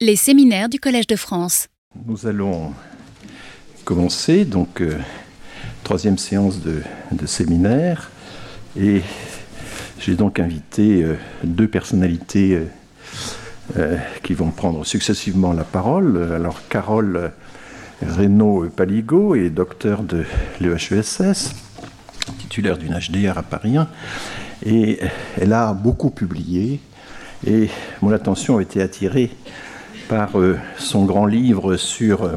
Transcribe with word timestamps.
Les 0.00 0.14
séminaires 0.14 0.68
du 0.68 0.78
Collège 0.78 1.08
de 1.08 1.16
France. 1.16 1.66
Nous 2.06 2.28
allons 2.28 2.72
commencer, 3.84 4.44
donc, 4.44 4.80
euh, 4.80 4.96
troisième 5.82 6.18
séance 6.18 6.60
de, 6.60 7.26
séminaire. 7.26 8.12
Et 8.78 9.02
j'ai 9.98 10.14
donc 10.14 10.38
invité 10.38 11.02
euh, 11.02 11.16
deux 11.42 11.66
personnalités 11.66 12.60
euh, 13.76 13.96
qui 14.22 14.34
vont 14.34 14.52
prendre 14.52 14.86
successivement 14.86 15.52
la 15.52 15.64
parole. 15.64 16.32
Alors, 16.32 16.60
Carole 16.68 17.32
Reynaud-Paligo 18.06 19.34
est 19.34 19.50
docteur 19.50 20.04
de 20.04 20.24
l'EHESS, 20.60 21.54
titulaire 22.38 22.78
d'une 22.78 22.96
HDR 22.96 23.36
à 23.36 23.42
Paris 23.42 23.76
1, 23.76 23.88
et 24.64 25.00
elle 25.40 25.52
a 25.52 25.72
beaucoup 25.72 26.10
publié. 26.10 26.78
Et 27.44 27.68
mon 28.00 28.12
attention 28.12 28.58
a 28.58 28.62
été 28.62 28.80
attirée 28.80 29.32
par 30.08 30.38
euh, 30.38 30.58
son 30.78 31.04
grand 31.04 31.26
livre 31.26 31.76
sur 31.76 32.24
euh, 32.24 32.36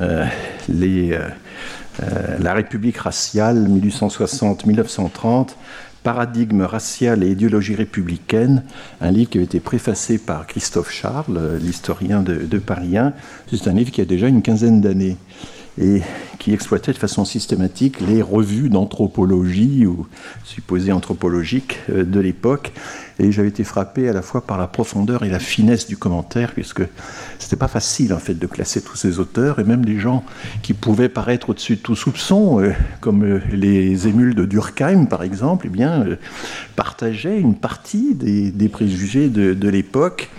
euh, 0.00 0.26
la 2.38 2.54
République 2.54 2.96
raciale 2.96 3.68
1860-1930, 3.68 5.50
paradigme 6.02 6.62
racial 6.62 7.22
et 7.22 7.30
idéologie 7.30 7.74
républicaine, 7.74 8.62
un 9.00 9.10
livre 9.10 9.30
qui 9.30 9.38
avait 9.38 9.44
été 9.44 9.60
préfacé 9.60 10.16
par 10.16 10.46
Christophe 10.46 10.90
Charles, 10.90 11.58
l'historien 11.60 12.22
de, 12.22 12.36
de 12.36 12.58
Paris 12.58 12.96
1. 12.96 13.12
C'est 13.52 13.68
un 13.68 13.74
livre 13.74 13.90
qui 13.90 14.00
a 14.00 14.06
déjà 14.06 14.28
une 14.28 14.40
quinzaine 14.40 14.80
d'années 14.80 15.18
et 15.78 16.02
qui 16.38 16.52
exploitait 16.52 16.92
de 16.92 16.98
façon 16.98 17.24
systématique 17.24 18.00
les 18.00 18.22
revues 18.22 18.70
d'anthropologie 18.70 19.86
ou 19.86 20.06
supposées 20.44 20.92
anthropologiques 20.92 21.78
euh, 21.90 22.04
de 22.04 22.18
l'époque. 22.18 22.72
Et 23.18 23.32
j'avais 23.32 23.48
été 23.48 23.64
frappé 23.64 24.08
à 24.08 24.14
la 24.14 24.22
fois 24.22 24.40
par 24.40 24.56
la 24.56 24.66
profondeur 24.66 25.22
et 25.22 25.28
la 25.28 25.38
finesse 25.38 25.86
du 25.86 25.98
commentaire, 25.98 26.52
puisque 26.52 26.82
c'était 27.38 27.56
pas 27.56 27.68
facile 27.68 28.14
en 28.14 28.18
fait 28.18 28.34
de 28.34 28.46
classer 28.46 28.80
tous 28.80 28.96
ces 28.96 29.18
auteurs, 29.18 29.58
et 29.58 29.64
même 29.64 29.84
les 29.84 29.98
gens 29.98 30.24
qui 30.62 30.72
pouvaient 30.72 31.10
paraître 31.10 31.50
au-dessus 31.50 31.76
de 31.76 31.82
tout 31.82 31.96
soupçon, 31.96 32.60
euh, 32.60 32.72
comme 33.00 33.24
euh, 33.24 33.40
les 33.52 34.08
émules 34.08 34.34
de 34.34 34.46
Durkheim 34.46 35.04
par 35.04 35.22
exemple, 35.22 35.66
eh 35.68 35.70
bien, 35.70 36.06
partageaient 36.76 37.38
une 37.38 37.54
partie 37.54 38.14
des, 38.14 38.68
préjugés 38.68 39.28
de 39.28 39.68
l'époque 39.68 40.30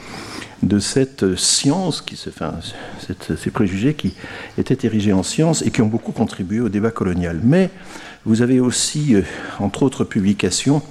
de 0.63 0.79
cette 0.79 1.35
science, 1.35 2.01
qui 2.01 2.15
ces 2.17 3.51
préjugés 3.51 3.93
qui 3.93 4.13
étaient 4.57 4.85
érigés 4.85 5.13
en 5.13 5.23
science 5.23 5.63
et 5.63 5.71
qui 5.71 5.81
ont 5.81 5.87
beaucoup 5.87 6.11
contribué 6.11 6.59
au 6.59 6.69
débat 6.69 6.91
colonial. 6.91 7.39
Mais 7.43 7.69
vous 8.25 8.43
avez 8.43 8.59
aussi, 8.59 9.15
euh, 9.15 9.23
entre 9.59 9.83
autres 9.83 10.03
publications, 10.03 10.83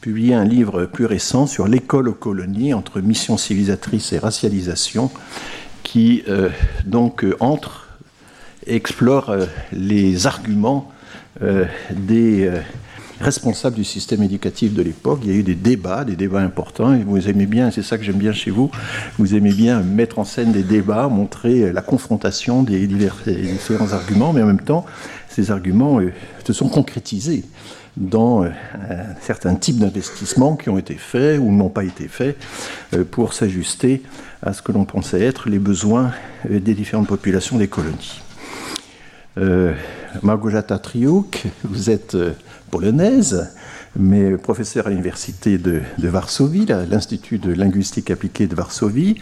publié 0.00 0.34
un 0.34 0.44
livre 0.44 0.86
plus 0.86 1.06
récent 1.06 1.46
sur 1.46 1.68
l'école 1.68 2.08
aux 2.08 2.14
colonies 2.14 2.74
entre 2.74 3.00
mission 3.00 3.36
civilisatrice 3.36 4.12
et 4.12 4.18
racialisation, 4.18 5.10
qui 5.84 6.24
euh, 6.28 6.48
donc 6.86 7.24
entre, 7.38 7.88
explore 8.66 9.30
euh, 9.30 9.46
les 9.72 10.26
arguments 10.26 10.92
des 11.92 12.50
euh, 13.20 13.24
responsables 13.24 13.76
du 13.76 13.84
système 13.84 14.22
éducatif 14.22 14.74
de 14.74 14.82
l'époque. 14.82 15.20
Il 15.24 15.30
y 15.30 15.34
a 15.34 15.36
eu 15.36 15.42
des 15.42 15.54
débats, 15.54 16.04
des 16.04 16.16
débats 16.16 16.40
importants, 16.40 16.94
et 16.94 17.02
vous 17.02 17.28
aimez 17.28 17.46
bien, 17.46 17.70
c'est 17.70 17.82
ça 17.82 17.98
que 17.98 18.04
j'aime 18.04 18.16
bien 18.16 18.32
chez 18.32 18.50
vous, 18.50 18.70
vous 19.18 19.34
aimez 19.34 19.52
bien 19.52 19.80
mettre 19.80 20.18
en 20.18 20.24
scène 20.24 20.52
des 20.52 20.62
débats, 20.62 21.08
montrer 21.08 21.72
la 21.72 21.82
confrontation 21.82 22.62
des, 22.62 22.86
divers, 22.86 23.16
différents 23.26 23.92
arguments, 23.92 24.32
mais 24.32 24.42
en 24.42 24.46
même 24.46 24.60
temps, 24.60 24.84
ces 25.28 25.50
arguments 25.50 26.00
euh, 26.00 26.12
se 26.44 26.52
sont 26.52 26.68
concrétisés 26.68 27.44
dans 27.96 28.44
euh, 28.44 28.48
un 28.90 29.20
certain 29.20 29.54
type 29.56 29.78
d'investissements 29.78 30.56
qui 30.56 30.68
ont 30.68 30.78
été 30.78 30.94
faits 30.94 31.38
ou 31.40 31.50
n'ont 31.50 31.68
pas 31.68 31.84
été 31.84 32.08
faits 32.08 32.36
euh, 32.94 33.04
pour 33.04 33.32
s'ajuster 33.32 34.02
à 34.42 34.52
ce 34.52 34.62
que 34.62 34.72
l'on 34.72 34.84
pensait 34.84 35.20
être 35.20 35.48
les 35.48 35.58
besoins 35.58 36.12
euh, 36.50 36.60
des 36.60 36.74
différentes 36.74 37.08
populations 37.08 37.58
des 37.58 37.68
colonies. 37.68 38.20
Euh, 39.38 39.74
Margojata 40.22 40.78
Triouk, 40.78 41.44
vous 41.64 41.90
êtes 41.90 42.14
euh, 42.14 42.32
polonaise, 42.70 43.50
mais 43.96 44.36
professeur 44.36 44.86
à 44.86 44.90
l'université 44.90 45.58
de, 45.58 45.80
de 45.98 46.08
Varsovie, 46.08 46.66
l'Institut 46.90 47.38
de 47.38 47.52
linguistique 47.52 48.10
appliquée 48.10 48.46
de 48.46 48.54
Varsovie, 48.54 49.16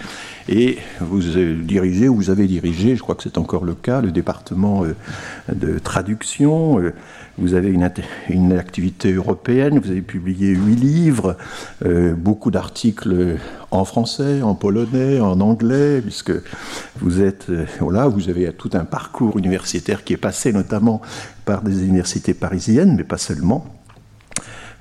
et 0.48 0.78
vous 1.00 1.36
euh, 1.36 1.56
dirigez, 1.62 2.08
ou 2.08 2.16
vous 2.16 2.30
avez 2.30 2.46
dirigé, 2.46 2.96
je 2.96 3.02
crois 3.02 3.14
que 3.14 3.22
c'est 3.22 3.38
encore 3.38 3.64
le 3.64 3.74
cas, 3.74 4.00
le 4.00 4.10
département 4.10 4.84
euh, 4.84 4.94
de 5.52 5.78
traduction. 5.78 6.80
Vous 7.38 7.52
avez 7.52 7.69
une, 7.69 8.52
activité 8.52 9.12
européenne, 9.12 9.78
vous 9.78 9.91
avez 9.91 10.00
publié 10.00 10.54
huit 10.54 10.76
livres, 10.76 11.36
euh, 11.84 12.14
beaucoup 12.14 12.50
d'articles 12.50 13.36
en 13.70 13.84
français, 13.84 14.41
en 14.41 14.54
polonais, 14.54 15.20
en 15.20 15.41
anglais, 15.41 16.00
puisque 16.00 16.32
vous 17.00 17.20
êtes, 17.20 17.50
euh, 17.50 17.66
voilà, 17.80 18.08
vous 18.08 18.30
avez 18.30 18.50
tout 18.52 18.70
un 18.72 18.86
parcours 18.86 19.36
universitaire 19.36 20.02
qui 20.02 20.14
est 20.14 20.19
passé 20.19 20.52
notamment 20.52 21.02
par 21.44 21.60
des 21.62 21.84
universités 21.84 22.32
parisiennes, 22.32 22.97
mais 22.97 23.04
pas 23.04 23.19
seulement. 23.19 23.66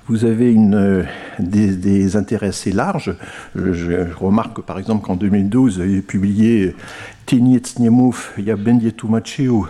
Vous 0.08 0.24
avez 0.24 0.54
euh, 0.56 1.02
des, 1.40 2.16
intérêts 2.16 2.48
assez 2.48 2.70
larges. 2.70 3.16
Je 3.56 4.14
remarque 4.14 4.62
par 4.62 4.78
exemple 4.78 5.04
qu'en 5.04 5.16
2012, 5.16 5.76
vous 5.76 5.80
avez 5.82 6.00
publié 6.00 6.76
Tiniec 7.26 7.78
nie 7.78 7.90
mów, 7.90 8.32
ja 8.38 8.56
będzie 8.56 8.92
tłumaczył 8.92 9.66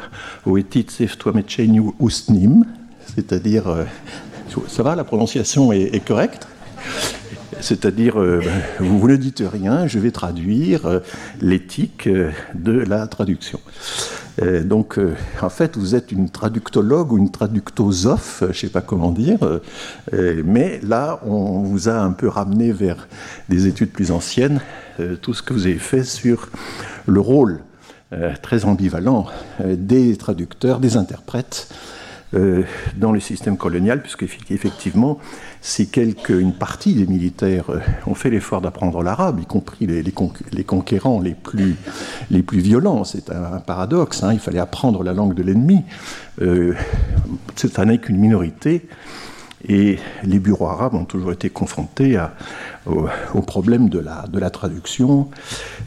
o 0.46 0.58
etyce 0.58 1.08
w 1.08 1.16
c'est-à-dire, 3.14 3.68
euh, 3.68 3.84
ça 4.68 4.82
va, 4.82 4.94
la 4.94 5.04
prononciation 5.04 5.72
est, 5.72 5.94
est 5.94 6.04
correcte? 6.04 6.46
C'est-à-dire, 7.60 8.20
euh, 8.20 8.40
vous, 8.80 9.08
ne 9.08 9.16
dites 9.16 9.42
rien, 9.44 9.86
je 9.86 9.98
vais 9.98 10.10
traduire 10.10 10.86
euh, 10.86 11.00
l'éthique 11.40 12.06
euh, 12.06 12.30
de 12.54 12.72
la 12.72 13.06
traduction. 13.06 13.60
Donc, 14.64 15.00
en 15.40 15.48
fait, 15.48 15.78
vous 15.78 15.94
êtes 15.94 16.12
une 16.12 16.28
traductologue 16.28 17.10
ou 17.10 17.16
une 17.16 17.30
traductosophe, 17.30 18.40
je 18.42 18.48
ne 18.48 18.52
sais 18.52 18.68
pas 18.68 18.82
comment 18.82 19.10
dire, 19.10 19.38
mais 20.12 20.78
là, 20.82 21.20
on 21.24 21.62
vous 21.62 21.88
a 21.88 21.94
un 21.94 22.10
peu 22.10 22.28
ramené 22.28 22.70
vers 22.70 23.08
des 23.48 23.66
études 23.66 23.92
plus 23.92 24.10
anciennes, 24.10 24.60
tout 25.22 25.32
ce 25.32 25.42
que 25.42 25.54
vous 25.54 25.64
avez 25.64 25.78
fait 25.78 26.04
sur 26.04 26.50
le 27.06 27.18
rôle 27.18 27.60
très 28.42 28.66
ambivalent 28.66 29.24
des 29.64 30.18
traducteurs, 30.18 30.80
des 30.80 30.98
interprètes 30.98 31.74
euh, 32.36 32.62
dans 32.96 33.10
le 33.12 33.18
système 33.20 33.56
colonial, 33.56 34.02
puisque 34.02 34.22
effe- 34.22 34.38
effectivement, 34.50 35.18
si 35.60 35.88
quelque, 35.88 36.32
une 36.32 36.52
partie 36.52 36.94
des 36.94 37.06
militaires 37.06 37.70
euh, 37.70 37.80
ont 38.06 38.14
fait 38.14 38.30
l'effort 38.30 38.60
d'apprendre 38.60 39.02
l'arabe, 39.02 39.40
y 39.40 39.46
compris 39.46 39.86
les, 39.86 40.02
les 40.02 40.12
conqu- 40.12 40.44
les 40.52 40.64
conquérants 40.64 41.20
les 41.20 41.34
plus, 41.34 41.74
les 42.30 42.42
plus 42.42 42.60
violents, 42.60 43.04
c'est 43.04 43.30
un, 43.30 43.58
paradoxe, 43.60 44.22
hein, 44.22 44.32
il 44.32 44.38
fallait 44.38 44.58
apprendre 44.60 45.02
la 45.02 45.12
langue 45.14 45.34
de 45.34 45.42
l'ennemi, 45.42 45.82
euh, 46.42 46.74
ça 47.56 47.84
n'est 47.84 47.98
qu'une 47.98 48.18
minorité, 48.18 48.86
et 49.68 49.98
les 50.22 50.38
bureaux 50.38 50.68
arabes 50.68 50.94
ont 50.94 51.04
toujours 51.04 51.32
été 51.32 51.50
confrontés 51.50 52.18
au, 52.86 53.42
problème 53.42 53.88
de 53.88 53.98
la, 53.98 54.50
traduction 54.50 55.28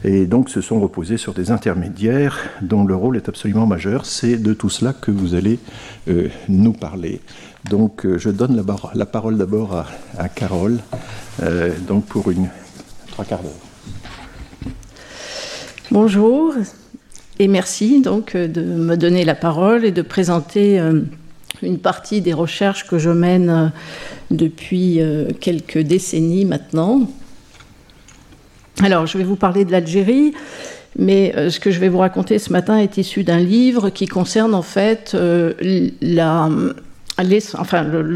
et 0.03 0.25
donc 0.25 0.49
se 0.49 0.61
sont 0.61 0.79
reposés 0.79 1.17
sur 1.17 1.33
des 1.33 1.51
intermédiaires 1.51 2.37
dont 2.61 2.83
le 2.83 2.95
rôle 2.95 3.15
est 3.15 3.29
absolument 3.29 3.65
majeur. 3.65 4.05
C'est 4.05 4.37
de 4.37 4.53
tout 4.53 4.69
cela 4.69 4.93
que 4.93 5.11
vous 5.11 5.33
allez 5.33 5.59
euh, 6.09 6.27
nous 6.49 6.73
parler. 6.73 7.21
Donc 7.69 8.05
euh, 8.05 8.17
je 8.17 8.29
donne 8.29 8.61
la, 8.95 9.05
parole 9.05 9.37
d'abord 9.37 9.85
à, 10.17 10.29
Carole 10.29 10.79
euh, 11.41 11.71
donc 11.87 12.05
pour 12.05 12.31
une 12.31 12.49
trois 13.11 13.25
quarts 13.25 13.41
d'heure. 13.41 14.73
Bonjour 15.91 16.53
et 17.39 17.47
merci 17.47 18.01
donc 18.01 18.35
de 18.35 18.61
me 18.61 18.97
donner 18.97 19.23
la 19.23 19.35
parole 19.35 19.85
et 19.85 19.91
de 19.91 20.01
présenter 20.01 20.79
une 21.61 21.79
partie 21.79 22.21
des 22.21 22.33
recherches 22.33 22.87
que 22.87 22.97
je 22.97 23.09
mène 23.09 23.49
euh, 23.49 23.67
depuis 24.31 25.01
euh, 25.01 25.29
quelques 25.39 25.79
décennies 25.79 26.45
maintenant. 26.45 27.09
Alors, 28.81 29.05
je 29.07 29.17
vais 29.17 29.23
vous 29.23 29.35
parler 29.35 29.65
de 29.65 29.71
l'Algérie, 29.71 30.33
mais 30.97 31.33
euh, 31.35 31.49
ce 31.49 31.59
que 31.59 31.71
je 31.71 31.79
vais 31.79 31.89
vous 31.89 31.97
raconter 31.99 32.39
ce 32.39 32.51
matin 32.51 32.77
est 32.77 32.97
issu 32.97 33.23
d'un 33.23 33.39
livre 33.39 33.89
qui 33.89 34.07
concerne 34.07 34.55
en 34.55 34.61
fait 34.61 35.13
le, 35.13 35.91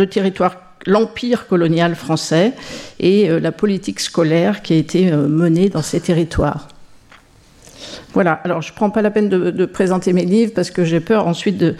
territoire, 0.06 0.56
l'empire 0.86 1.48
colonial 1.48 1.96
français 1.96 2.54
et 3.00 3.28
la 3.28 3.52
politique 3.52 4.00
scolaire 4.00 4.62
qui 4.62 4.74
a 4.74 4.78
été 4.78 5.12
menée 5.12 5.70
dans 5.70 5.82
ces 5.82 6.00
territoires. 6.00 6.70
Voilà, 8.14 8.34
alors 8.44 8.62
je 8.62 8.72
ne 8.72 8.76
prends 8.76 8.90
pas 8.90 9.02
la 9.02 9.12
peine 9.12 9.30
de, 9.30 9.66
présenter 9.66 10.14
mes 10.14 10.26
livres 10.26 10.52
parce 10.54 10.72
que 10.72 10.84
j'ai 10.84 11.00
peur 11.00 11.28
ensuite 11.28 11.58
de 11.58 11.76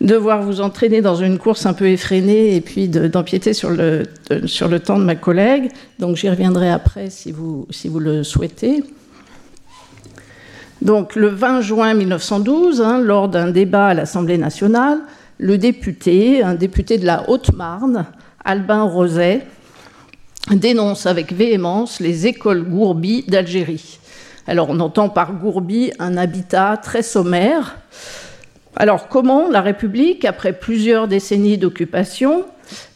devoir 0.00 0.42
vous 0.42 0.60
entraîner 0.60 1.00
dans 1.00 1.16
une 1.16 1.38
course 1.38 1.66
un 1.66 1.72
peu 1.74 1.88
effrénée 1.88 2.56
et 2.56 2.60
puis 2.60 2.88
de- 2.88 3.06
d'empiéter 3.06 3.52
sur, 3.52 3.70
le, 3.70 4.06
temps 4.78 4.98
de 4.98 5.04
ma 5.04 5.14
collègue. 5.14 5.70
Donc 5.98 6.16
j'y 6.16 6.28
reviendrai 6.28 6.70
après 6.70 7.10
si 7.10 7.32
vous, 7.32 7.66
le 7.98 8.22
souhaitez. 8.22 8.82
Donc 10.82 11.16
le 11.16 11.28
20 11.28 11.60
juin 11.62 11.94
1912, 11.94 12.80
hein, 12.80 13.00
lors 13.00 13.28
d'un 13.28 13.50
débat 13.50 13.88
à 13.88 13.94
l'Assemblée 13.94 14.38
nationale, 14.38 14.98
le 15.38 15.58
député, 15.58 16.42
un 16.42 16.54
député 16.54 16.98
de 16.98 17.06
la 17.06 17.28
Haute-Marne, 17.28 18.06
Albin 18.44 18.82
Roset, 18.82 19.46
dénonce 20.50 21.06
avec 21.06 21.32
véhémence 21.32 22.00
les 22.00 22.26
écoles 22.26 22.62
Gourbi 22.62 23.24
d'Algérie. 23.26 23.98
Alors 24.48 24.70
on 24.70 24.78
entend 24.78 25.08
par 25.08 25.32
Gourbi 25.32 25.92
un 25.98 26.16
habitat 26.16 26.76
très 26.76 27.02
sommaire. 27.02 27.78
Alors 28.76 29.08
comment 29.08 29.48
la 29.48 29.60
République, 29.60 30.24
après 30.24 30.52
plusieurs 30.52 31.08
décennies 31.08 31.58
d'occupation, 31.58 32.44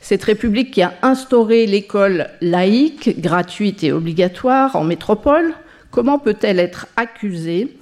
cette 0.00 0.22
République 0.24 0.70
qui 0.70 0.82
a 0.82 0.94
instauré 1.02 1.66
l'école 1.66 2.28
laïque, 2.40 3.20
gratuite 3.20 3.82
et 3.82 3.92
obligatoire 3.92 4.76
en 4.76 4.84
métropole, 4.84 5.54
comment 5.90 6.18
peut-elle 6.18 6.60
être 6.60 6.86
accusée 6.96 7.76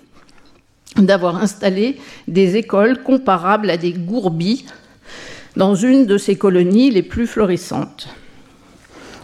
d'avoir 0.97 1.37
installé 1.37 1.99
des 2.27 2.57
écoles 2.57 3.03
comparables 3.03 3.71
à 3.71 3.77
des 3.77 3.93
gourbis 3.93 4.65
dans 5.57 5.75
une 5.75 6.07
de 6.07 6.17
ces 6.17 6.37
colonies 6.37 6.91
les 6.91 7.03
plus 7.03 7.27
florissantes? 7.27 8.09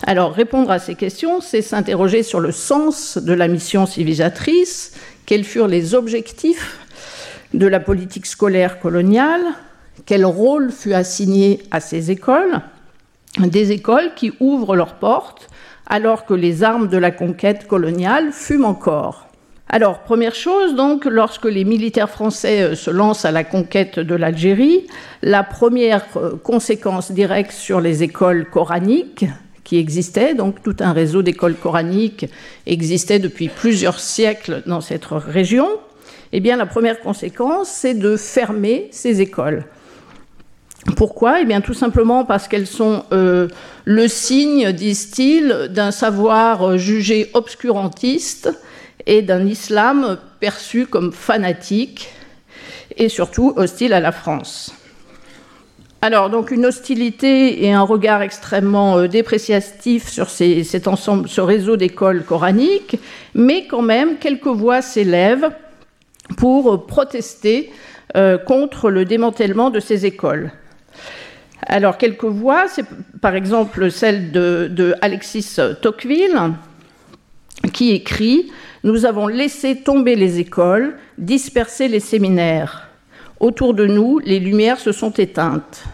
Alors 0.06 0.34
répondre 0.34 0.70
à 0.70 0.78
ces 0.78 0.96
questions, 0.96 1.40
c'est 1.40 1.62
s'interroger 1.62 2.22
sur 2.22 2.38
le 2.38 2.52
sens 2.52 3.16
de 3.16 3.32
la 3.32 3.48
mission 3.48 3.86
civilisatrice, 3.86 4.92
quels 5.24 5.44
furent 5.44 5.66
les 5.66 5.94
objectifs 5.94 6.78
de 7.54 7.66
la 7.66 7.80
politique 7.80 8.26
scolaire 8.26 8.80
coloniale, 8.80 9.40
quel 10.04 10.26
rôle 10.26 10.70
fut 10.72 10.92
assigné 10.92 11.62
à 11.70 11.80
ces 11.80 12.10
écoles, 12.10 12.60
des 13.38 13.72
écoles 13.72 14.12
qui 14.14 14.34
ouvrent 14.40 14.76
leurs 14.76 14.96
portes 14.96 15.48
alors 15.86 16.26
que 16.26 16.34
les 16.34 16.62
armes 16.62 16.88
de 16.88 16.98
la 16.98 17.10
conquête 17.10 17.66
coloniale 17.66 18.30
fument 18.32 18.66
encore. 18.66 19.28
Alors, 19.70 20.00
première 20.00 20.34
chose, 20.34 20.74
donc, 20.74 21.06
lorsque 21.06 21.46
les 21.46 21.64
militaires 21.64 22.10
français 22.10 22.62
euh, 22.62 22.74
se 22.74 22.90
lancent 22.90 23.24
à 23.24 23.32
la 23.32 23.44
conquête 23.44 23.98
de 23.98 24.14
l'Algérie, 24.14 24.86
la 25.22 25.42
première 25.42 26.04
euh, 26.16 26.36
conséquence 26.36 27.10
directe 27.10 27.52
sur 27.52 27.80
les 27.80 28.02
écoles 28.02 28.48
coraniques 28.48 29.24
qui 29.64 29.78
existaient, 29.78 30.34
donc 30.34 30.62
tout 30.62 30.76
un 30.80 30.92
réseau 30.92 31.22
d'écoles 31.22 31.56
coraniques 31.56 32.26
existait 32.66 33.18
depuis 33.18 33.48
plusieurs 33.48 33.98
siècles 33.98 34.62
dans 34.66 34.80
cette 34.80 35.06
région, 35.06 35.68
eh 36.32 36.40
bien, 36.40 36.56
la 36.56 36.66
première 36.66 37.00
conséquence, 37.00 37.68
c'est 37.68 37.94
de 37.94 38.16
fermer 38.16 38.88
ces 38.90 39.20
écoles. 39.20 39.66
Pourquoi? 40.96 41.40
Eh 41.40 41.44
bien, 41.44 41.60
tout 41.60 41.74
simplement 41.74 42.24
parce 42.24 42.48
qu'elles 42.48 42.66
sont 42.66 43.04
euh, 43.12 43.48
le 43.84 44.08
signe, 44.08 44.72
disent-ils, 44.72 45.68
d'un 45.70 45.90
savoir 45.90 46.76
jugé 46.76 47.30
obscurantiste 47.34 48.50
et 49.06 49.22
d'un 49.22 49.46
islam 49.46 50.18
perçu 50.40 50.86
comme 50.86 51.12
fanatique 51.12 52.08
et 52.96 53.08
surtout 53.08 53.52
hostile 53.56 53.92
à 53.92 54.00
la 54.00 54.12
France. 54.12 54.63
Alors, 56.06 56.28
donc, 56.28 56.50
une 56.50 56.66
hostilité 56.66 57.64
et 57.64 57.72
un 57.72 57.80
regard 57.80 58.20
extrêmement 58.20 58.98
euh, 58.98 59.08
dépréciatif 59.08 60.06
sur 60.06 60.28
ce 60.28 61.40
réseau 61.40 61.78
d'écoles 61.78 62.24
coraniques, 62.24 62.98
mais 63.34 63.66
quand 63.66 63.80
même, 63.80 64.18
quelques 64.18 64.48
voix 64.48 64.82
s'élèvent 64.82 65.48
pour 66.36 66.84
protester 66.84 67.72
euh, 68.18 68.36
contre 68.36 68.90
le 68.90 69.06
démantèlement 69.06 69.70
de 69.70 69.80
ces 69.80 70.04
écoles. 70.04 70.52
Alors, 71.62 71.96
quelques 71.96 72.24
voix, 72.24 72.68
c'est 72.68 72.84
par 73.22 73.34
exemple 73.34 73.90
celle 73.90 74.30
de 74.30 74.94
Alexis 75.00 75.56
Tocqueville, 75.80 76.52
qui 77.72 77.92
écrit 77.92 78.52
nous 78.82 79.06
avons 79.06 79.26
laissé 79.26 79.76
tomber 79.76 80.16
les 80.16 80.38
écoles, 80.38 80.98
dispersé 81.16 81.88
les 81.88 82.00
séminaires. 82.00 82.90
Autour 83.40 83.72
de 83.72 83.86
nous, 83.86 84.18
les 84.18 84.38
lumières 84.38 84.78
se 84.78 84.92
sont 84.92 85.10
éteintes. 85.10 85.84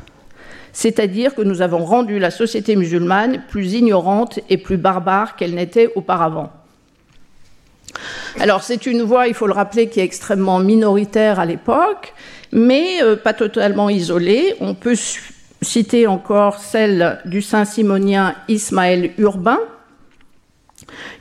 C'est-à-dire 0.73 1.35
que 1.35 1.43
nous 1.43 1.63
avons 1.63 1.85
rendu 1.85 2.19
la 2.19 2.31
société 2.31 2.77
musulmane 2.77 3.43
plus 3.49 3.75
ignorante 3.75 4.41
et 4.49 4.57
plus 4.57 4.77
barbare 4.77 5.37
qu'elle 5.37 5.55
n'était 5.55 5.91
auparavant. 5.95 6.51
Alors 8.39 8.63
c'est 8.63 8.87
une 8.87 9.03
voix, 9.03 9.27
il 9.27 9.35
faut 9.35 9.47
le 9.47 9.53
rappeler, 9.53 9.89
qui 9.89 10.01
est 10.01 10.05
extrêmement 10.05 10.61
minoritaire 10.61 11.41
à 11.41 11.47
l'époque, 11.47 12.15
mais 12.53 13.03
euh, 13.03 13.17
pas 13.17 13.33
totalement 13.33 13.91
isolée. 13.91 14.55
On 14.61 14.75
peut 14.75 14.97
citer 15.63 16.07
encore 16.07 16.59
celle 16.59 17.21
du 17.25 17.43
Saint-Simonien 17.43 18.35
Ismaël 18.49 19.11
Urbain, 19.19 19.59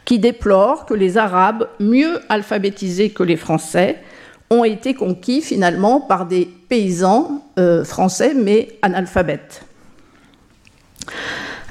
qui 0.06 0.20
déplore 0.20 0.86
que 0.86 0.94
les 0.94 1.18
Arabes, 1.18 1.68
mieux 1.80 2.20
alphabétisés 2.30 3.10
que 3.10 3.24
les 3.24 3.36
Français, 3.36 3.98
ont 4.50 4.64
été 4.64 4.94
conquis 4.94 5.42
finalement 5.42 6.02
par 6.02 6.26
des 6.26 6.50
paysans 6.70 7.44
euh, 7.58 7.84
français 7.84 8.34
mais 8.36 8.70
analphabètes. 8.82 9.64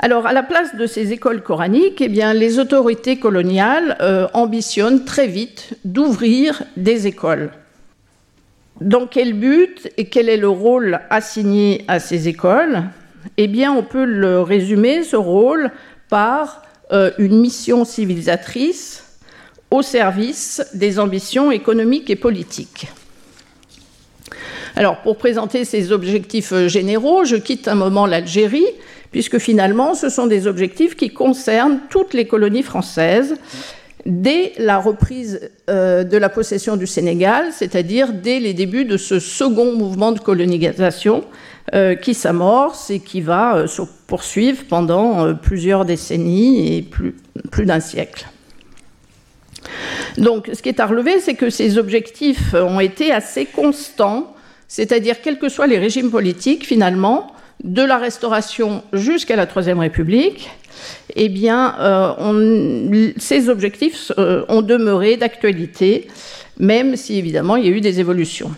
Alors, 0.01 0.27
à 0.27 0.33
la 0.33 0.45
place 0.45 0.77
de 0.77 0.87
ces 0.87 1.13
écoles 1.13 1.43
coraniques, 1.43 2.01
eh 2.01 2.09
bien, 2.09 2.33
les 2.33 2.61
autorités 2.61 3.19
coloniales 3.19 3.97
euh, 4.01 4.29
ambitionnent 4.33 5.05
très 5.05 5.27
vite 5.27 5.77
d'ouvrir 5.85 6.63
des 6.77 7.09
écoles. 7.09 7.51
Dans 8.81 9.09
quel 9.09 9.33
but 9.33 9.91
et 9.97 10.05
quel 10.05 10.29
est 10.29 10.37
le 10.37 10.49
rôle 10.49 11.01
assigné 11.11 11.85
à 11.89 11.99
ces 11.99 12.29
écoles? 12.29 12.85
Eh 13.37 13.49
bien, 13.49 13.73
on 13.73 13.83
peut 13.83 14.05
le 14.05 14.41
résumer, 14.41 15.03
ce 15.03 15.17
rôle, 15.17 15.73
par 16.09 16.63
euh, 16.93 17.11
une 17.19 17.41
mission 17.41 17.85
civilisatrice 17.85 19.08
au 19.71 19.83
service 19.83 20.63
des 20.75 20.99
ambitions 20.99 21.51
économiques 21.51 22.11
et 22.11 22.17
politiques. 22.17 22.89
Alors, 24.77 24.99
pour 24.99 25.17
présenter 25.17 25.65
ces 25.65 25.93
objectifs 25.93 26.53
euh, 26.53 26.69
généraux, 26.69 27.25
je 27.25 27.37
quitte 27.37 27.67
un 27.69 27.75
moment 27.75 28.07
l'Algérie, 28.07 28.67
puisque 29.11 29.39
finalement, 29.39 29.95
ce 29.95 30.09
sont 30.09 30.27
des 30.27 30.47
objectifs 30.47 30.95
qui 30.95 31.11
concernent 31.11 31.81
toutes 31.91 32.15
les 32.15 32.27
colonies 32.27 32.63
françaises 32.63 33.35
dès 34.07 34.53
la 34.59 34.79
reprise 34.79 35.51
euh, 35.69 36.05
de 36.05 36.17
la 36.17 36.29
possession 36.29 36.77
du 36.77 36.87
Sénégal, 36.87 37.47
c'est-à-dire 37.53 38.13
dès 38.13 38.39
les 38.39 38.55
débuts 38.55 38.85
de 38.85 38.97
ce 38.97 39.19
second 39.19 39.73
mouvement 39.73 40.13
de 40.13 40.21
colonisation 40.21 41.25
euh, 41.75 41.97
qui 41.97 42.15
s'amorce 42.15 42.89
et 42.91 43.01
qui 43.01 43.21
va 43.21 43.67
se 43.67 43.83
poursuivre 44.07 44.63
pendant 44.69 45.35
plusieurs 45.35 45.85
décennies 45.85 46.77
et 46.77 46.83
plus 46.83 47.67
d'un 47.67 47.81
siècle. 47.81 48.27
Donc, 50.17 50.51
ce 50.53 50.63
qui 50.63 50.69
est 50.69 50.81
à 50.81 50.87
relever, 50.87 51.21
c'est 51.21 51.35
que 51.35 51.51
ces 51.51 51.79
objectifs 51.79 52.55
ont 52.55 52.81
été 52.81 53.13
assez 53.13 53.45
constants, 53.45 54.35
c'est-à-dire 54.67 55.21
quels 55.21 55.39
que 55.39 55.49
soient 55.49 55.67
les 55.67 55.79
régimes 55.79 56.11
politiques, 56.11 56.67
finalement, 56.67 57.33
de 57.65 57.83
la 57.83 57.99
Restauration 57.99 58.83
jusqu'à 58.93 59.37
la 59.37 59.47
Troisième 59.47 59.81
République, 59.81 60.51
eh 61.17 61.33
euh, 61.51 63.13
ces 63.17 63.49
objectifs 63.49 64.13
euh, 64.19 64.45
ont 64.49 64.63
demeuré 64.63 65.17
d'actualité, 65.17 66.07
même 66.59 66.97
si 66.97 67.19
évidemment 67.19 67.57
il 67.57 67.67
y 67.67 67.69
a 67.69 67.73
eu 67.73 67.81
des 67.81 68.01
évolutions. 68.01 68.53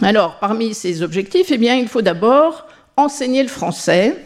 Alors, 0.00 0.38
parmi 0.40 0.72
ces 0.72 1.02
objectifs, 1.02 1.50
eh 1.50 1.56
il 1.56 1.88
faut 1.88 2.02
d'abord 2.02 2.66
enseigner 2.96 3.42
le 3.42 3.48
français 3.48 4.16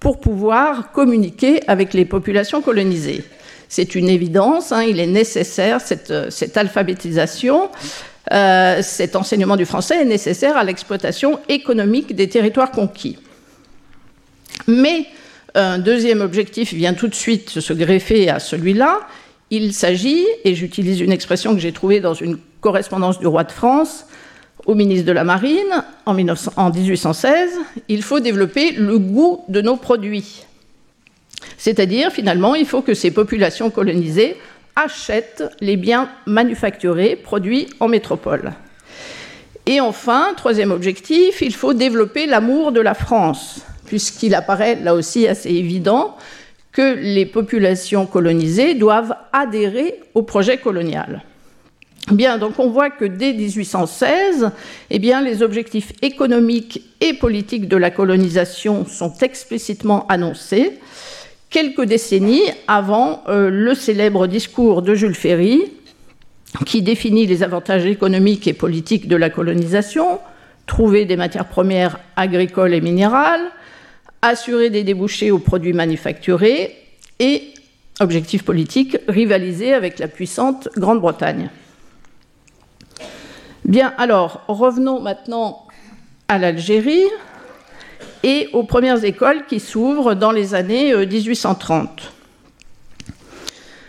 pour 0.00 0.18
pouvoir 0.18 0.90
communiquer 0.92 1.60
avec 1.68 1.92
les 1.92 2.04
populations 2.04 2.62
colonisées. 2.62 3.22
C'est 3.70 3.94
une 3.94 4.08
évidence, 4.08 4.72
hein, 4.72 4.82
il 4.82 4.98
est 4.98 5.06
nécessaire, 5.06 5.80
cette, 5.80 6.56
alphabétisation, 6.56 7.70
euh, 8.32 8.82
cet 8.82 9.14
enseignement 9.14 9.56
du 9.56 9.64
français 9.64 10.02
est 10.02 10.04
nécessaire 10.04 10.56
à 10.56 10.64
l'exploitation 10.64 11.38
économique 11.48 12.16
des 12.16 12.28
territoires 12.28 12.72
conquis. 12.72 13.16
Mais 14.66 15.06
un 15.54 15.78
deuxième 15.78 16.20
objectif 16.20 16.74
vient 16.74 16.94
tout 16.94 17.06
de 17.06 17.14
suite 17.14 17.60
se 17.60 17.72
greffer 17.72 18.28
à 18.28 18.40
celui-là. 18.40 19.02
Il 19.50 19.72
s'agit, 19.72 20.26
et 20.44 20.56
j'utilise 20.56 21.00
une 21.00 21.12
expression 21.12 21.54
que 21.54 21.60
j'ai 21.60 21.72
trouvée 21.72 22.00
dans 22.00 22.14
une 22.14 22.38
correspondance 22.60 23.20
du 23.20 23.28
roi 23.28 23.44
de 23.44 23.52
France 23.52 24.04
au 24.66 24.74
ministre 24.74 25.06
de 25.06 25.12
la 25.12 25.22
Marine 25.22 25.84
en, 26.06 26.14
1816, 26.14 27.50
il 27.88 28.02
faut 28.02 28.18
développer 28.18 28.72
le 28.72 28.98
goût 28.98 29.44
de 29.48 29.60
nos 29.60 29.76
produits. 29.76 30.44
C'est-à-dire, 31.56 32.10
finalement, 32.10 32.54
il 32.54 32.66
faut 32.66 32.82
que 32.82 32.94
ces 32.94 33.10
populations 33.10 33.70
colonisées 33.70 34.36
achètent 34.76 35.44
les 35.60 35.76
biens 35.76 36.08
manufacturés 36.26 37.16
produits 37.16 37.68
en 37.80 37.88
métropole. 37.88 38.52
Et 39.66 39.80
enfin, 39.80 40.32
troisième 40.36 40.70
objectif, 40.70 41.42
il 41.42 41.54
faut 41.54 41.74
développer 41.74 42.26
l'amour 42.26 42.72
de 42.72 42.80
la 42.80 42.94
France 42.94 43.64
puisqu'il 43.90 44.36
apparaît 44.36 44.76
là 44.76 44.94
aussi 44.94 45.26
assez 45.26 45.50
évident 45.50 46.16
que 46.70 46.94
les 46.94 47.26
populations 47.26 48.06
colonisées 48.06 48.74
doivent 48.74 49.16
adhérer 49.32 49.98
au 50.14 50.22
projet 50.22 50.58
colonial. 50.58 51.24
Bien, 52.12 52.38
donc 52.38 52.60
on 52.60 52.70
voit 52.70 52.90
que 52.90 53.04
dès 53.04 53.32
1816, 53.32 54.52
eh 54.90 54.98
les 54.98 55.42
objectifs 55.42 55.92
économiques 56.02 56.82
et 57.00 57.14
politiques 57.14 57.66
de 57.66 57.76
la 57.76 57.90
colonisation 57.90 58.86
sont 58.86 59.12
explicitement 59.22 60.06
annoncés, 60.06 60.78
quelques 61.50 61.84
décennies 61.84 62.48
avant 62.68 63.22
euh, 63.28 63.50
le 63.50 63.74
célèbre 63.74 64.26
discours 64.26 64.82
de 64.82 64.94
Jules 64.94 65.14
Ferry, 65.14 65.64
qui 66.64 66.82
définit 66.82 67.26
les 67.26 67.42
avantages 67.42 67.86
économiques 67.86 68.46
et 68.46 68.52
politiques 68.52 69.08
de 69.08 69.16
la 69.16 69.30
colonisation, 69.30 70.20
trouver 70.66 71.04
des 71.04 71.16
matières 71.16 71.48
premières 71.48 71.98
agricoles 72.16 72.74
et 72.74 72.80
minérales, 72.80 73.50
assurer 74.22 74.70
des 74.70 74.84
débouchés 74.84 75.30
aux 75.30 75.38
produits 75.38 75.72
manufacturés 75.72 76.76
et, 77.18 77.54
objectif 78.00 78.44
politique, 78.44 78.96
rivaliser 79.08 79.74
avec 79.74 79.98
la 79.98 80.08
puissante 80.08 80.68
Grande-Bretagne. 80.76 81.50
Bien, 83.64 83.92
alors, 83.98 84.42
revenons 84.48 85.00
maintenant 85.00 85.66
à 86.28 86.38
l'Algérie 86.38 87.04
et 88.22 88.48
aux 88.52 88.64
premières 88.64 89.04
écoles 89.04 89.44
qui 89.48 89.60
s'ouvrent 89.60 90.14
dans 90.14 90.32
les 90.32 90.54
années 90.54 90.94
1830. 91.06 91.88
Euh, 91.88 93.12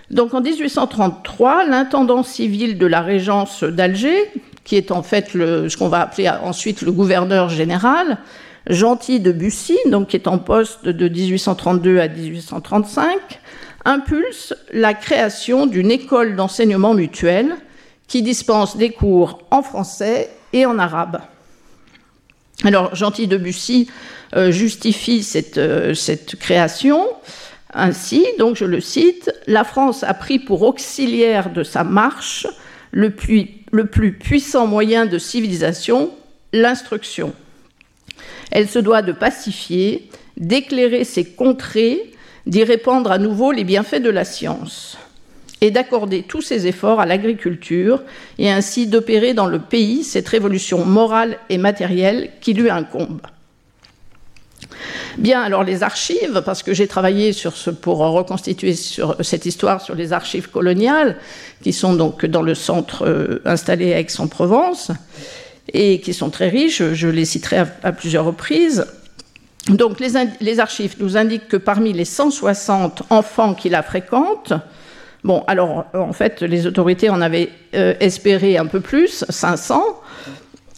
Donc 0.09 0.33
en 0.33 0.41
1833, 0.41 1.65
l'intendant 1.65 2.23
civil 2.23 2.77
de 2.77 2.85
la 2.85 3.01
régence 3.01 3.63
d'Alger, 3.63 4.31
qui 4.63 4.75
est 4.75 4.91
en 4.91 5.03
fait 5.03 5.29
ce 5.31 5.75
qu'on 5.77 5.89
va 5.89 6.01
appeler 6.01 6.29
ensuite 6.29 6.81
le 6.81 6.91
gouverneur 6.91 7.49
général, 7.49 8.17
Gentil 8.67 9.19
de 9.19 9.31
Bussy, 9.31 9.77
donc 9.87 10.09
qui 10.09 10.15
est 10.15 10.27
en 10.27 10.37
poste 10.37 10.85
de 10.85 11.09
1832 11.09 11.99
à 11.99 12.07
1835, 12.07 13.17
impulse 13.85 14.53
la 14.71 14.93
création 14.93 15.65
d'une 15.65 15.89
école 15.89 16.35
d'enseignement 16.35 16.93
mutuel 16.93 17.55
qui 18.07 18.21
dispense 18.21 18.77
des 18.77 18.91
cours 18.91 19.39
en 19.49 19.63
français 19.63 20.29
et 20.53 20.65
en 20.65 20.77
arabe. 20.77 21.21
Alors, 22.63 22.93
Gentil 22.95 23.27
de 23.27 23.37
Bussy 23.37 23.87
euh, 24.35 24.51
justifie 24.51 25.23
cette, 25.23 25.57
euh, 25.57 25.93
cette, 25.93 26.35
création 26.35 27.07
ainsi, 27.73 28.25
donc 28.37 28.57
je 28.57 28.65
le 28.65 28.81
cite, 28.81 29.31
La 29.47 29.63
France 29.63 30.03
a 30.03 30.13
pris 30.13 30.39
pour 30.39 30.61
auxiliaire 30.61 31.51
de 31.51 31.63
sa 31.63 31.83
marche 31.83 32.45
le 32.91 33.11
plus, 33.11 33.47
le 33.71 33.85
plus 33.87 34.13
puissant 34.13 34.67
moyen 34.67 35.05
de 35.05 35.17
civilisation, 35.17 36.11
l'instruction. 36.53 37.33
Elle 38.51 38.67
se 38.67 38.79
doit 38.79 39.01
de 39.01 39.13
pacifier, 39.13 40.09
d'éclairer 40.37 41.05
ses 41.05 41.25
contrées, 41.25 42.11
d'y 42.45 42.63
répandre 42.63 43.11
à 43.11 43.17
nouveau 43.17 43.51
les 43.51 43.63
bienfaits 43.63 44.01
de 44.01 44.09
la 44.09 44.25
science 44.25 44.97
et 45.61 45.69
d'accorder 45.69 46.23
tous 46.23 46.41
ses 46.41 46.65
efforts 46.67 46.99
à 46.99 47.05
l'agriculture 47.05 48.01
et 48.39 48.51
ainsi 48.51 48.87
d'opérer 48.87 49.33
dans 49.33 49.45
le 49.45 49.59
pays 49.59 50.03
cette 50.03 50.27
révolution 50.27 50.83
morale 50.83 51.37
et 51.49 51.59
matérielle 51.59 52.31
qui 52.41 52.53
lui 52.53 52.69
incombe. 52.69 53.21
Bien, 55.17 55.41
alors 55.41 55.63
les 55.63 55.83
archives, 55.83 56.41
parce 56.45 56.63
que 56.63 56.73
j'ai 56.73 56.87
travaillé 56.87 57.31
pour 57.81 57.97
reconstituer 57.99 58.73
cette 58.73 59.45
histoire 59.45 59.81
sur 59.81 59.95
les 59.95 60.13
archives 60.13 60.49
coloniales, 60.49 61.17
qui 61.61 61.73
sont 61.73 61.93
donc 61.93 62.25
dans 62.25 62.41
le 62.41 62.55
centre 62.55 63.05
euh, 63.05 63.41
installé 63.45 63.93
à 63.93 63.99
Aix-en-Provence, 63.99 64.91
et 65.73 65.99
qui 66.01 66.13
sont 66.13 66.29
très 66.29 66.49
riches, 66.49 66.81
je 66.93 67.07
les 67.07 67.25
citerai 67.25 67.63
à, 67.83 67.91
plusieurs 67.91 68.25
reprises. 68.25 68.85
Donc 69.67 69.99
les, 69.99 70.13
les, 70.39 70.59
archives 70.59 70.95
nous 70.99 71.17
indiquent 71.17 71.47
que 71.47 71.57
parmi 71.57 71.93
les 71.93 72.05
160 72.05 73.03
enfants 73.09 73.53
qui 73.53 73.69
la 73.69 73.83
fréquentent, 73.83 74.53
Bon, 75.23 75.43
alors 75.47 75.85
en 75.93 76.13
fait, 76.13 76.41
les 76.41 76.65
autorités 76.65 77.09
en 77.09 77.21
avaient 77.21 77.49
euh, 77.75 77.93
espéré 77.99 78.57
un 78.57 78.65
peu 78.65 78.79
plus, 78.79 79.23
500. 79.29 79.83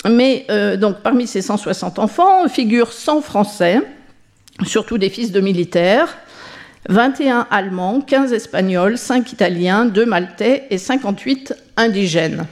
Mais 0.10 0.46
euh, 0.50 0.76
donc 0.76 0.98
parmi 1.02 1.28
ces 1.28 1.42
160 1.42 1.98
enfants 1.98 2.48
figurent 2.50 2.92
100 2.92 3.22
Français, 3.22 3.80
surtout 4.66 4.98
des 4.98 5.10
fils 5.10 5.32
de 5.32 5.40
militaires, 5.40 6.18
21 6.90 7.48
Allemands, 7.50 8.02
15 8.02 8.34
Espagnols, 8.34 8.98
5 8.98 9.32
Italiens, 9.32 9.86
2 9.86 10.06
Maltais 10.06 10.68
et 10.70 10.78
58 10.78 11.56
indigènes. 11.78 12.46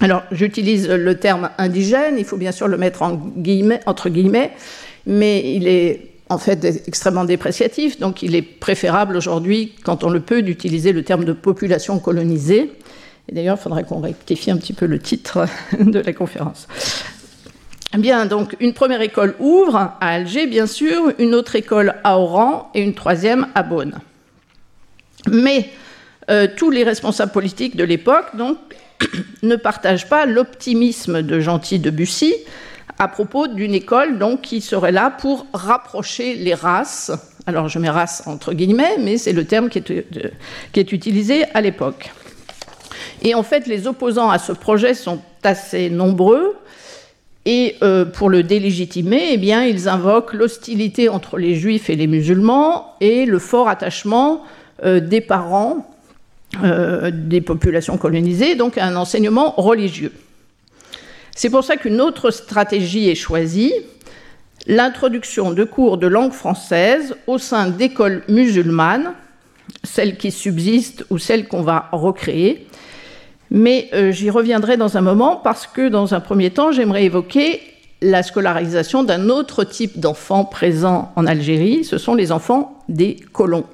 Alors 0.00 0.22
j'utilise 0.30 0.88
le 0.88 1.18
terme 1.18 1.50
indigène, 1.58 2.16
il 2.18 2.24
faut 2.24 2.36
bien 2.36 2.52
sûr 2.52 2.68
le 2.68 2.76
mettre 2.76 3.02
entre 3.02 4.08
guillemets, 4.08 4.52
mais 5.06 5.54
il 5.54 5.66
est 5.66 6.11
en 6.32 6.38
fait 6.38 6.64
extrêmement 6.86 7.24
dépréciatif, 7.24 8.00
donc 8.00 8.22
il 8.22 8.34
est 8.34 8.42
préférable 8.42 9.16
aujourd'hui, 9.16 9.74
quand 9.84 10.02
on 10.02 10.10
le 10.10 10.20
peut, 10.20 10.42
d'utiliser 10.42 10.92
le 10.92 11.04
terme 11.04 11.24
de 11.24 11.32
population 11.32 11.98
colonisée. 11.98 12.72
Et 13.28 13.34
d'ailleurs, 13.34 13.58
il 13.60 13.62
faudrait 13.62 13.84
qu'on 13.84 14.00
rectifie 14.00 14.50
un 14.50 14.56
petit 14.56 14.72
peu 14.72 14.86
le 14.86 14.98
titre 14.98 15.46
de 15.78 16.00
la 16.00 16.12
conférence. 16.12 16.66
Bien, 17.98 18.24
donc 18.24 18.56
une 18.58 18.72
première 18.72 19.02
école 19.02 19.34
ouvre 19.38 19.76
à 19.76 19.98
Alger, 20.00 20.46
bien 20.46 20.66
sûr, 20.66 21.12
une 21.18 21.34
autre 21.34 21.56
école 21.56 21.96
à 22.04 22.18
Oran 22.18 22.70
et 22.74 22.80
une 22.80 22.94
troisième 22.94 23.48
à 23.54 23.62
Beaune. 23.62 23.98
Mais 25.30 25.68
euh, 26.30 26.48
tous 26.56 26.70
les 26.70 26.84
responsables 26.84 27.32
politiques 27.32 27.76
de 27.76 27.84
l'époque 27.84 28.34
donc, 28.34 28.56
ne 29.42 29.56
partagent 29.56 30.08
pas 30.08 30.24
l'optimisme 30.24 31.20
de 31.20 31.38
Gentil 31.38 31.80
de 31.80 31.90
Bussy, 31.90 32.34
à 32.98 33.08
propos 33.08 33.46
d'une 33.46 33.74
école 33.74 34.18
donc, 34.18 34.42
qui 34.42 34.60
serait 34.60 34.92
là 34.92 35.10
pour 35.10 35.46
rapprocher 35.52 36.34
les 36.34 36.54
races. 36.54 37.12
Alors 37.46 37.68
je 37.68 37.78
mets 37.78 37.90
race 37.90 38.22
entre 38.26 38.52
guillemets, 38.52 38.96
mais 39.00 39.18
c'est 39.18 39.32
le 39.32 39.44
terme 39.44 39.68
qui 39.68 39.78
est, 39.78 40.06
est 40.74 40.92
utilisé 40.92 41.44
à 41.54 41.60
l'époque. 41.60 42.12
Et 43.22 43.34
en 43.34 43.42
fait, 43.42 43.66
les 43.66 43.86
opposants 43.86 44.30
à 44.30 44.38
ce 44.38 44.52
projet 44.52 44.94
sont 44.94 45.20
assez 45.42 45.90
nombreux. 45.90 46.56
Et 47.44 47.76
euh, 47.82 48.04
pour 48.04 48.30
le 48.30 48.44
délégitimer, 48.44 49.32
eh 49.32 49.68
ils 49.68 49.88
invoquent 49.88 50.32
l'hostilité 50.32 51.08
entre 51.08 51.38
les 51.38 51.56
juifs 51.56 51.90
et 51.90 51.96
les 51.96 52.06
musulmans 52.06 52.94
et 53.00 53.26
le 53.26 53.38
fort 53.40 53.68
attachement 53.68 54.44
euh, 54.84 55.00
des 55.00 55.20
parents 55.20 55.88
euh, 56.62 57.10
des 57.12 57.40
populations 57.40 57.96
colonisées, 57.96 58.54
donc 58.54 58.78
un 58.78 58.94
enseignement 58.94 59.54
religieux. 59.56 60.12
C'est 61.34 61.50
pour 61.50 61.64
ça 61.64 61.76
qu'une 61.76 62.00
autre 62.00 62.30
stratégie 62.30 63.08
est 63.08 63.14
choisie, 63.14 63.72
l'introduction 64.66 65.50
de 65.50 65.64
cours 65.64 65.98
de 65.98 66.06
langue 66.06 66.32
française 66.32 67.16
au 67.26 67.38
sein 67.38 67.68
d'écoles 67.68 68.22
musulmanes, 68.28 69.14
celles 69.82 70.16
qui 70.16 70.30
subsistent 70.30 71.04
ou 71.10 71.18
celles 71.18 71.48
qu'on 71.48 71.62
va 71.62 71.88
recréer. 71.92 72.66
Mais 73.50 73.88
euh, 73.92 74.12
j'y 74.12 74.30
reviendrai 74.30 74.76
dans 74.76 74.96
un 74.96 75.00
moment 75.00 75.36
parce 75.36 75.66
que 75.66 75.88
dans 75.88 76.14
un 76.14 76.20
premier 76.20 76.50
temps, 76.50 76.72
j'aimerais 76.72 77.04
évoquer 77.04 77.60
la 78.02 78.22
scolarisation 78.22 79.04
d'un 79.04 79.28
autre 79.28 79.64
type 79.64 80.00
d'enfants 80.00 80.44
présents 80.44 81.12
en 81.16 81.26
Algérie, 81.26 81.84
ce 81.84 81.98
sont 81.98 82.14
les 82.14 82.32
enfants 82.32 82.78
des 82.88 83.16
colons. 83.32 83.64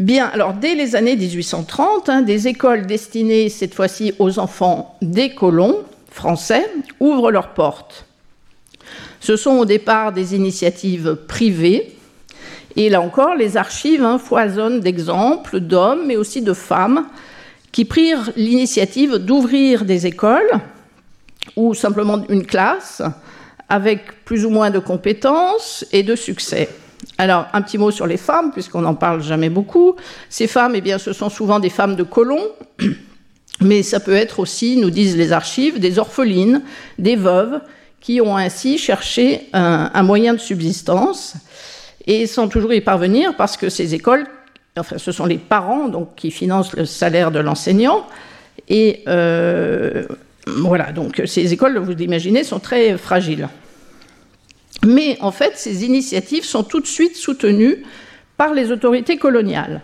Bien, 0.00 0.26
alors 0.26 0.54
dès 0.54 0.74
les 0.74 0.96
années 0.96 1.16
1830, 1.16 2.08
hein, 2.08 2.22
des 2.22 2.48
écoles 2.48 2.86
destinées 2.86 3.48
cette 3.48 3.74
fois-ci 3.74 4.14
aux 4.18 4.38
enfants 4.38 4.96
des 5.02 5.34
colons 5.34 5.76
français 6.18 6.68
ouvrent 6.98 7.30
leurs 7.30 7.54
portes. 7.54 8.04
Ce 9.20 9.36
sont 9.36 9.56
au 9.58 9.64
départ 9.64 10.12
des 10.12 10.34
initiatives 10.34 11.16
privées, 11.28 11.94
et 12.74 12.90
là 12.90 13.00
encore, 13.00 13.34
les 13.36 13.56
archives 13.56 14.02
hein, 14.02 14.18
foisonnent 14.18 14.80
d'exemples 14.80 15.60
d'hommes, 15.60 16.06
mais 16.06 16.16
aussi 16.16 16.42
de 16.42 16.52
femmes, 16.52 17.06
qui 17.70 17.84
prirent 17.84 18.30
l'initiative 18.36 19.16
d'ouvrir 19.16 19.84
des 19.84 20.06
écoles 20.06 20.52
ou 21.56 21.74
simplement 21.74 22.24
une 22.28 22.44
classe 22.44 23.02
avec 23.68 24.24
plus 24.24 24.44
ou 24.44 24.50
moins 24.50 24.70
de 24.70 24.80
compétences 24.80 25.84
et 25.92 26.02
de 26.02 26.16
succès. 26.16 26.68
Alors, 27.16 27.46
un 27.52 27.62
petit 27.62 27.78
mot 27.78 27.90
sur 27.90 28.06
les 28.06 28.16
femmes, 28.16 28.50
puisqu'on 28.52 28.80
n'en 28.80 28.94
parle 28.94 29.22
jamais 29.22 29.50
beaucoup. 29.50 29.94
Ces 30.28 30.46
femmes, 30.46 30.74
eh 30.74 30.80
bien, 30.80 30.98
ce 30.98 31.12
sont 31.12 31.30
souvent 31.30 31.60
des 31.60 31.70
femmes 31.70 31.96
de 31.96 32.02
colons, 32.02 32.48
mais 33.60 33.82
ça 33.82 34.00
peut 34.00 34.14
être 34.14 34.38
aussi, 34.38 34.76
nous 34.76 34.90
disent 34.90 35.16
les 35.16 35.32
archives, 35.32 35.78
des 35.80 35.98
orphelines, 35.98 36.62
des 36.98 37.16
veuves, 37.16 37.60
qui 38.00 38.20
ont 38.20 38.36
ainsi 38.36 38.78
cherché 38.78 39.48
un, 39.52 40.02
moyen 40.02 40.32
de 40.32 40.38
subsistance 40.38 41.34
et 42.06 42.26
sans 42.26 42.48
toujours 42.48 42.72
y 42.72 42.80
parvenir 42.80 43.34
parce 43.36 43.56
que 43.56 43.68
ces 43.68 43.94
écoles, 43.94 44.26
enfin 44.78 44.98
ce 44.98 45.10
sont 45.10 45.26
les 45.26 45.38
parents 45.38 45.88
donc, 45.88 46.14
qui 46.14 46.30
financent 46.30 46.74
le 46.74 46.86
salaire 46.86 47.32
de 47.32 47.40
l'enseignant 47.40 48.06
et 48.68 49.02
euh, 49.08 50.06
voilà, 50.46 50.92
donc 50.92 51.22
ces 51.26 51.52
écoles, 51.52 51.78
vous 51.78 51.92
imaginez, 51.92 52.44
sont 52.44 52.60
très 52.60 52.96
fragiles. 52.96 53.48
Mais 54.86 55.18
en 55.20 55.32
fait, 55.32 55.52
ces 55.56 55.84
initiatives 55.84 56.44
sont 56.44 56.62
tout 56.62 56.80
de 56.80 56.86
suite 56.86 57.16
soutenues 57.16 57.84
par 58.36 58.54
les 58.54 58.70
autorités 58.70 59.16
coloniales. 59.16 59.82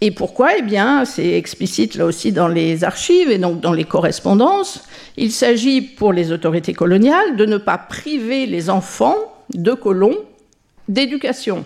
Et 0.00 0.10
pourquoi? 0.10 0.58
Eh 0.58 0.62
bien, 0.62 1.04
c'est 1.04 1.32
explicite 1.32 1.94
là 1.94 2.04
aussi 2.04 2.30
dans 2.32 2.48
les 2.48 2.84
archives 2.84 3.30
et 3.30 3.38
donc 3.38 3.60
dans 3.60 3.72
les 3.72 3.84
correspondances. 3.84 4.84
Il 5.16 5.32
s'agit 5.32 5.80
pour 5.80 6.12
les 6.12 6.32
autorités 6.32 6.74
coloniales 6.74 7.36
de 7.36 7.46
ne 7.46 7.56
pas 7.56 7.78
priver 7.78 8.44
les 8.46 8.68
enfants 8.68 9.16
de 9.54 9.72
colons 9.72 10.18
d'éducation. 10.88 11.64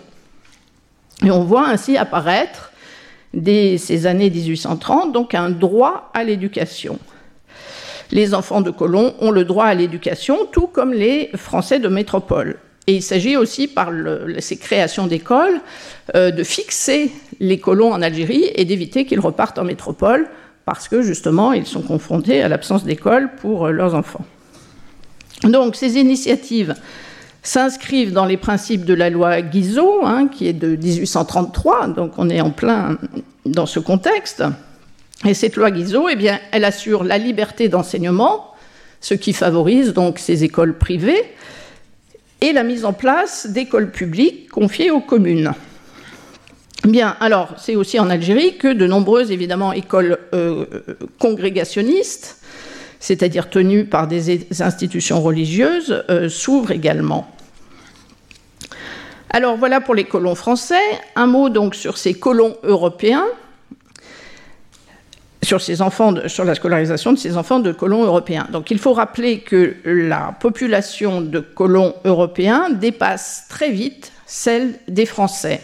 Et 1.25 1.31
on 1.31 1.43
voit 1.43 1.67
ainsi 1.67 1.97
apparaître, 1.97 2.71
dès 3.33 3.77
ces 3.77 4.07
années 4.07 4.29
1830, 4.29 5.11
donc 5.11 5.35
un 5.35 5.49
droit 5.49 6.09
à 6.13 6.23
l'éducation. 6.23 6.99
Les 8.11 8.33
enfants 8.33 8.61
de 8.61 8.71
colons 8.71 9.13
ont 9.19 9.31
le 9.31 9.45
droit 9.45 9.65
à 9.65 9.73
l'éducation, 9.73 10.45
tout 10.51 10.67
comme 10.67 10.93
les 10.93 11.29
Français 11.35 11.79
de 11.79 11.87
métropole. 11.87 12.59
Et 12.87 12.95
il 12.95 13.03
s'agit 13.03 13.37
aussi, 13.37 13.67
par 13.67 13.91
ces 14.39 14.57
créations 14.57 15.07
d'écoles, 15.07 15.61
euh, 16.15 16.31
de 16.31 16.43
fixer 16.43 17.11
les 17.39 17.59
colons 17.59 17.93
en 17.93 18.01
Algérie 18.01 18.49
et 18.55 18.65
d'éviter 18.65 19.05
qu'ils 19.05 19.19
repartent 19.19 19.59
en 19.59 19.63
métropole 19.63 20.27
parce 20.65 20.87
que 20.87 21.01
justement 21.01 21.53
ils 21.53 21.65
sont 21.65 21.81
confrontés 21.81 22.41
à 22.41 22.47
l'absence 22.47 22.83
d'école 22.83 23.31
pour 23.39 23.67
euh, 23.67 23.71
leurs 23.71 23.95
enfants. 23.95 24.25
Donc 25.43 25.75
ces 25.75 25.97
initiatives 25.97 26.75
s'inscrivent 27.43 28.13
dans 28.13 28.25
les 28.25 28.37
principes 28.37 28.85
de 28.85 28.93
la 28.93 29.09
loi 29.09 29.41
Guizot, 29.41 30.05
hein, 30.05 30.27
qui 30.27 30.47
est 30.47 30.53
de 30.53 30.75
1833, 30.75 31.87
donc 31.87 32.13
on 32.17 32.29
est 32.29 32.41
en 32.41 32.51
plein 32.51 32.97
dans 33.45 33.65
ce 33.65 33.79
contexte. 33.79 34.43
Et 35.25 35.33
cette 35.33 35.55
loi 35.55 35.71
Guizot, 35.71 36.09
eh 36.09 36.15
bien, 36.15 36.39
elle 36.51 36.65
assure 36.65 37.03
la 37.03 37.17
liberté 37.17 37.69
d'enseignement, 37.69 38.53
ce 39.01 39.13
qui 39.13 39.33
favorise 39.33 39.93
donc 39.93 40.19
ces 40.19 40.43
écoles 40.43 40.77
privées, 40.77 41.23
et 42.41 42.53
la 42.53 42.63
mise 42.63 42.85
en 42.85 42.93
place 42.93 43.47
d'écoles 43.47 43.91
publiques 43.91 44.49
confiées 44.49 44.91
aux 44.91 44.99
communes. 44.99 45.53
Bien, 46.83 47.15
alors, 47.19 47.53
c'est 47.57 47.75
aussi 47.75 47.99
en 47.99 48.09
Algérie 48.09 48.57
que 48.57 48.73
de 48.73 48.87
nombreuses, 48.87 49.31
évidemment, 49.31 49.71
écoles 49.71 50.17
euh, 50.33 50.65
congrégationnistes, 51.19 52.41
c'est-à-dire 52.99 53.51
tenues 53.51 53.85
par 53.85 54.07
des 54.07 54.61
institutions 54.61 55.21
religieuses, 55.21 56.03
euh, 56.09 56.27
s'ouvrent 56.27 56.71
également. 56.71 57.27
Alors 59.29 59.55
voilà 59.55 59.79
pour 59.79 59.95
les 59.95 60.03
colons 60.03 60.35
français. 60.35 60.81
Un 61.15 61.25
mot 61.25 61.49
donc 61.49 61.73
sur 61.73 61.97
ces 61.97 62.13
colons 62.13 62.57
européens, 62.63 63.25
sur, 65.43 66.45
la 66.45 66.55
scolarisation 66.55 67.13
de 67.13 67.17
ces 67.17 67.37
enfants 67.37 67.59
de 67.59 67.71
colons 67.71 68.03
européens. 68.03 68.47
Donc 68.51 68.71
il 68.71 68.79
faut 68.79 68.93
rappeler 68.93 69.39
que 69.39 69.75
la 69.83 70.35
population 70.39 71.21
de 71.21 71.39
colons 71.39 71.93
européens 72.05 72.69
dépasse 72.69 73.45
très 73.49 73.71
vite 73.71 74.11
celle 74.25 74.75
des 74.87 75.05
Français. 75.05 75.61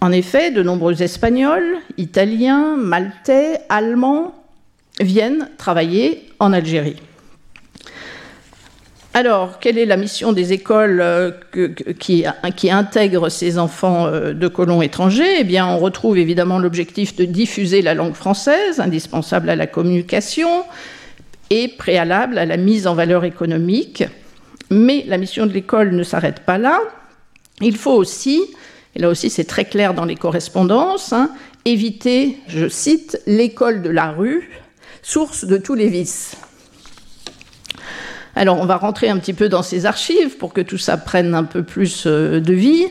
En 0.00 0.12
effet, 0.12 0.50
de 0.50 0.62
nombreux 0.62 1.02
Espagnols, 1.02 1.78
Italiens, 1.96 2.76
Maltais, 2.76 3.60
Allemands 3.68 4.34
viennent 5.00 5.48
travailler 5.56 6.28
en 6.38 6.52
Algérie. 6.52 6.96
Alors, 9.18 9.60
quelle 9.60 9.78
est 9.78 9.86
la 9.86 9.96
mission 9.96 10.34
des 10.34 10.52
écoles 10.52 11.00
euh, 11.00 11.30
qui, 11.98 12.26
intègrent 12.70 13.30
ces 13.30 13.58
enfants 13.58 14.08
euh, 14.08 14.34
de 14.34 14.46
colons 14.46 14.82
étrangers? 14.82 15.40
Eh 15.40 15.44
bien, 15.44 15.66
on 15.66 15.78
retrouve 15.78 16.18
évidemment 16.18 16.58
l'objectif 16.58 17.16
de 17.16 17.24
diffuser 17.24 17.80
la 17.80 17.94
langue 17.94 18.12
française, 18.12 18.78
indispensable 18.78 19.48
à 19.48 19.56
la 19.56 19.66
communication 19.66 20.64
et 21.48 21.68
préalable 21.68 22.36
à 22.36 22.44
la 22.44 22.58
mise 22.58 22.86
en 22.86 22.94
valeur 22.94 23.24
économique. 23.24 24.04
Mais 24.68 25.02
la 25.08 25.16
mission 25.16 25.46
de 25.46 25.52
l'école 25.52 25.92
ne 25.92 26.02
s'arrête 26.02 26.40
pas 26.40 26.58
là. 26.58 26.78
Il 27.62 27.78
faut 27.78 27.94
aussi 27.94 28.42
et 28.94 28.98
là 28.98 29.08
aussi 29.08 29.30
c'est 29.30 29.44
très 29.44 29.64
clair 29.64 29.94
dans 29.94 30.04
les 30.04 30.16
correspondances, 30.16 31.14
hein, 31.14 31.30
éviter, 31.64 32.36
je 32.48 32.68
cite, 32.68 33.18
l'école 33.26 33.80
de 33.80 33.88
la 33.88 34.10
rue, 34.10 34.50
source 35.00 35.46
de 35.46 35.56
tous 35.56 35.74
les 35.74 35.88
vices. 35.88 36.36
Alors 38.38 38.60
on 38.60 38.66
va 38.66 38.76
rentrer 38.76 39.08
un 39.08 39.18
petit 39.18 39.32
peu 39.32 39.48
dans 39.48 39.62
ces 39.62 39.86
archives 39.86 40.36
pour 40.36 40.52
que 40.52 40.60
tout 40.60 40.76
ça 40.76 40.98
prenne 40.98 41.34
un 41.34 41.44
peu 41.44 41.62
plus 41.62 42.04
euh, 42.06 42.38
de 42.38 42.52
vie. 42.52 42.84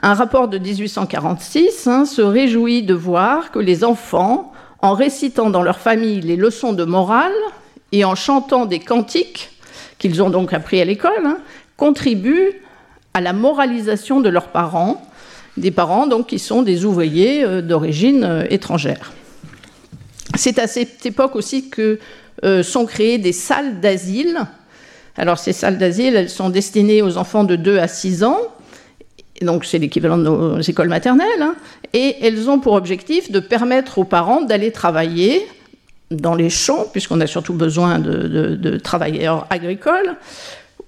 Un 0.00 0.14
rapport 0.14 0.48
de 0.48 0.56
1846 0.56 1.86
hein, 1.86 2.06
se 2.06 2.22
réjouit 2.22 2.82
de 2.82 2.94
voir 2.94 3.50
que 3.50 3.58
les 3.58 3.84
enfants, 3.84 4.54
en 4.80 4.94
récitant 4.94 5.50
dans 5.50 5.62
leur 5.62 5.80
famille 5.80 6.22
les 6.22 6.36
leçons 6.36 6.72
de 6.72 6.84
morale 6.84 7.34
et 7.92 8.06
en 8.06 8.14
chantant 8.14 8.64
des 8.64 8.78
cantiques 8.78 9.50
qu'ils 9.98 10.22
ont 10.22 10.30
donc 10.30 10.54
appris 10.54 10.80
à 10.80 10.86
l'école, 10.86 11.26
hein, 11.26 11.38
contribuent 11.76 12.62
à 13.12 13.20
la 13.20 13.34
moralisation 13.34 14.20
de 14.20 14.30
leurs 14.30 14.48
parents 14.48 15.02
des 15.58 15.70
parents 15.70 16.06
donc, 16.06 16.26
qui 16.26 16.38
sont 16.38 16.62
des 16.62 16.86
ouvriers 16.86 17.44
euh, 17.44 17.60
d'origine 17.60 18.24
euh, 18.24 18.46
étrangère. 18.48 19.12
C'est 20.36 20.58
à 20.58 20.66
cette 20.66 21.04
époque 21.04 21.36
aussi 21.36 21.68
que 21.68 21.98
sont 22.62 22.84
créées 22.84 23.16
des 23.16 23.32
salles 23.32 23.80
d'asile. 23.80 24.46
Alors 25.18 25.38
ces 25.38 25.52
salles 25.52 25.78
d'asile, 25.78 26.16
elles 26.16 26.30
sont 26.30 26.50
destinées 26.50 27.02
aux 27.02 27.16
enfants 27.16 27.44
de 27.44 27.56
2 27.56 27.78
à 27.78 27.88
6 27.88 28.24
ans, 28.24 28.40
donc 29.42 29.64
c'est 29.64 29.78
l'équivalent 29.78 30.18
de 30.18 30.24
nos 30.24 30.60
écoles 30.60 30.88
maternelles, 30.88 31.42
hein. 31.42 31.54
et 31.92 32.16
elles 32.22 32.48
ont 32.48 32.58
pour 32.58 32.74
objectif 32.74 33.30
de 33.30 33.40
permettre 33.40 33.98
aux 33.98 34.04
parents 34.04 34.42
d'aller 34.42 34.72
travailler 34.72 35.46
dans 36.10 36.34
les 36.34 36.50
champs, 36.50 36.86
puisqu'on 36.92 37.20
a 37.20 37.26
surtout 37.26 37.54
besoin 37.54 37.98
de 37.98 38.78
travailleurs 38.78 39.46
agricoles, 39.50 40.16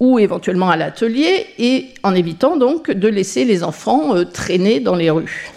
ou 0.00 0.18
éventuellement 0.18 0.70
à 0.70 0.76
l'atelier, 0.76 1.46
et 1.58 1.88
en 2.02 2.14
évitant 2.14 2.56
donc 2.56 2.90
de 2.90 3.08
laisser 3.08 3.44
les 3.44 3.62
enfants 3.64 4.14
euh, 4.14 4.24
traîner 4.24 4.80
dans 4.80 4.94
les 4.94 5.10
rues. 5.10 5.50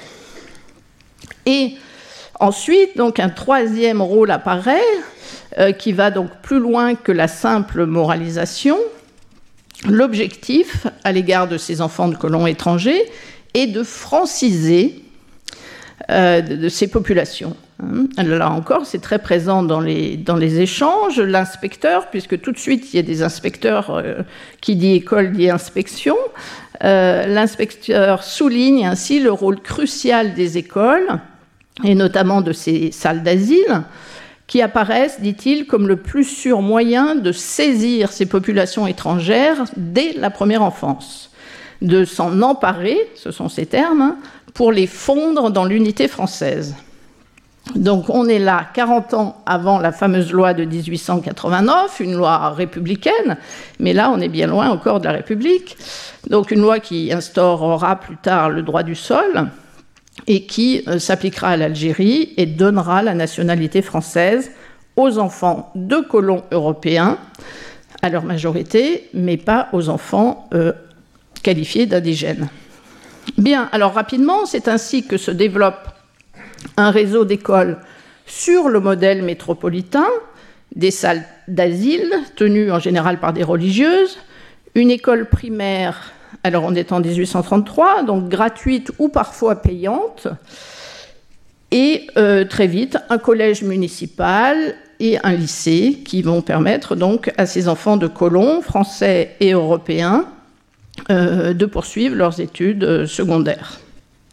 Et 1.45 1.73
ensuite, 2.39 2.97
donc 2.97 3.19
un 3.19 3.29
troisième 3.29 4.01
rôle 4.01 4.31
apparaît, 4.31 4.81
euh, 5.59 5.73
qui 5.73 5.91
va 5.91 6.11
donc 6.11 6.29
plus 6.41 6.59
loin 6.59 6.95
que 6.95 7.11
la 7.11 7.27
simple 7.27 7.85
moralisation. 7.85 8.77
L'objectif 9.85 10.87
à 11.03 11.11
l'égard 11.11 11.49
de 11.49 11.57
ces 11.57 11.81
enfants 11.81 12.07
de 12.07 12.15
colons 12.15 12.47
étrangers 12.47 13.03
est 13.53 13.67
de 13.67 13.83
franciser 13.83 15.03
euh, 16.09 16.69
ces 16.69 16.87
populations. 16.87 17.57
Hein. 17.83 18.05
Là 18.23 18.49
encore, 18.49 18.85
c'est 18.85 19.01
très 19.01 19.19
présent 19.19 19.61
dans 19.61 19.81
les, 19.81 20.61
échanges. 20.61 21.19
L'inspecteur, 21.19 22.09
puisque 22.09 22.39
tout 22.39 22.53
de 22.53 22.57
suite, 22.57 22.93
il 22.93 22.95
y 22.95 22.99
a 22.99 23.03
des 23.03 23.21
inspecteurs 23.21 23.89
euh, 23.89 24.21
qui 24.61 24.77
dit 24.77 24.93
école 24.93 25.33
dit 25.33 25.49
inspection, 25.49 26.15
l'inspecteur 26.81 28.23
souligne 28.23 28.87
ainsi 28.87 29.19
le 29.19 29.31
rôle 29.33 29.59
crucial 29.59 30.33
des 30.33 30.57
écoles, 30.57 31.19
et 31.83 31.93
notamment 31.93 32.41
de 32.41 32.53
ces 32.53 32.91
salles 32.91 33.21
d'asile, 33.21 33.83
qui 34.51 34.61
apparaissent, 34.61 35.21
dit-il, 35.21 35.65
comme 35.65 35.87
le 35.87 35.95
plus 35.95 36.25
sûr 36.25 36.61
moyen 36.61 37.15
de 37.15 37.31
saisir 37.31 38.11
ces 38.11 38.25
populations 38.25 38.85
étrangères 38.85 39.63
dès 39.77 40.11
la 40.11 40.29
première 40.29 40.61
enfance, 40.61 41.31
de 41.81 42.03
s'en 42.03 42.41
emparer, 42.41 42.97
ce 43.15 43.31
sont 43.31 43.47
ces 43.47 43.65
termes, 43.65 44.01
hein, 44.01 44.17
pour 44.53 44.73
les 44.73 44.87
fondre 44.87 45.51
dans 45.51 45.63
l'unité 45.63 46.09
française. 46.09 46.75
Donc 47.75 48.09
on 48.09 48.27
est 48.27 48.39
là 48.39 48.67
40 48.73 49.13
ans 49.13 49.41
avant 49.45 49.79
la 49.79 49.93
fameuse 49.93 50.33
loi 50.33 50.53
de 50.53 50.65
1889, 50.65 52.01
une 52.01 52.15
loi 52.15 52.49
républicaine, 52.49 53.37
mais 53.79 53.93
là 53.93 54.11
on 54.13 54.19
est 54.19 54.27
bien 54.27 54.47
loin 54.47 54.69
encore 54.69 54.99
de 54.99 55.05
la 55.05 55.13
République. 55.13 55.77
Donc 56.29 56.51
une 56.51 56.59
loi 56.59 56.81
qui 56.81 57.13
instaurera 57.13 57.95
plus 58.01 58.17
tard 58.17 58.49
le 58.49 58.63
droit 58.63 58.83
du 58.83 58.95
sol 58.95 59.47
et 60.27 60.45
qui 60.45 60.83
euh, 60.87 60.99
s'appliquera 60.99 61.49
à 61.49 61.57
l'Algérie 61.57 62.33
et 62.37 62.45
donnera 62.45 63.01
la 63.01 63.13
nationalité 63.13 63.81
française 63.81 64.51
aux 64.95 65.17
enfants 65.17 65.71
de 65.75 65.97
colons 65.97 66.43
européens, 66.51 67.17
à 68.01 68.09
leur 68.09 68.23
majorité, 68.23 69.09
mais 69.13 69.37
pas 69.37 69.69
aux 69.73 69.89
enfants 69.89 70.49
euh, 70.53 70.73
qualifiés 71.43 71.85
d'indigènes. 71.85 72.49
Bien, 73.37 73.69
alors 73.71 73.93
rapidement, 73.93 74.45
c'est 74.45 74.67
ainsi 74.67 75.05
que 75.05 75.17
se 75.17 75.31
développe 75.31 75.89
un 76.77 76.91
réseau 76.91 77.25
d'écoles 77.25 77.77
sur 78.25 78.69
le 78.69 78.79
modèle 78.79 79.23
métropolitain, 79.23 80.07
des 80.75 80.91
salles 80.91 81.23
d'asile 81.47 82.13
tenues 82.35 82.71
en 82.71 82.79
général 82.79 83.19
par 83.19 83.33
des 83.33 83.43
religieuses, 83.43 84.17
une 84.73 84.89
école 84.89 85.27
primaire, 85.27 86.13
alors 86.43 86.63
on 86.63 86.73
est 86.73 86.91
en 86.91 86.99
1833, 86.99 88.03
donc 88.03 88.29
gratuite 88.29 88.91
ou 88.99 89.09
parfois 89.09 89.55
payante, 89.61 90.27
et 91.71 92.07
euh, 92.17 92.45
très 92.45 92.67
vite 92.67 92.97
un 93.09 93.17
collège 93.17 93.63
municipal 93.63 94.75
et 94.99 95.17
un 95.23 95.33
lycée 95.33 95.99
qui 96.05 96.21
vont 96.21 96.41
permettre 96.41 96.95
donc 96.95 97.31
à 97.37 97.45
ces 97.45 97.67
enfants 97.67 97.97
de 97.97 98.07
colons, 98.07 98.61
français 98.61 99.35
et 99.39 99.53
européens, 99.53 100.25
euh, 101.09 101.53
de 101.53 101.65
poursuivre 101.65 102.15
leurs 102.15 102.39
études 102.39 102.83
euh, 102.83 103.07
secondaires. 103.07 103.79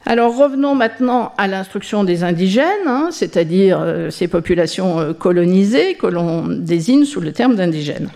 Alors 0.07 0.37
revenons 0.37 0.75
maintenant 0.75 1.33
à 1.37 1.47
l'instruction 1.47 2.03
des 2.03 2.25
indigènes, 2.25 2.87
hein, 2.87 3.09
c'est-à-dire 3.11 3.85
ces 4.11 4.27
populations 4.27 5.13
colonisées 5.13 5.95
que 5.95 6.07
l'on 6.07 6.47
désigne 6.47 7.05
sous 7.05 7.21
le 7.21 7.33
terme 7.33 7.57
d'indigènes. 7.57 8.09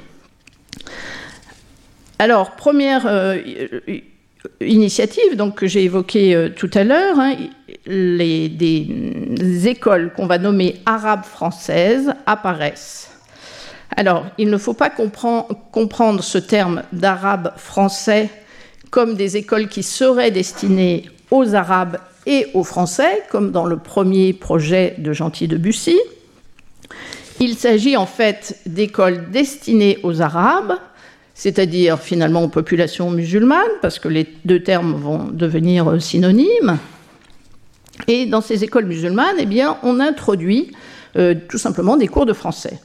Alors 2.23 2.53
première 2.53 3.09
euh, 3.09 3.37
initiative 4.61 5.37
que 5.57 5.67
j'ai 5.67 5.83
évoquée 5.83 6.53
tout 6.55 6.71
à 6.73 6.85
l'heure, 6.85 7.19
hein, 7.19 7.35
les, 7.87 8.49
des 8.49 9.67
écoles 9.67 10.13
qu'on 10.15 10.29
va 10.29 10.39
nommer 10.39 10.77
arabes 10.87 11.25
françaises 11.25 12.15
apparaissent. 12.27 13.11
Alors, 13.97 14.27
il 14.39 14.51
ne 14.51 14.57
faut 14.57 14.73
pas 14.73 14.89
comprendre 14.89 16.23
ce 16.23 16.39
terme 16.39 16.85
d'arabe 16.93 17.55
français 17.57 18.31
comme 18.91 19.17
des 19.17 19.37
écoles 19.37 19.67
qui 19.67 19.83
seraient 19.83 20.31
destinées 20.31 21.11
aux 21.33 21.57
Arabes 21.57 21.99
et 22.27 22.47
aux 22.55 22.63
Français, 22.63 23.25
comme 23.33 23.51
dans 23.51 23.67
le 23.67 23.79
premier 23.79 24.33
projet 24.33 24.95
de 24.99 25.13
Gentil 25.13 25.49
de 25.49 25.57
Bussy. 25.57 25.99
Il 27.41 27.57
s'agit 27.57 27.97
en 27.97 28.07
fait 28.07 28.61
d'écoles 28.65 29.29
destinées 29.33 29.99
aux 30.05 30.23
Arabes, 30.23 30.75
c'est-à-dire 31.35 31.99
finalement 31.99 32.45
aux 32.45 32.49
populations 32.49 33.11
musulmanes, 33.11 33.61
parce 33.81 33.99
que 33.99 34.09
les 34.09 34.27
deux 34.45 34.63
termes 34.63 34.95
vont 34.95 35.29
devenir 35.33 36.01
synonymes. 36.01 36.79
Et 38.09 38.27
dans 38.27 38.41
ces 38.41 38.65
écoles 38.65 38.87
musulmanes, 38.87 39.37
eh 39.39 39.65
on 39.83 40.01
introduit 40.01 40.73
euh, 41.17 41.35
tout 41.49 41.59
simplement 41.59 41.97
des 41.97 42.09
cours 42.09 42.27
de 42.27 42.33
français. 42.33 42.81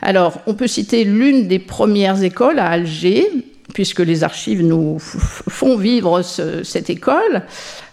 Alors, 0.00 0.40
on 0.46 0.54
peut 0.54 0.66
citer 0.66 1.04
l'une 1.04 1.48
des 1.48 1.58
premières 1.58 2.22
écoles 2.22 2.58
à 2.58 2.68
Alger, 2.68 3.26
puisque 3.74 4.00
les 4.00 4.22
archives 4.22 4.64
nous 4.64 4.98
font 4.98 5.76
vivre 5.76 6.22
cette 6.22 6.88
école, 6.88 7.42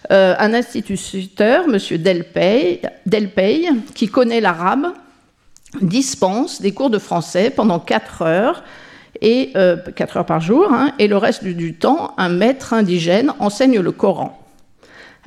un 0.08 0.54
instituteur, 0.54 1.64
M. 1.64 1.78
Delpey, 1.98 2.80
Delpey, 3.04 3.68
qui 3.94 4.08
connaît 4.08 4.40
l'arabe, 4.40 4.92
dispense 5.82 6.62
des 6.62 6.72
cours 6.72 6.90
de 6.90 6.98
français 6.98 7.50
pendant 7.50 7.78
4 7.78 8.22
heures, 8.22 8.62
et, 9.22 9.52
4 9.94 10.16
heures 10.18 10.26
par 10.26 10.40
jour, 10.40 10.72
hein, 10.72 10.92
et 10.98 11.08
le 11.08 11.16
reste 11.16 11.44
du 11.44 11.74
temps, 11.74 12.14
un 12.16 12.28
maître 12.28 12.72
indigène 12.72 13.32
enseigne 13.38 13.80
le 13.80 13.92
Coran. 13.92 14.42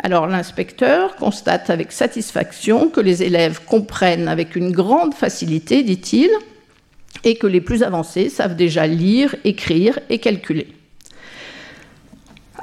Alors 0.01 0.27
l'inspecteur 0.27 1.15
constate 1.17 1.69
avec 1.69 1.91
satisfaction 1.91 2.89
que 2.89 3.01
les 3.01 3.23
élèves 3.23 3.61
comprennent 3.65 4.29
avec 4.29 4.55
une 4.55 4.71
grande 4.71 5.13
facilité, 5.13 5.83
dit-il, 5.83 6.29
et 7.23 7.35
que 7.35 7.47
les 7.47 7.59
plus 7.59 7.83
avancés 7.83 8.29
savent 8.29 8.55
déjà 8.55 8.87
lire, 8.87 9.35
écrire 9.43 9.99
et 10.09 10.19
calculer. 10.19 10.67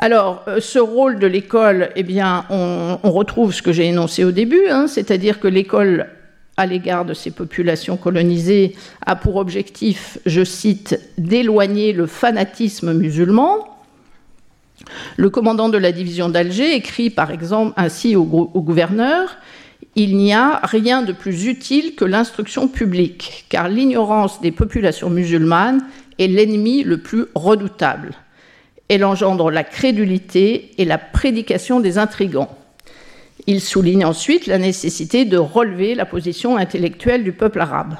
Alors, 0.01 0.45
euh, 0.47 0.61
ce 0.61 0.79
rôle 0.79 1.19
de 1.19 1.27
l'école, 1.27 1.91
eh 1.97 2.03
bien, 2.03 2.45
on, 2.51 2.99
retrouve 3.03 3.53
ce 3.55 3.63
que 3.63 3.73
j'ai 3.73 3.87
énoncé 3.87 4.25
au 4.25 4.31
début, 4.31 4.69
hein, 4.69 4.87
c'est-à-dire 4.89 5.41
que 5.41 5.49
l'école, 5.49 6.09
à 6.57 6.67
l'égard 6.67 7.05
de 7.05 7.15
ces 7.15 7.31
populations 7.31 7.97
colonisées, 7.97 8.75
a 9.05 9.17
pour 9.17 9.37
objectif, 9.37 10.19
je 10.25 10.43
cite, 10.43 10.99
d'éloigner 11.19 11.93
le 11.93 12.07
fanatisme 12.07 12.93
musulman, 12.95 13.77
le 15.17 15.31
commandant 15.31 15.69
de 15.69 15.79
la 15.79 15.93
division 15.93 16.29
d'Alger 16.29 16.75
écrit 16.75 17.11
par 17.11 17.31
exemple 17.31 17.73
ainsi 17.77 18.17
au, 18.17 18.25
gouverneur 18.25 19.37
Il 19.95 20.17
n'y 20.17 20.33
a 20.33 20.61
rien 20.65 21.03
de 21.03 21.13
plus 21.13 21.47
utile 21.47 21.95
que 21.95 22.05
l'instruction 22.05 22.69
publique, 22.69 23.47
car 23.49 23.69
l'ignorance 23.69 24.41
des 24.41 24.53
populations 24.53 25.11
musulmanes 25.11 25.83
est 26.19 26.27
l'ennemi 26.27 26.83
le 26.83 26.99
plus 26.99 27.27
redoutable. 27.35 28.13
Elle 28.89 29.05
engendre 29.05 29.51
la 29.51 29.65
crédulité 29.65 30.71
et 30.79 30.85
la 30.85 30.99
prédication 30.99 31.81
des 31.81 31.99
intrigants. 31.99 32.57
Il 33.47 33.61
souligne 33.61 34.05
ensuite 34.05 34.47
la 34.47 34.59
nécessité 34.59 35.25
de 35.25 35.39
relever 35.39 35.95
la 35.95 36.05
position 36.05 36.57
intellectuelle 36.57 37.23
du 37.23 37.33
peuple 37.33 37.61
arabe. 37.61 37.97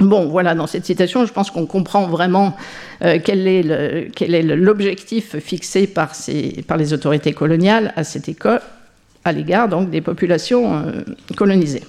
Bon, 0.00 0.28
voilà, 0.28 0.54
dans 0.54 0.66
cette 0.68 0.84
citation, 0.84 1.26
je 1.26 1.32
pense 1.32 1.50
qu'on 1.50 1.66
comprend 1.66 2.06
vraiment 2.06 2.56
euh, 3.02 3.18
quel 3.22 3.46
est 3.48 4.42
l'objectif 4.42 5.38
fixé 5.38 5.88
par, 5.88 6.12
les 6.76 6.92
autorités 6.92 7.32
coloniales 7.32 7.92
à 7.96 8.04
cette 8.04 8.28
école, 8.28 8.60
à 9.24 9.32
l'égard 9.32 9.68
des 9.68 10.00
populations 10.00 10.76
euh, 10.76 11.02
colonisées. 11.36 11.82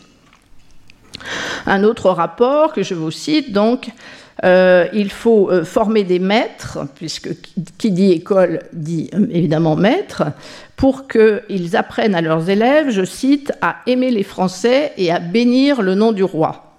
Un 1.68 1.84
autre 1.84 2.10
rapport 2.10 2.74
que 2.74 2.82
je 2.82 2.96
vous 2.96 3.12
cite, 3.12 3.52
donc, 3.52 3.90
euh, 4.44 4.88
il 4.94 5.12
faut 5.12 5.50
former 5.66 6.04
des 6.04 6.20
maîtres, 6.20 6.80
puisque 6.96 7.30
qui 7.78 7.92
dit 7.92 8.12
école 8.12 8.62
dit 8.74 9.10
évidemment 9.32 9.76
maître, 9.76 10.24
pour 10.76 11.08
qu'ils 11.08 11.76
apprennent 11.76 12.16
à 12.16 12.22
leurs 12.22 12.50
élèves, 12.50 12.90
je 12.90 13.04
cite, 13.04 13.52
à 13.62 13.78
aimer 13.86 14.12
les 14.12 14.24
Français 14.24 14.94
et 14.98 15.12
à 15.12 15.20
bénir 15.20 15.82
le 15.82 15.96
nom 15.96 16.12
du 16.12 16.24
roi 16.24 16.70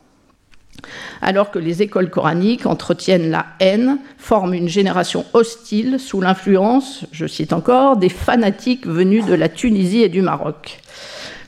alors 1.22 1.50
que 1.50 1.58
les 1.58 1.82
écoles 1.82 2.10
coraniques 2.10 2.66
entretiennent 2.66 3.30
la 3.30 3.46
haine, 3.60 3.98
forment 4.18 4.54
une 4.54 4.68
génération 4.68 5.24
hostile 5.32 5.98
sous 5.98 6.20
l'influence, 6.20 7.04
je 7.12 7.26
cite 7.26 7.52
encore, 7.52 7.96
des 7.96 8.08
fanatiques 8.08 8.86
venus 8.86 9.26
de 9.26 9.34
la 9.34 9.48
Tunisie 9.48 10.02
et 10.02 10.08
du 10.08 10.22
Maroc. 10.22 10.80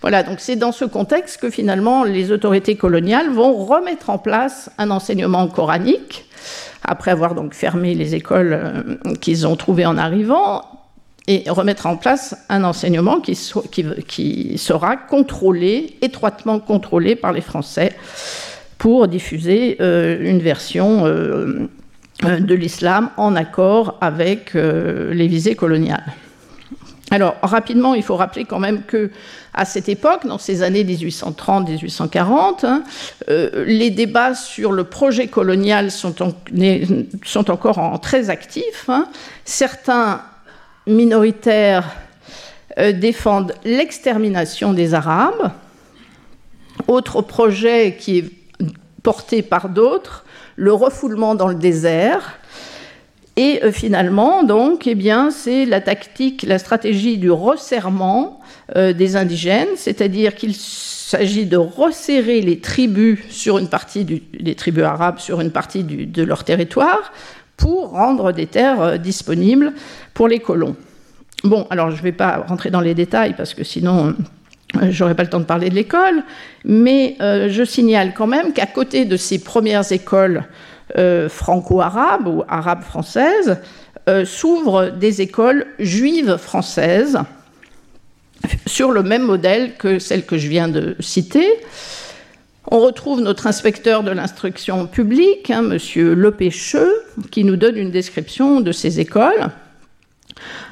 Voilà, 0.03 0.25
donc 0.25 0.41
c'est 0.41 0.57
dans 0.57 0.73
ce 0.73 0.85
contexte 0.85 1.41
que 1.41 1.49
finalement 1.49 2.03
les 2.03 2.33
autorités 2.33 2.75
coloniales 2.75 3.31
vont 3.31 3.53
remettre 3.65 4.11
en 4.11 4.19
place 4.19 4.69
un 4.77 4.91
enseignement 4.91 5.47
coranique, 5.47 6.29
après 6.83 7.13
avoir 7.13 7.37
donc 7.37 7.55
fermé 7.55 7.95
les 7.95 8.17
écoles 8.17 8.53
euh, 8.53 9.15
qu'ils 9.21 9.47
ont 9.47 9.55
trouvées 9.55 9.87
en 9.87 9.97
arrivant, 9.97 10.65
et 11.29 11.45
remettre 11.49 11.87
en 11.87 11.97
place 11.97 12.37
un 12.49 12.65
enseignement 12.65 13.21
qui, 13.21 13.37
sera 13.37 14.97
contrôlé, 14.97 15.97
étroitement 16.03 16.59
contrôlé 16.59 17.15
par 17.15 17.33
les 17.33 17.41
Français 17.41 17.93
pour 18.77 19.07
diffuser 19.07 19.77
euh, 19.81 20.19
une 20.21 20.41
version 20.41 21.07
euh, 21.07 21.69
de 22.25 22.55
l'islam 22.57 23.11
en 23.17 23.37
accord 23.37 23.99
avec 24.01 24.55
les 24.55 25.27
visées 25.29 25.55
coloniales. 25.55 26.13
Alors 27.13 27.37
rapidement, 27.43 27.95
il 27.95 28.03
faut 28.03 28.17
rappeler 28.17 28.47
quand 28.47 28.59
même 28.59 28.85
que 28.85 29.11
à 29.53 29.67
cette 29.67 29.91
époque, 29.91 30.27
dans 30.27 30.39
ces 30.39 30.63
années 30.63 30.83
1830-1840, 30.83 32.65
hein, 32.65 32.83
les 33.29 33.91
débats 33.91 34.35
sur 34.35 34.73
le 34.73 34.85
projet 34.85 35.27
colonial 35.27 35.91
sont, 35.91 36.15
encore 37.51 37.79
en, 37.79 37.99
très 37.99 38.31
actifs. 38.31 38.89
Hein. 38.89 39.09
Certains 39.45 40.23
minoritaires 40.87 41.85
défendent 42.95 43.53
l'extermination 43.63 44.73
des 44.73 44.95
Arabes. 44.95 45.53
Autre 46.89 47.21
projet 47.21 47.99
qui 48.01 48.19
est 48.21 48.31
porté 49.03 49.43
par 49.43 49.69
d'autres, 49.69 50.25
le 50.57 50.73
refoulement 50.73 51.35
dans 51.35 51.49
le 51.49 51.57
désert. 51.57 52.39
Et 53.37 53.61
euh, 53.63 53.73
finalement, 53.73 54.43
donc, 54.43 54.87
eh 54.87 54.95
bien, 54.95 55.31
c'est 55.31 55.65
la 55.65 55.81
tactique, 55.81 56.45
la 56.47 56.59
stratégie 56.59 57.17
du 57.17 57.31
resserrement 57.31 58.41
euh, 58.77 58.93
des 58.93 59.17
indigènes, 59.17 59.75
c'est-à-dire 59.77 60.35
qu'il 60.35 60.55
s'agit 60.55 61.47
de 61.47 61.57
resserrer 61.57 62.41
les 62.41 62.59
tribus 62.59 63.19
sur 63.31 63.59
une 63.59 63.69
partie 63.69 64.05
des 64.05 64.55
tribus 64.55 64.85
arabes 64.85 65.19
sur 65.19 65.41
une 65.41 65.51
partie 65.51 65.83
de 65.85 66.23
leur 66.23 66.45
territoire 66.45 67.13
pour 67.57 67.91
rendre 67.91 68.33
des 68.33 68.47
terres 68.47 68.81
euh, 68.81 68.97
disponibles 68.99 69.73
pour 70.15 70.29
les 70.29 70.39
colons. 70.39 70.77
Bon, 71.45 71.67
alors 71.71 71.91
je 71.91 71.97
ne 71.97 72.03
vais 72.03 72.13
pas 72.13 72.45
rentrer 72.47 72.71
dans 72.71 72.81
les 72.81 72.95
détails 72.95 73.35
parce 73.37 73.53
que 73.53 73.65
sinon 73.65 74.15
euh, 74.77 74.91
j'aurai 74.91 75.15
pas 75.15 75.25
le 75.25 75.31
temps 75.31 75.41
de 75.41 75.45
parler 75.45 75.71
de 75.71 75.75
l'école, 75.75 76.23
mais 76.65 77.17
je 77.21 77.65
signale 77.65 78.15
quand 78.15 78.27
même 78.27 78.53
qu'à 78.53 78.67
côté 78.67 79.05
de 79.05 79.17
ces 79.17 79.39
premières 79.43 79.91
écoles 79.93 80.45
euh, 80.97 81.29
franco-arabes 81.29 82.27
ou 82.27 82.43
arabes-françaises, 82.49 83.59
s'ouvrent 84.25 84.91
des 84.91 85.21
écoles 85.21 85.65
juives 85.79 86.37
françaises 86.37 87.21
sur 88.67 88.91
le 88.91 89.05
même 89.05 89.23
modèle 89.23 89.77
que 89.77 90.01
celle 90.01 90.27
que 90.27 90.39
je 90.39 90.49
viens 90.49 90.67
de 90.67 90.97
citer. 90.99 91.47
On 92.71 92.81
retrouve 92.81 93.21
notre 93.21 93.47
inspecteur 93.47 94.03
de 94.03 94.11
l'instruction 94.11 94.87
publique, 94.87 95.51
hein, 95.51 95.71
M. 95.71 96.13
Lepêcheux, 96.15 96.93
qui 97.31 97.45
nous 97.45 97.57
donne 97.57 97.77
une 97.77 97.91
description 97.91 98.61
de 98.61 98.73
ces 98.73 99.01
écoles. 99.01 99.51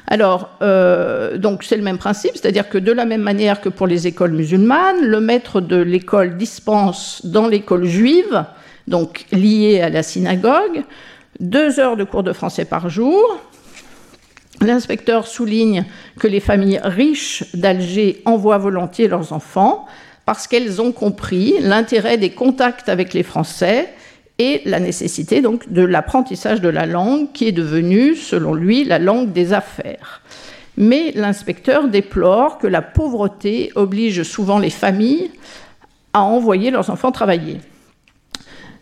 Alors, 0.07 0.49
euh, 0.61 1.37
donc 1.37 1.63
c'est 1.63 1.77
le 1.77 1.83
même 1.83 1.97
principe, 1.97 2.31
c'est-à-dire 2.33 2.69
que 2.69 2.77
de 2.77 2.91
la 2.91 3.05
même 3.05 3.21
manière 3.21 3.61
que 3.61 3.69
pour 3.69 3.87
les 3.87 4.07
écoles 4.07 4.31
musulmanes, 4.31 5.01
le 5.01 5.19
maître 5.19 5.61
de 5.61 5.77
l'école 5.77 6.37
dispense 6.37 7.25
dans 7.25 7.47
l'école 7.47 7.85
juive, 7.85 8.45
donc 8.87 9.25
liée 9.31 9.81
à 9.81 9.89
la 9.89 10.03
synagogue, 10.03 10.83
deux 11.39 11.79
heures 11.79 11.97
de 11.97 12.03
cours 12.03 12.23
de 12.23 12.33
français 12.33 12.65
par 12.65 12.89
jour. 12.89 13.39
L'inspecteur 14.61 15.25
souligne 15.25 15.85
que 16.19 16.27
les 16.27 16.39
familles 16.39 16.79
riches 16.83 17.43
d'Alger 17.53 18.21
envoient 18.25 18.59
volontiers 18.59 19.07
leurs 19.07 19.33
enfants 19.33 19.87
parce 20.25 20.47
qu'elles 20.47 20.81
ont 20.81 20.91
compris 20.91 21.55
l'intérêt 21.61 22.17
des 22.17 22.29
contacts 22.29 22.89
avec 22.89 23.13
les 23.13 23.23
Français 23.23 23.89
et 24.37 24.61
la 24.65 24.79
nécessité 24.79 25.41
donc 25.41 25.71
de 25.71 25.81
l'apprentissage 25.81 26.61
de 26.61 26.69
la 26.69 26.85
langue 26.85 27.31
qui 27.31 27.47
est 27.47 27.51
devenue, 27.51 28.15
selon 28.15 28.53
lui, 28.53 28.83
la 28.83 28.99
langue 28.99 29.31
des 29.31 29.53
affaires. 29.53 30.21
Mais 30.77 31.11
l'inspecteur 31.15 31.87
déplore 31.87 32.57
que 32.57 32.67
la 32.67 32.81
pauvreté 32.81 33.71
oblige 33.75 34.23
souvent 34.23 34.57
les 34.57 34.69
familles 34.69 35.31
à 36.13 36.23
envoyer 36.23 36.71
leurs 36.71 36.89
enfants 36.89 37.11
travailler. 37.11 37.57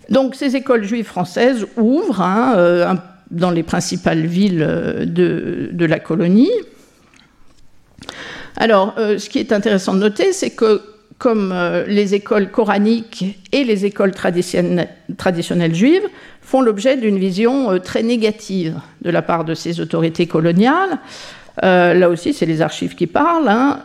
Donc 0.09 0.35
ces 0.35 0.55
écoles 0.55 0.83
juives 0.83 1.05
françaises 1.05 1.67
ouvrent 1.77 2.21
hein, 2.21 2.53
euh, 2.57 2.93
dans 3.31 3.51
les 3.51 3.63
principales 3.63 4.25
villes 4.25 4.65
euh, 4.67 5.05
de, 5.05 5.85
la 5.85 5.99
colonie. 5.99 6.51
Alors, 8.57 8.95
euh, 8.97 9.17
ce 9.17 9.29
qui 9.29 9.39
est 9.39 9.51
intéressant 9.51 9.93
de 9.93 9.99
noter, 9.99 10.33
c'est 10.33 10.51
que 10.51 10.81
comme 11.17 11.53
les 11.85 12.15
écoles 12.15 12.49
coraniques 12.49 13.25
et 13.51 13.65
les 13.65 13.83
écoles 13.83 14.13
traditionnelles, 14.13 15.75
juives, 15.75 16.07
font 16.41 16.61
l'objet 16.61 16.95
d'une 16.95 17.19
vision 17.19 17.77
très 17.79 18.03
négative 18.03 18.79
de 19.01 19.09
la 19.09 19.21
part 19.21 19.43
de 19.43 19.53
ces 19.53 19.81
autorités 19.81 20.27
coloniales. 20.27 20.97
Euh, 21.63 21.93
là 21.93 22.09
aussi, 22.09 22.33
c'est 22.33 22.45
les 22.45 22.61
archives 22.61 22.95
qui 22.95 23.07
parlent. 23.07 23.49
Hein. 23.49 23.79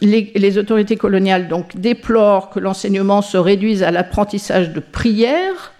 les, 0.00 0.58
autorités 0.58 0.96
coloniales 0.96 1.48
donc 1.48 1.76
déplorent 1.76 2.50
que 2.50 2.60
l'enseignement 2.60 3.22
se 3.22 3.36
réduise 3.36 3.82
à 3.82 3.90
l'apprentissage 3.90 4.72
de 4.72 4.80
prières, 4.80 5.72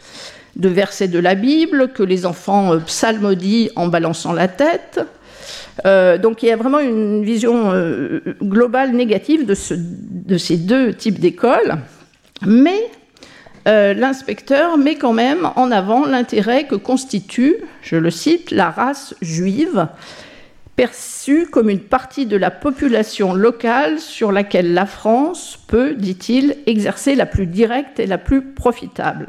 de 0.57 0.69
versets 0.69 1.09
de 1.09 1.19
la 1.19 1.35
Bible, 1.35 1.93
que 1.95 2.03
les 2.03 2.27
enfants 2.27 2.79
psalmodient 2.81 3.71
en 3.77 3.89
balançant 3.89 4.33
la 4.33 4.49
tête, 4.49 5.01
euh, 5.87 6.19
donc 6.19 6.43
il 6.43 6.49
y 6.49 6.53
a 6.53 6.57
vraiment 6.57 6.81
une 6.81 7.25
vision 7.25 7.73
euh, 7.73 8.21
globale 8.43 8.93
négative 8.93 9.45
de, 9.47 9.55
ces 9.55 10.57
deux 10.57 10.95
types 10.95 11.19
d'écoles. 11.19 11.77
Mais 12.47 12.91
euh, 13.67 13.95
l'inspecteur 13.95 14.79
met 14.79 14.97
quand 14.97 15.13
même 15.13 15.49
en 15.57 15.71
avant 15.71 16.07
l'intérêt 16.07 16.65
que 16.65 16.75
constitue, 16.75 17.57
je 17.83 17.97
le 17.97 18.11
cite, 18.11 18.51
la 18.51 18.71
race 18.71 19.15
juive, 19.21 19.89
perçue 20.77 21.47
comme 21.47 21.71
une 21.71 21.81
partie 21.81 22.27
de 22.27 22.37
la 22.37 22.51
population 22.51 23.35
locale 23.35 24.01
sur 24.01 24.33
laquelle 24.33 24.75
la 24.75 24.87
France 24.87 25.59
peut, 25.69 25.95
dit-il, 25.95 26.57
exercer 26.67 27.15
la 27.15 27.27
plus 27.27 27.47
directe 27.47 28.01
et 28.01 28.07
la 28.07 28.19
plus 28.19 28.43
profitable. 28.43 29.29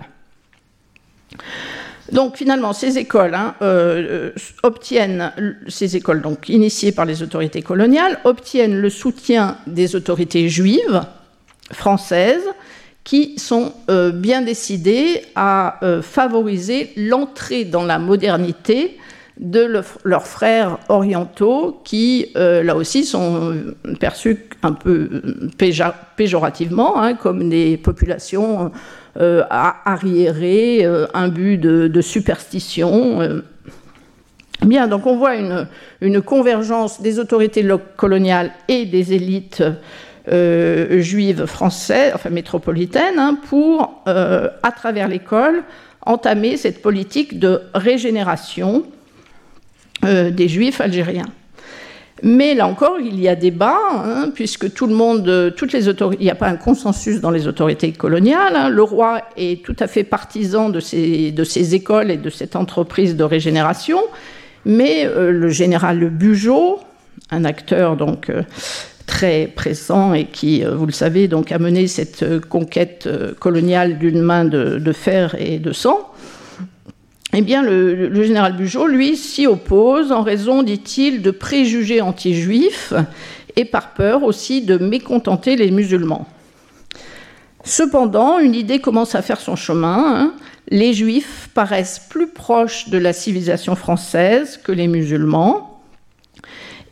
Donc 2.11 2.37
finalement, 2.37 2.73
ces 2.73 2.97
écoles 2.97 3.33
hein, 3.33 3.55
euh, 3.61 4.31
obtiennent, 4.63 5.31
ces 5.67 5.95
écoles 5.95 6.21
donc 6.21 6.49
initiées 6.49 6.91
par 6.91 7.05
les 7.05 7.23
autorités 7.23 7.61
coloniales, 7.61 8.19
obtiennent 8.25 8.79
le 8.79 8.89
soutien 8.89 9.57
des 9.65 9.95
autorités 9.95 10.47
juives 10.49 11.01
françaises 11.71 12.45
qui 13.03 13.37
sont 13.37 13.73
euh, 13.89 14.11
bien 14.11 14.41
décidées 14.41 15.21
à 15.35 15.83
euh, 15.83 16.01
favoriser 16.01 16.91
l'entrée 16.95 17.65
dans 17.65 17.83
la 17.83 17.99
modernité 17.99 18.97
de 19.37 19.83
leurs 20.03 20.27
frères 20.27 20.77
orientaux 20.87 21.81
qui, 21.83 22.31
là 22.35 22.75
aussi, 22.75 23.03
sont 23.03 23.53
perçus 23.99 24.47
un 24.63 24.71
peu 24.71 25.21
péjorativement 26.15 27.01
hein, 27.01 27.15
comme 27.15 27.49
des 27.49 27.77
populations 27.77 28.71
euh, 29.17 29.45
arriéré, 29.49 30.85
euh, 30.85 31.07
un 31.13 31.29
but 31.29 31.57
de, 31.57 32.01
superstition. 32.01 33.21
Euh. 33.21 33.45
Bien, 34.61 34.89
donc 34.89 35.05
on 35.05 35.15
voit 35.15 35.35
une, 36.01 36.21
convergence 36.21 37.01
des 37.01 37.17
autorités 37.17 37.65
coloniales 37.95 38.51
et 38.67 38.85
des 38.85 39.13
élites 39.13 39.63
juives 40.27 41.45
françaises, 41.45 42.11
enfin 42.13 42.29
métropolitaines, 42.29 43.19
hein, 43.19 43.37
pour, 43.47 44.03
à 44.05 44.71
travers 44.75 45.07
l'école, 45.07 45.63
entamer 46.01 46.57
cette 46.57 46.81
politique 46.81 47.39
de 47.39 47.61
régénération 47.73 48.83
des 50.03 50.47
juifs 50.47 50.81
algériens. 50.81 51.31
Mais 52.23 52.55
là 52.55 52.67
encore, 52.67 52.97
il 52.99 53.19
y 53.19 53.27
a 53.27 53.35
débat, 53.35 53.77
hein, 53.93 54.31
puisque 54.33 54.73
tout 54.73 54.87
le 54.87 54.95
monde, 54.95 55.53
toutes 55.57 55.73
les 55.73 55.87
il 55.89 56.19
n'y 56.21 56.29
a 56.29 56.35
pas 56.35 56.47
un 56.47 56.55
consensus 56.55 57.19
dans 57.19 57.29
les 57.29 57.47
autorités 57.47 57.91
coloniales. 57.91 58.55
Hein. 58.55 58.69
Le 58.69 58.83
roi 58.83 59.21
est 59.35 59.63
tout 59.63 59.75
à 59.79 59.87
fait 59.87 60.05
partisan 60.05 60.69
de 60.69 60.79
ces, 60.79 61.75
écoles 61.75 62.11
et 62.11 62.17
de 62.17 62.29
cette 62.29 62.55
entreprise 62.55 63.17
de 63.17 63.23
régénération, 63.25 63.99
mais 64.65 65.05
euh, 65.05 65.31
le 65.31 65.49
général 65.49 66.09
Bugeaud, 66.09 66.79
un 67.31 67.43
acteur 67.43 67.97
donc 67.97 68.29
euh, 68.29 68.43
très 69.05 69.47
présent 69.53 70.13
et 70.13 70.25
qui, 70.25 70.63
euh, 70.63 70.73
vous 70.73 70.85
le 70.85 70.93
savez, 70.93 71.27
donc 71.27 71.51
a 71.51 71.59
mené 71.59 71.87
cette 71.87 72.47
conquête 72.47 73.09
coloniale 73.39 73.99
d'une 73.99 74.21
main 74.21 74.45
de 74.45 74.93
fer 74.93 75.35
et 75.37 75.59
de 75.59 75.73
sang, 75.73 76.11
eh 77.33 77.41
bien, 77.41 77.63
le, 77.63 78.23
général 78.23 78.55
Bugeaud, 78.55 78.87
lui, 78.87 79.17
s'y 79.17 79.47
oppose 79.47 80.11
en 80.11 80.21
raison, 80.21 80.63
dit-il, 80.63 81.21
de 81.21 81.31
préjugés 81.31 82.01
anti-juifs 82.01 82.93
et 83.55 83.65
par 83.65 83.93
peur 83.93 84.23
aussi 84.23 84.61
de 84.61 84.77
mécontenter 84.77 85.55
les 85.55 85.71
musulmans. 85.71 86.27
Cependant, 87.63 88.39
une 88.39 88.53
idée 88.53 88.79
commence 88.79 89.15
à 89.15 89.21
faire 89.21 89.39
son 89.39 89.55
chemin. 89.55 90.03
Hein. 90.07 90.33
Les 90.69 90.93
juifs 90.93 91.49
paraissent 91.53 92.01
plus 92.09 92.27
proches 92.27 92.89
de 92.89 92.97
la 92.97 93.11
civilisation 93.11 93.75
française 93.75 94.59
que 94.63 94.71
les 94.71 94.87
musulmans. 94.87 95.81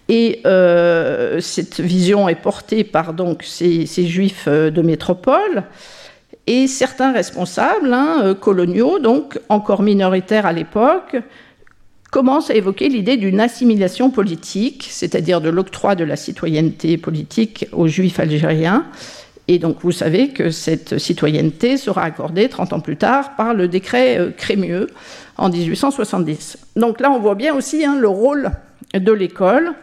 Et 0.10 0.41
euh, 0.46 1.39
cette 1.39 1.80
vision 1.80 2.28
est 2.28 2.36
portée 2.36 2.84
par 2.84 3.13
ces 3.41 3.86
juifs 3.86 4.46
euh, 4.48 4.69
de 4.69 4.82
métropole. 4.82 5.63
Et 6.45 6.67
certains 6.67 7.13
responsables 7.13 7.93
hein, 7.93 8.21
euh, 8.23 8.36
coloniaux, 8.36 8.99
donc 8.99 9.39
encore 9.49 9.82
minoritaires 9.82 10.45
à 10.45 10.51
l'époque, 10.51 11.15
commencent 12.12 12.51
à 12.51 12.56
évoquer 12.56 12.89
l'idée 12.89 13.17
d'une 13.17 13.39
assimilation 13.39 14.12
politique, 14.12 14.88
c'est-à-dire 14.89 15.41
de 15.41 15.49
l'octroi 15.49 15.95
de 15.95 16.03
la 16.03 16.15
citoyenneté 16.15 16.97
politique 16.97 17.65
aux 17.71 17.88
juifs 17.88 18.19
algériens. 18.19 18.86
Et 19.47 19.58
donc 19.58 19.77
vous 19.82 19.91
savez 19.91 20.29
que 20.29 20.51
cette 20.51 20.99
citoyenneté 20.99 21.77
sera 21.77 22.03
accordée 22.03 22.49
30 22.49 22.73
ans 22.73 22.79
plus 22.79 22.97
tard 22.97 23.36
par 23.36 23.53
le 23.53 23.67
décret 23.67 24.19
euh, 24.19 24.32
Crémieux 24.32 24.88
en 25.38 25.49
1870. 25.49 26.58
Donc 26.75 26.99
là 26.99 27.10
on 27.10 27.19
voit 27.19 27.36
bien 27.36 27.56
aussi 27.56 27.84
hein, 27.84 27.97
le 27.97 28.08
rôle 28.08 28.51
de 28.93 29.12
l'école 29.12 29.73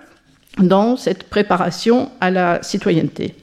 dans 0.58 0.96
cette 0.96 1.24
préparation 1.24 2.10
à 2.20 2.30
la 2.30 2.62
citoyenneté. 2.62 3.34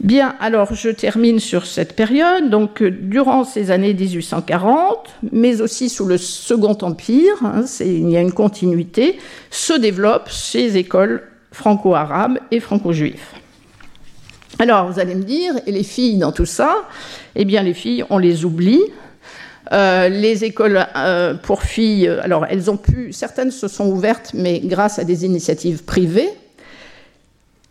Bien, 0.00 0.34
alors 0.40 0.74
je 0.74 0.90
termine 0.90 1.38
sur 1.38 1.66
cette 1.66 1.94
période. 1.94 2.50
Donc, 2.50 2.82
euh, 2.82 2.90
durant 2.90 3.44
ces 3.44 3.70
années 3.70 3.94
1840, 3.94 5.14
mais 5.32 5.60
aussi 5.60 5.88
sous 5.88 6.04
le 6.04 6.18
Second 6.18 6.76
Empire, 6.82 7.34
hein, 7.44 7.64
il 7.80 8.10
y 8.10 8.16
a 8.16 8.20
une 8.20 8.32
continuité, 8.32 9.18
se 9.50 9.72
développent 9.72 10.30
ces 10.30 10.76
écoles 10.76 11.22
franco-arabes 11.52 12.38
et 12.50 12.58
franco-juives. 12.58 13.22
Alors, 14.58 14.90
vous 14.90 14.98
allez 14.98 15.14
me 15.14 15.22
dire, 15.22 15.54
et 15.66 15.72
les 15.72 15.84
filles 15.84 16.18
dans 16.18 16.32
tout 16.32 16.46
ça? 16.46 16.76
Eh 17.36 17.44
bien, 17.44 17.62
les 17.62 17.74
filles, 17.74 18.04
on 18.10 18.18
les 18.18 18.44
oublie. 18.44 18.82
Euh, 19.72 20.08
les 20.08 20.44
écoles 20.44 20.86
euh, 20.96 21.34
pour 21.34 21.62
filles, 21.62 22.08
alors 22.08 22.44
elles 22.50 22.70
ont 22.70 22.76
pu, 22.76 23.12
certaines 23.12 23.50
se 23.50 23.66
sont 23.66 23.86
ouvertes, 23.86 24.32
mais 24.34 24.60
grâce 24.60 24.98
à 24.98 25.04
des 25.04 25.24
initiatives 25.24 25.84
privées. 25.84 26.28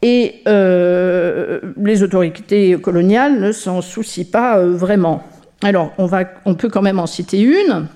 Et 0.06 0.42
euh, 0.50 1.62
les 1.82 2.04
autorités 2.04 2.78
coloniales 2.80 3.40
ne 3.40 3.54
s'en 3.54 3.82
soucient 3.82 4.26
pas 4.30 4.58
euh, 4.58 4.76
vraiment. 4.76 5.24
Alors, 5.64 5.94
on, 5.98 6.08
va, 6.08 6.26
on 6.44 6.56
peut 6.56 6.68
quand 6.68 6.82
même 6.82 7.00
en 7.00 7.08
citer 7.08 7.40
une, 7.40 7.88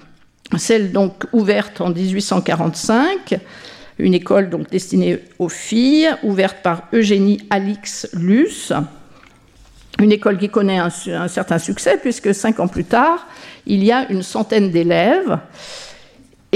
celle 0.58 0.94
donc 0.94 1.26
ouverte 1.34 1.82
en 1.82 1.90
1845, 1.90 3.38
une 4.00 4.14
école 4.14 4.50
donc 4.50 4.70
destinée 4.70 5.20
aux 5.38 5.50
filles, 5.50 6.08
ouverte 6.24 6.60
par 6.64 6.84
Eugénie 6.94 7.46
Alix 7.50 8.08
Luce, 8.14 8.72
une 10.00 10.14
école 10.14 10.38
qui 10.38 10.48
connaît 10.48 10.80
un, 10.80 10.90
un, 11.08 11.28
certain 11.28 11.60
succès 11.60 11.98
puisque 12.02 12.34
cinq 12.34 12.62
ans 12.62 12.70
plus 12.70 12.86
tard, 12.86 13.28
il 13.66 13.84
y 13.84 13.92
a 13.92 14.10
une 14.10 14.24
centaine 14.24 14.72
d'élèves. 14.72 15.38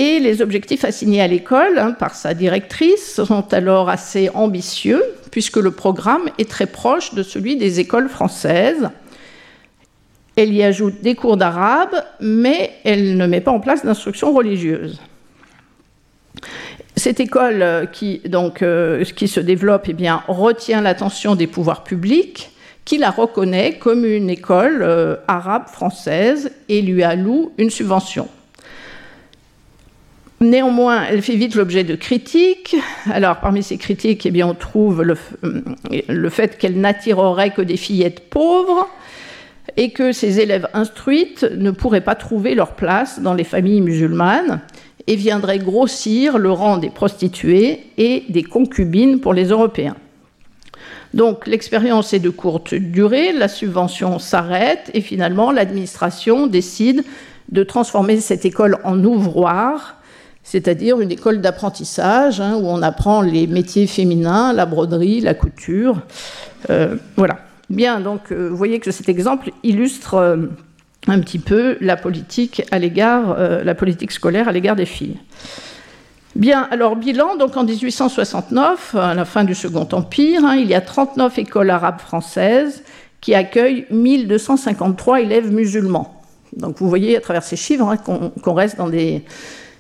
Et 0.02 0.20
les 0.20 0.42
objectifs 0.42 0.84
assignés 0.84 1.22
à 1.22 1.28
l'école 1.28 1.78
hein, 1.78 1.92
par 1.92 2.16
sa 2.16 2.34
directrice 2.34 3.22
sont 3.24 3.54
alors 3.54 3.88
assez 3.88 4.32
ambitieux, 4.34 5.04
puisque 5.30 5.58
le 5.58 5.70
programme 5.70 6.28
est 6.40 6.50
très 6.50 6.66
proche 6.66 7.14
de 7.14 7.22
celui 7.22 7.56
des 7.56 7.80
écoles 7.80 8.10
françaises. 8.10 8.90
Elle 10.36 10.56
y 10.56 10.64
ajoute 10.64 11.04
des 11.04 11.14
cours 11.14 11.38
d'arabe, 11.38 12.04
mais 12.20 12.72
elle 12.84 13.16
ne 13.16 13.28
met 13.28 13.42
pas 13.42 13.52
en 13.52 13.60
place 13.60 13.86
d'instruction 13.86 14.34
religieuse. 14.34 15.00
Cette 16.96 17.20
école 17.20 17.62
euh, 17.62 17.86
euh, 18.64 19.04
qui 19.04 19.28
se 19.28 19.40
développe 19.40 19.88
eh 19.88 20.10
retient 20.28 20.82
l'attention 20.82 21.36
des 21.36 21.46
pouvoirs 21.46 21.84
publics, 21.84 22.50
qui 22.86 22.98
la 22.98 23.12
reconnaît 23.12 23.78
comme 23.78 24.04
une 24.04 24.32
école 24.32 24.82
euh, 24.82 25.18
arabe 25.28 25.68
française 25.68 26.50
et 26.70 26.82
lui 26.82 27.04
alloue 27.04 27.52
une 27.60 27.70
subvention. 27.70 28.28
Néanmoins, 30.42 31.04
elle 31.04 31.22
fait 31.22 31.36
vite 31.36 31.54
l'objet 31.54 31.84
de 31.84 31.96
critiques. 31.96 32.76
Alors, 33.12 33.38
parmi 33.38 33.62
ces 33.62 33.78
critiques, 33.78 34.26
eh 34.26 34.32
bien, 34.32 34.48
on 34.48 34.56
trouve 34.56 35.04
le, 35.04 36.30
fait 36.30 36.58
qu'elle 36.58 36.80
n'attirerait 36.80 37.52
que 37.52 37.62
des 37.62 37.78
fillettes 37.78 38.28
pauvres 38.32 38.90
et 39.78 39.92
que 39.92 40.12
ces 40.12 40.40
élèves 40.40 40.68
instruites 40.74 41.44
ne 41.44 41.70
pourraient 41.70 42.02
pas 42.02 42.16
trouver 42.16 42.56
leur 42.56 42.72
place 42.72 43.20
dans 43.20 43.36
les 43.36 43.44
familles 43.44 43.82
musulmanes 43.82 44.62
et 45.06 45.16
viendraient 45.16 45.60
grossir 45.60 46.40
le 46.40 46.52
rang 46.52 46.78
des 46.78 46.90
prostituées 46.90 47.82
et 48.00 48.24
des 48.30 48.44
concubines 48.44 49.20
pour 49.20 49.36
les 49.36 49.50
Européens. 49.50 49.96
Donc 51.14 51.46
l'expérience 51.46 52.14
est 52.14 52.20
de 52.20 52.30
courte 52.32 52.74
durée, 52.74 53.32
la 53.32 53.48
subvention 53.48 54.18
s'arrête 54.18 54.90
et 54.96 55.02
finalement 55.02 55.52
l'administration 55.52 56.48
décide 56.48 57.04
de 57.50 57.64
transformer 57.64 58.20
cette 58.22 58.46
école 58.46 58.80
en 58.84 59.04
ouvroir 59.04 60.01
c'est-à-dire 60.44 61.00
une 61.00 61.12
école 61.12 61.42
d'apprentissage 61.42 62.42
hein, 62.42 62.56
où 62.56 62.68
on 62.68 62.82
apprend 62.82 63.22
les 63.22 63.48
métiers 63.48 63.88
féminins, 63.88 64.54
la 64.54 64.66
broderie, 64.66 65.22
la 65.22 65.34
couture. 65.34 66.02
Euh, 66.70 66.96
voilà. 67.16 67.40
Bien, 67.70 68.02
donc 68.02 68.32
euh, 68.32 68.50
vous 68.50 68.58
voyez 68.58 68.80
que 68.80 68.92
cet 68.92 69.08
exemple 69.08 69.52
illustre 69.64 70.16
euh, 70.16 70.38
un 71.08 71.20
petit 71.20 71.40
peu 71.40 71.78
la 71.80 71.96
politique 71.96 72.64
à 72.72 72.80
la 72.80 73.76
politique 73.76 74.12
scolaire 74.12 74.48
à 74.48 74.52
l'égard 74.52 74.76
des 74.76 74.86
filles. 74.86 75.18
Bien, 76.36 76.68
alors 76.72 76.96
bilan, 76.96 77.36
donc 77.36 77.58
en 77.58 77.64
1869, 77.64 78.96
à 78.96 79.14
la 79.14 79.26
fin 79.26 79.44
du 79.44 79.54
Second 79.54 79.88
Empire, 79.92 80.46
hein, 80.46 80.56
il 80.56 80.68
y 80.68 80.74
a 80.74 80.82
39 80.82 81.40
écoles 81.40 81.70
arabes 81.70 82.00
françaises 82.00 82.84
qui 83.20 83.36
accueillent 83.36 83.86
1253 83.90 85.22
élèves 85.22 85.52
musulmans. 85.52 86.22
Donc 86.56 86.78
vous 86.80 86.90
voyez 86.90 87.18
à 87.18 87.22
travers 87.22 87.44
ces 87.44 87.56
chiffres 87.56 87.86
hein, 87.86 87.98
qu'on 87.98 88.54
reste 88.54 88.78
dans 88.78 88.90
des, 88.90 89.24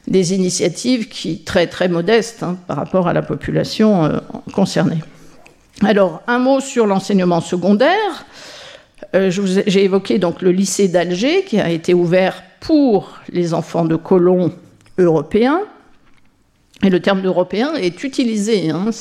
des 0.07 0.33
initiatives 0.33 1.07
qui 1.07 1.43
très 1.43 1.67
très 1.67 1.87
modestes 1.87 2.43
hein, 2.43 2.57
par 2.67 2.77
rapport 2.77 3.07
à 3.07 3.13
la 3.13 3.21
population 3.21 4.05
euh, 4.05 4.19
concernée. 4.53 4.99
Alors 5.83 6.21
un 6.27 6.39
mot 6.39 6.59
sur 6.59 6.87
l'enseignement 6.87 7.41
secondaire. 7.41 8.25
J'ai 9.13 9.83
évoqué 9.83 10.19
donc 10.19 10.41
le 10.41 10.51
lycée 10.51 10.87
d'Alger 10.87 11.43
qui 11.43 11.59
a 11.59 11.69
été 11.69 11.93
ouvert 11.93 12.43
pour 12.59 13.19
les 13.29 13.53
enfants 13.53 13.83
de 13.83 13.95
colons 13.95 14.53
européens. 14.97 15.61
Et 16.83 16.89
le 16.89 16.99
terme 16.99 17.21
d'européen 17.21 17.73
est 17.75 18.03
utilisé. 18.03 18.69
Hein, 18.69 18.91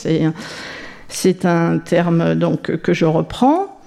c'est 1.09 1.45
un 1.45 1.79
terme 1.79 2.35
donc 2.35 2.77
que 2.79 2.93
je 2.93 3.05
reprends. 3.05 3.81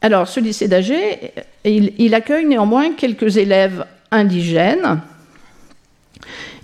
Alors, 0.00 0.28
ce 0.28 0.38
lycée 0.38 0.68
d'Alger, 0.68 1.32
il, 1.64 2.14
accueille 2.14 2.46
néanmoins 2.46 2.92
quelques 2.92 3.36
élèves 3.36 3.84
indigènes. 4.12 5.00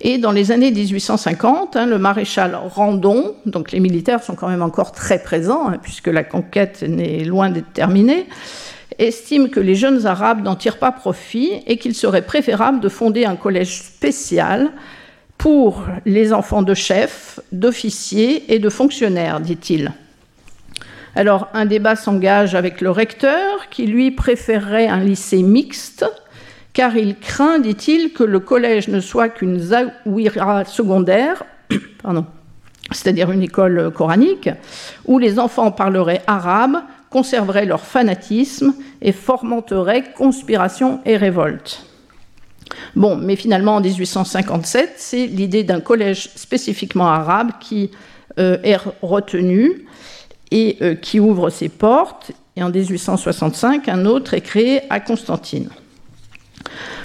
Et 0.07 0.19
dans 0.19 0.31
les 0.31 0.51
années 0.51 0.69
1850, 0.69 1.75
hein, 1.75 1.87
le 1.87 1.97
maréchal 1.97 2.55
Randon, 2.55 3.33
donc 3.47 3.71
les 3.71 3.79
militaires 3.79 4.21
sont 4.21 4.35
quand 4.35 4.47
même 4.47 4.61
encore 4.61 4.91
très 4.91 5.17
présents, 5.17 5.69
hein, 5.69 5.79
puisque 5.81 6.09
la 6.09 6.23
conquête 6.23 6.83
n'est 6.83 7.23
loin 7.23 7.49
d'être 7.49 7.73
terminée, 7.73 8.27
estime 8.99 9.49
que 9.49 9.59
les 9.59 9.73
jeunes 9.73 10.05
Arabes 10.05 10.43
n'en 10.43 10.55
tirent 10.55 10.77
pas 10.77 10.91
profit 10.91 11.53
et 11.65 11.77
qu'il 11.77 11.95
serait 11.95 12.21
préférable 12.21 12.81
de 12.81 12.87
fonder 12.87 13.25
un 13.25 13.35
collège 13.35 13.81
spécial 13.81 14.69
pour 15.39 15.81
les 16.05 16.33
enfants 16.33 16.61
de 16.61 16.75
chefs, 16.75 17.39
d'officiers 17.51 18.53
et 18.53 18.59
de 18.59 18.69
fonctionnaires, 18.69 19.39
dit-il. 19.39 19.91
Alors 21.15 21.47
un 21.55 21.65
débat 21.65 21.95
s'engage 21.95 22.53
avec 22.53 22.79
le 22.79 22.91
recteur 22.91 23.69
qui 23.71 23.87
lui 23.87 24.11
préférerait 24.11 24.87
un 24.87 24.99
lycée 24.99 25.41
mixte 25.41 26.05
car 26.75 26.95
il 26.97 27.17
craint, 27.17 27.57
dit-il, 27.57 28.11
que 28.11 28.23
le 28.23 28.41
collège 28.41 28.89
ne 28.89 28.99
soit 28.99 29.29
qu'une 29.29 29.59
zaouira 29.59 30.65
secondaire, 30.65 31.43
c'est-à-dire 32.91 33.31
une 33.31 33.41
école 33.41 33.91
coranique, 33.95 34.49
où 35.05 35.17
les 35.17 35.39
enfants 35.39 35.71
parleraient 35.71 36.21
arabe, 36.27 36.83
conserveraient 37.09 37.65
leur 37.65 37.79
fanatisme 37.79 38.75
et 39.01 39.13
fomenteraient 39.13 40.03
conspiration 40.17 40.99
et 41.05 41.15
révolte. 41.15 41.85
Bon, 42.93 43.15
mais 43.15 43.37
finalement, 43.37 43.77
en 43.77 43.81
1857, 43.81 44.95
c'est 44.97 45.27
l'idée 45.27 45.63
d'un 45.63 45.79
collège 45.79 46.29
spécifiquement 46.35 47.07
arabe 47.07 47.51
qui 47.61 47.89
euh, 48.37 48.57
est 48.63 48.77
retenue 49.01 49.85
et 50.51 50.77
euh, 50.81 50.95
qui 50.95 51.21
ouvre 51.21 51.49
ses 51.49 51.69
portes. 51.69 52.31
Et 52.57 52.63
en 52.63 52.69
1865, 52.69 53.87
un 53.87 54.05
autre 54.05 54.33
est 54.33 54.41
créé 54.41 54.81
à 54.89 54.99
Constantine. 54.99 55.69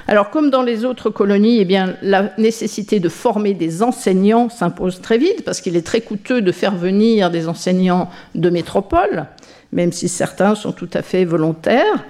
Alors, 0.09 0.31
comme 0.31 0.51
dans 0.51 0.63
les 0.63 0.85
autres 0.85 1.11
colonies, 1.11 1.61
eh 1.61 1.79
la 2.03 2.33
nécessité 2.39 3.01
de 3.01 3.09
former 3.09 3.55
des 3.55 3.83
enseignants 3.83 4.49
s'impose 4.49 5.01
très 5.01 5.19
vite, 5.19 5.45
parce 5.45 5.61
qu'il 5.61 5.77
est 5.77 5.87
très 5.87 6.01
coûteux 6.01 6.43
de 6.43 6.53
faire 6.53 6.75
venir 6.75 7.31
des 7.31 7.49
enseignants 7.49 8.11
de 8.35 8.51
métropole, 8.51 9.27
même 9.73 9.93
si 9.93 10.09
certains 10.09 10.55
sont 10.55 10.73
tout 10.73 10.91
à 10.95 11.03
fait 11.03 11.25
volontaires. 11.25 12.05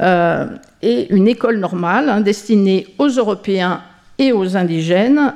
Euh, 0.00 0.46
et 0.82 1.12
une 1.14 1.28
école 1.28 1.58
normale, 1.58 2.08
hein, 2.08 2.20
destinée 2.20 2.86
aux 2.98 3.08
Européens 3.08 3.82
et 4.18 4.32
aux 4.32 4.56
indigènes, 4.56 5.34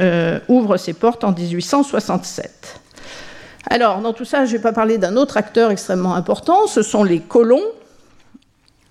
euh, 0.00 0.38
ouvre 0.48 0.76
ses 0.76 0.92
portes 0.92 1.24
en 1.24 1.32
1867. 1.32 2.80
Alors, 3.68 4.00
dans 4.00 4.12
tout 4.12 4.24
ça, 4.24 4.44
je 4.44 4.52
vais 4.52 4.62
pas 4.62 4.72
parler 4.72 4.98
d'un 4.98 5.16
autre 5.16 5.36
acteur 5.36 5.70
extrêmement 5.70 6.14
important, 6.14 6.66
ce 6.66 6.82
sont 6.82 7.02
les 7.02 7.20
colons. 7.20 7.64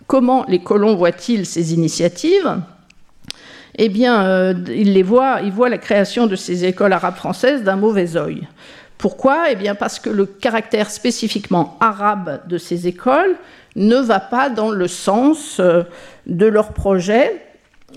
Comment 0.07 0.45
les 0.47 0.59
colons 0.59 0.95
voient-ils 0.95 1.45
ces 1.45 1.73
initiatives? 1.73 2.61
Eh 3.77 3.89
bien, 3.89 4.25
euh, 4.25 4.53
ils, 4.69 4.93
les 4.93 5.03
voient, 5.03 5.39
ils 5.43 5.51
voient 5.51 5.69
la 5.69 5.77
création 5.77 6.27
de 6.27 6.35
ces 6.35 6.65
écoles 6.65 6.93
arabes 6.93 7.15
françaises 7.15 7.63
d'un 7.63 7.75
mauvais 7.75 8.15
œil. 8.15 8.47
Pourquoi? 8.97 9.51
Eh 9.51 9.55
bien, 9.55 9.75
parce 9.75 9.99
que 9.99 10.09
le 10.09 10.25
caractère 10.25 10.89
spécifiquement 10.89 11.77
arabe 11.81 12.41
de 12.47 12.57
ces 12.57 12.87
écoles 12.87 13.35
ne 13.75 13.97
va 13.97 14.19
pas 14.19 14.49
dans 14.49 14.71
le 14.71 14.87
sens 14.87 15.59
euh, 15.59 15.83
de 16.25 16.45
leur 16.45 16.73
projet 16.73 17.41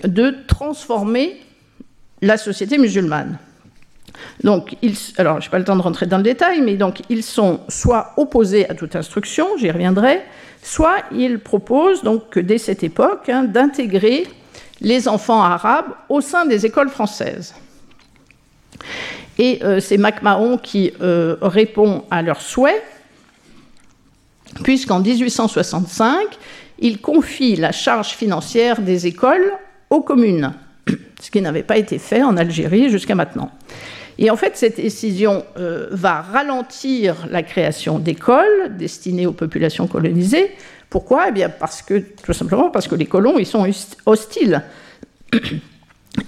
de 0.03 0.35
transformer 0.47 1.39
la 2.21 2.37
société 2.37 2.77
musulmane. 2.77 3.37
Donc, 4.43 4.75
je 4.81 4.87
n'ai 4.87 5.49
pas 5.51 5.59
le 5.59 5.63
temps 5.63 5.75
de 5.75 5.81
rentrer 5.81 6.05
dans 6.05 6.17
le 6.17 6.23
détail, 6.23 6.61
mais 6.61 6.77
ils 7.09 7.23
sont 7.23 7.61
soit 7.67 8.13
opposés 8.17 8.69
à 8.69 8.73
toute 8.73 8.95
instruction, 8.95 9.47
j'y 9.57 9.71
reviendrai, 9.71 10.21
soit 10.61 11.03
ils 11.11 11.39
proposent, 11.39 12.03
donc, 12.03 12.37
dès 12.37 12.57
cette 12.57 12.83
époque, 12.83 13.29
hein, 13.29 13.43
d'intégrer 13.43 14.27
les 14.81 15.07
enfants 15.07 15.41
arabes 15.41 15.93
au 16.07 16.21
sein 16.21 16.45
des 16.45 16.65
écoles 16.65 16.89
françaises. 16.89 17.53
Et 19.37 19.59
euh, 19.63 19.79
c'est 19.79 19.97
MacMahon 19.97 20.57
qui 20.57 20.91
euh, 21.01 21.37
répond 21.41 22.03
à 22.11 22.21
leurs 22.21 22.41
souhaits, 22.41 22.83
puisqu'en 24.63 24.99
1865, 24.99 26.17
il 26.79 26.99
confie 26.99 27.55
la 27.55 27.71
charge 27.71 28.09
financière 28.09 28.81
des 28.81 29.07
écoles 29.07 29.53
aux 29.89 30.01
communes, 30.01 30.53
ce 31.21 31.31
qui 31.31 31.41
n'avait 31.41 31.63
pas 31.63 31.77
été 31.77 31.97
fait 31.99 32.23
en 32.23 32.37
Algérie 32.37 32.89
jusqu'à 32.89 33.15
maintenant. 33.15 33.51
Et 34.21 34.29
en 34.29 34.35
fait, 34.35 34.57
cette 34.57 34.75
décision 34.75 35.45
euh, 35.57 35.87
va 35.91 36.21
ralentir 36.21 37.25
la 37.31 37.41
création 37.41 37.99
d'écoles 37.99 38.75
destinées 38.77 39.25
aux 39.25 39.31
populations 39.31 39.87
colonisées. 39.87 40.51
Pourquoi? 40.89 41.29
Eh 41.29 41.31
bien, 41.31 41.47
parce 41.47 41.81
que, 41.81 42.03
tout 42.21 42.33
simplement 42.33 42.69
parce 42.69 42.89
que 42.89 42.95
les 42.95 43.05
colons, 43.05 43.39
ils 43.39 43.45
sont 43.45 43.65
hostiles. 44.05 44.61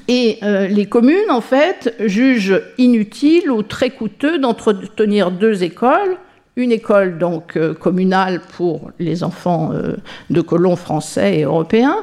Et 0.08 0.40
euh, 0.42 0.68
les 0.68 0.86
communes, 0.86 1.30
en 1.30 1.42
fait, 1.42 1.94
jugent 2.00 2.62
inutile 2.78 3.52
ou 3.52 3.62
très 3.62 3.90
coûteux 3.90 4.40
d'entretenir 4.40 5.30
deux 5.30 5.64
écoles, 5.64 6.16
une 6.56 6.72
école 6.72 7.18
donc 7.18 7.58
euh, 7.58 7.74
communale 7.74 8.42
pour 8.56 8.92
les 9.00 9.22
enfants 9.22 9.74
de 10.30 10.42
colons 10.42 10.78
français 10.78 11.40
et 11.40 11.44
européens, 11.44 11.98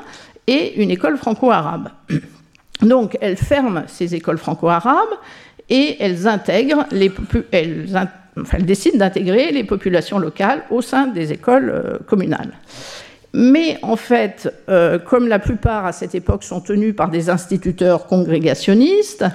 et 0.47 0.83
une 0.83 0.91
école 0.91 1.17
franco-arabe. 1.17 1.89
Donc, 2.83 3.19
elles 3.21 3.37
ferment 3.37 3.83
ces 3.89 4.15
écoles 4.15 4.39
franco-arabes 4.39 5.17
et 5.69 5.97
elles 6.01 6.17
décident 8.61 8.99
d'intégrer 8.99 9.53
les 9.53 9.65
populations 9.65 10.19
locales 10.19 10.63
au 10.71 10.81
sein 10.81 11.07
des 11.07 11.33
écoles 11.33 11.71
euh, 11.71 11.99
communales. 12.07 12.53
Mais 13.35 13.79
en 13.83 13.97
fait, 13.97 14.53
euh, 14.69 14.99
comme 14.99 15.29
la 15.29 15.39
plupart 15.39 15.85
à 15.85 15.93
cette 15.93 16.15
époque 16.15 16.45
sont 16.45 16.61
tenus 16.61 16.97
par 16.97 17.11
des 17.11 17.29
instituteurs 17.29 18.07
congrégationnistes, 18.07 19.27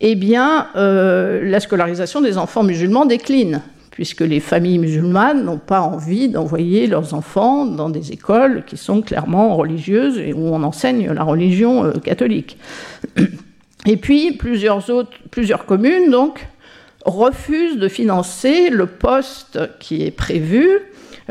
eh 0.00 0.16
bien, 0.16 0.66
euh, 0.74 1.40
la 1.48 1.60
scolarisation 1.60 2.20
des 2.20 2.36
enfants 2.36 2.64
musulmans 2.64 3.06
décline, 3.06 3.62
puisque 3.92 4.22
les 4.22 4.40
familles 4.40 4.78
musulmanes 4.78 5.44
n'ont 5.44 5.58
pas 5.58 5.80
envie 5.80 6.28
d'envoyer 6.28 6.88
leurs 6.88 7.14
enfants 7.14 7.64
dans 7.64 7.90
des 7.90 8.10
écoles 8.10 8.64
qui 8.66 8.76
sont 8.76 9.02
clairement 9.02 9.54
religieuses 9.54 10.18
et 10.18 10.32
où 10.32 10.48
on 10.48 10.64
enseigne 10.64 11.12
la 11.12 11.22
religion 11.22 11.92
catholique. 12.02 12.58
Et 13.86 13.96
puis, 13.96 14.32
plusieurs, 14.32 14.88
autres, 14.90 15.16
plusieurs 15.30 15.66
communes 15.66 16.10
donc, 16.10 16.46
refusent 17.04 17.78
de 17.78 17.88
financer 17.88 18.70
le 18.70 18.86
poste 18.86 19.58
qui 19.80 20.04
est 20.04 20.10
prévu, 20.10 20.68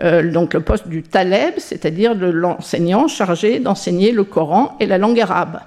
euh, 0.04 0.32
donc 0.32 0.54
le 0.54 0.62
poste 0.62 0.88
du 0.88 1.04
taleb, 1.04 1.54
c'est-à-dire 1.58 2.16
de 2.16 2.26
l'enseignant 2.26 3.08
chargé 3.08 3.60
d'enseigner 3.60 4.12
le 4.12 4.24
Coran 4.24 4.76
et 4.80 4.86
la 4.86 4.98
langue 4.98 5.20
arabe. 5.20 5.60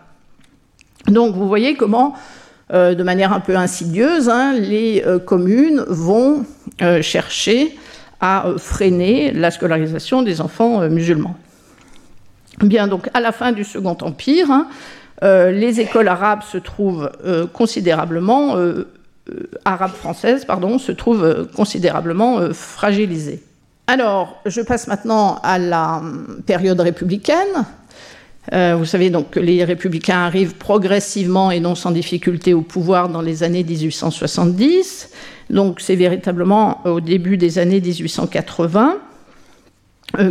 Donc 1.06 1.34
vous 1.34 1.48
voyez 1.48 1.74
comment, 1.74 2.14
euh, 2.72 2.94
de 2.94 3.02
manière 3.02 3.32
un 3.32 3.40
peu 3.40 3.56
insidieuse, 3.56 4.28
hein, 4.28 4.52
les 4.54 5.02
euh, 5.06 5.18
communes 5.18 5.84
vont 5.88 6.44
chercher 7.02 7.76
à 8.20 8.46
freiner 8.56 9.30
la 9.30 9.52
scolarisation 9.52 10.22
des 10.22 10.40
enfants 10.40 10.88
musulmans. 10.88 11.36
Bien, 12.58 12.88
donc 12.88 13.08
à 13.14 13.20
la 13.20 13.30
fin 13.30 13.52
du 13.52 13.62
Second 13.62 13.96
Empire, 14.00 14.50
hein, 14.50 14.66
les 15.22 15.80
écoles 15.80 16.08
arabes 16.08 16.42
se 16.42 16.58
trouvent 16.58 17.10
euh, 17.24 17.46
considérablement, 17.46 18.56
euh, 18.56 18.88
arabes 19.64 19.94
françaises, 19.94 20.44
pardon, 20.44 20.78
se 20.78 20.92
trouvent 20.92 21.48
considérablement 21.54 22.52
fragilisées. 22.52 23.42
Alors, 23.86 24.40
je 24.44 24.60
passe 24.60 24.86
maintenant 24.86 25.38
à 25.42 25.58
la 25.58 26.02
période 26.46 26.80
républicaine. 26.80 27.64
vous 28.52 28.84
savez 28.84 29.10
donc 29.10 29.30
que 29.30 29.40
les 29.40 29.64
républicains 29.64 30.18
arrivent 30.18 30.56
progressivement 30.56 31.50
et 31.50 31.60
non 31.60 31.74
sans 31.74 31.90
difficulté 31.90 32.52
au 32.52 32.62
pouvoir 32.62 33.08
dans 33.08 33.22
les 33.22 33.42
années 33.42 33.64
1870. 33.64 35.10
Donc 35.50 35.80
c'est 35.80 35.96
véritablement 35.96 36.80
au 36.86 37.00
début 37.00 37.36
des 37.38 37.58
années 37.58 37.80
1880 37.80 38.98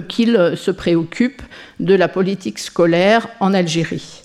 qu'ils 0.08 0.54
se 0.56 0.72
préoccupent 0.72 1.42
de 1.80 1.94
la 1.96 2.08
politique 2.08 2.60
scolaire 2.60 3.28
en 3.40 3.54
Algérie. 3.54 4.24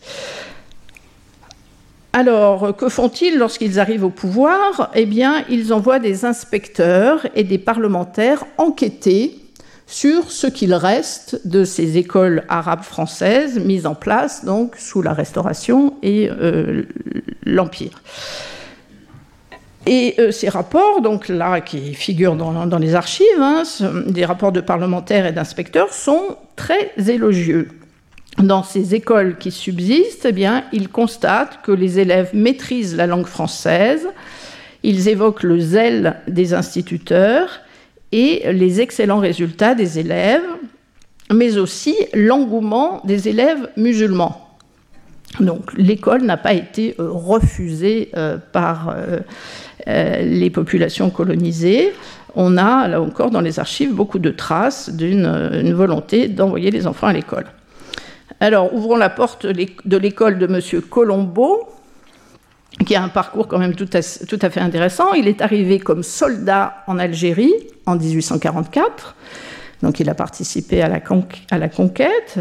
Alors, 2.19 2.75
que 2.75 2.89
font-ils 2.89 3.39
lorsqu'ils 3.39 3.79
arrivent 3.79 4.03
au 4.03 4.11
pouvoir? 4.11 4.91
Eh 4.97 5.07
bien, 5.07 5.45
ils 5.49 5.73
envoient 5.73 6.01
des 6.01 6.25
inspecteurs 6.25 7.25
et 7.37 7.45
des 7.45 7.59
parlementaires 7.59 8.45
enquêter 8.57 9.39
sur 9.87 10.33
ce 10.33 10.49
qu'il 10.49 10.75
reste 10.75 11.47
de 11.47 11.63
ces 11.63 11.97
écoles 11.97 12.43
arabes 12.49 12.83
françaises 12.83 13.61
mises 13.61 13.87
en 13.87 13.95
place 13.95 14.45
donc 14.45 14.75
sous 14.79 15.01
la 15.01 15.13
Restauration 15.13 15.95
et 16.03 16.29
euh, 16.29 16.83
l'Empire. 17.45 18.03
Et 19.87 20.17
ces 20.33 20.49
rapports, 20.49 21.01
donc 21.01 21.29
là, 21.29 21.61
qui 21.61 21.95
figurent 21.95 22.35
dans, 22.35 22.79
les 22.81 22.97
archives, 22.97 23.27
hein, 23.39 23.63
des 24.09 24.25
rapports 24.25 24.51
de 24.51 24.61
parlementaires 24.61 25.25
et 25.25 25.33
d'inspecteurs, 25.33 25.95
sont 25.95 26.37
très 26.57 26.91
élogieux. 26.97 27.69
Dans 28.43 28.63
ces 28.63 28.95
écoles 28.95 29.37
qui 29.37 29.51
subsistent, 29.51 30.27
eh 30.27 30.47
ils 30.73 30.89
constatent 30.89 31.61
que 31.63 31.73
les 31.73 31.99
élèves 31.99 32.31
maîtrisent 32.35 32.97
la 32.97 33.07
langue 33.07 33.27
française, 33.27 34.07
ils 34.85 35.09
évoquent 35.09 35.43
le 35.43 35.59
zèle 35.59 36.17
des 36.29 36.55
instituteurs 36.55 37.61
et 38.13 38.53
les 38.53 38.81
excellents 38.81 39.19
résultats 39.19 39.75
des 39.75 39.99
élèves, 39.99 40.45
mais 41.33 41.59
aussi 41.59 41.97
l'engouement 42.15 43.03
des 43.05 43.29
élèves 43.29 43.71
musulmans. 43.77 44.49
Donc 45.41 45.73
l'école 45.77 46.23
n'a 46.23 46.37
pas 46.37 46.55
été 46.55 46.95
euh, 46.99 47.11
refusée 47.11 48.11
euh, 48.17 48.39
par 48.53 48.95
euh, 48.97 49.21
les 50.23 50.51
populations 50.51 51.11
colonisées. 51.11 51.93
On 52.35 52.57
a, 52.57 52.89
là 52.89 53.03
encore, 53.03 53.31
dans 53.31 53.41
les 53.41 53.59
archives, 53.59 53.93
beaucoup 53.93 54.19
de 54.19 54.31
traces 54.31 54.91
d'une 54.91 55.73
volonté 55.73 56.29
d'envoyer 56.29 56.71
les 56.71 56.87
enfants 56.87 57.09
à 57.09 57.13
l'école. 57.13 57.47
Alors, 58.41 58.73
ouvrons 58.73 58.97
la 58.97 59.11
porte 59.11 59.47
de 59.47 59.97
l'école 59.97 60.39
de 60.39 60.47
M. 60.47 60.83
Colombo, 60.83 61.69
qui 62.87 62.95
a 62.95 63.03
un 63.03 63.09
parcours 63.09 63.49
quand 63.49 63.59
même 63.59 63.75
tout 63.75 63.89
à, 63.93 64.03
fait 64.51 64.61
intéressant. 64.61 65.13
Il 65.15 65.27
est 65.27 65.43
arrivé 65.43 65.81
comme 65.81 66.03
soldat 66.03 66.85
en 66.87 66.99
Algérie 66.99 67.53
en 67.87 67.97
1844, 67.97 69.17
donc 69.83 69.99
il 70.01 70.09
a 70.09 70.15
participé 70.15 70.83
à 70.83 70.89
la, 70.89 71.69
conquête, 71.69 72.39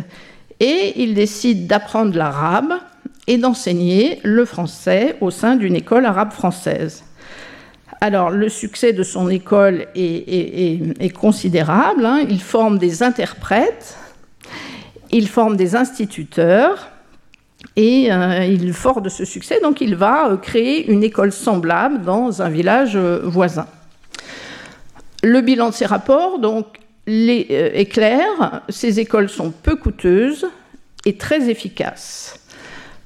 et 0.60 1.02
il 1.02 1.16
décide 1.16 1.68
d'apprendre 1.68 2.16
l'arabe 2.16 2.74
et 3.26 3.38
d'enseigner 3.38 4.20
le 4.24 4.46
français 4.46 5.16
au 5.22 5.32
sein 5.32 5.56
d'une 5.56 5.76
école 5.76 6.06
arabe 6.06 6.32
française. 6.32 7.04
Alors, 8.00 8.30
le 8.30 8.48
succès 8.50 8.94
de 8.94 9.02
son 9.02 9.28
école 9.28 9.88
est, 9.96 11.14
considérable. 11.16 12.06
Hein. 12.06 12.26
Il 12.30 12.40
forme 12.40 12.78
des 12.78 13.02
interprètes, 13.02 13.98
il 15.12 15.28
forme 15.28 15.56
des 15.56 15.76
instituteurs, 15.76 16.90
et 17.76 18.12
euh, 18.12 18.46
il, 18.46 18.74
fort 18.74 19.02
de 19.02 19.10
ce 19.10 19.26
succès, 19.26 19.60
donc 19.62 19.82
il 19.82 19.96
va 19.96 20.30
euh, 20.30 20.38
créer 20.38 20.90
une 20.92 21.04
école 21.04 21.32
semblable 21.32 22.04
dans 22.04 22.42
un 22.42 22.50
village 22.50 22.96
euh, 22.96 23.22
voisin. 23.24 23.68
Le 25.24 25.42
bilan 25.42 25.70
de 25.70 25.74
ces 25.74 25.86
rapports 25.86 26.40
est 27.08 27.92
clair, 27.92 28.62
ces 28.70 29.00
écoles 29.00 29.30
sont 29.30 29.52
peu 29.52 29.76
coûteuses 29.76 30.48
et 31.06 31.18
très 31.18 31.50
efficaces. 31.50 32.40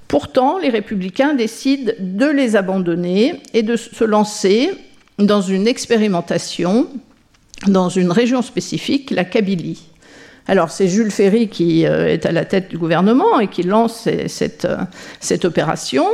Pourtant, 0.08 0.58
les 0.58 0.70
républicains 0.70 1.34
décident 1.34 1.94
de 2.00 2.26
les 2.26 2.58
abandonner 2.58 3.42
et 3.54 3.64
de 3.64 3.78
se 3.78 4.04
lancer 4.04 4.72
dans 5.18 5.42
une 5.42 5.68
expérimentation 5.68 6.88
dans 7.68 7.90
une 7.90 8.12
région 8.12 8.42
spécifique, 8.42 9.12
la 9.12 9.24
Kabylie. 9.24 9.91
Alors 10.48 10.72
c'est 10.72 10.88
Jules 10.88 11.12
Ferry 11.12 11.48
qui 11.48 11.86
euh, 11.86 12.08
est 12.08 12.26
à 12.26 12.32
la 12.32 12.46
tête 12.46 12.70
du 12.70 12.78
gouvernement 12.78 13.40
et 13.40 13.48
qui 13.48 13.64
lance 13.64 14.08
cette, 14.28 14.66
euh, 14.66 14.78
cette 15.20 15.46
opération. 15.46 16.06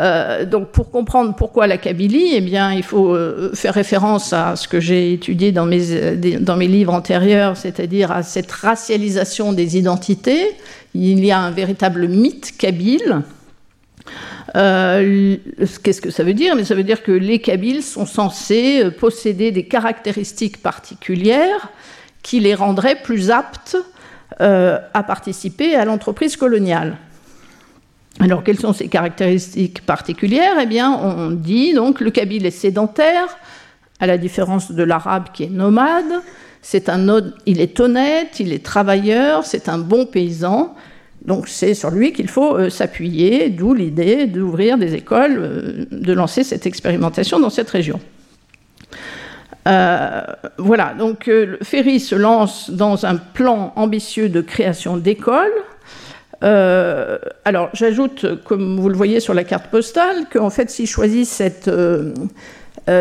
Euh, 0.00 0.44
donc 0.44 0.72
pour 0.72 0.90
comprendre 0.90 1.36
pourquoi 1.36 1.66
la 1.66 1.76
Kabylie, 1.76 2.32
eh 2.34 2.40
bien, 2.40 2.72
il 2.72 2.82
faut 2.82 3.16
faire 3.54 3.74
référence 3.74 4.32
à 4.32 4.56
ce 4.56 4.66
que 4.66 4.80
j'ai 4.80 5.12
étudié 5.12 5.52
dans 5.52 5.66
mes, 5.66 6.16
dans 6.40 6.56
mes 6.56 6.66
livres 6.66 6.92
antérieurs, 6.92 7.56
c'est-à-dire 7.56 8.10
à 8.10 8.24
cette 8.24 8.50
racialisation 8.50 9.52
des 9.52 9.76
identités. 9.76 10.56
Il 10.94 11.24
y 11.24 11.30
a 11.30 11.38
un 11.38 11.52
véritable 11.52 12.08
mythe 12.08 12.56
kabyle. 12.56 13.22
Qu'est-ce 14.52 16.00
que 16.00 16.10
ça 16.10 16.24
veut 16.24 16.34
dire? 16.34 16.56
Mais 16.56 16.64
ça 16.64 16.74
veut 16.74 16.82
dire 16.82 17.02
que 17.02 17.12
les 17.12 17.38
Kabyles 17.38 17.82
sont 17.82 18.06
censés 18.06 18.90
posséder 18.98 19.52
des 19.52 19.66
caractéristiques 19.66 20.60
particulières 20.60 21.70
qui 22.24 22.40
les 22.40 22.56
rendrait 22.56 22.96
plus 22.96 23.30
aptes 23.30 23.76
euh, 24.40 24.80
à 24.94 25.04
participer 25.04 25.76
à 25.76 25.84
l'entreprise 25.84 26.36
coloniale. 26.36 26.96
Alors, 28.18 28.42
quelles 28.42 28.58
sont 28.58 28.72
ces 28.72 28.88
caractéristiques 28.88 29.84
particulières? 29.86 30.56
Eh 30.60 30.66
bien, 30.66 30.90
on 30.90 31.30
dit 31.30 31.74
donc 31.74 32.00
le 32.00 32.10
kabyle 32.10 32.46
est 32.46 32.50
sédentaire, 32.50 33.28
à 34.00 34.06
la 34.06 34.18
différence 34.18 34.72
de 34.72 34.82
l'arabe 34.82 35.26
qui 35.32 35.44
est 35.44 35.50
nomade. 35.50 36.22
C'est 36.62 36.88
un, 36.88 37.06
il 37.46 37.60
est 37.60 37.78
honnête, 37.78 38.40
il 38.40 38.52
est 38.52 38.64
travailleur, 38.64 39.44
c'est 39.44 39.68
un 39.68 39.78
bon 39.78 40.06
paysan. 40.06 40.74
Donc, 41.24 41.48
c'est 41.48 41.74
sur 41.74 41.90
lui 41.90 42.12
qu'il 42.12 42.28
faut 42.28 42.56
euh, 42.56 42.70
s'appuyer, 42.70 43.50
d'où 43.50 43.74
l'idée 43.74 44.26
d'ouvrir 44.26 44.78
des 44.78 44.94
écoles, 44.94 45.36
euh, 45.38 45.84
de 45.90 46.12
lancer 46.12 46.42
cette 46.42 46.66
expérimentation 46.66 47.38
dans 47.38 47.50
cette 47.50 47.70
région. 47.70 48.00
Euh, 49.66 50.22
voilà, 50.58 50.94
donc 50.98 51.28
euh, 51.28 51.56
Ferry 51.62 51.98
se 51.98 52.14
lance 52.14 52.70
dans 52.70 53.06
un 53.06 53.16
plan 53.16 53.72
ambitieux 53.76 54.28
de 54.28 54.40
création 54.40 54.96
d'écoles. 54.96 55.52
Euh, 56.42 57.18
alors, 57.46 57.70
j'ajoute, 57.72 58.42
comme 58.44 58.78
vous 58.78 58.88
le 58.90 58.96
voyez 58.96 59.20
sur 59.20 59.32
la 59.32 59.44
carte 59.44 59.68
postale, 59.70 60.26
qu'en 60.30 60.50
fait, 60.50 60.68
s'il 60.68 60.86
choisit 60.86 61.26
cette, 61.26 61.70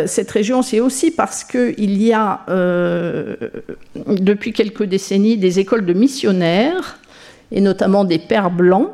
cette 0.05 0.32
région, 0.32 0.61
c'est 0.61 0.80
aussi 0.80 1.11
parce 1.11 1.43
qu'il 1.43 2.01
y 2.01 2.14
a, 2.14 2.45
depuis 4.05 4.53
quelques 4.53 4.84
décennies, 4.84 5.36
des 5.36 5.59
écoles 5.59 5.86
de 5.86 5.91
missionnaires, 5.91 6.99
et 7.51 7.59
notamment 7.59 8.05
des 8.05 8.20
pères 8.20 8.51
blancs, 8.51 8.91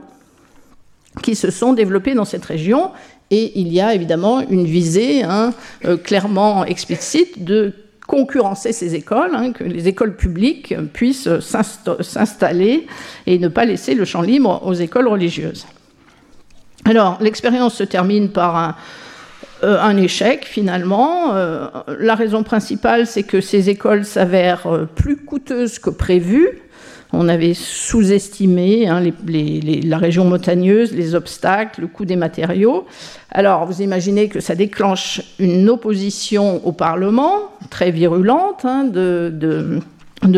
qui 1.22 1.36
se 1.36 1.52
sont 1.52 1.74
développées 1.74 2.16
dans 2.16 2.26
cette 2.26 2.46
région 2.46 2.92
et 3.32 3.60
il 3.60 3.72
y 3.72 3.80
a 3.80 3.94
évidemment 3.94 4.42
une 4.42 4.66
visée 4.66 5.24
hein, 5.24 5.54
euh, 5.86 5.98
clairement 5.98 6.66
explicite 6.66 7.44
de 7.44 7.74
concurrencer 8.08 8.74
ces 8.74 8.96
écoles, 8.96 9.32
hein, 9.34 9.52
que 9.52 9.64
les 9.64 9.88
écoles 9.88 10.16
publiques 10.16 10.74
puissent 10.94 11.30
s'installer 11.40 12.88
et 13.28 13.38
ne 13.38 13.48
pas 13.48 13.66
laisser 13.66 13.94
le 13.94 14.04
champ 14.04 14.22
libre 14.22 14.62
aux 14.66 14.74
écoles 14.74 15.08
religieuses. 15.08 15.68
Alors, 16.86 17.20
l'expérience 17.22 17.76
se 17.76 17.84
termine 17.84 18.30
par 18.30 18.56
un, 18.56 18.76
euh, 19.64 19.98
échec 19.98 20.46
finalement. 20.46 21.36
Euh, 21.36 21.68
la 22.00 22.16
raison 22.16 22.42
principale, 22.42 23.06
c'est 23.06 23.24
que 23.24 23.42
ces 23.42 23.70
écoles 23.70 24.06
s'avèrent 24.06 24.88
plus 24.96 25.18
coûteuses 25.18 25.78
que 25.78 25.92
prévues 25.92 26.64
on 27.12 27.28
avait 27.28 27.56
sous-estimé 27.56 28.88
hein, 28.88 29.02
la 29.26 29.98
région 29.98 30.26
montagneuse, 30.26 30.94
les 30.94 31.16
obstacles, 31.16 31.82
le 31.82 31.88
coût 31.88 32.06
des 32.06 32.16
matériaux. 32.16 32.86
Alors, 33.32 33.66
vous 33.66 33.82
imaginez 33.82 34.30
que 34.30 34.40
ça 34.40 34.54
déclenche 34.54 35.22
une 35.40 35.70
opposition 35.70 36.66
au 36.68 36.72
Parlement, 36.72 37.52
très 37.72 37.90
virulente, 37.90 38.64
hein, 38.64 38.84
de, 38.84 39.80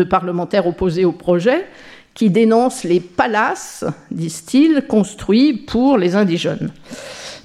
parlementaires 0.08 0.66
opposés 0.66 1.04
au 1.04 1.12
projet, 1.12 1.66
qui 2.14 2.30
dénoncent 2.30 2.84
les 2.84 3.00
palaces, 3.00 3.84
disent-ils, 4.10 4.82
construits 4.88 5.52
pour 5.52 5.98
les 5.98 6.14
indigènes. 6.14 6.70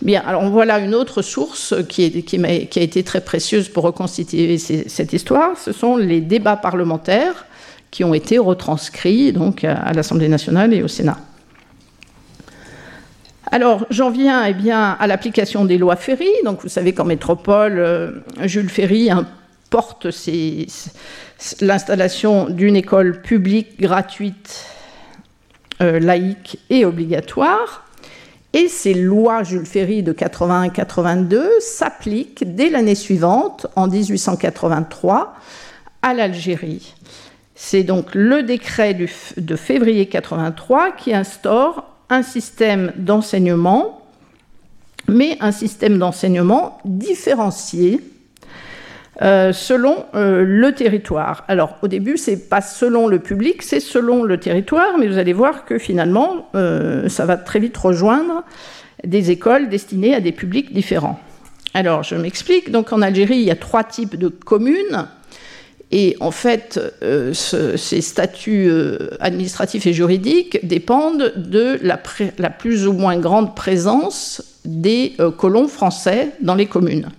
Bien, 0.02 0.22
alors 0.26 0.48
voilà 0.50 0.80
une 0.80 0.94
autre 0.94 1.22
source 1.22 1.74
qui, 1.90 2.24
qui, 2.24 2.46
a, 2.46 2.82
été 2.82 3.04
très 3.04 3.22
précieuse 3.22 3.68
pour 3.68 3.84
reconstituer 3.84 4.58
cette 4.58 5.12
histoire, 5.12 5.58
ce 5.58 5.72
sont 5.72 5.98
les 5.98 6.22
débats 6.22 6.56
parlementaires 6.56 7.47
qui 7.98 8.04
ont 8.04 8.14
été 8.14 8.38
retranscrits 8.38 9.34
donc, 9.34 9.64
à 9.64 9.92
l'Assemblée 9.92 10.28
nationale 10.28 10.72
et 10.72 10.84
au 10.84 10.88
Sénat. 10.88 11.18
Alors, 13.52 13.88
j'en 13.90 14.12
viens 14.12 14.46
eh 14.46 14.54
bien, 14.54 14.96
à 15.00 15.08
l'application 15.08 15.66
des 15.66 15.80
lois 15.80 15.96
Ferry. 15.96 16.30
Donc, 16.46 16.62
vous 16.62 16.70
savez 16.70 16.94
qu'en 16.94 17.06
métropole, 17.06 17.80
euh, 17.80 18.12
Jules 18.44 18.70
Ferry 18.70 19.10
porte 19.72 20.06
l'installation 21.60 22.52
d'une 22.52 22.76
école 22.76 23.20
publique 23.24 23.80
gratuite, 23.80 24.68
euh, 25.82 26.00
laïque 26.00 26.60
et 26.70 26.86
obligatoire. 26.86 27.84
Et 28.54 28.68
ces 28.68 28.94
lois 28.94 29.42
Jules 29.42 29.66
Ferry 29.66 30.04
de 30.04 30.14
81-82 30.14 31.48
s'appliquent 31.62 32.44
dès 32.54 32.70
l'année 32.70 32.94
suivante, 32.94 33.66
en 33.76 33.88
1883, 33.88 35.34
à 36.04 36.14
l'Algérie. 36.14 36.94
C'est 37.60 37.82
donc 37.82 38.14
le 38.14 38.44
décret 38.44 38.94
de 38.94 39.56
février 39.56 40.06
83 40.06 40.92
qui 40.92 41.16
instaure 41.16 41.86
un 42.08 42.22
système 42.22 42.94
d'enseignement, 42.98 44.06
mais 45.08 45.38
un 45.42 45.52
système 45.52 45.98
d'enseignement 45.98 46.78
différencié 46.86 48.00
euh, 49.24 49.54
selon 49.54 50.06
euh, 50.14 50.44
le 50.46 50.76
territoire. 50.76 51.46
Alors 51.48 51.78
au 51.82 51.88
début, 51.88 52.18
c'est 52.18 52.48
pas 52.48 52.62
selon 52.62 53.08
le 53.08 53.18
public, 53.18 53.64
c'est 53.64 53.80
selon 53.80 54.22
le 54.22 54.40
territoire, 54.40 55.00
mais 55.00 55.08
vous 55.08 55.18
allez 55.18 55.34
voir 55.34 55.66
que 55.66 55.80
finalement, 55.80 56.50
euh, 56.54 57.10
ça 57.10 57.26
va 57.26 57.38
très 57.38 57.58
vite 57.58 57.76
rejoindre 57.76 58.44
des 59.04 59.32
écoles 59.32 59.68
destinées 59.70 60.14
à 60.14 60.20
des 60.20 60.32
publics 60.32 60.72
différents. 60.72 61.20
Alors 61.74 62.04
je 62.04 62.14
m'explique. 62.14 62.70
Donc 62.70 62.94
en 62.94 63.02
Algérie, 63.02 63.38
il 63.38 63.46
y 63.46 63.52
a 63.52 63.56
trois 63.56 63.84
types 63.84 64.16
de 64.16 64.28
communes. 64.28 65.08
Et 65.92 66.18
en 66.20 66.32
fait, 66.32 66.80
euh, 67.02 67.34
ces 67.34 68.02
statuts 68.02 68.68
euh, 68.70 69.10
administratifs 69.22 69.88
et 69.88 69.94
juridiques 69.94 70.66
dépendent 70.68 71.32
de 71.38 71.80
la, 71.82 71.98
plus 72.50 72.88
ou 72.88 72.94
moins 72.94 73.18
grande 73.18 73.56
présence 73.56 74.60
des 74.66 75.14
euh, 75.20 75.32
colons 75.32 75.70
français 75.70 76.32
dans 76.42 76.56
les 76.56 76.66
communes. 76.66 77.10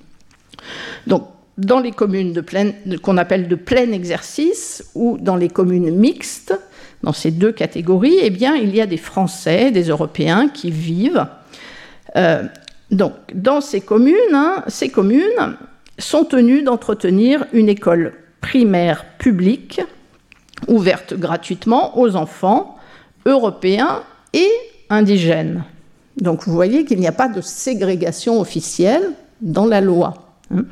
Donc, 1.07 1.27
dans 1.57 1.81
les 1.81 1.93
communes 1.93 2.43
qu'on 3.03 3.17
appelle 3.17 3.49
de 3.49 3.55
plein 3.55 3.91
exercice 3.91 4.91
ou 4.95 5.17
dans 5.19 5.37
les 5.37 5.49
communes 5.49 5.91
mixtes, 5.91 6.55
dans 7.03 7.15
ces 7.15 7.31
deux 7.31 7.53
catégories, 7.53 8.19
eh 8.21 8.31
bien, 8.31 8.55
il 8.55 8.77
y 8.77 8.83
a 8.83 8.87
des 8.87 8.99
Français, 8.99 9.71
des 9.71 9.85
Européens 9.85 10.49
qui 10.49 10.71
vivent. 10.71 11.27
Donc, 12.91 13.13
dans 13.35 13.61
ces 13.61 13.81
communes, 13.81 14.15
hein, 14.33 14.63
ces 14.69 14.89
communes 14.89 15.57
sont 15.99 16.25
tenues 16.25 16.63
d'entretenir 16.63 17.45
une 17.53 17.69
école 17.69 18.13
primaire 18.41 19.05
publique 19.19 19.81
ouverte 20.67 21.15
gratuitement 21.15 21.99
aux 21.99 22.17
enfants 22.17 22.77
européens 23.27 24.03
et 24.33 24.51
indigènes. 24.91 25.65
Donc, 26.17 26.45
vous 26.47 26.53
voyez 26.53 26.85
qu'il 26.85 26.99
n'y 26.99 27.07
a 27.07 27.13
pas 27.13 27.29
de 27.29 27.41
ségrégation 27.41 28.41
officielle 28.41 29.13
dans 29.41 29.67
la 29.67 29.81
loi. 29.81 30.15
Hein. 30.53 30.65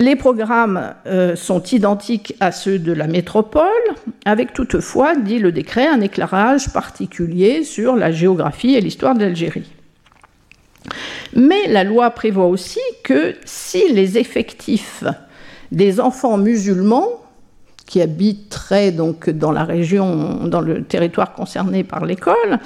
Les 0.00 0.16
programmes 0.16 0.94
euh, 1.06 1.36
sont 1.36 1.62
identiques 1.62 2.34
à 2.40 2.50
ceux 2.50 2.78
de 2.78 2.92
la 2.92 3.06
métropole, 3.06 3.68
avec 4.24 4.52
toutefois, 4.52 5.14
dit 5.14 5.38
le 5.38 5.52
décret, 5.52 5.86
un 5.86 6.00
éclairage 6.00 6.72
particulier 6.72 7.62
sur 7.62 7.94
la 7.94 8.10
géographie 8.10 8.74
et 8.74 8.80
l'histoire 8.80 9.14
d'Algérie. 9.14 9.70
Mais 11.34 11.68
la 11.68 11.84
loi 11.84 12.10
prévoit 12.10 12.46
aussi 12.46 12.80
que 13.04 13.34
si 13.44 13.92
les 13.92 14.18
effectifs 14.18 15.04
des 15.72 16.00
enfants 16.00 16.38
musulmans 16.38 17.08
qui 17.86 18.00
habiteraient 18.00 18.92
donc 18.92 19.28
dans 19.28 19.52
la 19.52 19.64
région, 19.64 20.46
dans 20.46 20.60
le 20.60 20.84
territoire 20.84 21.34
concerné 21.34 21.84
par 21.84 22.06
l'école, 22.06 22.58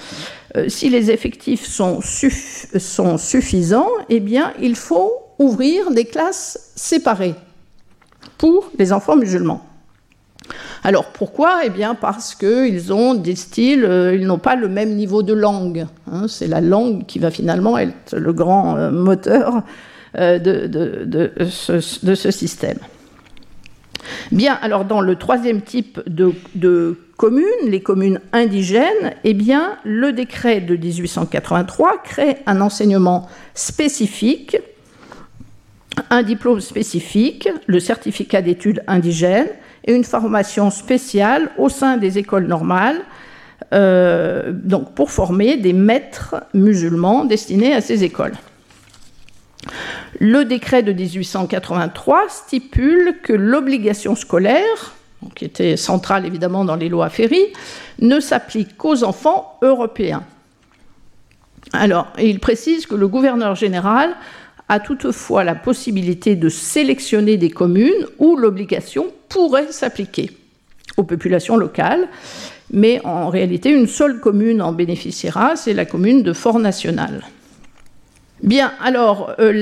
euh, 0.57 0.69
si 0.69 0.89
les 0.89 1.11
effectifs 1.11 1.67
sont, 1.67 2.01
suffisants, 2.01 3.89
eh 4.09 4.21
bien, 4.21 4.53
il 4.61 4.77
faut 4.77 5.13
ouvrir 5.39 5.91
des 5.91 6.05
classes 6.05 6.73
séparées 6.77 7.35
pour 8.39 8.71
les 8.79 8.93
enfants 8.93 9.17
musulmans. 9.17 9.65
Alors 10.85 11.07
pourquoi? 11.07 11.61
Eh 11.65 11.71
bien 11.71 11.95
parce 11.95 12.35
qu'ils 12.35 12.93
ont 12.93 13.21
styles, 13.35 13.85
euh, 13.85 14.15
ils 14.15 14.27
n'ont 14.27 14.39
pas 14.39 14.55
le 14.55 14.69
même 14.69 14.95
niveau 14.95 15.23
de 15.23 15.35
langue. 15.35 15.87
Hein. 16.11 16.27
C'est 16.29 16.47
la 16.47 16.61
langue 16.61 17.05
qui 17.07 17.19
va 17.19 17.31
finalement 17.31 17.77
être 17.77 18.17
le 18.17 18.33
grand 18.33 18.77
euh, 18.77 18.91
moteur 18.91 19.63
euh, 20.17 20.39
de, 20.39 21.33
ce, 21.49 22.31
système. 22.31 22.79
Bien, 24.33 24.59
alors 24.63 24.85
dans 24.85 25.01
le 25.01 25.17
troisième 25.17 25.61
type 25.61 26.01
de, 26.07 26.99
communes, 27.17 27.45
les 27.67 27.81
communes 27.81 28.21
indigènes, 28.33 29.15
eh 29.25 29.35
bien 29.35 29.77
le 29.85 30.13
décret 30.13 30.61
de 30.61 30.77
1883 30.77 32.03
crée 32.05 32.37
un 32.47 32.61
enseignement 32.61 33.29
spécifique 33.55 34.57
un 36.11 36.23
diplôme 36.23 36.61
spécifique, 36.61 37.49
le 37.67 37.81
certificat 37.81 38.43
d'études 38.43 38.83
indigènes, 38.87 39.49
et 39.85 39.95
une 39.95 40.05
formation 40.05 40.71
spéciale 40.71 41.51
au 41.57 41.69
sein 41.69 41.97
des 41.97 42.19
écoles 42.19 42.47
normales, 42.47 43.01
euh, 43.73 44.53
donc 44.53 44.95
pour 44.95 45.11
former 45.11 45.57
des 45.57 45.73
maîtres 45.73 46.37
musulmans 46.55 47.25
destinés 47.25 47.75
à 47.75 47.81
ces 47.81 48.05
écoles. 48.05 48.35
Le 50.19 50.45
décret 50.45 50.83
de 50.83 50.93
1883 50.93 52.29
stipule 52.29 53.17
que 53.23 53.33
l'obligation 53.33 54.15
scolaire, 54.15 54.95
qui 55.35 55.45
était 55.45 55.77
centrale 55.77 56.27
évidemment 56.27 56.65
dans 56.65 56.77
les 56.77 56.89
lois 56.89 57.11
Ferry, 57.11 57.53
ne 58.01 58.21
s'applique 58.21 58.77
qu'aux 58.77 59.05
enfants 59.05 59.59
européens. 59.63 60.25
Alors, 61.73 62.09
il 62.19 62.41
précise 62.41 62.87
que 62.87 62.95
le 62.95 63.09
gouverneur 63.09 63.55
général 63.55 64.17
a 64.69 64.81
toutefois 64.81 65.45
la 65.45 65.55
possibilité 65.55 66.37
de 66.37 66.49
sélectionner 66.49 67.37
des 67.37 67.51
communes 67.51 68.07
où 68.19 68.37
l'obligation 68.37 69.07
pourrait 69.29 69.73
s'appliquer 69.73 70.31
aux 70.97 71.05
populations 71.05 71.57
locales, 71.57 72.09
mais 72.71 73.01
en 73.05 73.29
réalité, 73.29 73.71
une 73.71 73.87
seule 73.87 74.21
commune 74.21 74.61
en 74.61 74.73
bénéficiera, 74.73 75.57
c'est 75.57 75.75
la 75.75 75.87
commune 75.87 76.23
de 76.23 76.33
Fort 76.33 76.59
National. 76.59 77.25
Bien, 78.43 78.73
alors 78.81 79.35
euh, 79.41 79.53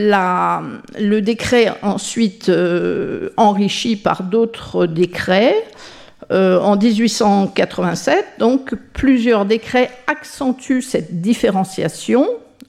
le 1.00 1.20
décret 1.20 1.72
ensuite 1.80 2.50
euh, 2.50 3.30
enrichi 3.36 3.96
par 3.96 4.22
d'autres 4.22 4.86
décrets. 4.86 5.54
Euh, 6.32 6.58
en 6.60 6.76
1887, 6.76 8.24
donc 8.38 8.74
plusieurs 8.92 9.44
décrets 9.44 9.90
accentuent 10.08 10.82
cette 10.82 11.20
différenciation 11.20 12.26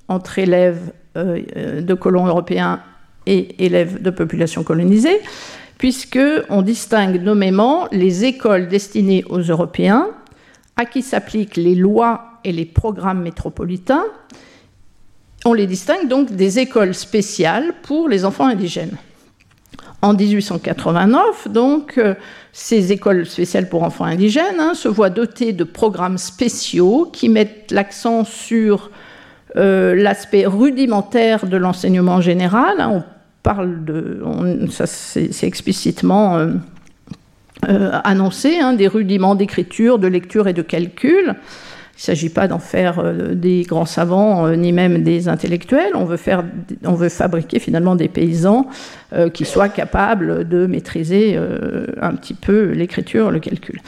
entre 0.07 0.37
élèves 0.37 0.91
de 1.15 1.93
colons 1.95 2.27
européens 2.27 2.81
et 3.25 3.65
élèves 3.65 3.99
de 3.99 4.11
population 4.11 4.63
colonisée, 4.63 5.19
puisqu'on 5.79 6.61
distingue 6.61 7.19
nommément 7.19 7.87
les 7.91 8.25
écoles 8.25 8.67
destinées 8.67 9.23
aux 9.27 9.39
Européens, 9.39 10.07
à 10.75 10.85
qui 10.85 11.01
s'appliquent 11.01 11.57
les 11.57 11.73
lois 11.73 12.39
et 12.43 12.51
les 12.51 12.65
programmes 12.65 13.23
métropolitains. 13.23 14.05
On 15.47 15.53
les 15.53 15.65
distingue 15.65 16.09
donc 16.09 16.35
des 16.35 16.59
écoles 16.59 16.93
spéciales 16.93 17.71
pour 17.81 18.09
les 18.09 18.25
enfants 18.25 18.47
indigènes. 18.47 18.97
En 20.01 20.13
1889, 20.13 21.47
donc, 21.47 21.97
euh, 21.97 22.15
ces 22.51 22.91
écoles 22.91 23.25
spéciales 23.25 23.69
pour 23.69 23.83
enfants 23.83 24.03
indigènes 24.03 24.59
hein, 24.59 24.73
se 24.73 24.89
voient 24.89 25.09
dotées 25.09 25.53
de 25.53 25.63
programmes 25.63 26.17
spéciaux 26.17 27.09
qui 27.13 27.29
mettent 27.29 27.71
l'accent 27.71 28.25
sur 28.25 28.91
euh, 29.55 29.95
l'aspect 29.95 30.45
rudimentaire 30.45 31.45
de 31.45 31.55
l'enseignement 31.55 32.19
général. 32.19 32.81
Hein, 32.81 32.89
on 32.95 33.03
parle 33.41 33.85
de, 33.85 34.21
ça 34.69 34.85
c'est 34.85 35.43
explicitement 35.43 36.39
euh, 37.69 37.91
annoncé, 38.03 38.59
hein, 38.59 38.73
des 38.73 38.89
rudiments 38.89 39.35
d'écriture, 39.35 39.97
de 39.97 40.07
lecture 40.07 40.49
et 40.49 40.53
de 40.53 40.61
calcul. 40.61 41.35
Il 41.97 42.01
ne 42.01 42.03
s'agit 42.03 42.29
pas 42.29 42.47
d'en 42.47 42.59
faire 42.59 43.03
des 43.33 43.63
grands 43.63 43.87
savants 43.87 44.49
ni 44.51 44.71
même 44.71 45.01
des 45.01 45.27
intellectuels. 45.27 45.93
On 45.95 46.05
veut, 46.05 46.17
faire, 46.17 46.43
on 46.85 46.93
veut 46.93 47.09
fabriquer 47.09 47.57
finalement 47.57 47.95
des 47.95 48.07
paysans 48.07 48.67
qui 49.33 49.45
soient 49.45 49.69
capables 49.69 50.47
de 50.47 50.67
maîtriser 50.67 51.39
un 51.99 52.13
petit 52.13 52.35
peu 52.35 52.71
l'écriture, 52.71 53.31
le 53.31 53.39
calcul. 53.39 53.81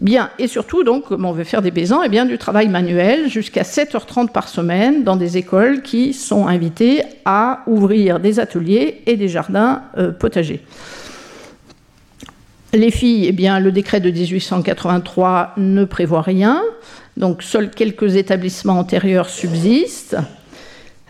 Bien, 0.00 0.30
et 0.38 0.48
surtout, 0.48 0.82
donc, 0.82 1.10
on 1.10 1.32
veut 1.32 1.44
faire 1.44 1.60
des 1.60 1.70
paysans, 1.70 2.02
et 2.02 2.06
eh 2.06 2.08
bien, 2.08 2.24
du 2.24 2.38
travail 2.38 2.68
manuel 2.68 3.28
jusqu'à 3.28 3.62
7h30 3.62 4.30
par 4.30 4.48
semaine 4.48 5.04
dans 5.04 5.16
des 5.16 5.36
écoles 5.36 5.82
qui 5.82 6.14
sont 6.14 6.46
invitées 6.46 7.02
à 7.26 7.60
ouvrir 7.66 8.18
des 8.18 8.40
ateliers 8.40 9.02
et 9.06 9.18
des 9.18 9.28
jardins 9.28 9.82
euh, 9.98 10.10
potagers. 10.10 10.64
Les 12.72 12.90
filles, 12.90 13.26
eh 13.28 13.32
bien, 13.32 13.60
le 13.60 13.72
décret 13.72 14.00
de 14.00 14.10
1883 14.10 15.54
ne 15.58 15.84
prévoit 15.84 16.22
rien, 16.22 16.62
donc 17.20 17.42
seuls 17.42 17.70
quelques 17.70 18.16
établissements 18.16 18.78
antérieurs 18.78 19.28
subsistent. 19.28 20.16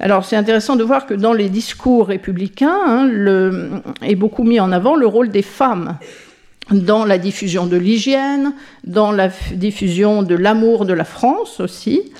Alors 0.00 0.24
c'est 0.24 0.36
intéressant 0.36 0.74
de 0.74 0.82
voir 0.82 1.06
que 1.06 1.14
dans 1.14 1.32
les 1.32 1.48
discours 1.48 2.08
républicains 2.08 2.78
hein, 2.84 3.80
est 4.02 4.16
beaucoup 4.16 4.42
mis 4.42 4.58
en 4.58 4.72
avant 4.72 4.96
le 4.96 5.06
rôle 5.06 5.30
des 5.30 5.42
femmes 5.42 5.98
dans 6.72 7.04
la 7.04 7.16
diffusion 7.16 7.66
de 7.66 7.76
l'hygiène, 7.76 8.54
dans 8.84 9.12
la 9.12 9.28
diffusion 9.52 10.22
de 10.22 10.34
l'amour 10.34 10.84
de 10.84 10.92
la 10.92 11.04
France 11.04 11.60
aussi. 11.60 12.12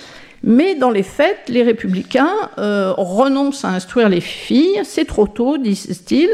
Mais 0.43 0.75
dans 0.75 0.91
les 0.91 1.03
faits, 1.03 1.49
les 1.49 1.63
républicains 1.63 2.35
euh, 2.59 2.93
renoncent 2.97 3.65
à 3.65 3.71
instruire 3.71 4.09
les 4.09 4.21
filles. 4.21 4.81
C'est 4.85 5.05
trop 5.05 5.27
tôt, 5.27 5.59
disent-ils, 5.59 6.31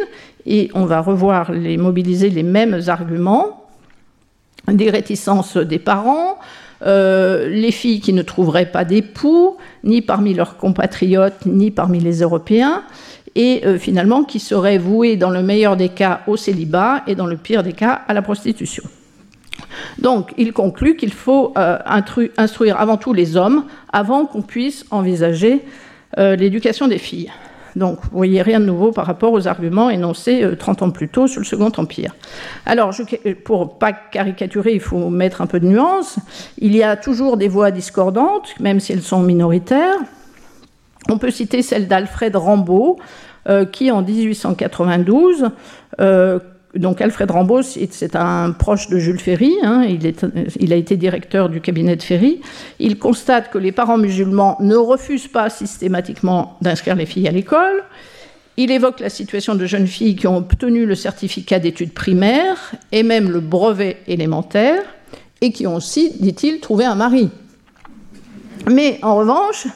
et 0.47 0.71
on 0.75 0.85
va 0.85 1.01
revoir 1.01 1.53
les 1.53 1.77
mobiliser 1.77 2.31
les 2.31 2.45
mêmes 2.45 2.81
arguments. 2.87 3.67
Des 4.69 4.91
réticences 4.91 5.57
des 5.57 5.79
parents, 5.79 6.39
euh, 6.83 7.49
les 7.49 7.73
filles 7.73 8.01
qui 8.01 8.13
ne 8.13 8.23
trouveraient 8.23 8.71
pas 8.71 8.85
d'époux, 8.85 9.57
ni 9.85 10.03
parmi 10.03 10.35
leurs 10.35 10.57
compatriotes, 10.57 11.47
ni 11.47 11.71
parmi 11.71 12.01
les 12.01 12.21
Européens 12.21 12.83
et 13.35 13.63
euh, 13.67 13.79
finalement 13.79 14.25
qui 14.25 14.41
serait 14.41 14.79
voué 14.79 15.17
dans 15.17 15.31
le 15.31 15.43
meilleur 15.43 15.77
des 15.77 15.89
cas 15.89 16.21
au 16.27 16.37
célibat 16.37 17.03
et 17.07 17.15
dans 17.15 17.27
le 17.27 17.37
pire 17.37 17.63
des 17.63 17.73
cas 17.73 18.03
à 18.09 18.15
la 18.15 18.23
prostitution. 18.23 18.83
Donc 19.99 20.33
il 20.37 20.53
conclut 20.53 20.97
qu'il 20.97 21.13
faut 21.13 21.53
euh, 21.57 21.79
instruire 22.37 22.81
avant 22.81 22.97
tout 22.97 23.13
les 23.13 23.37
hommes 23.37 23.65
avant 23.93 24.27
qu'on 24.27 24.43
puisse 24.43 24.85
envisager 24.91 25.63
l'éducation 26.17 26.89
des 26.89 26.97
filles. 26.97 27.31
Donc, 27.77 27.99
vous 28.03 28.17
voyez 28.17 28.43
rien 28.43 28.59
de 28.59 28.65
nouveau 28.65 28.91
par 28.91 29.07
rapport 29.07 29.33
aux 29.33 29.47
arguments 29.47 29.91
énoncés 29.91 30.45
30 30.59 30.83
ans 30.83 30.91
plus 30.91 31.09
tôt 31.09 31.27
sur 31.27 31.41
le 31.41 31.47
Second 31.47 31.71
Empire. 31.77 32.17
Alors, 32.65 32.91
je, 32.93 33.03
pour 33.45 33.79
pas 33.79 33.93
caricaturer, 33.93 34.73
il 34.73 34.81
faut 34.81 35.11
mettre 35.11 35.43
un 35.43 35.47
peu 35.47 35.61
de 35.61 35.67
nuance. 35.67 36.17
Il 36.59 36.75
y 36.75 36.83
a 36.83 36.97
toujours 36.97 37.37
des 37.37 37.49
voix 37.49 37.71
discordantes, 37.71 38.49
même 38.61 38.81
si 38.81 38.93
elles 38.93 39.03
sont 39.03 39.21
minoritaires. 39.21 39.99
On 41.09 41.19
peut 41.19 41.31
citer 41.31 41.63
celle 41.63 41.87
d'Alfred 41.87 42.35
Rambaud, 42.35 42.99
euh, 43.49 43.65
qui 43.65 43.93
en 43.93 44.03
1892 44.03 45.51
euh, 46.01 46.41
donc 46.75 47.01
Alfred 47.01 47.31
Rambaud, 47.31 47.63
c'est 47.63 48.17
un 48.17 48.53
proche 48.53 48.89
de 48.89 48.99
Jules 48.99 49.21
Ferry, 49.21 49.55
hein, 49.63 49.87
il, 49.89 50.73
a 50.73 50.77
été 50.77 50.97
directeur 50.97 51.49
du 51.49 51.61
cabinet 51.61 51.97
de 51.97 52.03
Ferry. 52.03 52.41
Il 52.79 52.99
constate 52.99 53.51
que 53.51 53.59
les 53.59 53.73
parents 53.73 53.99
musulmans 53.99 54.57
ne 54.61 54.77
refusent 54.77 55.29
pas 55.29 55.49
systématiquement 55.49 56.59
d'inscrire 56.61 56.97
les 56.97 57.07
filles 57.07 57.29
à 57.29 57.33
l'école. 57.33 57.85
il 58.59 58.71
évoque 58.71 59.01
la 59.01 59.11
situation 59.11 59.55
de 59.55 59.67
jeunes 59.67 59.87
filles 59.87 60.17
qui 60.17 60.27
ont 60.27 60.37
obtenu 60.37 60.87
le 60.87 60.95
certificat 60.95 61.59
d'études 61.59 61.93
primaires 61.93 62.73
et 62.93 63.03
même 63.03 63.31
le 63.31 63.41
brevet 63.41 63.99
élémentaire 64.07 64.83
et 65.41 65.53
qui 65.53 65.67
ont 65.67 65.77
aussi, 65.77 66.15
dit-il, 66.21 66.61
trouvé 66.61 66.85
un 66.85 66.95
mari. 66.95 67.31
Mais 68.71 68.99
en 69.03 69.17
revanche, 69.17 69.67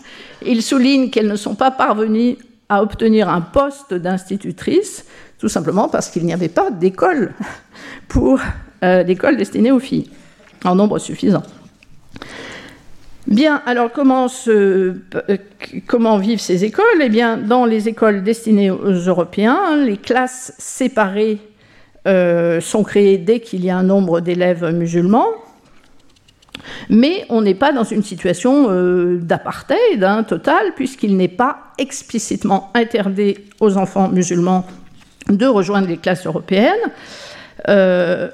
il 0.45 0.63
souligne 0.63 1.11
qu'elles 1.11 1.29
ne 1.29 1.37
sont 1.37 1.55
pas 1.55 1.71
parvenues 1.71 2.37
à 2.69 2.83
obtenir 2.83 3.29
un 3.29 3.41
poste 3.41 3.95
d'institutrice, 3.95 5.05
tout 5.41 5.49
simplement 5.49 5.89
parce 5.89 6.11
qu'il 6.11 6.25
n'y 6.25 6.35
avait 6.35 6.49
pas 6.49 6.71
d'école 6.71 7.33
pour 8.09 8.39
euh, 8.85 9.03
destinée 9.03 9.73
aux 9.73 9.81
filles, 9.81 10.11
en 10.65 10.75
nombre 10.75 10.99
suffisant. 10.99 11.43
Bien, 13.27 13.63
alors 13.65 13.93
comment, 13.93 14.27
euh, 14.49 14.95
comment 15.87 16.19
vivent 16.19 16.41
ces 16.41 16.65
écoles? 16.65 16.85
Eh 17.03 17.09
bien, 17.09 17.37
dans 17.37 17.65
les 17.65 17.89
écoles 17.89 18.23
destinées 18.23 18.71
aux 18.71 18.93
Européens, 18.93 19.77
les 19.77 19.99
classes 19.99 20.53
séparées 20.59 21.39
euh, 22.09 22.61
sont 22.61 22.83
créées 22.83 23.19
dès 23.19 23.41
qu'il 23.41 23.65
y 23.65 23.71
a 23.71 23.77
un 23.77 23.83
nombre 23.83 24.21
d'élèves 24.21 24.65
musulmans. 24.75 25.29
Mais 26.89 27.25
on 27.29 27.43
n'est 27.43 27.55
pas 27.55 27.73
dans 27.73 27.85
une 27.85 28.03
situation 28.03 28.67
euh, 28.71 29.19
d'apartheid 29.19 30.03
hein, 30.03 30.25
total, 30.25 30.73
puisqu'il 30.75 31.17
n'est 31.17 31.29
pas 31.29 31.73
explicitement 31.79 32.71
interdit 32.75 33.37
aux 33.61 33.77
enfants 33.77 34.09
musulmans 34.09 34.67
de 35.31 35.47
rejoindre 35.47 35.89
les 35.89 35.97
classes 35.97 36.27
européennes. 36.27 36.91
Euh, 37.69 38.29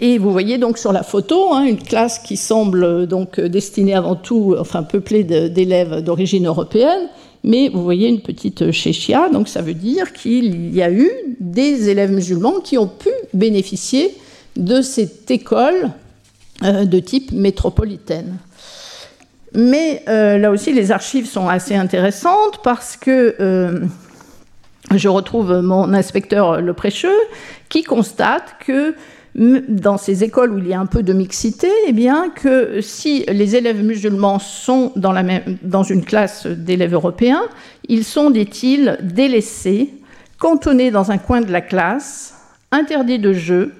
et 0.00 0.18
vous 0.18 0.32
voyez 0.32 0.58
donc 0.58 0.78
sur 0.78 0.92
la 0.92 1.02
photo 1.02 1.52
hein, 1.52 1.64
une 1.64 1.82
classe 1.82 2.18
qui 2.18 2.36
semble 2.36 3.06
donc 3.06 3.38
destinée 3.38 3.94
avant 3.94 4.16
tout, 4.16 4.56
enfin 4.58 4.82
peuplée 4.82 5.24
d'élèves 5.24 6.00
d'origine 6.00 6.46
européenne, 6.46 7.08
mais 7.44 7.68
vous 7.68 7.82
voyez 7.82 8.08
une 8.08 8.20
petite 8.20 8.70
chéchia, 8.70 9.28
donc 9.28 9.48
ça 9.48 9.62
veut 9.62 9.74
dire 9.74 10.12
qu'il 10.12 10.74
y 10.74 10.82
a 10.82 10.90
eu 10.90 11.10
des 11.40 11.90
élèves 11.90 12.12
musulmans 12.12 12.60
qui 12.60 12.78
ont 12.78 12.86
pu 12.86 13.10
bénéficier 13.34 14.16
de 14.56 14.80
cette 14.80 15.30
école 15.30 15.90
euh, 16.62 16.84
de 16.84 16.98
type 16.98 17.32
métropolitaine. 17.32 18.38
Mais 19.54 20.02
euh, 20.08 20.38
là 20.38 20.50
aussi, 20.50 20.72
les 20.72 20.92
archives 20.92 21.28
sont 21.28 21.48
assez 21.48 21.74
intéressantes 21.74 22.60
parce 22.62 22.96
que 22.96 23.36
je 24.96 25.08
retrouve 25.08 25.60
mon 25.60 25.92
inspecteur 25.92 26.60
Le 26.60 26.72
Prêcheux 26.72 27.18
qui 27.68 27.82
constate 27.82 28.56
que 28.64 28.94
dans 29.34 29.96
ces 29.96 30.24
écoles 30.24 30.52
où 30.52 30.58
il 30.58 30.68
y 30.68 30.74
a 30.74 30.80
un 30.80 30.86
peu 30.86 31.02
de 31.02 31.12
mixité, 31.12 31.68
eh 31.86 31.92
bien 31.92 32.28
que 32.28 32.80
si 32.80 33.24
les 33.28 33.56
élèves 33.56 33.82
musulmans 33.82 34.38
sont 34.38 34.92
dans, 34.94 35.82
une 35.82 36.04
classe 36.04 36.46
d'élèves 36.46 36.92
européens, 36.92 37.42
ils 37.88 38.04
sont, 38.04 38.30
dit-il, 38.30 38.98
délaissés, 39.02 39.90
cantonnés 40.38 40.90
dans 40.90 41.10
un 41.10 41.18
coin 41.18 41.40
de 41.40 41.50
la 41.50 41.62
classe, 41.62 42.34
interdits 42.72 43.18
de 43.18 43.32
jeu, 43.32 43.72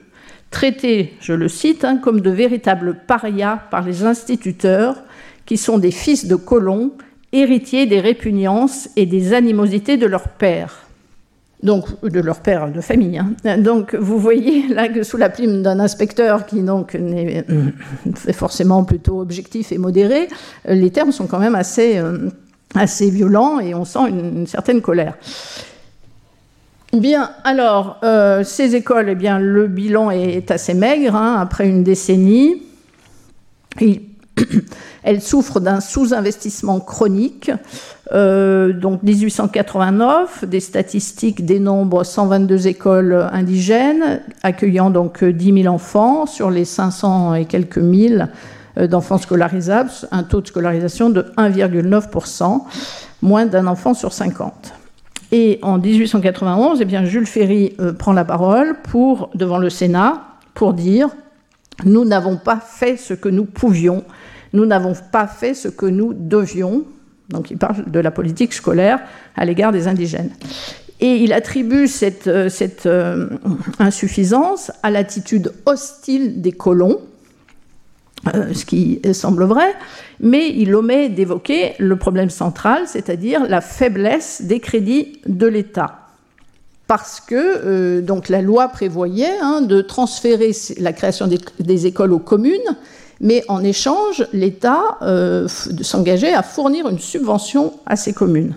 traités, 0.51 1.15
je 1.21 1.35
le 1.35 1.49
cite, 1.49 1.85
hein, 1.85 1.99
comme 1.99 2.21
de 2.21 2.31
véritables 2.31 3.01
parias 3.07 3.59
par 3.71 3.83
les 3.83 4.05
instituteurs, 4.05 4.97
qui 5.45 5.59
sont 5.59 5.79
des 5.79 5.91
fils 5.91 6.27
de 6.27 6.37
colons, 6.37 6.93
héritiers 7.33 7.87
des 7.87 8.01
répugnances 8.01 8.89
et 8.97 9.07
des 9.07 9.35
animosités 9.35 9.97
de 9.97 10.07
leur 10.07 10.29
père 10.29 10.82
donc 11.63 11.87
de 12.03 12.21
leur 12.21 12.41
père 12.41 12.71
de 12.71 12.81
famille. 12.81 13.19
Hein. 13.19 13.59
Donc 13.59 13.95
vous 13.95 14.19
voyez 14.19 14.69
là 14.69 14.89
que 14.89 15.03
sous 15.03 15.17
la 15.17 15.29
plume 15.29 15.63
d'un 15.63 15.79
inspecteur 15.81 16.47
qui 16.47 16.63
donc 16.63 16.95
est 16.95 18.33
forcément 18.33 18.85
plutôt 18.85 19.21
objectif 19.21 19.73
et 19.73 19.79
modéré, 19.79 20.29
les 20.67 20.91
termes 20.91 21.13
sont 21.13 21.27
quand 21.27 21.39
même 21.39 21.55
assez, 21.55 21.99
euh, 21.99 22.29
violents 23.11 23.61
et 23.61 23.75
on 23.75 23.85
sent 23.85 24.09
une, 24.09 24.47
certaine 24.47 24.81
colère. 24.81 25.17
Bien, 26.93 27.31
alors, 27.45 27.99
euh, 28.05 28.45
ces 28.45 28.75
écoles, 28.75 29.09
eh 29.09 29.15
bien, 29.15 29.39
le 29.39 29.67
bilan 29.67 30.11
est 30.11 30.51
assez 30.51 30.75
maigre 30.75 31.17
hein, 31.17 31.39
après 31.41 31.67
une 31.67 31.83
décennie. 31.83 32.65
Elles 35.03 35.23
souffrent 35.23 35.61
d'un 35.61 35.81
sous-investissement 35.81 36.81
chronique. 36.81 37.51
Euh, 38.13 38.73
donc 38.73 39.03
1889, 39.03 40.45
des 40.45 40.61
statistiques 40.61 41.47
dénombrent 41.47 42.05
122 42.05 42.67
écoles 42.67 43.29
indigènes, 43.33 44.21
accueillant 44.43 44.91
donc 44.91 45.25
10 45.25 45.63
000 45.63 45.75
enfants 45.75 46.27
sur 46.27 46.51
les 46.51 46.65
500 46.65 47.35
et 47.35 47.45
quelques 47.47 47.79
mille 47.79 48.29
euh, 48.77 48.87
d'enfants 48.87 49.19
scolarisables, 49.19 49.91
un 50.11 50.25
taux 50.25 50.43
de 50.43 50.47
scolarisation 50.47 51.09
de 51.09 51.23
1,9%, 51.39 52.61
moins 53.23 53.47
d'un 53.47 53.67
enfant 53.67 53.95
sur 53.95 54.13
50. 54.13 54.75
Et 55.31 55.59
en 55.63 55.79
1891, 55.79 56.83
eh 56.83 56.85
bien, 56.85 57.07
Jules 57.07 57.27
Ferry 57.27 57.75
euh, 57.81 57.95
prend 57.95 58.13
la 58.13 58.27
parole 58.27 58.77
pour, 58.83 59.31
devant 59.35 59.59
le 59.59 59.71
Sénat 59.71 60.23
pour 60.53 60.75
dire 60.75 61.09
Nous 61.87 62.05
n'avons 62.05 62.37
pas 62.37 62.59
fait 62.59 62.99
ce 62.99 63.15
que 63.15 63.31
nous 63.31 63.47
pouvions 63.47 64.05
nous 64.53 64.67
n'avons 64.67 64.95
pas 65.11 65.27
fait 65.27 65.55
ce 65.55 65.69
que 65.69 65.87
nous 65.87 66.13
devions. 66.13 66.85
Donc 67.33 67.51
il 67.51 67.57
parle 67.57 67.91
de 67.91 67.99
la 67.99 68.11
politique 68.11 68.53
scolaire 68.53 69.01
à 69.37 69.45
l'égard 69.45 69.73
des 69.73 69.89
indigènes. 69.89 70.31
Et 71.01 71.17
il 71.17 71.33
attribue 71.33 71.89
cette, 71.89 72.29
euh, 72.29 72.49
euh, 72.87 73.29
insuffisance 73.81 74.71
à 74.85 74.91
l'attitude 74.91 75.53
hostile 75.67 76.41
des 76.41 76.53
colons, 76.53 77.01
euh, 78.33 78.55
ce 78.55 78.65
qui 78.65 79.01
semble 79.13 79.43
vrai, 79.45 79.75
mais 80.21 80.49
il 80.51 80.73
omet 80.77 81.09
d'évoquer 81.09 81.73
le 81.81 81.97
problème 81.97 82.31
central, 82.31 82.83
c'est-à-dire 82.87 83.49
la 83.49 83.61
faiblesse 83.61 84.43
des 84.43 84.61
crédits 84.61 85.19
de 85.27 85.49
l'État. 85.49 85.99
Parce 86.87 87.21
que 87.21 88.03
la 88.29 88.43
loi 88.43 88.69
prévoyait 88.69 89.39
hein, 89.41 89.63
de 89.63 89.81
transférer 89.81 90.53
la 90.79 90.93
création 90.93 91.29
des 91.59 91.87
écoles 91.87 92.13
aux 92.13 92.19
communes, 92.19 92.77
mais 93.23 93.45
en 93.47 93.63
échange, 93.63 94.27
l'État 94.33 94.99
euh, 95.01 95.47
s'engageait 95.49 96.35
à 96.35 96.43
fournir 96.43 96.89
une 96.89 96.99
subvention 96.99 97.73
à 97.87 97.95
ces 97.95 98.13
communes. 98.13 98.55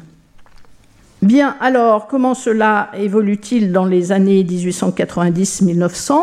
Bien, 1.22 1.55
alors, 1.61 2.07
comment 2.07 2.34
cela 2.34 2.89
évolue-t-il 2.97 3.72
dans 3.72 3.86
les 3.86 4.11
années 4.11 4.43
1890-1900 4.43 6.13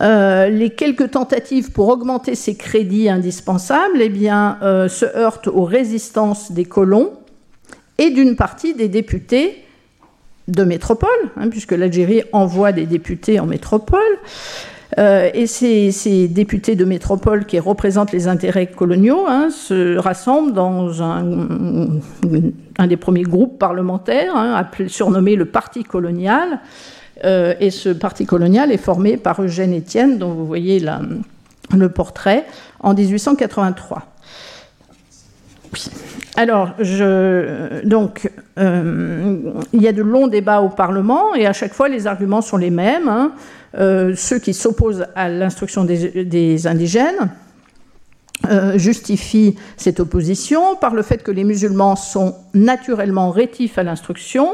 euh, 0.00 0.48
les 0.48 0.70
quelques 0.70 1.10
tentatives 1.10 1.70
pour 1.70 1.88
augmenter 1.88 2.34
ces 2.34 2.56
crédits 2.56 3.10
indispensables 3.10 4.00
eh 4.00 4.30
euh, 4.30 4.88
se 4.88 5.04
heurtent 5.04 5.48
aux 5.48 5.64
résistances 5.64 6.50
des 6.50 6.64
colons 6.64 7.12
et 7.98 8.08
d'une 8.08 8.34
partie 8.34 8.72
des 8.72 8.88
députés 8.88 9.62
de 10.48 10.64
métropole, 10.64 11.10
hein, 11.36 11.50
puisque 11.50 11.72
l'Algérie 11.72 12.22
envoie 12.32 12.72
des 12.72 12.86
députés 12.86 13.38
en 13.38 13.46
métropole, 13.46 14.00
euh, 14.98 15.30
et 15.32 15.46
ces, 15.46 16.28
députés 16.28 16.76
de 16.76 16.84
métropole 16.84 17.46
qui 17.46 17.58
représentent 17.58 18.12
les 18.12 18.28
intérêts 18.28 18.66
coloniaux 18.66 19.24
hein, 19.26 19.48
se 19.50 19.96
rassemblent 19.96 20.52
dans 20.52 21.02
un, 21.02 21.22
des 22.86 22.96
premiers 22.96 23.22
groupes 23.22 23.58
parlementaires, 23.58 24.36
hein, 24.36 24.68
surnommé 24.88 25.36
le 25.36 25.46
Parti 25.46 25.82
colonial. 25.84 26.60
Euh, 27.24 27.54
et 27.60 27.70
ce 27.70 27.88
Parti 27.88 28.26
colonial 28.26 28.72
est 28.72 28.78
formé 28.78 29.16
par 29.16 29.40
Eugène 29.40 29.72
Étienne, 29.72 30.18
dont 30.18 30.32
vous 30.32 30.46
voyez 30.46 30.84
le 31.74 31.88
portrait, 31.88 32.44
en 32.80 32.94
1883. 32.94 34.11
Alors, 36.36 36.70
je, 36.78 37.84
donc, 37.84 38.30
euh, 38.58 39.36
il 39.72 39.82
y 39.82 39.88
a 39.88 39.92
de 39.92 40.02
longs 40.02 40.28
débats 40.28 40.60
au 40.60 40.70
Parlement 40.70 41.34
et 41.34 41.46
à 41.46 41.52
chaque 41.52 41.74
fois 41.74 41.88
les 41.88 42.06
arguments 42.06 42.40
sont 42.40 42.56
les 42.56 42.70
mêmes. 42.70 43.08
Hein. 43.08 43.32
Euh, 43.78 44.14
ceux 44.16 44.38
qui 44.38 44.54
s'opposent 44.54 45.06
à 45.14 45.28
l'instruction 45.28 45.84
des, 45.84 46.66
indigènes 46.66 47.30
euh, 48.50 48.78
justifient 48.78 49.56
cette 49.76 50.00
opposition 50.00 50.74
par 50.76 50.94
le 50.94 51.02
fait 51.02 51.22
que 51.22 51.30
les 51.30 51.44
musulmans 51.44 51.96
sont 51.96 52.34
naturellement 52.54 53.30
rétifs 53.30 53.78
à 53.78 53.82
l'instruction. 53.82 54.48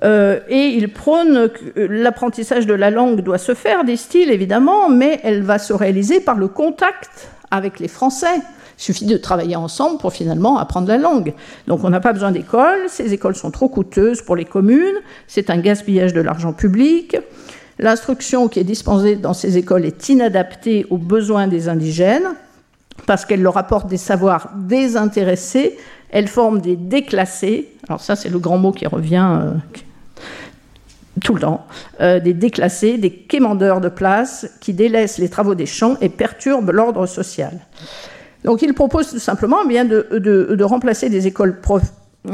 Et 0.00 0.74
ils 0.76 0.92
prônent 0.92 1.48
que 1.48 1.80
l'apprentissage 1.80 2.66
de 2.66 2.74
la 2.74 2.88
langue 2.88 3.20
doit 3.20 3.36
se 3.36 3.52
faire, 3.52 3.82
disent-ils, 3.82 4.30
évidemment, 4.30 4.88
mais 4.88 5.18
elle 5.24 5.42
va 5.42 5.58
se 5.58 5.72
réaliser 5.72 6.20
par 6.20 6.36
le 6.36 6.46
contact 6.46 7.30
avec 7.50 7.80
les 7.80 7.88
Français. 7.88 8.40
Suffit 8.78 9.06
de 9.06 9.16
travailler 9.16 9.56
ensemble 9.56 9.98
pour 9.98 10.12
finalement 10.12 10.56
apprendre 10.56 10.86
la 10.86 10.98
langue. 10.98 11.34
Donc 11.66 11.82
on 11.82 11.90
n'a 11.90 11.98
pas 11.98 12.12
besoin 12.12 12.30
d'écoles, 12.30 12.88
ces 12.88 13.12
écoles 13.12 13.34
sont 13.34 13.50
trop 13.50 13.68
coûteuses 13.68 14.22
pour 14.22 14.36
les 14.36 14.44
communes, 14.44 14.96
c'est 15.26 15.50
un 15.50 15.58
gaspillage 15.58 16.14
de 16.14 16.20
l'argent 16.20 16.52
public. 16.52 17.16
L'instruction 17.80 18.46
qui 18.46 18.60
est 18.60 18.64
dispensée 18.64 19.16
dans 19.16 19.34
ces 19.34 19.58
écoles 19.58 19.84
est 19.84 20.08
inadaptée 20.08 20.86
aux 20.90 20.96
besoins 20.96 21.48
des 21.48 21.68
indigènes 21.68 22.28
parce 23.04 23.24
qu'elle 23.24 23.42
leur 23.42 23.56
apporte 23.56 23.88
des 23.88 23.96
savoirs 23.96 24.50
désintéressés, 24.56 25.76
elle 26.10 26.28
forme 26.28 26.60
des 26.60 26.76
déclassés, 26.76 27.70
alors 27.88 28.00
ça 28.00 28.14
c'est 28.14 28.28
le 28.28 28.38
grand 28.38 28.58
mot 28.58 28.70
qui 28.70 28.86
revient 28.86 29.28
euh, 29.42 29.50
tout 31.24 31.34
le 31.34 31.40
temps, 31.40 31.66
euh, 32.00 32.20
des 32.20 32.34
déclassés, 32.34 32.96
des 32.96 33.10
quémandeurs 33.10 33.80
de 33.80 33.88
place 33.88 34.48
qui 34.60 34.72
délaissent 34.72 35.18
les 35.18 35.28
travaux 35.28 35.56
des 35.56 35.66
champs 35.66 35.96
et 36.00 36.08
perturbent 36.08 36.70
l'ordre 36.70 37.06
social. 37.06 37.58
Donc 38.48 38.62
il 38.62 38.72
propose 38.72 39.10
tout 39.10 39.18
simplement 39.18 39.58
eh 39.68 39.84
de, 39.84 40.64
remplacer 40.64 41.10
des 41.10 41.26
écoles 41.26 41.60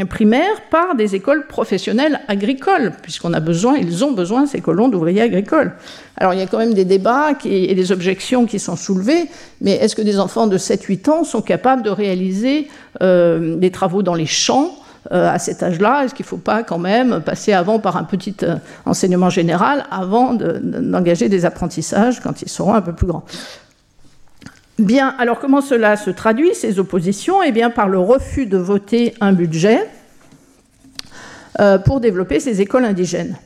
primaire 0.08 0.62
par 0.70 0.94
des 0.94 1.16
écoles 1.16 1.48
professionnelles 1.48 2.20
agricoles, 2.28 2.92
puisqu'on 3.02 3.32
a 3.32 3.40
besoin, 3.40 3.74
ils 3.76 4.04
ont 4.04 4.12
besoin, 4.12 4.46
ces 4.46 4.60
colons, 4.60 4.88
d'ouvriers 4.88 5.22
agricoles. 5.22 5.72
Alors 6.16 6.32
il 6.32 6.38
y 6.38 6.42
a 6.42 6.46
quand 6.46 6.58
même 6.58 6.72
des 6.72 6.84
débats 6.84 7.32
et 7.44 7.74
des 7.74 7.90
objections 7.90 8.46
qui 8.46 8.60
sont 8.60 8.76
soulevées, 8.76 9.28
mais 9.60 9.72
est-ce 9.72 9.96
que 9.96 10.02
des 10.02 10.20
enfants 10.20 10.46
de 10.46 10.56
7-8 10.56 11.10
ans 11.10 11.24
sont 11.24 11.42
capables 11.42 11.82
de 11.82 11.90
réaliser 11.90 12.68
euh, 13.02 13.56
des 13.56 13.72
travaux 13.72 14.04
dans 14.04 14.14
les 14.14 14.26
champs 14.26 14.70
euh, 15.10 15.28
à 15.28 15.40
cet 15.40 15.64
âge-là? 15.64 16.04
Est-ce 16.04 16.14
qu'il 16.14 16.24
ne 16.24 16.28
faut 16.28 16.36
pas 16.36 16.62
quand 16.62 16.78
même 16.78 17.22
passer 17.26 17.52
avant 17.52 17.80
par 17.80 17.96
un 17.96 18.04
petit 18.04 18.36
euh, 18.44 18.54
enseignement 18.86 19.30
général 19.30 19.84
avant 19.90 20.32
d'engager 20.32 21.28
des 21.28 21.44
apprentissages 21.44 22.20
quand 22.20 22.40
ils 22.40 22.48
seront 22.48 22.74
un 22.74 22.82
peu 22.82 22.92
plus 22.92 23.08
grands? 23.08 23.24
Bien, 24.78 25.14
alors 25.18 25.38
comment 25.38 25.60
cela 25.60 25.96
se 25.96 26.10
traduit, 26.10 26.52
ces 26.54 26.80
oppositions? 26.80 27.42
Eh 27.42 27.52
bien, 27.52 27.70
par 27.70 27.88
le 27.88 27.98
refus 27.98 28.46
de 28.46 28.56
voter 28.56 29.14
un 29.20 29.32
budget 29.32 29.88
euh, 31.60 31.78
pour 31.78 32.00
développer 32.00 32.40
ces 32.40 32.60
écoles 32.60 32.84
indigènes. 32.84 33.38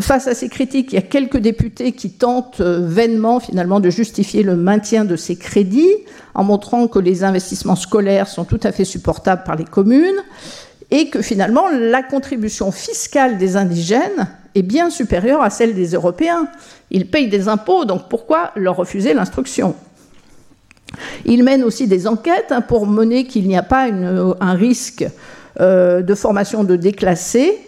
Face 0.00 0.28
à 0.28 0.34
ces 0.34 0.48
critiques, 0.48 0.92
il 0.92 0.94
y 0.94 0.98
a 0.98 1.02
quelques 1.02 1.36
députés 1.36 1.92
qui 1.92 2.12
tentent 2.12 2.60
euh, 2.60 2.86
vainement 2.86 3.40
finalement 3.40 3.80
de 3.80 3.90
justifier 3.90 4.42
le 4.42 4.56
maintien 4.56 5.04
de 5.04 5.16
ces 5.16 5.36
crédits 5.36 5.92
en 6.34 6.44
montrant 6.44 6.88
que 6.88 6.98
les 6.98 7.22
investissements 7.22 7.76
scolaires 7.76 8.28
sont 8.28 8.44
tout 8.44 8.60
à 8.62 8.72
fait 8.72 8.86
supportables 8.86 9.42
par 9.44 9.56
les 9.56 9.64
communes 9.64 10.22
et 10.90 11.10
que 11.10 11.22
finalement 11.22 11.68
la 11.68 12.02
contribution 12.02 12.72
fiscale 12.72 13.38
des 13.38 13.56
indigènes 13.56 14.28
est 14.54 14.62
bien 14.62 14.90
supérieure 14.90 15.42
à 15.42 15.50
celle 15.50 15.74
des 15.74 15.92
Européens. 15.92 16.48
Ils 16.90 17.10
payent 17.10 17.28
des 17.28 17.48
impôts, 17.48 17.84
donc 17.84 18.08
pourquoi 18.08 18.52
leur 18.56 18.76
refuser 18.76 19.14
l'instruction? 19.14 19.74
Ils 21.26 21.44
mènent 21.44 21.64
aussi 21.64 21.86
des 21.86 22.06
enquêtes 22.06 22.50
hein, 22.50 22.62
pour 22.62 22.86
mener 22.86 23.24
qu'il 23.24 23.46
n'y 23.46 23.56
a 23.56 23.62
pas 23.62 23.88
un 23.88 24.54
risque 24.54 25.06
euh, 25.60 26.02
de 26.02 26.14
formation 26.14 26.64
de 26.64 26.76
déclassés. 26.76 27.58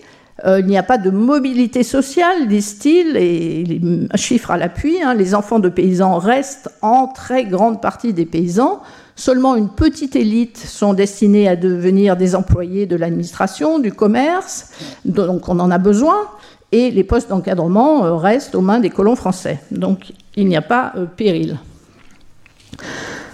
Euh, 0.46 0.60
il 0.60 0.66
n'y 0.66 0.78
a 0.78 0.82
pas 0.82 0.96
de 0.96 1.10
mobilité 1.10 1.82
sociale, 1.82 2.48
disent-ils, 2.48 3.16
et 3.16 3.64
les 3.64 3.80
chiffres 4.14 4.50
à 4.50 4.56
l'appui, 4.56 5.02
hein, 5.02 5.12
les 5.12 5.34
enfants 5.34 5.58
de 5.58 5.68
paysans 5.68 6.16
restent 6.16 6.70
en 6.80 7.08
très 7.08 7.44
grande 7.44 7.82
partie 7.82 8.14
des 8.14 8.24
paysans. 8.24 8.80
Seulement 9.20 9.54
une 9.54 9.68
petite 9.68 10.16
élite 10.16 10.56
sont 10.56 10.94
destinés 10.94 11.46
à 11.46 11.54
devenir 11.54 12.16
des 12.16 12.34
employés 12.34 12.86
de 12.86 12.96
l'administration, 12.96 13.78
du 13.78 13.92
commerce, 13.92 14.70
donc 15.04 15.46
on 15.50 15.60
en 15.60 15.70
a 15.70 15.76
besoin 15.76 16.16
et 16.72 16.90
les 16.90 17.04
postes 17.04 17.28
d'encadrement 17.28 18.06
euh, 18.06 18.14
restent 18.14 18.54
aux 18.54 18.62
mains 18.62 18.80
des 18.80 18.88
colons 18.88 19.16
français. 19.16 19.60
Donc 19.72 20.14
il 20.36 20.46
n'y 20.46 20.56
a 20.56 20.62
pas 20.62 20.94
euh, 20.96 21.04
péril. 21.04 21.58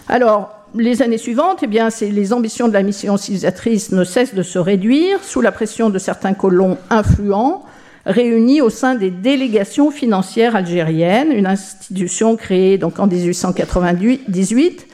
Alors, 0.09 0.51
les 0.75 1.03
années 1.03 1.19
suivantes, 1.19 1.61
eh 1.63 1.69
bien, 1.69 1.91
les 2.01 2.33
ambitions 2.33 2.67
de 2.67 2.73
la 2.73 2.83
mission 2.83 3.17
civilisatrice 3.17 3.93
ne 3.93 4.03
cessent 4.03 4.35
de 4.35 4.43
se 4.43 4.59
réduire 4.59 5.23
sous 5.23 5.41
la 5.41 5.53
pression 5.53 5.89
de 5.89 6.01
certains 6.01 6.35
colons 6.35 6.79
influents 6.91 7.65
réunis 8.07 8.61
au 8.61 8.71
sein 8.71 8.97
des 8.97 9.11
délégations 9.11 9.93
financières 9.93 10.57
algériennes, 10.57 11.31
une 11.31 11.47
institution 11.47 12.35
créée 12.35 12.77
donc 12.77 12.99
en 12.99 13.07
1898. 13.07 14.87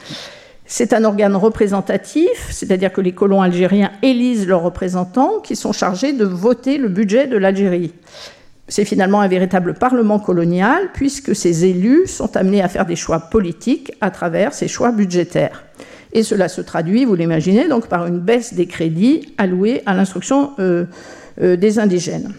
C'est 0.75 0.91
un 0.93 1.03
organe 1.03 1.35
représentatif, 1.35 2.47
c'est-à-dire 2.49 2.91
que 2.91 2.99
les 2.99 3.11
colons 3.11 3.43
algériens 3.43 3.91
élisent 4.01 4.47
leurs 4.47 4.63
représentants 4.63 5.39
qui 5.39 5.55
sont 5.55 5.71
chargés 5.71 6.13
de 6.13 6.25
voter 6.25 6.79
le 6.79 6.89
budget 6.89 7.27
de 7.27 7.37
l'Algérie. 7.37 7.93
C'est 8.67 8.83
finalement 8.83 9.21
un 9.21 9.27
véritable 9.27 9.75
parlement 9.75 10.17
colonial, 10.17 10.89
puisque 10.91 11.35
ces 11.35 11.65
élus 11.65 12.07
sont 12.07 12.35
amenés 12.35 12.63
à 12.63 12.69
faire 12.69 12.87
des 12.87 12.95
choix 12.95 13.19
politiques 13.19 13.91
à 14.01 14.09
travers 14.09 14.55
ces 14.55 14.67
choix 14.67 14.91
budgétaires. 14.91 15.63
Et 16.11 16.23
cela 16.23 16.49
se 16.49 16.61
traduit, 16.61 17.05
vous 17.05 17.13
l'imaginez, 17.13 17.67
donc 17.67 17.85
par 17.85 18.07
une 18.07 18.17
baisse 18.17 18.55
des 18.55 18.65
crédits 18.65 19.31
alloués 19.37 19.83
à 19.85 19.93
l'instruction 19.93 20.53
euh, 20.57 20.85
euh, 21.39 21.55
des 21.55 21.77
indigènes. 21.77 22.33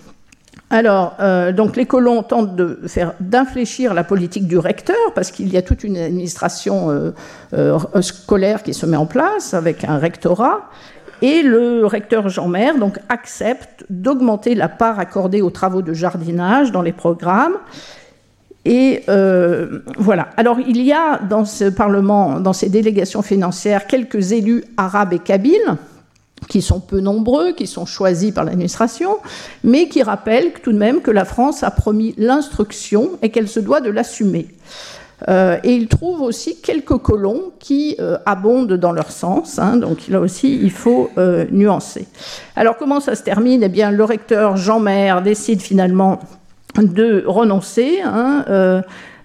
Alors, 0.74 1.14
euh, 1.20 1.52
donc 1.52 1.76
les 1.76 1.86
colons 1.86 2.24
tentent 2.24 2.56
d'infléchir 3.20 3.94
la 3.94 4.02
politique 4.02 4.48
du 4.48 4.58
recteur 4.58 4.96
parce 5.14 5.30
qu'il 5.30 5.52
y 5.52 5.56
a 5.56 5.62
toute 5.62 5.84
une 5.84 5.96
administration 5.96 7.12
scolaire 8.00 8.64
qui 8.64 8.74
se 8.74 8.84
met 8.84 8.96
en 8.96 9.06
place 9.06 9.54
avec 9.54 9.84
un 9.84 9.98
rectorat 9.98 10.68
et 11.22 11.42
le 11.42 11.86
recteur 11.86 12.28
Jean 12.28 12.48
Maire 12.48 12.76
donc, 12.76 12.98
accepte 13.08 13.86
d'augmenter 13.88 14.54
la 14.54 14.68
part 14.68 14.98
accordée 14.98 15.42
aux 15.42 15.50
travaux 15.50 15.80
de 15.80 15.94
jardinage 15.94 16.72
dans 16.72 16.82
les 16.82 16.92
programmes. 16.92 17.56
Et 18.66 19.02
euh, 19.08 19.80
voilà. 19.98 20.28
Alors, 20.36 20.58
il 20.60 20.82
y 20.82 20.92
a 20.92 21.18
dans 21.18 21.44
ce 21.44 21.70
Parlement, 21.70 22.40
dans 22.40 22.52
ces 22.52 22.68
délégations 22.68 23.22
financières, 23.22 23.86
quelques 23.86 24.32
élus 24.32 24.64
arabes 24.76 25.12
et 25.12 25.18
kabyles, 25.18 25.76
qui 26.48 26.62
sont 26.62 26.80
peu 26.80 27.00
nombreux, 27.00 27.52
qui 27.52 27.66
sont 27.66 27.86
choisis 27.86 28.32
par 28.32 28.44
l'administration, 28.44 29.18
mais 29.62 29.88
qui 29.88 30.02
rappellent 30.02 30.52
tout 30.62 30.72
de 30.72 30.78
même 30.78 31.00
que 31.00 31.10
la 31.10 31.24
France 31.24 31.62
a 31.62 31.70
promis 31.70 32.14
l'instruction 32.18 33.10
et 33.22 33.30
qu'elle 33.30 33.48
se 33.48 33.60
doit 33.60 33.80
de 33.80 33.90
l'assumer. 33.90 34.48
Euh, 35.28 35.58
et 35.64 35.74
il 35.74 35.88
trouve 35.88 36.20
aussi 36.22 36.60
quelques 36.60 36.98
colons 36.98 37.52
qui 37.58 37.96
euh, 37.98 38.18
abondent 38.26 38.74
dans 38.74 38.92
leur 38.92 39.10
sens. 39.10 39.58
Hein, 39.58 39.76
donc 39.76 40.08
là 40.08 40.20
aussi, 40.20 40.58
il 40.60 40.70
faut 40.70 41.10
euh, 41.18 41.46
nuancer. 41.50 42.06
Alors 42.56 42.76
comment 42.76 43.00
ça 43.00 43.14
se 43.14 43.22
termine? 43.22 43.62
Eh 43.62 43.68
bien, 43.68 43.90
le 43.90 44.04
recteur 44.04 44.56
Jean 44.56 44.80
Maire 44.80 45.22
décide 45.22 45.60
finalement 45.60 46.20
de 46.76 47.24
renoncer. 47.26 48.00
Hein, 48.04 48.82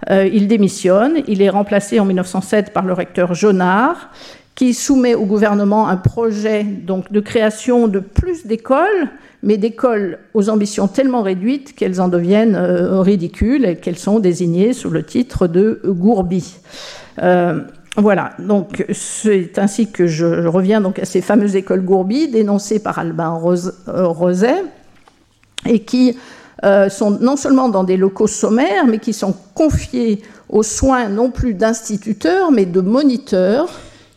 il 0.09 0.47
démissionne. 0.47 1.23
Il 1.27 1.41
est 1.41 1.49
remplacé 1.49 1.99
en 1.99 2.05
1907 2.05 2.71
par 2.71 2.85
le 2.85 2.93
recteur 2.93 3.33
Jonard 3.33 4.09
qui 4.59 4.73
soumet 4.73 5.15
au 5.15 5.23
gouvernement 5.23 5.87
un 5.87 5.95
projet 5.95 6.65
donc, 6.65 7.13
de 7.13 7.21
création 7.21 7.87
de 7.87 7.99
plus 7.99 8.45
d'écoles, 8.45 9.07
mais 9.41 9.55
d'écoles 9.55 10.19
aux 10.33 10.49
ambitions 10.49 10.89
tellement 10.89 11.21
réduites 11.21 11.73
qu'elles 11.77 12.01
en 12.01 12.09
deviennent 12.09 12.57
euh, 12.57 12.99
ridicules 12.99 13.63
et 13.63 13.77
qu'elles 13.77 13.97
sont 13.97 14.19
désignées 14.19 14.73
sous 14.73 14.89
le 14.89 15.03
titre 15.03 15.47
de 15.47 15.81
Gourbi. 15.85 16.57
Euh, 17.23 17.61
voilà, 17.95 18.31
donc 18.37 18.85
c'est 18.91 19.57
ainsi 19.57 19.93
que 19.93 20.07
je, 20.07 20.45
reviens 20.45 20.81
donc 20.81 20.99
à 20.99 21.05
ces 21.05 21.21
fameuses 21.21 21.55
écoles 21.55 21.85
Gourbi 21.85 22.27
dénoncées 22.27 22.79
par 22.79 22.99
Albin 22.99 23.41
euh, 23.87 24.07
Roset 24.07 24.61
et 25.65 25.79
qui 25.79 26.17
sont 26.89 27.11
non 27.11 27.37
seulement 27.37 27.69
dans 27.69 27.85
des 27.85 27.95
locaux 27.95 28.27
sommaires, 28.27 28.85
mais 28.85 28.99
qui 28.99 29.13
sont 29.13 29.33
confiés 29.53 30.21
aux 30.49 30.63
soins 30.63 31.07
non 31.07 31.31
plus 31.31 31.53
d'instituteurs, 31.53 32.51
mais 32.51 32.65
de 32.65 32.81
moniteurs 32.81 33.69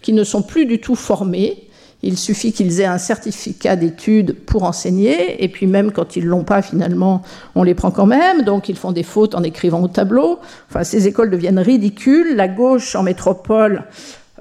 qui 0.02 0.12
ne 0.12 0.24
sont 0.24 0.42
plus 0.42 0.66
du 0.66 0.80
tout 0.80 0.94
formés. 0.94 1.68
Il 2.04 2.18
suffit 2.18 2.52
qu'ils 2.52 2.80
aient 2.80 2.86
un 2.86 2.98
certificat 2.98 3.76
d'études 3.76 4.34
pour 4.44 4.64
enseigner, 4.64 5.42
et 5.42 5.48
puis 5.48 5.68
même 5.68 5.92
quand 5.92 6.16
ils 6.16 6.24
l'ont 6.24 6.42
pas, 6.42 6.60
finalement, 6.60 7.22
on 7.54 7.62
les 7.62 7.74
prend 7.74 7.92
quand 7.92 8.06
même, 8.06 8.42
donc 8.42 8.68
ils 8.68 8.76
font 8.76 8.90
des 8.90 9.04
fautes 9.04 9.36
en 9.36 9.42
écrivant 9.44 9.80
au 9.80 9.88
tableau. 9.88 10.40
Enfin, 10.68 10.82
ces 10.82 11.06
écoles 11.06 11.30
deviennent 11.30 11.60
ridicules. 11.60 12.34
La 12.34 12.48
gauche 12.48 12.96
en 12.96 13.04
métropole 13.04 13.84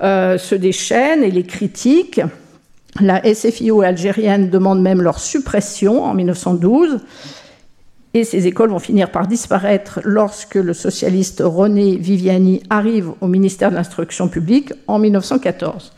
euh, 0.01 0.39
se 0.39 0.55
déchaîne 0.55 1.24
et 1.24 1.30
les 1.30 1.43
critique. 1.43 2.20
La 2.99 3.22
SFIO 3.24 3.84
algérienne 3.84 4.49
demande 4.49 4.82
même 4.82 5.01
leur 5.01 5.20
suppression 5.20 6.03
en 6.03 6.16
1912. 6.16 6.99
Et 8.14 8.26
ces 8.26 8.45
écoles 8.45 8.72
vont 8.72 8.80
finir 8.80 9.09
par 9.09 9.28
disparaître 9.28 10.01
lorsque 10.03 10.55
le 10.55 10.74
socialiste 10.74 11.41
René 11.45 11.95
Viviani 11.95 12.62
arrive 12.70 13.12
au 13.22 13.28
ministère 13.28 13.70
de 13.70 13.76
l'Instruction 13.76 14.28
publique 14.28 14.74
en 14.88 14.99
1914. 14.99 15.93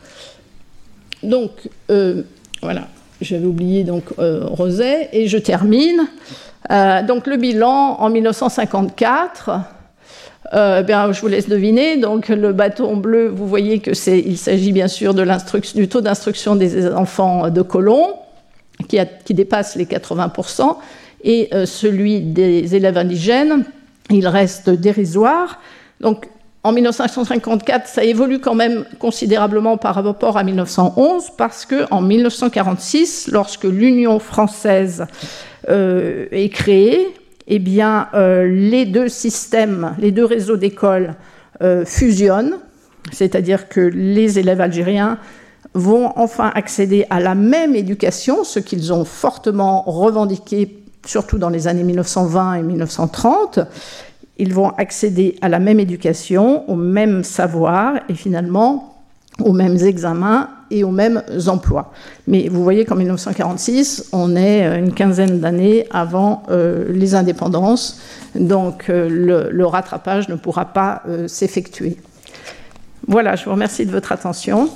Donc, 1.24 1.50
euh, 1.90 2.22
voilà, 2.62 2.86
j'avais 3.20 3.46
oublié 3.46 3.82
donc 3.82 4.04
euh, 4.18 4.44
Roset, 4.44 5.08
et 5.12 5.26
je 5.26 5.38
termine. 5.38 6.06
Euh, 6.70 7.02
donc, 7.02 7.26
le 7.26 7.36
bilan 7.36 7.96
en 7.98 8.08
1954. 8.10 9.60
bien, 10.86 11.10
je 11.10 11.20
vous 11.20 11.28
laisse 11.28 11.48
deviner. 11.48 11.96
Donc, 11.96 12.28
le 12.28 12.52
bâton 12.52 12.96
bleu, 12.96 13.26
vous 13.26 13.48
voyez 13.48 13.80
que 13.80 13.92
c'est, 13.92 14.20
il 14.20 14.38
s'agit 14.38 14.70
bien 14.70 14.88
sûr 14.88 15.14
du 15.14 15.88
taux 15.88 16.00
d'instruction 16.00 16.54
des 16.54 16.86
enfants 16.92 17.50
de 17.50 17.62
colons, 17.62 18.14
qui 18.88 19.34
dépasse 19.34 19.74
les 19.74 19.86
80 19.86 20.32
et 21.24 21.48
euh, 21.52 21.66
celui 21.66 22.20
des 22.20 22.76
élèves 22.76 22.98
indigènes, 22.98 23.64
il 24.10 24.28
reste 24.28 24.68
dérisoire. 24.70 25.58
Donc 26.00 26.28
en 26.62 26.72
1954, 26.72 27.88
ça 27.88 28.04
évolue 28.04 28.38
quand 28.38 28.54
même 28.54 28.84
considérablement 28.98 29.76
par 29.76 29.94
rapport 29.94 30.36
à 30.36 30.44
1911, 30.44 31.30
parce 31.36 31.64
que 31.64 31.86
en 31.90 32.02
1946, 32.02 33.30
lorsque 33.32 33.64
l'Union 33.64 34.18
française 34.18 35.06
euh, 35.68 36.26
est 36.30 36.50
créée, 36.50 37.08
eh 37.46 37.58
bien, 37.58 38.08
euh, 38.14 38.46
les 38.48 38.84
deux 38.84 39.08
systèmes, 39.08 39.94
les 39.98 40.12
deux 40.12 40.24
réseaux 40.24 40.56
d'écoles 40.56 41.14
fusionnent, 41.86 42.58
c'est-à-dire 43.12 43.68
que 43.68 43.80
les 43.80 44.40
élèves 44.40 44.60
algériens 44.60 45.18
vont 45.72 46.12
enfin 46.16 46.50
accéder 46.54 47.06
à 47.10 47.20
la 47.20 47.34
même 47.34 47.74
éducation, 47.76 48.44
ce 48.44 48.58
qu'ils 48.58 48.92
ont 48.92 49.04
fortement 49.04 49.82
revendiqué 49.86 50.83
surtout 51.06 51.38
dans 51.38 51.48
les 51.48 51.68
années 51.68 51.82
1920 51.82 52.54
et 52.54 52.62
1930, 52.62 53.60
ils 54.38 54.52
vont 54.52 54.70
accéder 54.70 55.36
à 55.42 55.48
la 55.48 55.58
même 55.58 55.78
éducation, 55.78 56.68
au 56.68 56.74
même 56.74 57.22
savoir 57.24 57.94
et 58.08 58.14
finalement 58.14 58.90
aux 59.42 59.52
mêmes 59.52 59.76
examens 59.76 60.48
et 60.70 60.84
aux 60.84 60.90
mêmes 60.90 61.22
emplois. 61.46 61.92
Mais 62.26 62.48
vous 62.48 62.62
voyez 62.62 62.84
qu'en 62.84 62.96
1946, 62.96 64.10
on 64.12 64.36
est 64.36 64.64
une 64.78 64.92
quinzaine 64.92 65.40
d'années 65.40 65.86
avant 65.90 66.44
les 66.48 67.14
indépendances, 67.14 68.00
donc 68.36 68.86
le, 68.88 69.64
rattrapage 69.64 70.28
ne 70.28 70.36
pourra 70.36 70.66
pas 70.66 71.02
s'effectuer. 71.26 71.96
Voilà, 73.06 73.36
je 73.36 73.44
vous 73.44 73.50
remercie 73.50 73.84
de 73.84 73.90
votre 73.90 74.12
attention. 74.12 74.70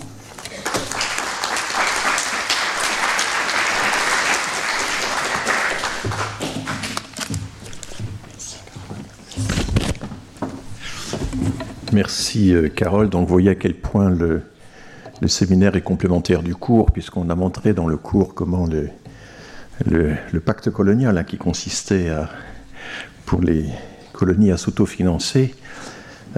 Merci 11.92 12.54
euh, 12.54 12.68
Carole. 12.68 13.08
Donc 13.08 13.26
vous 13.26 13.32
voyez 13.32 13.50
à 13.50 13.54
quel 13.54 13.74
point 13.74 14.10
le, 14.10 14.42
séminaire 15.26 15.76
est 15.76 15.82
complémentaire 15.82 16.42
du 16.42 16.54
cours, 16.54 16.92
puisqu'on 16.92 17.30
a 17.30 17.34
montré 17.34 17.72
dans 17.72 17.86
le 17.86 17.96
cours 17.96 18.34
comment 18.34 18.66
le, 18.66 20.40
pacte 20.40 20.70
colonial, 20.70 21.16
hein, 21.18 21.24
qui 21.24 21.38
consistait 21.38 22.08
pour 23.26 23.40
les 23.40 23.66
colonies 24.12 24.50
à 24.50 24.56
s'autofinancer, 24.56 25.54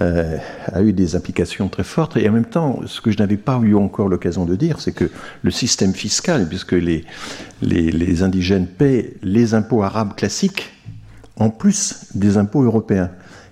euh, 0.00 0.36
a 0.66 0.82
eu 0.82 0.92
des 0.92 1.16
implications 1.16 1.68
très 1.68 1.82
fortes. 1.82 2.16
Et 2.16 2.28
en 2.28 2.32
même 2.32 2.44
temps, 2.44 2.80
ce 2.86 3.00
que 3.00 3.10
je 3.10 3.18
n'avais 3.18 3.36
pas 3.36 3.58
eu 3.62 3.74
encore 3.74 4.08
l'occasion 4.08 4.44
de 4.44 4.54
dire, 4.54 4.80
c'est 4.80 4.92
que 4.92 5.10
le 5.42 5.50
système 5.50 5.94
fiscal, 5.94 6.48
puisque 6.48 6.72
les, 6.72 7.04
indigènes 8.22 8.66
paient 8.66 9.14
les 9.22 9.54
impôts 9.54 9.82
arabes 9.82 10.14
classiques, 10.14 10.70
en 11.36 11.50
plus 11.50 12.06
des 12.14 12.36
impôts 12.36 12.62
européens. 12.62 13.10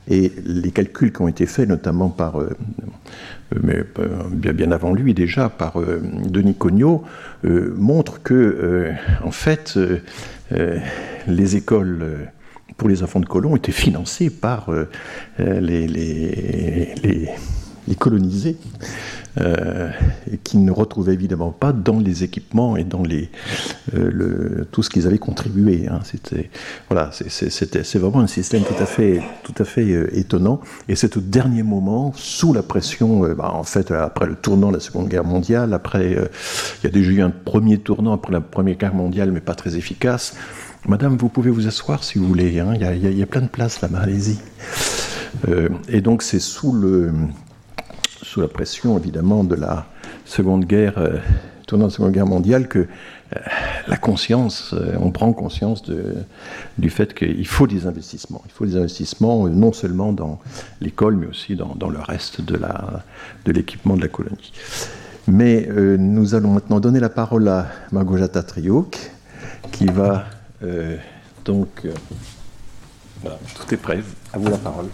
Et 0.09 0.33
les 0.45 0.71
calculs 0.71 1.13
qui 1.13 1.21
ont 1.21 1.29
été 1.29 1.47
faits, 1.47 1.69
notamment 1.69 2.09
par, 2.09 2.41
euh, 2.41 2.57
euh, 3.55 3.59
mais 3.63 3.85
bien, 4.31 4.53
bien, 4.53 4.71
avant 4.73 4.93
lui 4.93 5.15
déjà, 5.15 5.49
par 5.49 5.75
Denis 5.81 6.55
Cognot, 6.55 7.05
montrent 7.45 8.23
que, 8.23 8.93
en 9.23 9.31
fait, 9.31 9.79
les 11.27 11.57
écoles 11.57 12.29
pour 12.79 12.89
les 12.89 13.03
enfants 13.03 13.21
de 13.21 13.27
colons 13.27 13.57
étaient 13.57 13.73
financés 13.73 14.31
par 14.31 14.71
euh, 14.71 14.89
euh, 15.41 15.61
les, 15.61 17.29
colonisés, 17.99 18.57
euh, 19.41 19.91
et 20.33 20.39
qui 20.39 20.59
ne 20.59 20.71
retrouvaient 20.71 21.15
évidemment 21.15 21.51
pas 21.51 21.73
dans 21.73 21.99
les 21.99 22.25
équipements 22.25 22.77
et 22.77 22.85
dans 22.85 23.03
les, 23.03 23.31
le, 23.93 24.67
tout 24.71 24.83
ce 24.83 24.91
qu'ils 24.91 25.07
avaient 25.07 25.19
contribué. 25.19 25.89
Hein. 25.89 26.01
C'était 26.05 26.51
voilà, 26.89 27.11
c'est 27.13 27.99
vraiment 27.99 28.21
un 28.21 28.27
système 28.27 28.63
tout 28.63 28.81
à 28.83 28.87
fait, 28.87 29.21
tout 29.43 29.55
à 29.59 29.65
fait 29.65 29.89
étonnant. 30.19 30.61
Et 30.89 30.97
c'est 30.97 31.17
au 31.17 31.21
dernier 31.21 31.63
moment, 31.63 32.13
sous 32.15 32.53
la 32.53 32.63
pression, 32.63 33.21
bah, 33.35 33.53
en 33.55 33.65
fait, 33.65 33.91
après 33.91 34.27
le 34.27 34.35
tournant 34.35 34.69
de 34.69 34.75
la 34.75 34.81
Seconde 34.81 35.09
Guerre 35.09 35.25
mondiale, 35.25 35.73
après, 35.75 36.13
il 36.13 36.85
y 36.85 36.87
a 36.87 36.91
déjà 36.91 37.11
eu 37.11 37.23
un 37.23 37.31
premier 37.31 37.79
tournant 37.79 38.13
après 38.13 38.33
la 38.33 38.41
Première 38.41 38.77
Guerre 38.77 38.95
mondiale, 38.95 39.33
mais 39.33 39.41
pas 39.41 39.55
très 39.55 39.77
efficace. 39.77 40.35
Madame, 40.87 41.17
vous 41.17 41.29
pouvez 41.29 41.51
vous 41.51 41.67
asseoir 41.67 42.05
si 42.05 42.19
vous 42.19 42.27
voulez, 42.27 42.61
hein. 42.61 42.73
il, 42.75 43.19
y 43.19 43.23
a, 43.23 43.27
plein 43.27 43.43
de 43.43 43.49
places 43.49 43.81
là-bas, 43.81 44.01
allez-y. 44.01 44.39
Euh, 45.49 45.69
et 45.89 46.01
donc 46.01 46.23
c'est 46.23 46.39
sous, 46.39 46.73
le, 46.73 47.13
sous 48.39 48.43
la 48.43 48.49
pression 48.49 48.97
évidemment 48.97 49.43
de 49.43 49.57
la 49.57 49.87
Seconde 50.25 50.65
Guerre, 50.65 50.99
euh, 50.99 51.19
tournant 51.67 51.87
la 51.87 51.91
Seconde 51.91 52.13
Guerre 52.13 52.27
mondiale, 52.27 52.69
que 52.69 52.79
euh, 52.79 52.87
la 53.89 53.97
conscience, 53.97 54.77
on 55.01 55.11
prend 55.11 55.33
conscience 55.33 55.83
de, 55.83 56.15
du 56.79 56.89
fait 56.89 57.15
qu'il 57.15 57.49
faut 57.49 57.67
des 57.67 57.89
investissements. 57.89 58.41
Il 58.47 58.53
faut 58.53 58.65
des 58.65 58.77
investissements 58.77 59.49
non 59.49 59.73
seulement 59.73 60.13
dans 60.13 60.39
l'école, 60.81 61.17
mais 61.17 61.27
aussi 61.27 61.57
dans, 61.57 61.91
le 61.91 61.99
reste 61.99 62.41
de, 62.41 62.57
la, 62.57 63.03
de 63.45 63.51
l'équipement 63.51 63.97
de 63.97 64.03
la 64.03 64.09
colonie. 64.09 64.53
Mais 65.27 65.69
nous 65.99 66.37
allons 66.37 66.53
maintenant 66.53 66.79
donner 66.79 67.01
la 67.01 67.11
parole 67.11 67.49
à 67.49 67.67
Margojata 67.91 68.45
Triouk, 68.45 69.11
qui 69.73 69.87
va 69.87 70.27
euh, 70.63 70.97
donc, 71.45 71.69
euh, 71.85 71.93
voilà, 73.21 73.39
tout 73.57 73.75
est 73.75 73.79
prêt. 73.79 74.01
À 74.33 74.39
vous 74.39 74.49
la 74.49 74.59
parole. 74.59 74.87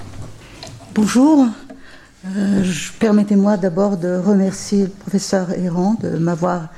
Bonjour. 0.95 1.47
Euh, 2.27 2.65
permettez-moi 3.01 3.59
d'abord 3.59 3.99
de 3.99 4.17
remercier 4.17 4.85
le 4.85 4.89
professeur 4.89 5.51
Errand 5.53 5.99
de 6.03 6.17
m'avoir 6.17 6.69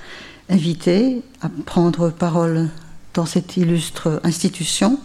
invité 0.48 1.22
à 1.40 1.48
prendre 1.66 2.10
parole 2.10 2.68
dans 3.14 3.26
cette 3.26 3.56
illustre 3.56 4.20
institution. 4.24 4.98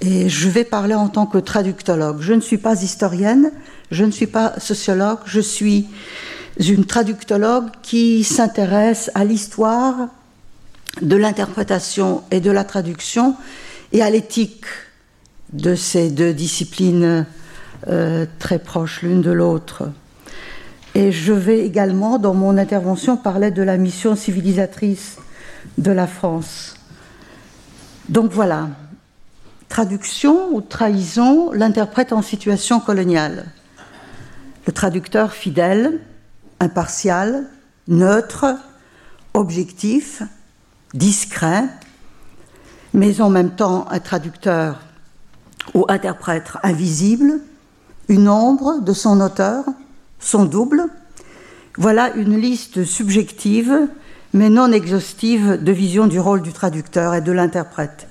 Et 0.00 0.28
je 0.28 0.48
vais 0.48 0.64
parler 0.64 0.94
en 0.94 1.08
tant 1.08 1.26
que 1.26 1.38
traductologue. 1.38 2.20
Je 2.20 2.32
ne 2.32 2.40
suis 2.40 2.58
pas 2.58 2.82
historienne, 2.82 3.52
je 3.92 4.04
ne 4.04 4.10
suis 4.10 4.26
pas 4.26 4.58
sociologue, 4.58 5.18
je 5.24 5.40
suis 5.40 5.86
une 6.58 6.84
traductologue 6.84 7.66
qui 7.82 8.24
s'intéresse 8.24 9.08
à 9.14 9.24
l'histoire, 9.24 10.08
de 11.00 11.14
l'interprétation 11.14 12.22
et 12.32 12.40
de 12.40 12.50
la 12.50 12.64
traduction 12.64 13.36
et 13.92 14.02
à 14.02 14.10
l'éthique 14.10 14.64
de 15.52 15.76
ces 15.76 16.10
deux 16.10 16.32
disciplines 16.32 17.24
euh, 17.86 18.26
très 18.38 18.58
proches 18.58 19.02
l'une 19.02 19.22
de 19.22 19.30
l'autre. 19.30 19.90
Et 20.94 21.12
je 21.12 21.32
vais 21.32 21.60
également, 21.60 22.18
dans 22.18 22.34
mon 22.34 22.58
intervention, 22.58 23.16
parler 23.16 23.50
de 23.50 23.62
la 23.62 23.76
mission 23.76 24.16
civilisatrice 24.16 25.18
de 25.76 25.92
la 25.92 26.06
France. 26.06 26.74
Donc 28.08 28.32
voilà, 28.32 28.68
traduction 29.68 30.48
ou 30.52 30.60
trahison, 30.60 31.52
l'interprète 31.52 32.12
en 32.12 32.22
situation 32.22 32.80
coloniale. 32.80 33.46
Le 34.66 34.72
traducteur 34.72 35.32
fidèle, 35.32 36.00
impartial, 36.58 37.46
neutre, 37.86 38.46
objectif, 39.34 40.22
discret, 40.94 41.64
mais 42.92 43.20
en 43.20 43.30
même 43.30 43.50
temps 43.50 43.86
un 43.90 44.00
traducteur 44.00 44.80
ou 45.74 45.84
interprète 45.88 46.52
invisible, 46.62 47.40
une 48.08 48.28
ombre 48.28 48.80
de 48.80 48.92
son 48.92 49.20
auteur, 49.20 49.64
son 50.18 50.44
double. 50.44 50.84
Voilà 51.76 52.14
une 52.14 52.36
liste 52.36 52.84
subjective, 52.84 53.88
mais 54.32 54.48
non 54.50 54.72
exhaustive, 54.72 55.62
de 55.62 55.72
vision 55.72 56.06
du 56.06 56.18
rôle 56.18 56.42
du 56.42 56.52
traducteur 56.52 57.14
et 57.14 57.20
de 57.20 57.32
l'interprète, 57.32 58.08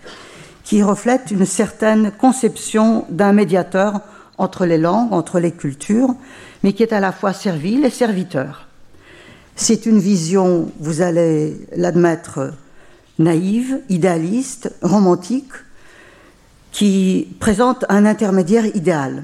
qui 0.63 0.83
reflète 0.83 1.31
une 1.31 1.45
certaine 1.45 2.11
conception 2.11 3.05
d'un 3.09 3.33
médiateur 3.33 4.01
entre 4.37 4.65
les 4.65 4.77
langues, 4.77 5.13
entre 5.13 5.39
les 5.39 5.51
cultures, 5.51 6.13
mais 6.63 6.73
qui 6.73 6.83
est 6.83 6.93
à 6.93 6.99
la 6.99 7.11
fois 7.11 7.33
servile 7.33 7.85
et 7.85 7.89
serviteur. 7.89 8.67
C'est 9.55 9.87
une 9.87 9.99
vision, 9.99 10.71
vous 10.79 11.01
allez 11.01 11.57
l'admettre, 11.75 12.53
naïve, 13.17 13.81
idéaliste, 13.89 14.71
romantique, 14.83 15.51
qui 16.71 17.27
présente 17.39 17.83
un 17.89 18.05
intermédiaire 18.05 18.67
idéal. 18.75 19.23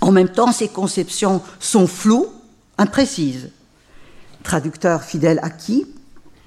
En 0.00 0.12
même 0.12 0.28
temps, 0.28 0.52
ces 0.52 0.68
conceptions 0.68 1.42
sont 1.60 1.86
floues, 1.86 2.26
imprécises. 2.78 3.50
Traducteur 4.42 5.02
fidèle 5.02 5.40
à 5.42 5.50
qui? 5.50 5.86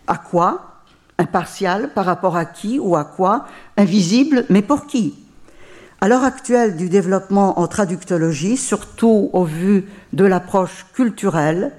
À 0.05 0.17
quoi? 0.17 0.83
Impartial 1.17 1.91
par 1.93 2.05
rapport 2.05 2.37
à 2.37 2.45
qui 2.45 2.79
ou 2.79 2.95
à 2.95 3.03
quoi? 3.03 3.47
Invisible, 3.75 4.45
mais 4.49 4.61
pour 4.61 4.85
qui? 4.85 5.15
À 5.99 6.07
l'heure 6.07 6.23
actuelle 6.23 6.77
du 6.77 6.89
développement 6.89 7.59
en 7.59 7.67
traductologie, 7.67 8.55
surtout 8.55 9.31
au 9.33 9.43
vu 9.43 9.85
de 10.13 10.25
l'approche 10.25 10.85
culturelle, 10.93 11.71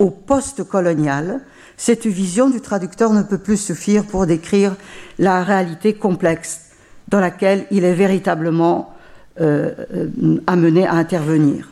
au 0.00 0.10
post-colonial, 0.10 1.40
cette 1.76 2.06
vision 2.06 2.50
du 2.50 2.60
traducteur 2.60 3.12
ne 3.12 3.22
peut 3.22 3.38
plus 3.38 3.56
suffire 3.56 4.04
pour 4.04 4.26
décrire 4.26 4.74
la 5.18 5.44
réalité 5.44 5.94
complexe 5.94 6.62
dans 7.08 7.20
laquelle 7.20 7.66
il 7.70 7.84
est 7.84 7.94
véritablement 7.94 8.92
euh, 9.40 9.70
euh, 9.94 10.40
amené 10.46 10.86
à 10.86 10.94
intervenir. 10.94 11.68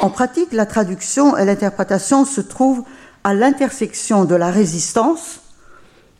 En 0.00 0.10
pratique, 0.10 0.52
la 0.52 0.66
traduction 0.66 1.36
et 1.36 1.44
l'interprétation 1.44 2.24
se 2.24 2.40
trouvent 2.40 2.84
à 3.24 3.34
l'intersection 3.34 4.24
de 4.24 4.34
la 4.34 4.50
résistance 4.50 5.40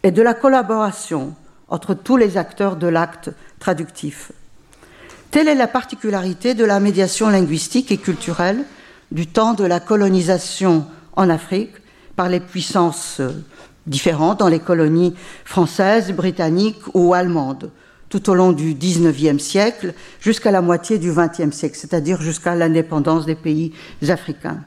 et 0.02 0.10
de 0.10 0.22
la 0.22 0.34
collaboration 0.34 1.34
entre 1.68 1.94
tous 1.94 2.16
les 2.16 2.36
acteurs 2.36 2.76
de 2.76 2.86
l'acte 2.86 3.30
traductif. 3.58 4.32
Telle 5.30 5.48
est 5.48 5.54
la 5.54 5.68
particularité 5.68 6.54
de 6.54 6.64
la 6.64 6.80
médiation 6.80 7.28
linguistique 7.28 7.92
et 7.92 7.98
culturelle 7.98 8.64
du 9.12 9.26
temps 9.26 9.54
de 9.54 9.64
la 9.64 9.80
colonisation 9.80 10.86
en 11.16 11.28
Afrique 11.28 11.74
par 12.16 12.28
les 12.28 12.40
puissances 12.40 13.20
euh, 13.20 13.30
différentes 13.86 14.40
dans 14.40 14.48
les 14.48 14.60
colonies 14.60 15.14
françaises, 15.44 16.12
britanniques 16.12 16.82
ou 16.94 17.14
allemandes, 17.14 17.70
tout 18.08 18.30
au 18.30 18.34
long 18.34 18.52
du 18.52 18.74
XIXe 18.74 19.42
siècle 19.42 19.94
jusqu'à 20.20 20.50
la 20.50 20.62
moitié 20.62 20.98
du 20.98 21.12
XXe 21.12 21.54
siècle, 21.54 21.76
c'est-à-dire 21.78 22.20
jusqu'à 22.20 22.54
l'indépendance 22.54 23.26
des 23.26 23.34
pays 23.34 23.72
africains. 24.08 24.60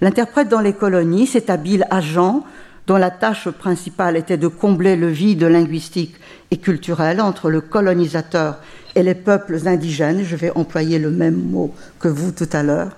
L'interprète 0.00 0.48
dans 0.48 0.60
les 0.60 0.74
colonies, 0.74 1.26
cet 1.26 1.50
habile 1.50 1.86
agent 1.90 2.44
dont 2.86 2.96
la 2.96 3.10
tâche 3.10 3.50
principale 3.50 4.16
était 4.16 4.38
de 4.38 4.48
combler 4.48 4.96
le 4.96 5.08
vide 5.08 5.42
linguistique 5.42 6.14
et 6.50 6.56
culturel 6.56 7.20
entre 7.20 7.50
le 7.50 7.60
colonisateur 7.60 8.58
et 8.94 9.02
les 9.02 9.14
peuples 9.14 9.68
indigènes, 9.68 10.24
je 10.24 10.36
vais 10.36 10.50
employer 10.56 10.98
le 10.98 11.10
même 11.10 11.36
mot 11.36 11.74
que 11.98 12.08
vous 12.08 12.32
tout 12.32 12.48
à 12.52 12.62
l'heure, 12.62 12.96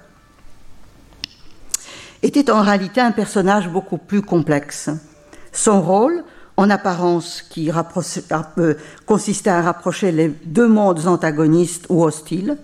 était 2.22 2.50
en 2.50 2.62
réalité 2.62 3.00
un 3.00 3.12
personnage 3.12 3.68
beaucoup 3.68 3.98
plus 3.98 4.22
complexe. 4.22 4.90
Son 5.52 5.80
rôle, 5.82 6.22
en 6.60 6.68
apparence, 6.68 7.40
qui 7.40 7.70
consistait 9.06 9.48
à 9.48 9.62
rapprocher 9.62 10.12
les 10.12 10.28
deux 10.28 10.68
mondes 10.68 11.06
antagonistes 11.06 11.86
ou 11.88 12.04
hostiles, 12.04 12.58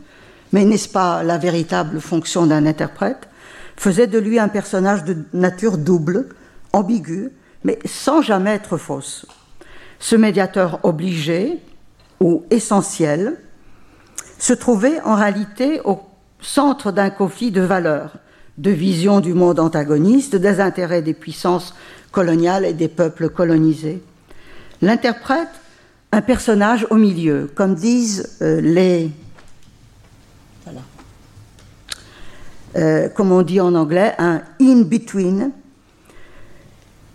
mais 0.52 0.66
n'est-ce 0.66 0.90
pas 0.90 1.22
la 1.22 1.38
véritable 1.38 2.02
fonction 2.02 2.44
d'un 2.44 2.66
interprète, 2.66 3.26
faisait 3.74 4.06
de 4.06 4.18
lui 4.18 4.38
un 4.38 4.48
personnage 4.48 5.02
de 5.04 5.16
nature 5.32 5.78
double, 5.78 6.28
ambigu, 6.74 7.30
mais 7.64 7.78
sans 7.86 8.20
jamais 8.20 8.50
être 8.50 8.76
fausse. 8.76 9.24
Ce 9.98 10.14
médiateur 10.14 10.78
obligé 10.82 11.58
ou 12.20 12.44
essentiel 12.50 13.38
se 14.38 14.52
trouvait 14.52 15.00
en 15.06 15.14
réalité 15.14 15.80
au 15.86 16.00
centre 16.42 16.92
d'un 16.92 17.08
conflit 17.08 17.50
de 17.50 17.62
valeurs, 17.62 18.18
de 18.58 18.70
vision 18.70 19.20
du 19.20 19.34
monde 19.34 19.60
antagoniste, 19.60 20.36
des 20.36 20.60
intérêts 20.60 21.02
des 21.02 21.14
puissances 21.14 21.74
coloniales 22.10 22.64
et 22.64 22.72
des 22.72 22.88
peuples 22.88 23.28
colonisés. 23.28 24.02
L'interprète, 24.80 25.48
un 26.12 26.22
personnage 26.22 26.86
au 26.90 26.96
milieu, 26.96 27.50
comme 27.54 27.74
disent 27.74 28.38
euh, 28.42 28.60
les... 28.60 29.10
Euh, 32.76 33.08
comme 33.08 33.32
on 33.32 33.42
dit 33.42 33.60
en 33.60 33.74
anglais, 33.74 34.14
un 34.18 34.42
in-between, 34.60 35.50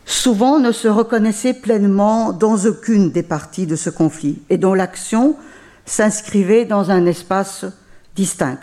souvent 0.06 0.60
ne 0.60 0.72
se 0.72 0.88
reconnaissait 0.88 1.54
pleinement 1.54 2.34
dans 2.34 2.66
aucune 2.66 3.12
des 3.12 3.22
parties 3.22 3.68
de 3.68 3.76
ce 3.76 3.92
conflit 3.92 4.42
et 4.50 4.58
dont 4.58 4.74
l'action 4.74 5.36
s'inscrivait 5.86 6.66
dans 6.66 6.90
un 6.90 7.06
espace 7.06 7.66
distinct, 8.16 8.60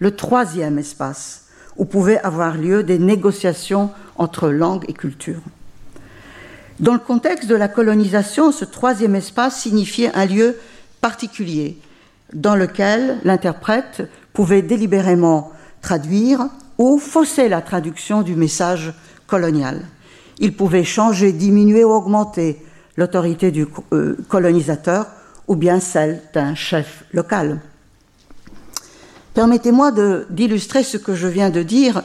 le 0.00 0.16
troisième 0.16 0.78
espace, 0.78 1.41
où 1.76 1.84
pouvaient 1.84 2.20
avoir 2.20 2.56
lieu 2.56 2.82
des 2.82 2.98
négociations 2.98 3.90
entre 4.16 4.48
langue 4.48 4.84
et 4.88 4.92
culture. 4.92 5.40
Dans 6.80 6.94
le 6.94 6.98
contexte 6.98 7.48
de 7.48 7.54
la 7.54 7.68
colonisation, 7.68 8.50
ce 8.50 8.64
troisième 8.64 9.14
espace 9.14 9.60
signifiait 9.60 10.14
un 10.14 10.26
lieu 10.26 10.56
particulier 11.00 11.78
dans 12.32 12.56
lequel 12.56 13.18
l'interprète 13.24 14.02
pouvait 14.32 14.62
délibérément 14.62 15.52
traduire 15.82 16.48
ou 16.78 16.98
fausser 16.98 17.48
la 17.48 17.60
traduction 17.60 18.22
du 18.22 18.34
message 18.34 18.92
colonial. 19.26 19.82
Il 20.38 20.56
pouvait 20.56 20.84
changer, 20.84 21.32
diminuer 21.32 21.84
ou 21.84 21.90
augmenter 21.90 22.64
l'autorité 22.96 23.50
du 23.50 23.66
euh, 23.92 24.16
colonisateur 24.28 25.06
ou 25.48 25.56
bien 25.56 25.80
celle 25.80 26.22
d'un 26.32 26.54
chef 26.54 27.04
local. 27.12 27.60
Permettez-moi 29.34 29.92
d'illustrer 30.30 30.82
ce 30.82 30.98
que 30.98 31.14
je 31.14 31.26
viens 31.26 31.50
de 31.50 31.62
dire 31.62 32.02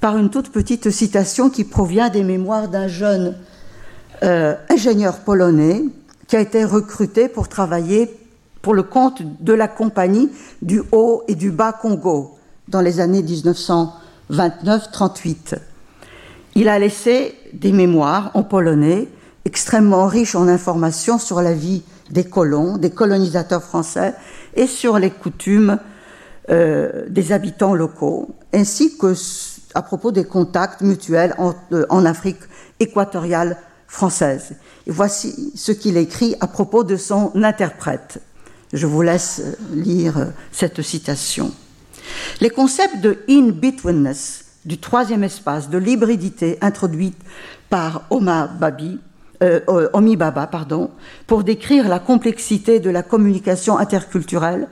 par 0.00 0.16
une 0.16 0.30
toute 0.30 0.50
petite 0.50 0.90
citation 0.90 1.50
qui 1.50 1.64
provient 1.64 2.08
des 2.08 2.24
mémoires 2.24 2.68
d'un 2.68 2.88
jeune 2.88 3.36
euh, 4.22 4.54
ingénieur 4.70 5.18
polonais 5.20 5.84
qui 6.26 6.36
a 6.36 6.40
été 6.40 6.64
recruté 6.64 7.28
pour 7.28 7.48
travailler 7.48 8.10
pour 8.62 8.72
le 8.74 8.82
compte 8.82 9.22
de 9.40 9.52
la 9.52 9.68
compagnie 9.68 10.30
du 10.62 10.82
Haut 10.92 11.24
et 11.28 11.34
du 11.34 11.50
Bas 11.50 11.72
Congo 11.72 12.38
dans 12.68 12.80
les 12.80 13.00
années 13.00 13.22
1929-38. 13.22 15.58
Il 16.54 16.68
a 16.68 16.78
laissé 16.78 17.34
des 17.52 17.72
mémoires 17.72 18.30
en 18.34 18.44
polonais 18.44 19.08
extrêmement 19.44 20.06
riches 20.06 20.36
en 20.36 20.48
informations 20.48 21.18
sur 21.18 21.42
la 21.42 21.52
vie 21.52 21.82
des 22.10 22.24
colons, 22.24 22.78
des 22.78 22.88
colonisateurs 22.90 23.62
français 23.62 24.14
et 24.54 24.66
sur 24.66 24.98
les 24.98 25.10
coutumes 25.10 25.78
euh, 26.50 27.04
des 27.08 27.30
habitants 27.30 27.72
locaux, 27.72 28.34
ainsi 28.52 28.98
que 28.98 29.14
à 29.74 29.82
propos 29.82 30.10
des 30.10 30.24
contacts 30.24 30.80
mutuels 30.80 31.36
en, 31.38 31.54
euh, 31.70 32.04
Afrique 32.04 32.40
équatoriale 32.80 33.56
française. 33.86 34.56
Voici 34.88 35.52
ce 35.54 35.70
qu'il 35.70 35.96
écrit 35.96 36.34
à 36.40 36.48
propos 36.48 36.82
de 36.82 36.96
son 36.96 37.30
interprète. 37.36 38.20
Je 38.72 38.88
vous 38.88 39.02
laisse 39.02 39.40
euh, 39.40 39.54
lire 39.72 40.32
cette 40.50 40.82
citation. 40.82 41.52
Les 42.40 42.50
concepts 42.50 43.00
de 43.00 43.18
in-betweenness, 43.28 44.46
du 44.64 44.78
troisième 44.78 45.22
espace, 45.22 45.70
de 45.70 45.78
l'hybridité 45.78 46.58
introduite 46.60 47.18
par 47.70 48.02
Omi 48.10 48.98
Baba, 50.16 50.48
pardon, 50.48 50.90
pour 51.28 51.44
décrire 51.44 51.88
la 51.88 52.00
complexité 52.00 52.80
de 52.80 52.90
la 52.90 53.04
communication 53.04 53.78
interculturelle, 53.78 54.66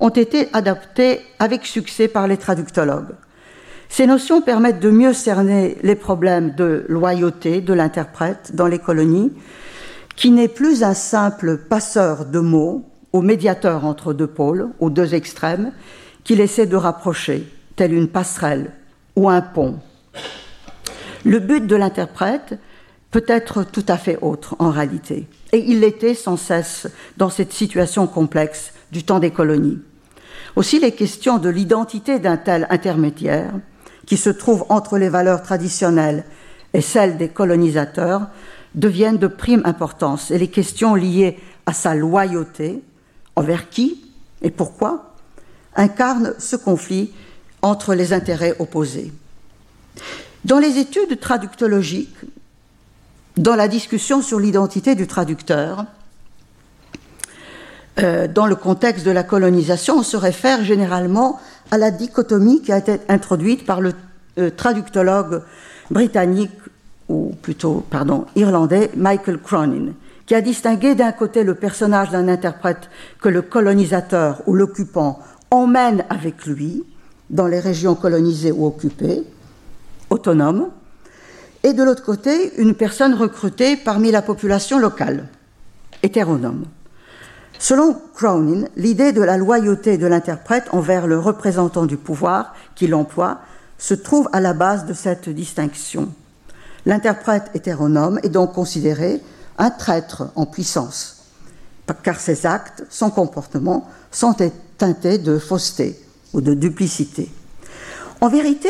ont 0.00 0.10
été 0.10 0.48
adaptés 0.52 1.20
avec 1.38 1.66
succès 1.66 2.08
par 2.08 2.26
les 2.26 2.36
traductologues. 2.36 3.14
Ces 3.88 4.06
notions 4.06 4.42
permettent 4.42 4.80
de 4.80 4.90
mieux 4.90 5.12
cerner 5.12 5.78
les 5.82 5.94
problèmes 5.94 6.54
de 6.54 6.84
loyauté 6.88 7.60
de 7.60 7.72
l'interprète 7.72 8.52
dans 8.54 8.66
les 8.66 8.78
colonies, 8.78 9.32
qui 10.16 10.30
n'est 10.30 10.48
plus 10.48 10.82
un 10.82 10.94
simple 10.94 11.58
passeur 11.58 12.24
de 12.24 12.40
mots 12.40 12.84
ou 13.12 13.22
médiateur 13.22 13.84
entre 13.84 14.12
deux 14.12 14.26
pôles 14.26 14.68
ou 14.80 14.90
deux 14.90 15.14
extrêmes, 15.14 15.72
qu'il 16.24 16.40
essaie 16.40 16.66
de 16.66 16.76
rapprocher, 16.76 17.48
telle 17.76 17.92
une 17.92 18.08
passerelle 18.08 18.72
ou 19.14 19.28
un 19.28 19.40
pont. 19.40 19.78
Le 21.24 21.38
but 21.38 21.66
de 21.66 21.76
l'interprète 21.76 22.58
peut 23.10 23.24
être 23.28 23.62
tout 23.62 23.84
à 23.86 23.96
fait 23.96 24.18
autre 24.20 24.56
en 24.58 24.70
réalité, 24.70 25.28
et 25.52 25.58
il 25.58 25.80
l'était 25.80 26.14
sans 26.14 26.36
cesse 26.36 26.88
dans 27.16 27.30
cette 27.30 27.52
situation 27.52 28.08
complexe 28.08 28.73
du 28.92 29.04
temps 29.04 29.18
des 29.18 29.30
colonies. 29.30 29.78
Aussi 30.56 30.78
les 30.78 30.92
questions 30.92 31.38
de 31.38 31.48
l'identité 31.48 32.18
d'un 32.18 32.36
tel 32.36 32.66
intermédiaire, 32.70 33.52
qui 34.06 34.16
se 34.16 34.30
trouve 34.30 34.64
entre 34.68 34.98
les 34.98 35.08
valeurs 35.08 35.42
traditionnelles 35.42 36.24
et 36.72 36.80
celles 36.80 37.16
des 37.16 37.28
colonisateurs, 37.28 38.28
deviennent 38.74 39.18
de 39.18 39.26
prime 39.26 39.62
importance, 39.64 40.30
et 40.30 40.38
les 40.38 40.48
questions 40.48 40.94
liées 40.94 41.38
à 41.66 41.72
sa 41.72 41.94
loyauté, 41.94 42.82
envers 43.36 43.68
qui 43.68 44.04
et 44.42 44.50
pourquoi, 44.50 45.14
incarne 45.74 46.34
ce 46.38 46.56
conflit 46.56 47.12
entre 47.62 47.94
les 47.94 48.12
intérêts 48.12 48.54
opposés. 48.58 49.12
Dans 50.44 50.58
les 50.58 50.78
études 50.78 51.18
traductologiques, 51.18 52.16
dans 53.36 53.56
la 53.56 53.68
discussion 53.68 54.22
sur 54.22 54.38
l'identité 54.38 54.94
du 54.94 55.06
traducteur, 55.06 55.86
euh, 58.02 58.26
dans 58.26 58.46
le 58.46 58.56
contexte 58.56 59.06
de 59.06 59.10
la 59.10 59.22
colonisation, 59.22 59.98
on 59.98 60.02
se 60.02 60.16
réfère 60.16 60.64
généralement 60.64 61.38
à 61.70 61.78
la 61.78 61.90
dichotomie 61.90 62.60
qui 62.60 62.72
a 62.72 62.78
été 62.78 63.00
introduite 63.08 63.64
par 63.64 63.80
le 63.80 63.92
euh, 64.38 64.50
traductologue 64.50 65.42
britannique, 65.90 66.50
ou 67.08 67.32
plutôt, 67.40 67.84
pardon, 67.90 68.26
irlandais, 68.34 68.90
Michael 68.96 69.38
Cronin, 69.38 69.92
qui 70.26 70.34
a 70.34 70.40
distingué 70.40 70.94
d'un 70.94 71.12
côté 71.12 71.44
le 71.44 71.54
personnage 71.54 72.10
d'un 72.10 72.28
interprète 72.28 72.90
que 73.20 73.28
le 73.28 73.42
colonisateur 73.42 74.42
ou 74.46 74.54
l'occupant 74.54 75.20
emmène 75.50 76.04
avec 76.10 76.46
lui 76.46 76.82
dans 77.30 77.46
les 77.46 77.60
régions 77.60 77.94
colonisées 77.94 78.52
ou 78.52 78.66
occupées, 78.66 79.22
autonomes, 80.10 80.70
et 81.62 81.72
de 81.72 81.82
l'autre 81.82 82.04
côté, 82.04 82.52
une 82.60 82.74
personne 82.74 83.14
recrutée 83.14 83.76
parmi 83.76 84.10
la 84.10 84.20
population 84.20 84.78
locale, 84.78 85.28
hétéronome. 86.02 86.64
Selon 87.58 87.96
Cronin, 88.14 88.64
l'idée 88.76 89.12
de 89.12 89.22
la 89.22 89.36
loyauté 89.36 89.96
de 89.96 90.06
l'interprète 90.06 90.68
envers 90.72 91.06
le 91.06 91.18
représentant 91.18 91.86
du 91.86 91.96
pouvoir 91.96 92.54
qui 92.74 92.86
l'emploie 92.86 93.40
se 93.78 93.94
trouve 93.94 94.28
à 94.32 94.40
la 94.40 94.54
base 94.54 94.86
de 94.86 94.92
cette 94.92 95.28
distinction. 95.28 96.12
L'interprète 96.86 97.50
hétéronome 97.54 98.20
est 98.22 98.28
donc 98.28 98.52
considéré 98.52 99.20
un 99.58 99.70
traître 99.70 100.30
en 100.34 100.46
puissance, 100.46 101.24
car 102.02 102.20
ses 102.20 102.44
actes, 102.44 102.84
son 102.90 103.10
comportement 103.10 103.88
sont 104.10 104.34
teintés 104.78 105.18
de 105.18 105.38
fausseté 105.38 105.98
ou 106.32 106.40
de 106.40 106.54
duplicité. 106.54 107.30
En 108.20 108.28
vérité, 108.28 108.68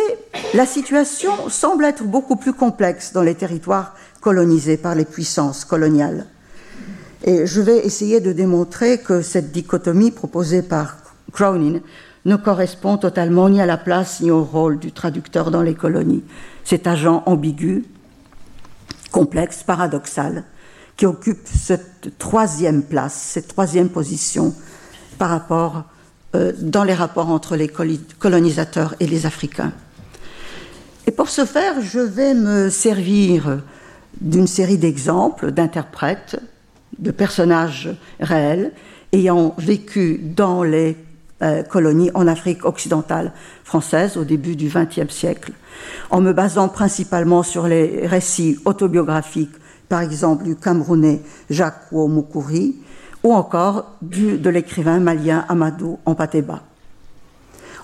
la 0.55 0.67
situation 0.67 1.49
semble 1.49 1.85
être 1.85 2.05
beaucoup 2.05 2.37
plus 2.37 2.53
complexe 2.53 3.13
dans 3.13 3.23
les 3.23 3.35
territoires 3.35 3.95
colonisés 4.21 4.77
par 4.77 4.95
les 4.95 5.05
puissances 5.05 5.65
coloniales. 5.65 6.27
Et 7.27 7.47
je 7.47 7.63
vais 7.63 7.79
essayer 7.79 8.21
de 8.21 8.33
démontrer 8.33 8.99
que 8.99 9.23
cette 9.23 9.51
dichotomie 9.51 10.11
proposée 10.11 10.63
par 10.63 10.99
Cronin 11.33 11.81
ne 12.27 12.37
correspond 12.37 12.99
totalement 12.99 13.49
ni 13.49 13.63
à 13.63 13.67
la 13.67 13.79
place 13.79 14.21
ni 14.21 14.31
au 14.31 14.45
rôle 14.45 14.79
du 14.79 14.93
traducteur 14.93 15.51
dans 15.51 15.63
les 15.63 15.75
colonies. 15.75 16.23
Cet 16.65 16.87
agent 16.87 17.23
ambigu, 17.25 17.85
complexe, 19.11 19.63
paradoxal, 19.63 20.45
qui 20.99 21.07
occupe 21.07 21.47
cette 21.47 22.19
troisième 22.19 22.83
place, 22.83 23.15
cette 23.15 23.49
troisième 23.49 23.89
position 23.89 24.55
par 25.19 25.31
rapport 25.31 25.85
euh, 26.35 26.53
dans 26.61 26.85
les 26.85 26.95
rapports 26.95 27.31
entre 27.31 27.57
les 27.57 27.71
colonisateurs 28.19 28.95
et 29.01 29.07
les 29.07 29.25
Africains. 29.25 29.73
Et 31.07 31.11
pour 31.11 31.31
ce 31.31 31.47
faire, 31.47 31.81
je 31.81 32.01
vais 32.01 32.35
me 32.35 32.69
servir 32.69 33.61
d'une 34.21 34.47
série 34.47 34.79
d'exemples 34.79 35.53
d'interprètes, 35.53 36.39
de 36.99 37.11
personnages 37.11 37.91
réels 38.21 38.73
ayant 39.13 39.55
vécu 39.59 40.21
dans 40.23 40.63
les 40.63 40.97
colonies 41.69 42.11
en 42.15 42.27
Afrique 42.27 42.65
occidentale 42.65 43.33
française 43.65 44.17
au 44.17 44.25
début 44.25 44.57
du 44.57 44.69
XXe 44.69 45.13
siècle, 45.13 45.53
en 46.11 46.21
me 46.21 46.33
basant 46.33 46.69
principalement 46.69 47.43
sur 47.43 47.67
les 47.67 48.07
récits 48.07 48.59
autobiographiques, 48.65 49.55
par 49.89 50.01
exemple 50.01 50.45
du 50.45 50.57
Camerounais 50.57 51.21
Jacques 51.51 51.93
Moukouri, 51.93 52.77
ou 53.23 53.35
encore 53.35 53.93
de 54.01 54.49
l'écrivain 54.49 55.01
malien 55.01 55.45
Amadou 55.49 55.99
Ampateba. 56.07 56.63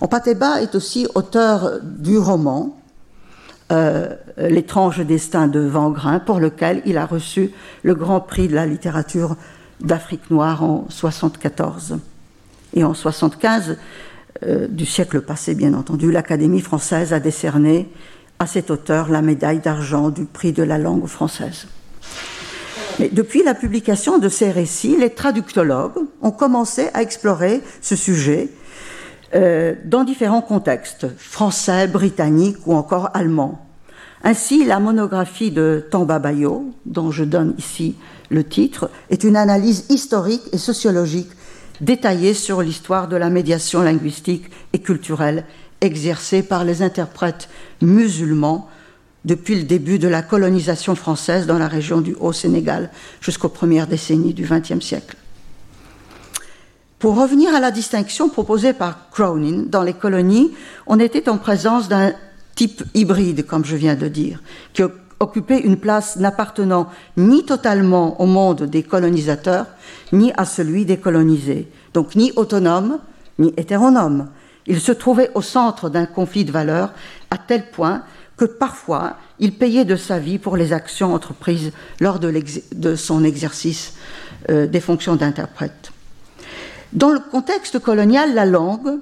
Ampateba 0.01 0.63
est 0.63 0.75
aussi 0.75 1.07
auteur 1.15 1.81
du 1.83 2.17
roman 2.17 2.80
euh, 3.71 4.15
L'étrange 4.37 5.01
destin 5.01 5.49
de 5.49 5.61
Vangrin, 5.61 6.19
pour 6.19 6.41
lequel 6.41 6.83
il 6.87 6.97
a 6.97 7.07
reçu 7.07 7.51
le 7.83 7.95
Grand 7.95 8.21
Prix 8.21 8.49
de 8.49 8.55
la 8.55 8.67
littérature 8.67 9.37
d'Afrique 9.81 10.31
noire 10.31 10.63
en 10.63 10.87
74. 10.89 11.99
Et 12.75 12.85
en 12.85 12.95
75, 12.95 13.77
euh, 14.45 14.67
du 14.69 14.87
siècle 14.87 15.21
passé 15.21 15.55
bien 15.55 15.75
entendu, 15.75 16.11
l'Académie 16.11 16.61
française 16.61 17.13
a 17.13 17.21
décerné 17.21 17.89
à 18.39 18.47
cet 18.47 18.71
auteur 18.71 19.11
la 19.11 19.23
médaille 19.23 19.61
d'argent 19.61 20.11
du 20.11 20.25
prix 20.25 20.53
de 20.53 20.63
la 20.63 20.79
langue 20.79 21.07
française. 21.07 21.67
Mais 22.99 23.09
depuis 23.09 23.43
la 23.43 23.55
publication 23.55 24.19
de 24.19 24.29
ces 24.29 24.51
récits, 24.51 24.97
les 24.99 25.11
traductologues 25.11 25.99
ont 26.23 26.31
commencé 26.31 26.89
à 26.95 27.03
explorer 27.03 27.63
ce 27.81 27.97
sujet 27.97 28.49
euh, 29.35 29.75
dans 29.85 30.05
différents 30.05 30.43
contextes, 30.43 31.07
français, 31.17 31.87
britanniques 31.87 32.67
ou 32.67 32.75
encore 32.75 33.11
allemands. 33.15 33.65
Ainsi, 34.23 34.65
la 34.65 34.81
monographie 34.81 35.51
de 35.51 35.87
Tamba 35.91 36.19
Bayo, 36.19 36.75
dont 36.85 37.11
je 37.11 37.25
donne 37.25 37.55
ici 37.57 37.95
le 38.29 38.45
titre, 38.45 38.91
est 39.09 39.25
une 39.25 39.37
analyse 39.37 39.87
historique 39.89 40.43
et 40.53 40.59
sociologique 40.59 41.31
détaillée 41.81 42.35
sur 42.35 42.61
l'histoire 42.61 43.09
de 43.09 43.17
la 43.17 43.31
médiation 43.31 43.83
linguistique 43.83 44.51
et 44.73 44.81
culturelle 44.81 45.45
exercée 45.81 46.43
par 46.43 46.65
les 46.65 46.83
interprètes 46.83 47.49
musulmans 47.81 48.69
depuis 49.25 49.55
le 49.55 49.63
début 49.63 49.99
de 49.99 50.09
la 50.09 50.23
colonisation 50.23 50.95
française 50.95 51.47
dans 51.47 51.59
la 51.59 51.69
région 51.69 52.01
du 52.01 52.15
Haut-Sénégal 52.19 52.91
jusqu'aux 53.21 53.49
premières 53.49 53.87
décennies 53.87 54.35
du 54.35 54.45
XXe 54.45 54.85
siècle. 54.85 55.17
Pour 57.01 57.17
revenir 57.17 57.55
à 57.55 57.61
la 57.61 57.71
distinction 57.71 58.29
proposée 58.29 58.75
par 58.75 59.09
Cronin, 59.11 59.65
dans 59.67 59.83
les 59.83 59.95
colonies, 59.95 60.53
on 60.87 61.01
était 61.01 61.31
en 61.31 61.39
présence 61.39 61.89
d'un 61.89 62.13
type 62.55 62.83
hybride, 62.93 63.47
comme 63.47 63.65
je 63.65 63.75
viens 63.75 63.95
de 63.95 64.07
dire, 64.07 64.43
qui 64.75 64.83
occupait 65.19 65.61
une 65.61 65.79
place 65.79 66.17
n'appartenant 66.17 66.91
ni 67.17 67.47
totalement 67.47 68.21
au 68.21 68.27
monde 68.27 68.65
des 68.65 68.83
colonisateurs, 68.83 69.65
ni 70.13 70.31
à 70.37 70.45
celui 70.45 70.85
des 70.85 70.99
colonisés, 70.99 71.71
donc 71.95 72.17
ni 72.17 72.33
autonome, 72.37 72.99
ni 73.39 73.55
hétéronome. 73.57 74.29
Il 74.67 74.79
se 74.79 74.93
trouvait 74.93 75.31
au 75.35 75.41
centre 75.41 75.89
d'un 75.89 76.05
conflit 76.05 76.45
de 76.45 76.53
valeurs 76.53 76.93
à 77.31 77.39
tel 77.39 77.71
point 77.71 78.03
que 78.37 78.45
parfois 78.45 79.17
il 79.39 79.57
payait 79.57 79.87
de 79.87 79.97
sa 79.97 80.19
vie 80.19 80.39
pour 80.39 80.59
les 80.59 80.75
actions 80.75 81.15
entreprises 81.15 81.73
lors 81.99 82.19
de, 82.19 82.95
son 82.95 83.25
exercice 83.25 83.95
euh, 84.51 84.67
des 84.67 84.81
fonctions 84.81 85.17
d'interprète. 85.17 85.93
Dans 86.93 87.11
le 87.11 87.21
contexte 87.21 87.79
colonial, 87.79 88.35
la 88.35 88.47
langue, 88.47 88.99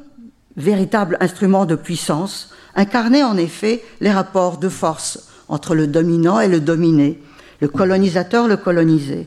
véritable 0.57 1.17
instrument 1.21 1.65
de 1.65 1.75
puissance, 1.75 2.51
incarnait 2.75 3.23
en 3.23 3.39
effet 3.39 3.83
les 4.01 4.11
rapports 4.11 4.59
de 4.59 4.69
force 4.69 5.31
entre 5.49 5.75
le 5.75 5.87
dominant 5.87 6.39
et 6.39 6.49
le 6.49 6.61
dominé, 6.61 7.23
le 7.61 7.69
colonisateur, 7.69 8.47
le 8.47 8.59
colonisé. 8.59 9.27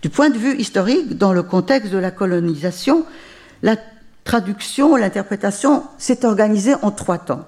Du 0.00 0.08
point 0.08 0.30
de 0.30 0.38
vue 0.38 0.56
historique, 0.56 1.18
dans 1.18 1.34
le 1.34 1.42
contexte 1.42 1.92
de 1.92 1.98
la 1.98 2.10
colonisation, 2.10 3.04
la 3.62 3.76
traduction, 4.24 4.96
l'interprétation 4.96 5.82
s'est 5.98 6.24
organisée 6.24 6.74
en 6.80 6.90
trois 6.90 7.18
temps. 7.18 7.46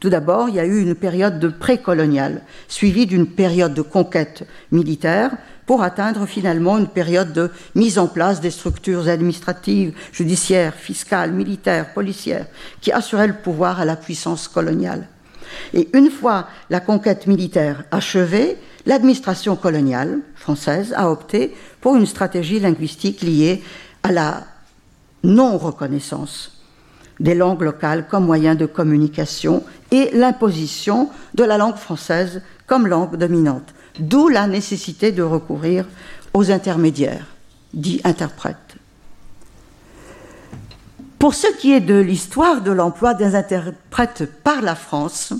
Tout 0.00 0.08
d'abord, 0.08 0.48
il 0.48 0.54
y 0.54 0.60
a 0.60 0.64
eu 0.64 0.80
une 0.80 0.94
période 0.94 1.38
de 1.38 1.48
précoloniale, 1.48 2.40
suivie 2.68 3.06
d'une 3.06 3.26
période 3.26 3.74
de 3.74 3.82
conquête 3.82 4.46
militaire, 4.72 5.32
pour 5.66 5.82
atteindre 5.82 6.26
finalement 6.26 6.78
une 6.78 6.88
période 6.88 7.32
de 7.32 7.50
mise 7.74 7.98
en 7.98 8.08
place 8.08 8.40
des 8.40 8.50
structures 8.50 9.08
administratives, 9.08 9.92
judiciaires, 10.10 10.74
fiscales, 10.74 11.32
militaires, 11.32 11.92
policières, 11.92 12.46
qui 12.80 12.90
assuraient 12.90 13.28
le 13.28 13.36
pouvoir 13.36 13.78
à 13.78 13.84
la 13.84 13.94
puissance 13.94 14.48
coloniale. 14.48 15.06
Et 15.74 15.88
une 15.92 16.10
fois 16.10 16.48
la 16.70 16.80
conquête 16.80 17.26
militaire 17.26 17.84
achevée, 17.90 18.56
l'administration 18.86 19.54
coloniale 19.54 20.20
française 20.34 20.94
a 20.96 21.10
opté 21.10 21.54
pour 21.80 21.94
une 21.94 22.06
stratégie 22.06 22.58
linguistique 22.58 23.20
liée 23.20 23.62
à 24.02 24.12
la 24.12 24.44
non-reconnaissance 25.22 26.59
des 27.20 27.34
langues 27.34 27.62
locales 27.62 28.08
comme 28.08 28.24
moyen 28.24 28.54
de 28.54 28.66
communication 28.66 29.62
et 29.92 30.10
l'imposition 30.12 31.10
de 31.34 31.44
la 31.44 31.58
langue 31.58 31.76
française 31.76 32.42
comme 32.66 32.86
langue 32.86 33.16
dominante. 33.16 33.74
D'où 33.98 34.28
la 34.28 34.46
nécessité 34.46 35.12
de 35.12 35.22
recourir 35.22 35.84
aux 36.32 36.50
intermédiaires, 36.50 37.26
dits 37.74 38.00
interprètes. 38.04 38.56
Pour 41.18 41.34
ce 41.34 41.48
qui 41.58 41.72
est 41.72 41.80
de 41.80 41.98
l'histoire 41.98 42.62
de 42.62 42.70
l'emploi 42.70 43.12
des 43.12 43.34
interprètes 43.34 44.24
par 44.42 44.62
la 44.62 44.74
France, 44.74 45.34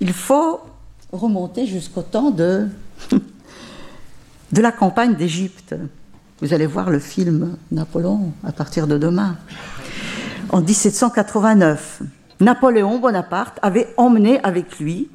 il 0.00 0.12
faut 0.12 0.60
remonter 1.12 1.66
jusqu'au 1.66 2.02
temps 2.02 2.30
de, 2.30 2.68
de 4.52 4.60
la 4.60 4.70
campagne 4.72 5.14
d'Égypte. 5.14 5.74
Vous 6.42 6.52
allez 6.52 6.66
voir 6.66 6.90
le 6.90 6.98
film 6.98 7.56
Napoléon 7.72 8.32
à 8.44 8.52
partir 8.52 8.86
de 8.86 8.98
demain. 8.98 9.36
En 10.50 10.62
1789, 10.62 12.02
Napoléon 12.40 12.98
Bonaparte 12.98 13.58
avait 13.60 13.92
emmené 13.98 14.40
avec 14.42 14.78
lui 14.78 15.10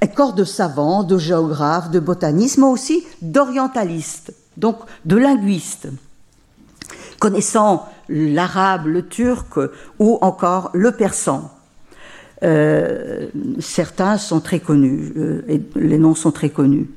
un 0.00 0.06
corps 0.06 0.34
de 0.34 0.44
savants, 0.44 1.02
de 1.02 1.18
géographes, 1.18 1.90
de 1.90 1.98
botanistes, 1.98 2.58
mais 2.58 2.66
aussi 2.66 3.04
d'orientalistes, 3.20 4.32
donc 4.56 4.76
de 5.04 5.16
linguistes, 5.16 5.88
connaissant 7.18 7.88
l'arabe, 8.08 8.86
le 8.86 9.06
turc 9.06 9.58
ou 9.98 10.18
encore 10.20 10.70
le 10.74 10.92
persan. 10.92 11.50
Euh, 12.44 13.26
certains 13.58 14.16
sont 14.16 14.40
très 14.40 14.60
connus, 14.60 15.12
euh, 15.16 15.42
et 15.48 15.60
les 15.74 15.98
noms 15.98 16.14
sont 16.14 16.30
très 16.30 16.50
connus. 16.50 16.88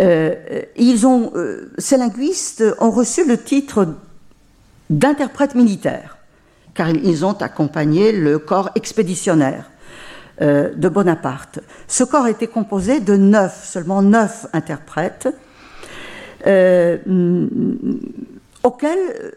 Euh, 0.00 0.34
ces 1.76 1.98
linguistes 1.98 2.64
ont 2.80 2.90
reçu 2.90 3.26
le 3.26 3.36
titre 3.36 3.88
d'interprète 4.88 5.54
militaire, 5.54 6.13
car 6.74 6.90
ils 6.90 7.24
ont 7.24 7.40
accompagné 7.40 8.12
le 8.12 8.38
corps 8.38 8.70
expéditionnaire. 8.74 9.70
Euh, 10.42 10.74
de 10.74 10.88
Bonaparte. 10.88 11.60
Ce 11.86 12.02
corps 12.02 12.26
était 12.26 12.48
composé 12.48 12.98
de 12.98 13.14
neuf, 13.14 13.68
seulement 13.68 14.02
neuf 14.02 14.48
interprètes, 14.52 15.28
euh, 16.44 16.98
auxquels 18.64 19.32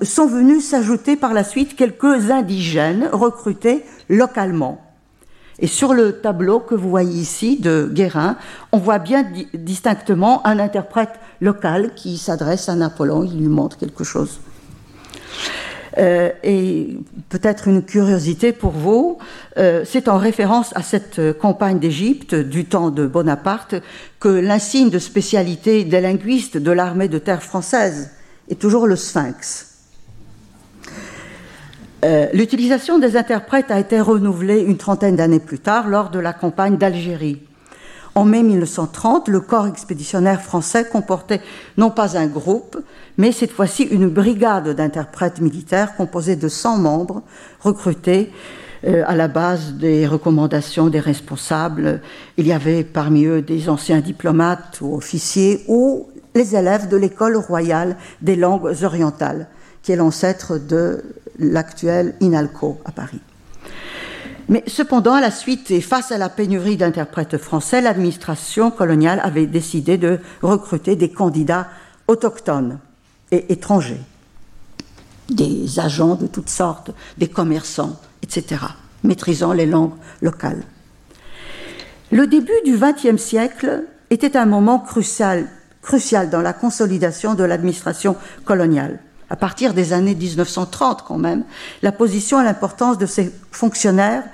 sont 0.00 0.26
venus 0.26 0.66
s'ajouter 0.66 1.16
par 1.16 1.34
la 1.34 1.44
suite 1.44 1.76
quelques 1.76 2.30
indigènes 2.30 3.10
recrutés 3.12 3.84
localement. 4.08 4.80
Et 5.58 5.66
sur 5.66 5.92
le 5.92 6.20
tableau 6.22 6.60
que 6.60 6.74
vous 6.74 6.88
voyez 6.88 7.20
ici 7.20 7.58
de 7.58 7.90
Guérin, 7.92 8.38
on 8.72 8.78
voit 8.78 9.00
bien 9.00 9.30
distinctement 9.52 10.46
un 10.46 10.58
interprète 10.60 11.20
local 11.42 11.92
qui 11.94 12.16
s'adresse 12.16 12.70
à 12.70 12.74
Napoléon, 12.74 13.24
il 13.24 13.38
lui 13.38 13.48
montre 13.48 13.76
quelque 13.76 14.04
chose. 14.04 14.40
Euh, 15.98 16.30
et 16.44 16.96
peut-être 17.28 17.68
une 17.68 17.82
curiosité 17.82 18.52
pour 18.52 18.70
vous, 18.70 19.18
euh, 19.58 19.84
c'est 19.84 20.08
en 20.08 20.18
référence 20.18 20.74
à 20.76 20.82
cette 20.82 21.20
campagne 21.38 21.78
d'Égypte 21.78 22.34
du 22.34 22.64
temps 22.64 22.90
de 22.90 23.06
Bonaparte 23.06 23.74
que 24.20 24.28
l'insigne 24.28 24.90
de 24.90 24.98
spécialité 24.98 25.84
des 25.84 26.00
linguistes 26.00 26.56
de 26.56 26.70
l'armée 26.70 27.08
de 27.08 27.18
terre 27.18 27.42
française 27.42 28.10
est 28.48 28.60
toujours 28.60 28.86
le 28.86 28.96
sphinx. 28.96 29.70
Euh, 32.02 32.28
l'utilisation 32.32 32.98
des 32.98 33.16
interprètes 33.16 33.70
a 33.70 33.78
été 33.78 34.00
renouvelée 34.00 34.60
une 34.60 34.78
trentaine 34.78 35.16
d'années 35.16 35.40
plus 35.40 35.58
tard 35.58 35.86
lors 35.88 36.10
de 36.10 36.18
la 36.18 36.32
campagne 36.32 36.78
d'Algérie. 36.78 37.42
En 38.14 38.24
mai 38.24 38.42
1930, 38.42 39.28
le 39.28 39.40
corps 39.40 39.66
expéditionnaire 39.66 40.42
français 40.42 40.88
comportait 40.90 41.42
non 41.76 41.90
pas 41.90 42.16
un 42.16 42.26
groupe, 42.26 42.78
mais 43.20 43.32
cette 43.32 43.52
fois-ci 43.52 43.82
une 43.82 44.08
brigade 44.08 44.70
d'interprètes 44.70 45.42
militaires 45.42 45.94
composée 45.94 46.36
de 46.36 46.48
100 46.48 46.78
membres 46.78 47.22
recrutés 47.60 48.32
euh, 48.86 49.02
à 49.06 49.14
la 49.14 49.28
base 49.28 49.74
des 49.74 50.06
recommandations 50.06 50.88
des 50.88 51.00
responsables. 51.00 52.00
Il 52.38 52.46
y 52.46 52.52
avait 52.54 52.82
parmi 52.82 53.26
eux 53.26 53.42
des 53.42 53.68
anciens 53.68 54.00
diplomates 54.00 54.80
ou 54.80 54.96
officiers 54.96 55.60
ou 55.68 56.08
les 56.34 56.56
élèves 56.56 56.88
de 56.88 56.96
l'école 56.96 57.36
royale 57.36 57.98
des 58.22 58.36
langues 58.36 58.74
orientales, 58.82 59.48
qui 59.82 59.92
est 59.92 59.96
l'ancêtre 59.96 60.56
de 60.56 61.04
l'actuel 61.38 62.14
INALCO 62.22 62.78
à 62.86 62.90
Paris. 62.90 63.20
Mais 64.48 64.64
cependant, 64.66 65.12
à 65.12 65.20
la 65.20 65.30
suite 65.30 65.70
et 65.70 65.82
face 65.82 66.10
à 66.10 66.16
la 66.16 66.30
pénurie 66.30 66.78
d'interprètes 66.78 67.36
français, 67.36 67.82
l'administration 67.82 68.70
coloniale 68.70 69.20
avait 69.22 69.46
décidé 69.46 69.98
de 69.98 70.20
recruter 70.40 70.96
des 70.96 71.12
candidats 71.12 71.68
autochtones 72.08 72.78
et 73.30 73.52
étrangers. 73.52 74.00
des 75.30 75.78
agents 75.78 76.16
de 76.16 76.26
toutes 76.26 76.48
sortes, 76.48 76.90
des 77.16 77.28
commerçants, 77.28 78.00
etc., 78.22 78.62
maîtrisant 79.04 79.52
les 79.52 79.66
langues 79.66 79.94
locales. 80.20 80.64
Le 82.10 82.26
début 82.26 82.60
du 82.64 82.76
XXe 82.76 83.22
siècle 83.22 83.84
était 84.10 84.36
un 84.36 84.46
moment 84.46 84.80
crucial, 84.80 85.48
crucial 85.82 86.30
dans 86.30 86.40
la 86.40 86.52
consolidation 86.52 87.34
de 87.34 87.44
l'administration 87.44 88.16
coloniale. 88.44 88.98
À 89.30 89.36
partir 89.36 89.74
des 89.74 89.92
années 89.92 90.16
1930 90.16 91.04
quand 91.06 91.18
même, 91.18 91.44
la 91.82 91.92
position 91.92 92.40
et 92.40 92.44
l'importance 92.44 92.98
de 92.98 93.06
ces 93.06 93.32
fonctionnaires 93.52 94.24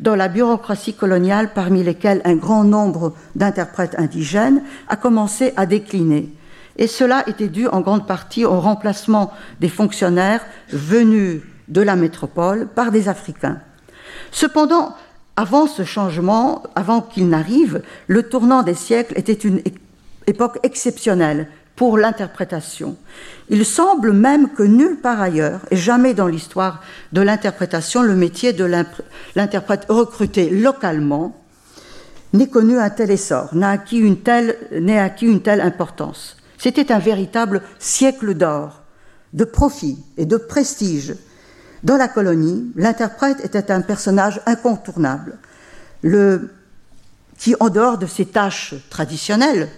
dans 0.00 0.16
la 0.16 0.28
bureaucratie 0.28 0.94
coloniale, 0.94 1.52
parmi 1.54 1.82
lesquels 1.82 2.22
un 2.24 2.36
grand 2.36 2.64
nombre 2.64 3.14
d'interprètes 3.34 3.94
indigènes, 3.98 4.62
a 4.88 4.96
commencé 4.96 5.52
à 5.56 5.66
décliner. 5.66 6.30
Et 6.78 6.86
cela 6.86 7.24
était 7.28 7.48
dû 7.48 7.66
en 7.66 7.80
grande 7.80 8.06
partie 8.06 8.44
au 8.44 8.60
remplacement 8.60 9.32
des 9.60 9.68
fonctionnaires 9.68 10.44
venus 10.70 11.40
de 11.68 11.80
la 11.80 11.96
métropole 11.96 12.66
par 12.66 12.90
des 12.90 13.08
Africains. 13.08 13.60
Cependant, 14.30 14.94
avant 15.36 15.66
ce 15.66 15.84
changement, 15.84 16.62
avant 16.74 17.00
qu'il 17.00 17.28
n'arrive, 17.28 17.82
le 18.06 18.22
tournant 18.22 18.62
des 18.62 18.74
siècles 18.74 19.18
était 19.18 19.32
une 19.32 19.62
époque 20.26 20.58
exceptionnelle 20.62 21.48
pour 21.76 21.98
l'interprétation. 21.98 22.96
Il 23.50 23.66
semble 23.66 24.12
même 24.12 24.48
que 24.48 24.62
nulle 24.62 24.96
part 24.96 25.20
ailleurs, 25.20 25.60
et 25.70 25.76
jamais 25.76 26.14
dans 26.14 26.26
l'histoire 26.26 26.82
de 27.12 27.20
l'interprétation, 27.20 28.02
le 28.02 28.16
métier 28.16 28.54
de 28.54 28.64
l'interprète 29.34 29.86
recruté 29.90 30.48
localement 30.48 31.36
n'ait 32.32 32.48
connu 32.48 32.78
un 32.78 32.90
tel 32.90 33.10
essor, 33.10 33.54
n'a 33.54 33.70
acquis 33.70 33.98
une 33.98 34.18
telle, 34.18 34.56
acquis 34.98 35.26
une 35.26 35.42
telle 35.42 35.60
importance. 35.60 36.36
C'était 36.58 36.92
un 36.92 36.98
véritable 36.98 37.62
siècle 37.78 38.34
d'or, 38.34 38.82
de 39.32 39.44
profit 39.44 39.98
et 40.16 40.26
de 40.26 40.36
prestige. 40.36 41.14
Dans 41.82 41.96
la 41.96 42.08
colonie, 42.08 42.72
l'interprète 42.76 43.44
était 43.44 43.70
un 43.70 43.82
personnage 43.82 44.40
incontournable, 44.46 45.38
le, 46.02 46.50
qui, 47.38 47.54
en 47.60 47.68
dehors 47.68 47.98
de 47.98 48.06
ses 48.06 48.26
tâches 48.26 48.74
traditionnelles, 48.90 49.68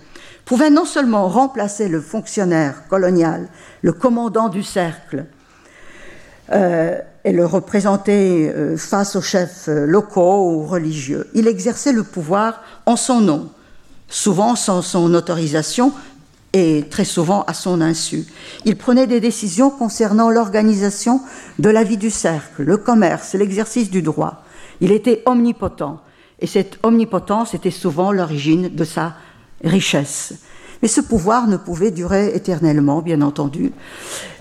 pouvait 0.44 0.70
non 0.70 0.84
seulement 0.84 1.28
remplacer 1.28 1.88
le 1.88 2.00
fonctionnaire 2.00 2.88
colonial, 2.88 3.48
le 3.82 3.92
commandant 3.92 4.48
du 4.48 4.62
cercle, 4.62 5.26
euh, 6.50 6.98
et 7.24 7.32
le 7.32 7.44
représenter 7.44 8.48
euh, 8.48 8.78
face 8.78 9.16
aux 9.16 9.20
chefs 9.20 9.68
euh, 9.68 9.84
locaux 9.84 10.50
ou 10.50 10.64
religieux. 10.64 11.28
Il 11.34 11.46
exerçait 11.46 11.92
le 11.92 12.04
pouvoir 12.04 12.62
en 12.86 12.96
son 12.96 13.20
nom, 13.20 13.50
souvent 14.08 14.56
sans 14.56 14.80
son 14.80 15.12
autorisation 15.12 15.92
et 16.52 16.84
très 16.90 17.04
souvent 17.04 17.42
à 17.42 17.54
son 17.54 17.80
insu. 17.80 18.24
Il 18.64 18.76
prenait 18.76 19.06
des 19.06 19.20
décisions 19.20 19.70
concernant 19.70 20.30
l'organisation 20.30 21.20
de 21.58 21.68
la 21.68 21.84
vie 21.84 21.96
du 21.98 22.10
cercle, 22.10 22.62
le 22.62 22.76
commerce, 22.76 23.34
l'exercice 23.34 23.90
du 23.90 24.02
droit. 24.02 24.42
Il 24.80 24.92
était 24.92 25.22
omnipotent 25.26 26.00
et 26.40 26.46
cette 26.46 26.78
omnipotence 26.82 27.54
était 27.54 27.70
souvent 27.70 28.12
l'origine 28.12 28.68
de 28.68 28.84
sa 28.84 29.14
richesse. 29.64 30.34
Mais 30.80 30.88
ce 30.88 31.00
pouvoir 31.00 31.48
ne 31.48 31.56
pouvait 31.56 31.90
durer 31.90 32.34
éternellement, 32.34 33.02
bien 33.02 33.20
entendu. 33.22 33.72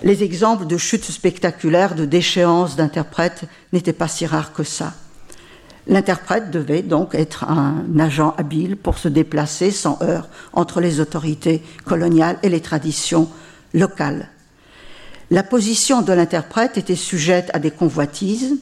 Les 0.04 0.22
exemples 0.22 0.66
de 0.66 0.76
chutes 0.76 1.04
spectaculaires, 1.04 1.96
de 1.96 2.04
déchéances 2.04 2.76
d'interprètes 2.76 3.44
n'étaient 3.72 3.92
pas 3.92 4.06
si 4.06 4.24
rares 4.24 4.52
que 4.52 4.62
ça. 4.62 4.94
L'interprète 5.88 6.50
devait 6.50 6.82
donc 6.82 7.14
être 7.14 7.44
un 7.44 7.84
agent 7.98 8.34
habile 8.36 8.76
pour 8.76 8.98
se 8.98 9.08
déplacer 9.08 9.70
sans 9.70 9.98
heurts 10.02 10.28
entre 10.52 10.80
les 10.80 11.00
autorités 11.00 11.62
coloniales 11.84 12.38
et 12.42 12.50
les 12.50 12.60
traditions 12.60 13.28
locales. 13.72 14.28
La 15.30 15.42
position 15.42 16.02
de 16.02 16.12
l'interprète 16.12 16.76
était 16.78 16.94
sujette 16.94 17.50
à 17.54 17.58
des 17.58 17.70
convoitises 17.70 18.56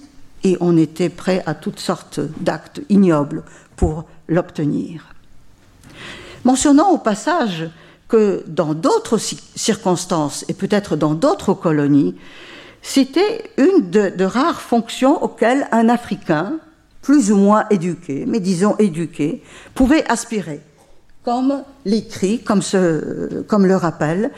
et 0.44 0.56
on 0.60 0.76
était 0.76 1.08
prêt 1.08 1.42
à 1.46 1.54
toutes 1.54 1.80
sortes 1.80 2.20
d'actes 2.40 2.80
ignobles 2.88 3.42
pour 3.76 4.04
l'obtenir. 4.28 5.06
Mentionnant 6.44 6.90
au 6.90 6.98
passage 6.98 7.68
que 8.08 8.44
dans 8.46 8.74
d'autres 8.74 9.18
circonstances 9.18 10.44
et 10.48 10.54
peut-être 10.54 10.94
dans 10.94 11.14
d'autres 11.14 11.54
colonies, 11.54 12.14
c'était 12.82 13.50
une 13.56 13.90
de, 13.90 14.24
rares 14.24 14.60
fonctions 14.60 15.22
auxquelles 15.22 15.66
un 15.72 15.88
Africain, 15.88 16.58
plus 17.06 17.30
ou 17.30 17.36
moins 17.36 17.66
éduqué, 17.70 18.24
mais 18.26 18.40
disons 18.40 18.74
éduqué, 18.80 19.40
pouvait 19.76 20.04
aspirer, 20.10 20.60
comme 21.22 21.62
l'écrit, 21.84 22.42
comme, 22.42 22.62
comme 23.46 23.64
le 23.64 23.76
rappelle 23.76 24.32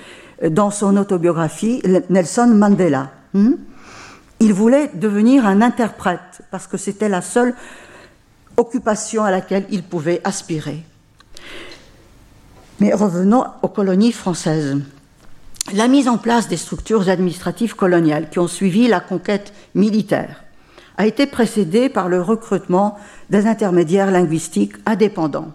dans 0.51 0.71
son 0.71 0.99
autobiographie 0.99 1.83
Nelson 2.11 2.49
Mandela. 2.49 3.11
Hmm? 3.33 3.55
Il 4.41 4.53
voulait 4.53 4.91
devenir 4.93 5.47
un 5.47 5.63
interprète 5.63 6.43
parce 6.51 6.67
que 6.67 6.77
c'était 6.77 7.09
la 7.09 7.23
seule 7.23 7.55
occupation 8.59 9.25
à 9.25 9.31
laquelle 9.31 9.65
il 9.71 9.83
pouvait 9.83 10.21
aspirer. 10.23 10.85
Mais 12.81 12.93
revenons 12.93 13.45
aux 13.63 13.69
colonies 13.69 14.13
françaises. 14.13 14.77
La 15.73 15.89
mise 15.89 16.07
en 16.07 16.19
place 16.19 16.49
des 16.49 16.59
structures 16.59 17.09
administratives 17.09 17.77
coloniales 17.77 18.29
qui 18.29 18.39
ont 18.41 18.47
suivi 18.47 18.89
la 18.89 19.01
conquête 19.01 19.55
militaire 19.75 20.45
a 20.99 21.07
été 21.07 21.25
précédée 21.27 21.89
par 21.89 22.11
le 22.11 22.21
recrutement 22.21 22.99
des 23.31 23.47
intermédiaires 23.47 24.11
linguistiques 24.11 24.75
indépendants. 24.85 25.53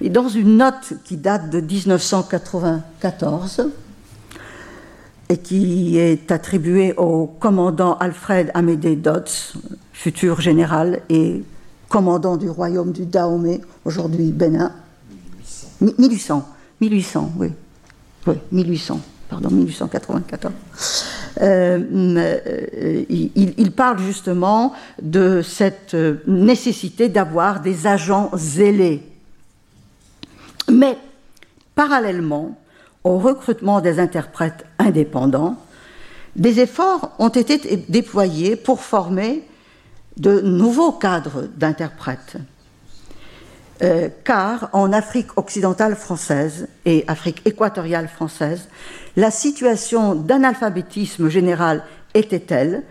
Et 0.00 0.08
dans 0.08 0.28
une 0.28 0.56
note 0.56 0.94
qui 1.04 1.18
date 1.18 1.50
de 1.50 1.60
1994 1.60 3.68
et 5.28 5.36
qui 5.36 5.98
est 5.98 6.32
attribuée 6.32 6.94
au 6.96 7.26
commandant 7.26 7.98
Alfred 7.98 8.50
Amédée 8.54 8.96
Dodds, 8.96 9.52
futur 9.92 10.40
général 10.40 11.02
et 11.08 11.44
commandant 11.88 12.36
du 12.38 12.50
royaume 12.50 12.90
du 12.92 13.06
Dahomey, 13.06 13.60
aujourd'hui 13.84 14.32
Bénin, 14.32 14.72
1800, 15.80 16.48
1800, 16.80 17.32
oui. 17.38 17.52
Oui, 18.26 18.34
1800, 18.50 19.00
pardon, 19.28 19.50
1894. 19.50 21.11
Euh, 21.40 21.80
euh, 22.16 23.04
il, 23.08 23.72
parle 23.72 23.98
justement 23.98 24.72
de 25.00 25.40
cette 25.42 25.96
nécessité 26.26 27.08
d'avoir 27.08 27.60
des 27.60 27.86
agents 27.86 28.30
zélés. 28.34 29.02
Mais 30.70 30.98
parallèlement 31.74 32.58
au 33.04 33.18
recrutement 33.18 33.80
des 33.80 33.98
interprètes 33.98 34.64
indépendants, 34.78 35.56
des 36.36 36.60
efforts 36.60 37.12
ont 37.18 37.28
été 37.28 37.84
déployés 37.88 38.56
pour 38.56 38.80
former 38.80 39.42
de 40.16 40.40
nouveaux 40.40 40.92
cadres 40.92 41.48
d'interprètes. 41.56 42.36
Euh, 43.82 44.10
car 44.22 44.68
en 44.74 44.92
Afrique 44.92 45.36
occidentale 45.36 45.96
française 45.96 46.68
et 46.84 47.04
Afrique 47.08 47.42
équatoriale 47.44 48.06
française, 48.06 48.68
la 49.16 49.30
situation 49.30 50.14
d'analphabétisme 50.14 51.28
général 51.28 51.82
était 52.14 52.40
telle 52.40 52.82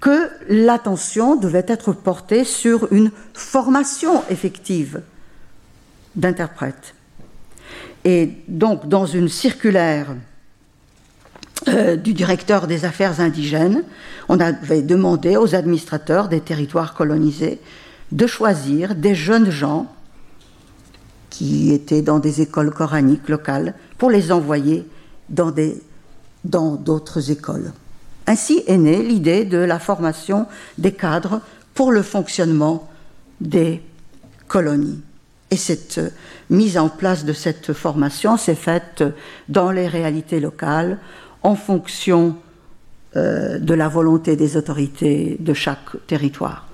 que 0.00 0.30
l'attention 0.48 1.36
devait 1.36 1.66
être 1.68 1.92
portée 1.92 2.44
sur 2.44 2.92
une 2.92 3.10
formation 3.34 4.22
effective 4.30 5.02
d'interprètes. 6.16 6.94
Et 8.04 8.30
donc, 8.48 8.88
dans 8.88 9.06
une 9.06 9.28
circulaire 9.28 10.08
euh, 11.68 11.96
du 11.96 12.14
directeur 12.14 12.66
des 12.66 12.84
affaires 12.84 13.20
indigènes, 13.20 13.84
on 14.28 14.40
avait 14.40 14.82
demandé 14.82 15.36
aux 15.36 15.54
administrateurs 15.54 16.28
des 16.28 16.40
territoires 16.40 16.94
colonisés 16.94 17.60
de 18.10 18.26
choisir 18.26 18.94
des 18.94 19.14
jeunes 19.14 19.50
gens 19.50 19.92
qui 21.32 21.72
étaient 21.72 22.02
dans 22.02 22.18
des 22.18 22.42
écoles 22.42 22.70
coraniques 22.70 23.30
locales 23.30 23.74
pour 23.96 24.10
les 24.10 24.30
envoyer 24.30 24.86
dans 25.30 25.52
dans 26.44 26.74
d'autres 26.74 27.30
écoles. 27.30 27.72
Ainsi 28.26 28.62
est 28.66 28.76
née 28.76 29.02
l'idée 29.02 29.46
de 29.46 29.56
la 29.56 29.78
formation 29.78 30.46
des 30.76 30.92
cadres 30.92 31.40
pour 31.72 31.90
le 31.90 32.02
fonctionnement 32.02 32.86
des 33.40 33.80
colonies. 34.46 35.00
Et 35.50 35.56
cette 35.56 36.00
mise 36.50 36.76
en 36.76 36.90
place 36.90 37.24
de 37.24 37.32
cette 37.32 37.72
formation 37.72 38.36
s'est 38.36 38.54
faite 38.54 39.02
dans 39.48 39.70
les 39.70 39.88
réalités 39.88 40.38
locales 40.38 40.98
en 41.42 41.54
fonction 41.54 42.36
euh, 43.16 43.58
de 43.58 43.74
la 43.74 43.88
volonté 43.88 44.36
des 44.36 44.58
autorités 44.58 45.38
de 45.40 45.54
chaque 45.54 46.06
territoire. 46.06 46.68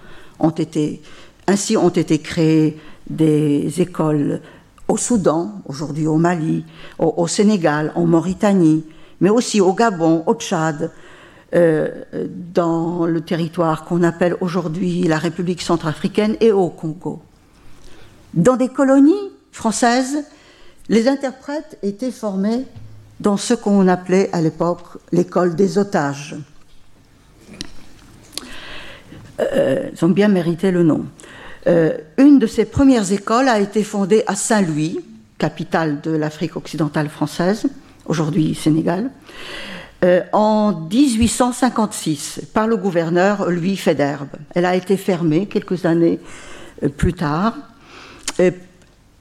Ainsi 1.47 1.77
ont 1.77 1.89
été 1.89 2.19
créées 2.19 2.77
des 3.11 3.81
écoles 3.81 4.41
au 4.89 4.97
Soudan, 4.97 5.63
aujourd'hui 5.67 6.07
au 6.07 6.17
Mali, 6.17 6.65
au, 6.99 7.27
Sénégal, 7.27 7.93
en 7.95 8.07
Mauritanie, 8.07 8.85
mais 9.21 9.31
aussi 9.31 9.61
au 9.61 9.75
Gabon, 9.75 10.23
au 10.27 10.35
Tchad, 10.35 10.91
euh, 11.55 12.05
dans 12.55 13.07
le 13.07 13.21
territoire 13.21 13.85
qu'on 13.85 14.03
appelle 14.03 14.37
aujourd'hui 14.41 15.03
la 15.03 15.19
République 15.19 15.63
centrafricaine 15.63 16.37
et 16.41 16.53
au 16.53 16.69
Congo. 16.69 17.23
Dans 18.35 18.57
des 18.57 18.69
colonies 18.69 19.31
françaises, 19.53 20.25
les 20.89 21.09
interprètes 21.09 21.79
étaient 21.83 22.11
formés 22.11 22.65
dans 23.21 23.37
ce 23.37 23.55
qu'on 23.55 23.89
appelait 23.89 24.31
à 24.33 24.41
l'époque 24.41 24.99
l'école 25.13 25.55
des 25.55 25.79
otages. 25.79 26.37
Euh, 29.41 29.91
ils 29.93 30.05
ont 30.05 30.09
bien 30.09 30.29
mérité 30.29 30.71
le 30.71 30.83
nom. 30.83 31.07
Euh, 31.67 31.99
une 32.17 32.39
de 32.39 32.47
ces 32.47 32.65
premières 32.65 33.13
écoles 33.13 33.49
a 33.49 33.61
été 33.61 33.83
fondée 33.83 34.23
à 34.27 34.35
Saint-Louis, 34.35 35.01
capitale 35.39 36.01
de 36.01 36.11
l'Afrique 36.11 36.57
occidentale 36.57 37.09
française, 37.09 37.67
aujourd'hui 38.07 38.55
Sénégal, 38.55 39.11
euh, 40.05 40.23
en 40.33 40.73
1856 40.91 42.43
par 42.55 42.67
le 42.67 42.77
gouverneur 42.77 43.51
Louis 43.51 43.77
Federbe. 43.77 44.29
Elle 44.55 44.65
a 44.65 44.77
été 44.77 44.97
fermée 44.97 45.47
quelques 45.47 45.85
années 45.85 46.21
plus 46.97 47.15
tard 47.15 47.55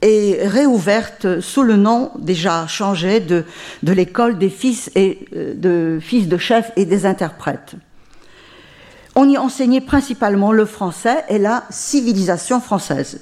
et 0.00 0.38
réouverte 0.44 1.40
sous 1.40 1.62
le 1.62 1.76
nom 1.76 2.12
déjà 2.18 2.66
changé 2.68 3.20
de, 3.20 3.44
de 3.82 3.92
l'école 3.92 4.38
des 4.38 4.48
fils, 4.48 4.90
et, 4.94 5.26
de 5.32 5.98
fils 6.00 6.28
de 6.28 6.36
chefs 6.36 6.70
et 6.76 6.84
des 6.84 7.04
interprètes. 7.04 7.74
On 9.20 9.28
y 9.28 9.36
enseignait 9.36 9.80
principalement 9.80 10.52
le 10.52 10.64
français 10.64 11.24
et 11.28 11.40
la 11.40 11.64
civilisation 11.70 12.60
française. 12.60 13.18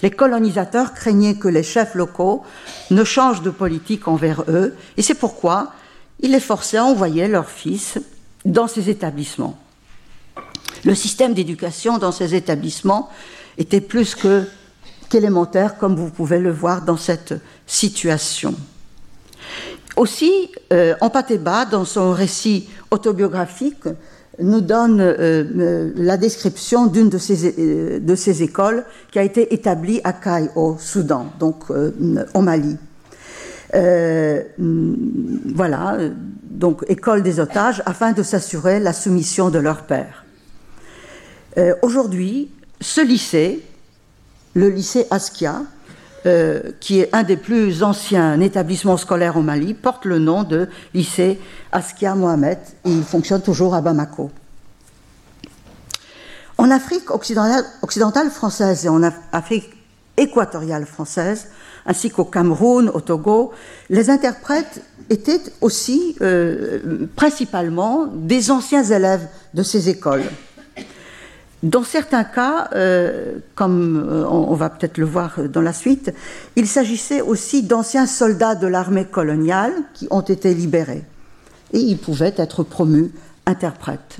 Les 0.00 0.10
colonisateurs 0.10 0.94
craignaient 0.94 1.34
que 1.34 1.46
les 1.46 1.62
chefs 1.62 1.94
locaux 1.94 2.42
ne 2.90 3.04
changent 3.04 3.42
de 3.42 3.50
politique 3.50 4.08
envers 4.08 4.44
eux, 4.48 4.74
et 4.96 5.02
c'est 5.02 5.12
pourquoi 5.12 5.74
ils 6.20 6.30
les 6.30 6.40
forçaient 6.40 6.78
à 6.78 6.86
envoyer 6.86 7.28
leurs 7.28 7.50
fils 7.50 7.98
dans 8.46 8.66
ces 8.66 8.88
établissements. 8.88 9.58
Le 10.86 10.94
système 10.94 11.34
d'éducation 11.34 11.98
dans 11.98 12.12
ces 12.12 12.34
établissements 12.34 13.10
était 13.58 13.82
plus 13.82 14.14
que 14.14 14.44
qu'élémentaire, 15.10 15.76
comme 15.76 15.96
vous 15.96 16.08
pouvez 16.08 16.38
le 16.38 16.50
voir 16.50 16.80
dans 16.80 16.96
cette 16.96 17.34
situation. 17.66 18.54
Aussi, 19.96 20.50
euh, 20.72 20.94
Empateba, 21.02 21.66
dans 21.66 21.84
son 21.84 22.12
récit 22.12 22.70
autobiographique, 22.90 23.84
nous 24.38 24.60
donne 24.60 25.00
euh, 25.00 25.14
euh, 25.18 25.92
la 25.96 26.16
description 26.16 26.86
d'une 26.86 27.08
de 27.08 27.18
ces, 27.18 27.54
euh, 27.58 27.98
de 28.00 28.14
ces 28.14 28.42
écoles 28.42 28.84
qui 29.10 29.18
a 29.18 29.22
été 29.22 29.54
établie 29.54 30.00
à 30.04 30.12
Kai, 30.12 30.50
au 30.54 30.76
Soudan, 30.78 31.32
donc 31.38 31.70
au 31.70 32.40
Mali. 32.40 32.76
voilà, 35.54 35.98
donc 36.42 36.84
école 36.88 37.22
des 37.22 37.40
otages, 37.40 37.82
afin 37.86 38.12
de 38.12 38.22
s'assurer 38.22 38.80
la 38.80 38.92
soumission 38.92 39.50
de 39.50 39.58
leur 39.58 39.82
père. 39.82 40.24
Aujourd'hui, 41.82 42.50
ce 42.80 43.00
lycée, 43.00 43.62
le 44.54 44.68
lycée 44.68 45.06
Askia, 45.10 45.62
qui 46.80 47.00
est 47.00 47.14
un 47.14 47.22
des 47.22 47.36
plus 47.36 47.82
anciens 47.82 48.40
établissements 48.40 48.96
scolaires 48.96 49.36
au 49.36 49.42
Mali, 49.42 49.74
porte 49.74 50.04
le 50.04 50.18
nom 50.18 50.42
de 50.42 50.68
lycée 50.92 51.38
Askia 51.72 52.14
Mohamed 52.14 52.58
il 52.84 53.04
fonctionne 53.04 53.42
toujours 53.42 53.74
à 53.74 53.80
Bamako. 53.80 54.30
En 56.58 56.70
Afrique 56.70 57.10
occidentale, 57.10 57.64
occidentale 57.82 58.30
française 58.30 58.86
et 58.86 58.88
en 58.88 59.02
Afrique 59.32 59.70
équatoriale 60.16 60.86
française, 60.86 61.48
ainsi 61.84 62.10
qu'au 62.10 62.24
Cameroun, 62.24 62.90
au 62.92 63.00
Togo, 63.00 63.52
les 63.90 64.08
interprètes 64.10 64.82
étaient 65.10 65.42
aussi 65.60 66.16
euh, 66.22 67.06
principalement 67.14 68.06
des 68.06 68.50
anciens 68.50 68.82
élèves 68.82 69.28
de 69.54 69.62
ces 69.62 69.88
écoles. 69.88 70.24
Dans 71.62 71.84
certains 71.84 72.24
cas, 72.24 72.68
euh, 72.74 73.38
comme 73.54 74.06
euh, 74.08 74.26
on, 74.28 74.54
va 74.54 74.68
peut-être 74.68 74.98
le 74.98 75.06
voir 75.06 75.40
dans 75.48 75.62
la 75.62 75.72
suite, 75.72 76.12
il 76.54 76.68
s'agissait 76.68 77.22
aussi 77.22 77.62
d'anciens 77.62 78.06
soldats 78.06 78.54
de 78.54 78.66
l'armée 78.66 79.06
coloniale 79.06 79.72
qui 79.94 80.06
ont 80.10 80.20
été 80.20 80.52
libérés 80.52 81.04
et 81.72 81.78
ils 81.78 81.98
pouvaient 81.98 82.34
être 82.36 82.62
promus 82.62 83.10
interprètes. 83.46 84.18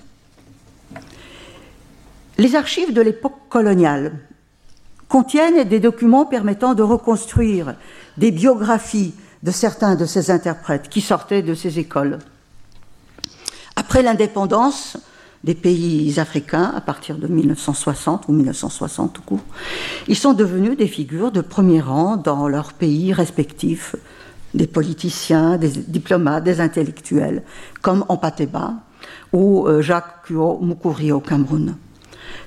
Les 2.38 2.54
archives 2.54 2.92
de 2.92 3.02
l'époque 3.02 3.48
coloniale 3.50 4.18
contiennent 5.08 5.64
des 5.64 5.80
documents 5.80 6.26
permettant 6.26 6.74
de 6.74 6.82
reconstruire 6.82 7.76
des 8.16 8.30
biographies 8.30 9.14
de 9.42 9.50
certains 9.50 9.94
de 9.94 10.06
ces 10.06 10.30
interprètes 10.30 10.88
qui 10.88 11.00
sortaient 11.00 11.42
de 11.42 11.54
ces 11.54 11.78
écoles. 11.78 12.18
Après 13.76 14.02
l'indépendance 14.02 14.96
des 15.44 15.54
pays 15.54 16.18
africains, 16.18 16.72
à 16.74 16.80
partir 16.80 17.18
de 17.18 17.26
1960 17.26 18.28
ou 18.28 18.32
1960 18.32 19.12
tout 19.12 19.22
court, 19.22 19.44
ils 20.08 20.16
sont 20.16 20.32
devenus 20.32 20.76
des 20.76 20.88
figures 20.88 21.32
de 21.32 21.40
premier 21.40 21.80
rang 21.80 22.16
dans 22.16 22.48
leurs 22.48 22.72
pays 22.72 23.12
respectifs, 23.12 23.96
des 24.54 24.66
politiciens, 24.66 25.56
des 25.58 25.68
diplomates, 25.68 26.44
des 26.44 26.60
intellectuels, 26.60 27.42
comme 27.82 28.04
Ampateba 28.08 28.74
ou 29.32 29.66
euh, 29.66 29.82
Jacques 29.82 30.26
Kuo 30.26 30.58
Mukuri 30.60 31.12
au 31.12 31.20
Cameroun. 31.20 31.76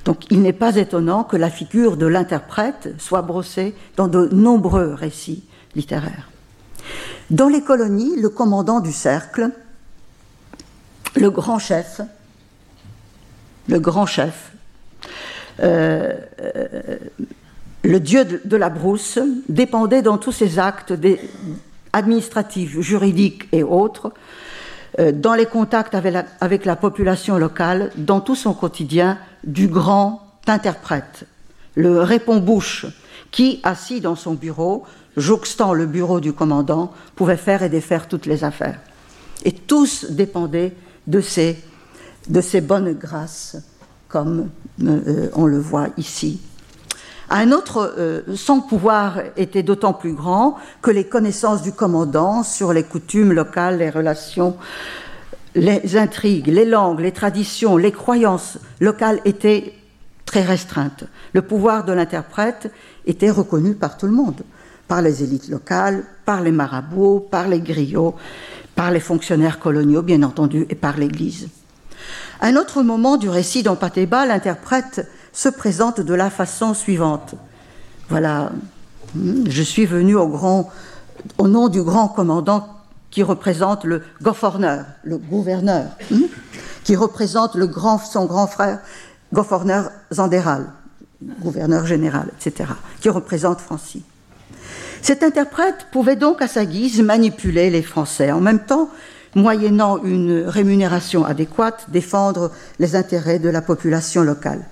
Donc 0.06 0.30
il 0.32 0.41
n'est 0.41 0.53
pas 0.53 0.76
étonnant 0.76 1.24
que 1.24 1.38
la 1.38 1.49
figure 1.49 1.98
de 1.98 2.06
l'interprète 2.06 2.95
soit 2.98 3.22
brossée 3.22 3.76
dans 3.95 4.07
de 4.07 4.30
nombreux 4.32 4.94
récits 4.94 5.44
littéraires. 5.76 6.30
Dans 7.30 7.48
les 7.48 7.61
colonies, 7.61 8.20
le 8.20 8.30
commandant 8.30 8.80
du 8.80 8.91
cercle, 8.91 9.52
le 11.16 11.30
grand 11.30 11.60
chef, 11.60 12.02
le 13.70 13.80
grand 13.80 14.06
chef, 14.06 14.52
euh, 15.62 16.16
le 17.84 18.00
dieu 18.00 18.26
de, 18.26 18.58
la 18.58 18.70
brousse, 18.70 19.20
dépendait 19.48 20.02
dans 20.02 20.18
tous 20.18 20.32
ses 20.32 20.60
actes 20.60 20.94
administratifs, 21.94 22.80
juridiques 22.82 23.48
et 23.52 23.64
autres, 23.64 24.12
euh, 25.00 25.12
dans 25.12 25.34
les 25.34 25.46
contacts 25.46 25.96
avec 25.96 26.66
la, 26.66 26.76
population 26.76 27.38
locale, 27.38 27.91
dans 27.96 28.22
tout 28.22 28.36
son 28.36 28.54
quotidien, 28.54 29.18
du 29.44 29.68
grand 29.68 30.22
interprète, 30.48 31.26
le 31.76 32.02
répond-bouche, 32.02 32.88
qui, 33.32 33.60
assis 33.64 34.02
dans 34.02 34.16
son 34.16 34.34
bureau, 34.34 34.84
jouxtant 35.16 35.74
le 35.74 35.86
bureau 35.86 36.20
du 36.20 36.34
commandant, 36.34 36.91
pouvait 37.16 37.38
faire 37.38 37.62
et 37.62 37.70
défaire 37.70 38.08
toutes 38.08 38.26
les 38.26 38.44
affaires. 38.44 38.80
Et 39.46 39.52
tous 39.52 40.08
dépendaient 40.10 40.74
de 41.08 41.22
ces, 41.22 41.58
de 42.28 42.41
ces 42.41 42.62
bonnes 42.62 42.94
grâces, 42.94 43.58
comme 44.08 44.50
euh, 44.84 45.30
on 45.34 45.46
le 45.46 45.60
voit 45.60 45.88
ici. 45.98 46.41
Un 47.30 47.52
autre, 47.52 47.94
euh, 47.98 48.22
son 48.36 48.60
pouvoir 48.62 49.20
était 49.38 49.64
d'autant 49.64 49.94
plus 49.94 50.14
grand 50.14 50.58
que 50.82 50.90
les 50.90 51.06
connaissances 51.06 51.62
du 51.62 51.72
commandant 51.72 52.44
sur 52.44 52.74
les 52.74 52.84
coutumes 52.84 53.34
locales, 53.34 53.78
les 53.78 53.90
relations 53.90 54.58
les 55.56 55.98
intrigues, 55.98 56.48
les 56.48 56.66
langues, 56.66 57.00
les 57.00 57.12
traditions, 57.12 57.78
les 57.78 57.91
croyances 57.91 58.60
locales 58.80 59.20
étaient 59.26 59.74
très 60.26 60.44
restreintes. 60.44 61.06
Le 61.34 61.41
pouvoir 61.41 61.86
de 61.86 61.94
l'interprète 61.94 62.72
était 63.06 63.32
reconnu 63.32 63.74
par 63.74 63.98
tout 63.98 64.06
le 64.06 64.12
monde, 64.12 64.41
par 64.88 65.02
les 65.02 65.24
élites 65.24 65.50
locales, 65.50 66.04
par 66.26 66.41
les 66.41 66.52
marabouts, 66.52 67.20
par 67.20 67.48
les 67.48 67.60
griots, 67.60 68.16
par 68.76 68.91
les 68.91 69.00
fonctionnaires 69.00 69.60
coloniaux, 69.60 70.02
bien 70.02 70.24
entendu, 70.24 70.66
et 70.70 70.76
par 70.76 70.98
l'Église. 70.98 71.50
Un 72.41 72.56
autre 72.56 72.84
moment 72.84 73.18
du 73.18 73.30
récit 73.30 73.64
d'Empateba, 73.64 74.26
l'interprète 74.26 75.07
se 75.34 75.49
présente 75.49 76.02
de 76.02 76.14
la 76.14 76.30
façon 76.30 76.73
suivante. 76.73 77.36
Voilà, 78.10 78.52
je 79.15 79.61
suis 79.61 79.86
venu 79.86 80.15
au, 80.15 80.27
nom 81.48 81.68
du 81.68 81.81
grand 81.84 82.07
commandant 82.07 82.68
qui 83.11 83.23
représente 83.23 83.84
le 83.84 84.03
gouverneur, 84.22 84.86
le 85.03 85.18
gouverneur, 85.18 85.86
hmm, 86.11 86.23
qui 86.84 86.95
représente 86.95 87.56
le 87.56 87.68
grand, 87.68 87.98
son 87.98 88.26
grand 88.26 88.48
frère, 88.48 88.80
gouverneur 89.34 89.91
Zandéral, 90.14 90.68
gouverneur 91.41 91.86
général, 91.86 92.30
etc., 92.40 92.69
qui 93.02 93.10
représente 93.10 93.61
Francie. 93.61 94.03
Cet 95.02 95.23
interprète 95.23 95.88
pouvait 95.91 96.15
donc 96.15 96.41
à 96.41 96.48
sa 96.48 96.65
guise 96.65 97.02
manipuler 97.02 97.69
les 97.69 97.81
Français, 97.84 98.31
en 98.31 98.41
même 98.41 98.60
temps, 98.60 98.90
moyennant 99.35 100.03
une 100.03 100.43
rémunération 100.47 101.26
adéquate, 101.26 101.88
défendre 101.89 102.51
les 102.80 102.95
intérêts 102.95 103.39
de 103.39 103.49
la 103.49 103.61
population 103.61 104.23
locale. 104.23 104.65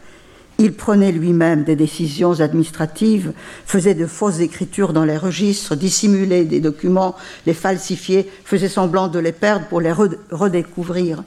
Il 0.59 0.73
prenait 0.73 1.11
lui-même 1.11 1.63
des 1.63 1.75
décisions 1.75 2.39
administratives, 2.39 3.33
faisait 3.65 3.93
de 3.93 4.07
fausses 4.07 4.39
écritures 4.39 4.91
dans 4.91 5.05
les 5.05 5.17
registres, 5.17 5.75
dissimulait 5.75 6.45
des 6.45 6.59
documents, 6.59 7.15
les 7.45 7.53
falsifiait, 7.53 8.27
faisait 8.43 8.69
semblant 8.69 9.07
de 9.07 9.19
les 9.19 9.31
perdre 9.31 9.67
pour 9.67 9.81
les 9.81 9.91
redécouvrir 9.91 11.23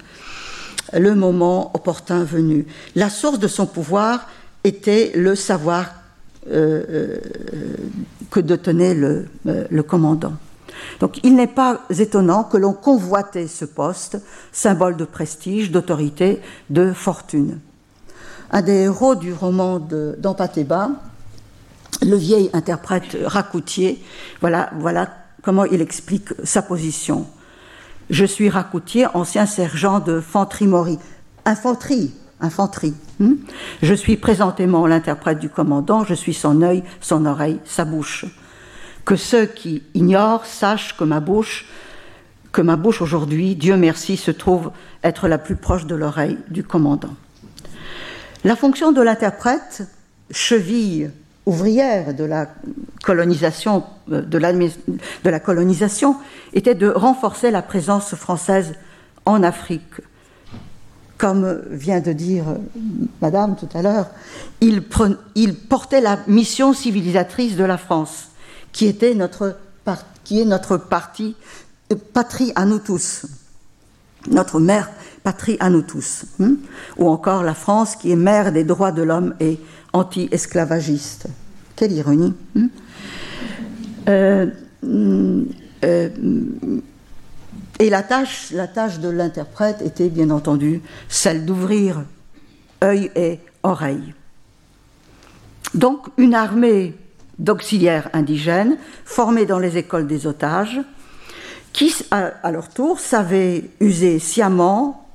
le 0.93 1.15
moment 1.15 1.71
opportun 1.75 2.25
venu. 2.25 2.67
La 2.97 3.09
source 3.09 3.39
de 3.39 3.47
son 3.47 3.67
pouvoir 3.67 4.29
était 4.65 5.13
le 5.15 5.37
savoir 5.37 5.87
euh, 6.51 6.83
euh, 6.91 7.19
que 8.31 8.41
détenait 8.41 8.95
le, 8.95 9.27
euh, 9.47 9.65
le 9.71 9.83
commandant. 9.83 10.33
Donc 11.01 11.21
il 11.23 11.35
n'est 11.37 11.47
pas 11.47 11.81
étonnant 11.91 12.45
que 12.45 12.57
l'on 12.57 12.73
convoitait 12.73 13.47
ce 13.47 13.65
poste, 13.65 14.19
symbole 14.53 14.97
de 14.97 15.05
prestige, 15.05 15.71
d'autorité, 15.71 16.41
de 16.71 16.93
fortune 16.93 17.61
un 18.51 18.63
des 18.63 18.83
héros 18.83 19.15
du 19.15 19.33
roman 19.33 19.79
d'Empateba, 19.79 20.91
le 22.03 22.17
vieil 22.17 22.51
interprète 22.53 23.17
Racoutier, 23.25 24.03
voilà, 24.41 24.71
comment 25.43 25.65
il 25.65 25.81
explique 25.81 26.29
sa 26.45 26.63
position. 26.63 27.27
Je 28.09 28.25
suis 28.25 28.49
Racoutier, 28.49 29.07
ancien 29.15 29.47
sergent 29.47 30.01
de 30.01 30.21
Fanterie 30.21 30.99
Infanterie, 31.45 32.13
infanterie. 32.41 32.95
Hmm? 33.19 33.35
Je 33.83 33.95
suis 33.95 34.17
présentément 34.17 34.87
l'interprète 34.87 35.39
du 35.39 35.49
commandant, 35.49 36.05
je 36.05 36.15
suis 36.15 36.35
son 36.35 36.61
œil, 36.63 36.83
son 37.01 37.25
oreille, 37.27 37.61
sa 37.65 37.85
bouche. 37.85 38.27
Que 39.05 39.17
ceux 39.17 39.47
qui 39.47 39.83
ignorent 39.95 40.47
sachent 40.47 40.97
que 40.97 41.05
ma 41.05 41.21
bouche, 41.21 41.67
que 42.53 42.63
ma 42.63 42.77
bouche 42.77 43.03
aujourd'hui, 43.03 43.55
Dieu 43.55 43.77
merci, 43.77 44.17
se 44.17 44.31
trouve 44.31 44.71
être 45.03 45.29
la 45.29 45.39
plus 45.39 45.57
proche 45.57 45.87
de 45.87 45.95
l'oreille 45.95 46.39
du 46.49 46.63
commandant. 46.63 47.15
La 48.45 48.57
fonction 48.57 48.93
de 48.93 49.03
l'interprète, 49.03 49.83
cheville 50.31 51.11
ouvrière 51.47 52.15
de 52.15 52.25
la 52.25 52.49
colonisation, 53.03 53.85
euh, 54.11 54.23
de, 54.23 54.39
la 55.29 55.41
colonisation, 55.41 56.17
était 56.53 56.75
de 56.75 56.89
renforcer 56.89 57.51
la 57.51 57.63
présence 57.63 58.15
française 58.15 58.75
en 59.27 59.43
Afrique. 59.43 60.01
Comme 61.19 61.61
vient 61.71 62.01
de 62.01 62.13
dire 62.13 62.45
Madame 63.21 63.57
tout 63.57 63.69
à 63.75 63.83
l'heure, 63.83 64.07
il, 64.63 64.83
portait 64.83 66.01
la 66.01 66.19
mission 66.27 66.73
civilisatrice 66.73 67.57
de 67.57 67.65
la 67.65 67.77
France, 67.77 68.30
qui 68.73 68.87
est 68.87 69.15
notre 69.15 69.57
euh, 69.89 71.95
patrie 72.13 72.53
à 72.55 72.65
nous 72.65 72.79
tous, 72.79 73.27
notre 74.29 74.61
mère 74.61 74.91
patrie 75.23 75.57
à 75.61 75.71
nous 75.71 75.83
tous, 75.83 76.25
hein, 76.41 76.55
ou 76.97 77.09
encore 77.09 77.43
la 77.43 77.55
France 77.55 77.97
qui 77.97 78.11
est 78.11 78.17
mère 78.17 78.53
des 78.53 78.65
droits 78.65 78.93
de 78.93 79.03
l'homme 79.03 79.35
et 79.41 79.59
anti-esclavagiste. 79.93 81.27
Quelle 81.77 81.93
ironie. 81.93 82.35
Hein. 82.57 82.69
Euh, 84.09 84.47
euh, 84.85 86.09
et 87.79 87.91
la 87.91 88.03
tâche, 88.03 88.51
la 88.53 88.67
tâche 88.67 89.01
de 89.01 89.09
l'interprète 89.09 89.83
était 89.83 90.09
bien 90.09 90.31
entendu 90.31 90.83
celle 91.09 91.47
d'ouvrir 91.47 92.05
œil 92.83 93.11
et 93.15 93.41
oreille. 93.63 94.15
Donc 95.75 96.09
une 96.19 96.35
armée 96.35 96.95
d'auxiliaires 97.41 98.09
indigènes 98.13 98.77
formés 99.05 99.47
dans 99.47 99.59
les 99.59 99.77
écoles 99.77 100.07
des 100.07 100.27
otages, 100.27 100.81
qui 101.73 101.95
à 102.11 102.51
leur 102.51 102.69
tour 102.69 103.01
savaient 103.01 103.65
user 103.81 104.19
sciemment 104.19 105.09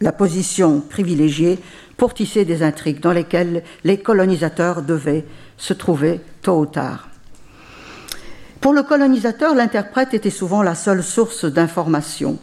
la 0.00 0.12
position 0.12 0.80
privilégiée 0.80 1.58
pour 1.96 2.14
tisser 2.14 2.44
des 2.44 2.62
intrigues 2.62 3.00
dans 3.00 3.12
lesquelles 3.12 3.64
les 3.84 3.98
colonisateurs 3.98 4.82
devaient 4.82 5.24
se 5.56 5.74
trouver 5.74 6.20
tôt 6.42 6.60
ou 6.60 6.66
tard. 6.66 7.08
Pour 8.60 8.72
le 8.72 8.82
colonisateur, 8.82 9.54
l'interprète 9.54 10.14
était 10.14 10.30
souvent 10.30 10.62
la 10.62 10.74
seule 10.74 11.02
source 11.02 11.44
d'information. 11.44 12.38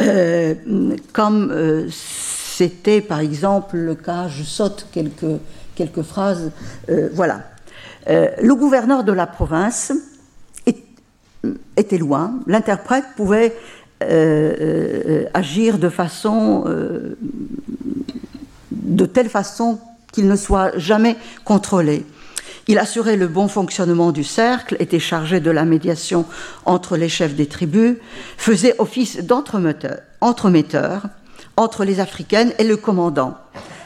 Euh, 0.00 0.54
comme 1.12 1.50
euh, 1.50 1.86
c'était 1.90 3.02
par 3.02 3.20
exemple 3.20 3.76
le 3.76 3.94
cas, 3.94 4.28
je 4.28 4.42
saute 4.42 4.86
quelques, 4.92 5.40
quelques 5.84 6.06
phrases, 6.06 6.52
euh, 6.88 7.08
voilà. 7.12 7.42
le 8.06 8.54
gouverneur 8.54 9.04
de 9.04 9.12
la 9.12 9.26
province 9.26 9.92
était 11.76 11.98
loin, 11.98 12.40
l'interprète 12.46 13.04
pouvait 13.16 13.54
euh, 14.02 14.54
euh, 14.60 15.24
agir 15.34 15.78
de 15.78 15.88
façon, 15.88 16.64
euh, 16.66 17.16
de 18.70 19.06
telle 19.06 19.28
façon 19.28 19.78
qu'il 20.12 20.26
ne 20.26 20.36
soit 20.36 20.76
jamais 20.78 21.16
contrôlé. 21.44 22.04
Il 22.68 22.78
assurait 22.78 23.16
le 23.16 23.28
bon 23.28 23.48
fonctionnement 23.48 24.12
du 24.12 24.24
cercle, 24.24 24.76
était 24.78 25.00
chargé 25.00 25.40
de 25.40 25.50
la 25.50 25.64
médiation 25.64 26.24
entre 26.64 26.96
les 26.96 27.08
chefs 27.08 27.34
des 27.34 27.46
tribus, 27.46 27.96
faisait 28.36 28.74
office 28.78 29.18
d'entremetteur 29.18 31.02
entre 31.56 31.84
les 31.84 32.00
Africaines 32.00 32.52
et 32.58 32.64
le 32.64 32.76
commandant, 32.76 33.36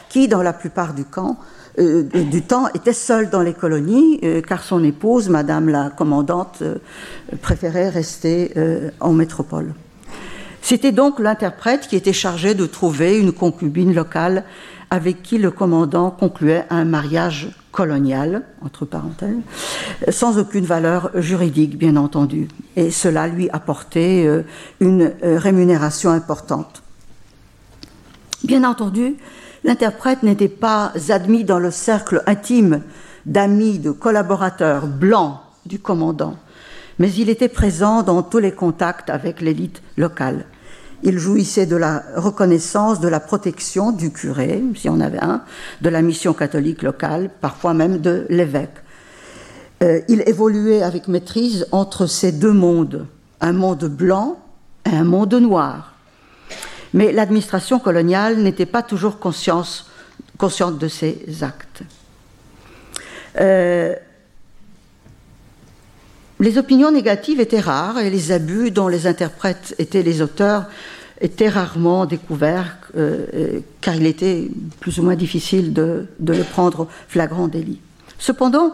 qui, 0.09 0.27
dans 0.27 0.43
la 0.43 0.53
plupart 0.53 0.93
du, 0.93 1.05
camp, 1.05 1.37
du 1.77 2.41
temps, 2.41 2.67
était 2.73 2.93
seul 2.93 3.29
dans 3.29 3.41
les 3.41 3.53
colonies, 3.53 4.19
car 4.47 4.63
son 4.63 4.83
épouse, 4.83 5.29
Madame 5.29 5.69
la 5.69 5.89
commandante, 5.89 6.63
préférait 7.41 7.89
rester 7.89 8.53
en 8.99 9.13
métropole. 9.13 9.73
C'était 10.61 10.91
donc 10.91 11.19
l'interprète 11.19 11.87
qui 11.87 11.95
était 11.95 12.13
chargé 12.13 12.53
de 12.53 12.65
trouver 12.65 13.19
une 13.19 13.31
concubine 13.31 13.93
locale 13.93 14.43
avec 14.89 15.21
qui 15.21 15.37
le 15.37 15.51
commandant 15.51 16.11
concluait 16.11 16.65
un 16.69 16.85
mariage 16.85 17.49
colonial, 17.71 18.43
entre 18.61 18.85
parenthèses, 18.85 19.37
sans 20.09 20.39
aucune 20.39 20.65
valeur 20.65 21.11
juridique, 21.15 21.77
bien 21.77 21.95
entendu. 21.95 22.47
Et 22.75 22.89
cela 22.89 23.27
lui 23.27 23.49
apportait 23.51 24.25
euh, 24.25 24.43
une 24.79 25.13
euh, 25.23 25.37
rémunération 25.37 26.09
importante. 26.09 26.81
Bien 28.43 28.63
entendu, 28.63 29.15
l'interprète 29.67 30.23
n'était 30.23 30.47
pas 30.47 30.93
admis 31.09 31.43
dans 31.43 31.59
le 31.59 31.71
cercle 31.71 32.23
intime 32.25 32.81
d'amis, 33.25 33.77
de 33.77 33.91
collaborateurs 33.91 34.87
blancs 34.87 35.39
du 35.65 35.77
commandant, 35.77 36.37
mais 36.97 37.11
il 37.11 37.29
était 37.29 37.49
présent 37.49 38.01
dans 38.01 38.23
tous 38.23 38.39
les 38.39 38.53
contacts 38.53 39.09
avec 39.09 39.41
l'élite 39.41 39.83
locale. 39.97 40.45
Il 41.03 41.19
jouissait 41.19 41.65
de 41.65 41.75
la 41.75 42.01
reconnaissance, 42.15 43.01
de 43.01 43.09
la 43.09 43.19
protection 43.19 43.91
du 43.91 44.11
curé, 44.11 44.63
si 44.75 44.89
on 44.89 45.01
avait 45.01 45.21
un, 45.21 45.43
de 45.81 45.89
la 45.89 46.01
mission 46.01 46.33
catholique 46.33 46.81
locale, 46.81 47.29
parfois 47.41 47.73
même 47.73 47.99
de 47.99 48.25
l'évêque. 48.29 48.71
Euh, 49.83 49.99
il 50.07 50.23
évoluait 50.25 50.81
avec 50.81 51.07
maîtrise 51.07 51.67
entre 51.71 52.07
ces 52.07 52.31
deux 52.31 52.53
mondes, 52.53 53.05
un 53.41 53.53
monde 53.53 53.85
blanc 53.85 54.39
et 54.85 54.95
un 54.95 55.03
monde 55.03 55.35
noir. 55.35 55.96
Mais 56.93 57.11
l'administration 57.11 57.79
coloniale 57.79 58.37
n'était 58.37 58.65
pas 58.65 58.83
toujours 58.83 59.19
consciente 59.19 59.85
de 60.79 60.87
ces 60.87 61.25
actes. 61.41 61.83
Euh, 63.39 63.95
les 66.39 66.57
opinions 66.57 66.91
négatives 66.91 67.39
étaient 67.39 67.59
rares 67.59 67.99
et 67.99 68.09
les 68.09 68.31
abus 68.31 68.71
dont 68.71 68.87
les 68.87 69.07
interprètes 69.07 69.75
étaient 69.79 70.03
les 70.03 70.21
auteurs 70.21 70.65
étaient 71.19 71.49
rarement 71.49 72.05
découverts 72.05 72.77
euh, 72.95 73.59
car 73.81 73.95
il 73.95 74.05
était 74.05 74.47
plus 74.79 74.99
ou 74.99 75.03
moins 75.03 75.15
difficile 75.15 75.73
de, 75.73 76.07
le 76.19 76.43
prendre 76.43 76.87
flagrant 77.07 77.47
délit. 77.47 77.79
Cependant, 78.19 78.73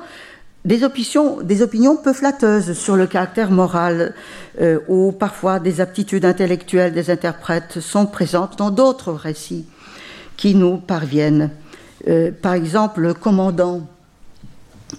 des 0.66 0.84
opinions, 0.84 1.40
opinions, 1.62 1.98
peu 1.98 2.14
flatteuses 2.14 2.74
sur 2.74 2.96
le 2.96 3.06
caractère 3.06 3.52
moral 3.52 4.14
euh, 4.62 4.80
ou 4.88 5.12
parfois 5.12 5.60
des 5.60 5.82
aptitudes 5.82 6.26
intellectuelles 6.26 6.94
des 6.94 7.10
interprètes 7.10 7.80
sont 7.82 8.06
présentes 8.06 8.58
dans 8.58 8.72
d'autres 8.72 9.12
récits 9.12 9.66
qui 10.38 10.56
nous 10.56 10.78
parviennent. 10.78 11.52
Euh, 12.08 12.32
par 12.32 12.54
exemple, 12.54 13.02
le 13.02 13.14
commandant 13.14 13.82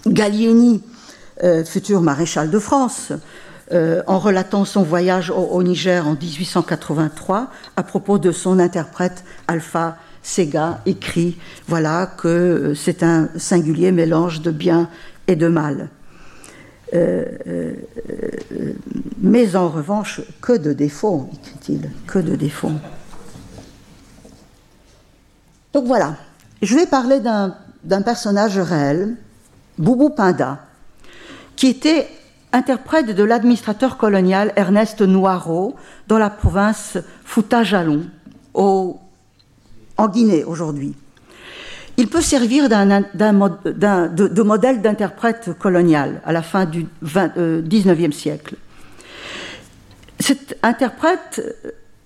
Gallieni 0.06 0.82
euh, 1.42 1.64
futur 1.64 2.02
maréchal 2.02 2.50
de 2.50 2.58
France, 2.58 3.12
en 4.06 4.18
relatant 4.18 4.66
son 4.66 4.82
voyage 4.82 5.30
au, 5.30 5.60
Niger 5.62 6.06
en 6.06 6.12
1883 6.12 7.48
à 7.76 7.82
propos 7.82 8.18
de 8.18 8.30
son 8.30 8.58
interprète 8.58 9.24
Alpha 9.48 9.96
Sega, 10.22 10.80
écrit 10.84 11.38
voilà 11.66 12.06
que 12.06 12.74
c'est 12.76 13.02
un 13.02 13.30
singulier 13.36 13.90
mélange 13.90 14.42
de 14.42 14.50
bien 14.50 14.90
et 15.26 15.36
de 15.36 15.48
mal. 15.48 15.90
mais 19.20 19.56
en 19.56 19.68
revanche, 19.68 20.20
que 20.40 20.52
de 20.52 20.72
défauts, 20.72 21.28
écrit-il, 21.32 21.90
que 22.06 22.18
de 22.18 22.36
défauts. 22.36 22.72
Donc 25.72 25.86
voilà, 25.86 26.16
je 26.62 26.76
vais 26.76 26.86
parler 26.86 27.20
d'un 27.20 28.02
personnage 28.02 28.58
réel, 28.58 29.16
Boubou 29.78 30.10
Pinda, 30.10 30.60
qui 31.56 31.66
était 31.66 32.06
interprète 32.52 33.06
de 33.06 33.24
l'administrateur 33.24 33.96
colonial 33.96 34.52
Ernest 34.54 35.00
Noiro 35.02 35.74
dans 36.06 36.18
la 36.18 36.30
province 36.30 36.98
Fouta-Jalon, 37.24 38.04
en 38.54 38.98
Guinée 40.08 40.44
aujourd'hui. 40.44 40.94
Il 41.96 42.08
peut 42.08 42.20
servir 42.20 42.68
de, 42.68 44.42
modèle 44.42 44.82
d'interprète 44.82 45.50
colonial 45.58 46.20
à 46.24 46.32
la 46.32 46.42
fin 46.42 46.64
du 46.64 46.86
XIXe 47.04 47.36
euh, 47.36 48.10
siècle. 48.10 48.56
Cet 50.18 50.58
interprète 50.62 51.40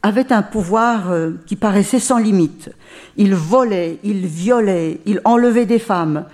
avait 0.02 0.30
un 0.32 0.42
pouvoir 0.42 1.10
euh, 1.10 1.30
qui 1.46 1.56
paraissait 1.56 2.00
sans 2.00 2.18
limite. 2.18 2.70
Il 3.16 3.34
volait, 3.34 3.98
il 4.04 4.26
violait, 4.26 5.00
il 5.06 5.22
enlevait 5.24 5.66
des 5.66 5.78
femmes, 5.78 6.26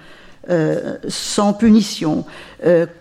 euh, 0.51 0.97
sans 1.09 1.53
punition. 1.53 2.25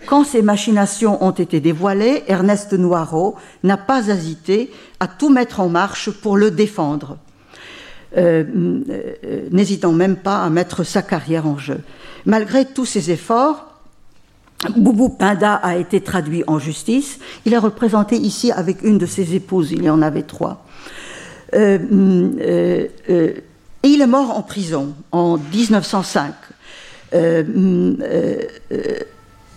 Quand 0.08 0.26
ces 0.26 0.42
machinations 0.42 1.24
ont 1.24 1.32
été 1.32 1.62
dévoilées, 1.62 2.24
Ernest 2.28 2.74
Noirot 2.74 3.36
n'a 3.64 3.78
pas 3.78 4.08
hésité 4.10 4.72
à 5.00 5.08
tout 5.08 5.30
mettre 5.30 5.62
en 5.62 5.70
marche 5.70 6.12
pour 6.12 6.36
le 6.36 6.52
défendre, 6.52 7.18
euh, 8.15 8.44
n'hésitant 9.52 9.91
même 9.91 10.15
pas 10.15 10.44
à 10.44 10.49
mettre 10.49 10.84
sa 10.84 11.02
carrière 11.02 11.48
en 11.48 11.57
jeu. 11.57 11.80
Malgré 12.26 12.65
tous 12.65 12.85
ses 12.85 13.11
efforts, 13.11 13.69
Boubou 14.77 15.10
Pinda 15.10 15.56
a 15.56 15.76
été 15.76 16.02
traduit 16.02 16.44
en 16.48 16.60
justice. 16.60 17.19
Il 17.45 17.53
est 17.53 17.57
représenté 17.57 18.15
ici 18.15 18.52
avec 18.52 18.81
une 18.84 18.98
de 18.98 19.06
ses 19.06 19.35
épouses, 19.35 19.72
il 19.72 19.84
y 19.84 19.90
en 19.90 20.02
avait 20.02 20.23
trois. 20.23 20.65
et 21.53 21.80
il 23.84 24.02
est 24.02 24.07
mort 24.07 24.38
en 24.38 24.41
prison 24.41 24.94
en 25.11 25.38
1905. 25.38 26.34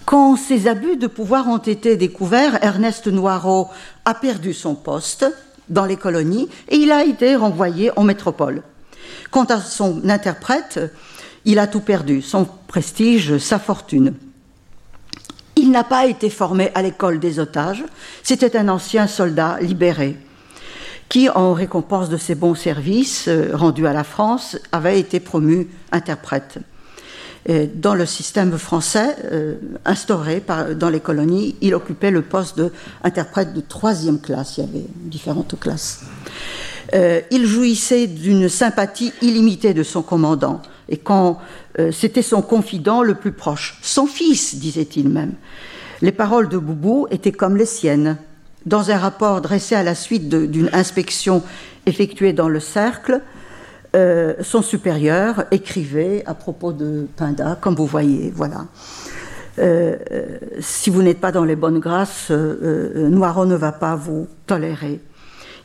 Quand 0.06 0.36
ces 0.36 0.68
abus 0.68 0.96
de 0.96 1.08
pouvoir 1.08 1.48
ont 1.48 1.58
été 1.58 1.96
découverts, 1.96 2.58
Ernest 2.62 3.08
Noirot 3.08 3.68
a 4.04 4.14
perdu 4.14 4.54
son 4.54 4.76
poste 4.76 5.26
dans 5.68 5.84
les 5.84 5.96
colonies 5.96 6.48
et 6.68 6.76
il 6.76 6.92
a 6.92 7.04
été 7.04 7.36
renvoyé 7.36 7.90
en 7.96 8.04
métropole. 8.04 8.62
Quant 9.30 9.44
à 9.44 9.60
son 9.60 10.08
interprète, 10.08 10.80
il 11.44 11.58
a 11.58 11.66
tout 11.66 11.80
perdu, 11.80 12.22
son 12.22 12.46
prestige, 12.66 13.38
sa 13.38 13.58
fortune. 13.58 14.14
Il 15.56 15.70
n'a 15.70 15.84
pas 15.84 16.06
été 16.06 16.28
formé 16.28 16.70
à 16.74 16.82
l'école 16.82 17.18
des 17.18 17.38
otages, 17.38 17.84
c'était 18.22 18.56
un 18.56 18.68
ancien 18.68 19.06
soldat 19.06 19.58
libéré 19.60 20.16
qui, 21.08 21.28
en 21.30 21.52
récompense 21.52 22.08
de 22.08 22.16
ses 22.16 22.34
bons 22.34 22.56
services 22.56 23.28
euh, 23.28 23.50
rendus 23.54 23.86
à 23.86 23.92
la 23.92 24.02
France, 24.02 24.58
avait 24.72 24.98
été 24.98 25.20
promu 25.20 25.68
interprète 25.92 26.58
dans 27.74 27.94
le 27.94 28.06
système 28.06 28.58
français 28.58 29.16
euh, 29.30 29.54
instauré 29.84 30.42
dans 30.76 30.88
les 30.88 30.98
colonies, 31.00 31.54
il 31.60 31.74
occupait 31.74 32.10
le 32.10 32.22
poste 32.22 32.58
d'interprète 32.58 33.54
de 33.54 33.60
troisième 33.60 34.20
classe. 34.20 34.58
Il 34.58 34.64
y 34.64 34.68
avait 34.68 34.86
différentes 35.04 35.58
classes. 35.58 36.02
Euh, 36.94 37.20
il 37.30 37.46
jouissait 37.46 38.08
d'une 38.08 38.48
sympathie 38.48 39.12
illimitée 39.22 39.74
de 39.74 39.84
son 39.84 40.02
commandant. 40.02 40.60
Et 40.88 40.96
quand 40.96 41.38
euh, 41.78 41.92
c'était 41.92 42.22
son 42.22 42.42
confident 42.42 43.02
le 43.02 43.14
plus 43.14 43.32
proche, 43.32 43.78
son 43.82 44.06
fils, 44.06 44.56
disait-il 44.56 45.08
même. 45.08 45.34
Les 46.02 46.12
paroles 46.12 46.48
de 46.48 46.58
Boubou 46.58 47.06
étaient 47.10 47.32
comme 47.32 47.56
les 47.56 47.66
siennes. 47.66 48.16
Dans 48.66 48.90
un 48.90 48.98
rapport 48.98 49.40
dressé 49.40 49.76
à 49.76 49.84
la 49.84 49.94
suite 49.94 50.28
d'une 50.28 50.70
inspection 50.72 51.42
effectuée 51.86 52.32
dans 52.32 52.48
le 52.48 52.58
cercle, 52.58 53.20
euh, 53.96 54.34
son 54.42 54.60
supérieur 54.60 55.44
écrivait 55.50 56.22
à 56.26 56.34
propos 56.34 56.72
de 56.72 57.06
Pinda, 57.16 57.56
comme 57.58 57.74
vous 57.74 57.86
voyez, 57.86 58.30
voilà. 58.34 58.66
Euh, 59.58 59.96
euh, 60.12 60.38
si 60.60 60.90
vous 60.90 61.02
n'êtes 61.02 61.18
pas 61.18 61.32
dans 61.32 61.44
les 61.44 61.56
bonnes 61.56 61.78
grâces, 61.78 62.30
Noirot 62.30 63.46
ne 63.46 63.54
va 63.56 63.72
pas 63.72 63.96
vous 63.96 64.26
tolérer. 64.46 65.00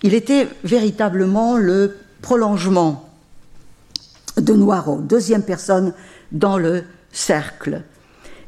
Il 0.02 0.14
était 0.14 0.48
véritablement 0.64 1.58
le 1.58 1.98
prolongement 2.22 3.10
de 4.38 4.54
Noirot, 4.54 5.02
deuxième 5.02 5.44
personne 5.44 5.92
dans 6.32 6.58
le 6.58 6.84
cercle. 7.12 7.82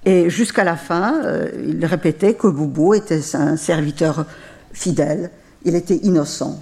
Et 0.06 0.30
jusqu'à 0.30 0.64
la 0.64 0.78
fin, 0.78 1.22
il 1.62 1.86
répétait 1.86 2.36
que 2.36 2.48
Boubou 2.48 2.94
était 2.94 3.22
un 3.36 3.58
serviteur 3.58 4.26
fidèle, 4.72 5.30
il 5.66 5.76
était 5.76 5.98
innocent. 5.98 6.62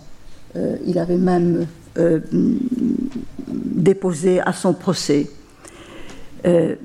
il 0.56 0.98
avait 0.98 1.18
même 1.18 1.68
euh, 1.98 2.20
déposé 3.48 4.40
à 4.40 4.54
son 4.54 4.74
procès. 4.74 5.30
Euh, 6.46 6.76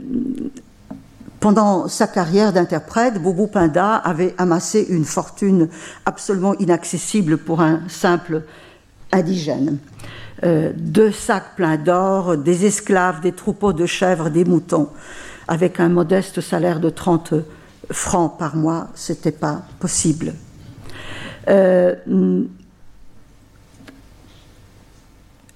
pendant 1.38 1.86
sa 1.86 2.08
carrière 2.08 2.52
d'interprète, 2.52 3.22
Boubou 3.22 3.46
Pinda 3.46 3.94
avait 3.94 4.34
amassé 4.36 4.84
une 4.88 5.04
fortune 5.04 5.68
absolument 6.06 6.54
inaccessible 6.54 7.38
pour 7.38 7.60
un 7.60 7.82
simple 7.88 8.42
indigène. 9.12 9.78
Euh, 10.42 10.72
deux 10.74 11.12
sacs 11.12 11.54
pleins 11.54 11.76
d'or, 11.76 12.36
des 12.36 12.66
esclaves, 12.66 13.20
des 13.20 13.32
troupeaux 13.32 13.72
de 13.72 13.86
chèvres, 13.86 14.28
des 14.28 14.44
moutons. 14.44 14.88
Avec 15.46 15.78
un 15.78 15.88
modeste 15.88 16.40
salaire 16.40 16.80
de 16.80 16.90
30 16.90 17.34
francs 17.92 18.36
par 18.38 18.56
mois, 18.56 18.88
c'était 18.96 19.30
pas 19.30 19.62
possible. 19.78 20.34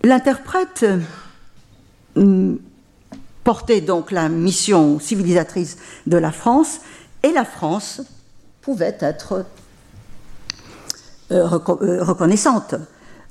L'interprète 0.02 0.86
euh, 2.16 2.54
portait 3.44 3.82
donc 3.82 4.10
la 4.10 4.28
mission 4.28 4.98
civilisatrice 4.98 5.76
de 6.06 6.16
la 6.16 6.32
France 6.32 6.80
et 7.22 7.32
la 7.32 7.44
France 7.44 8.00
pouvait 8.62 8.96
être 9.00 9.44
euh, 11.32 11.42
euh, 11.42 12.02
reconnaissante 12.02 12.76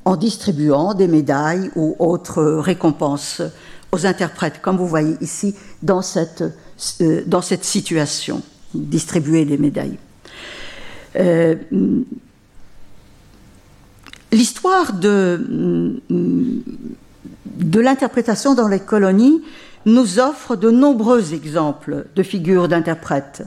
en 0.05 0.15
distribuant 0.15 0.93
des 0.93 1.07
médailles 1.07 1.71
ou 1.75 1.95
autres 1.97 2.43
récompenses 2.43 3.41
aux 3.91 4.05
interprètes, 4.05 4.61
comme 4.61 4.77
vous 4.77 4.87
voyez 4.87 5.17
ici 5.21 5.55
dans 5.81 6.03
cette, 6.03 6.43
dans 7.25 7.41
cette 7.41 7.65
situation, 7.65 8.43
distribuer 8.75 9.45
des 9.45 9.57
médailles. 9.57 9.97
L'histoire 14.31 14.93
de, 14.93 15.99
de 16.09 17.79
l'interprétation 17.79 18.53
dans 18.53 18.67
les 18.67 18.79
colonies 18.79 19.41
nous 19.85 20.19
offre 20.19 20.55
de 20.55 20.69
nombreux 20.69 21.33
exemples 21.33 22.05
de 22.15 22.23
figures 22.23 22.67
d'interprètes, 22.67 23.43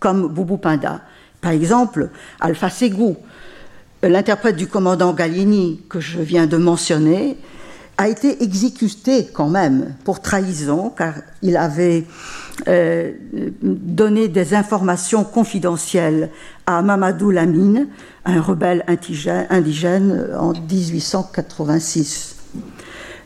comme 0.00 0.28
Boubou 0.28 0.56
Pinda. 0.56 1.02
Par 1.40 1.52
exemple, 1.52 2.10
Alpha 2.40 2.70
Ségou, 2.70 3.16
l'interprète 4.02 4.56
du 4.56 4.68
commandant 4.68 5.12
Gallieni 5.12 5.80
que 5.88 6.00
je 6.00 6.20
viens 6.20 6.46
de 6.46 6.56
mentionner, 6.56 7.36
a 7.98 8.08
été 8.08 8.42
exécuté 8.42 9.28
quand 9.32 9.48
même 9.48 9.94
pour 10.04 10.20
trahison, 10.20 10.90
car 10.90 11.14
il 11.42 11.56
avait 11.56 12.04
euh, 12.68 13.12
donné 13.62 14.28
des 14.28 14.54
informations 14.54 15.24
confidentielles 15.24 16.30
à 16.66 16.82
Mamadou 16.82 17.30
Lamine, 17.30 17.88
un 18.24 18.40
rebelle 18.40 18.84
indigène, 18.86 20.28
en 20.38 20.52
1886. 20.52 22.36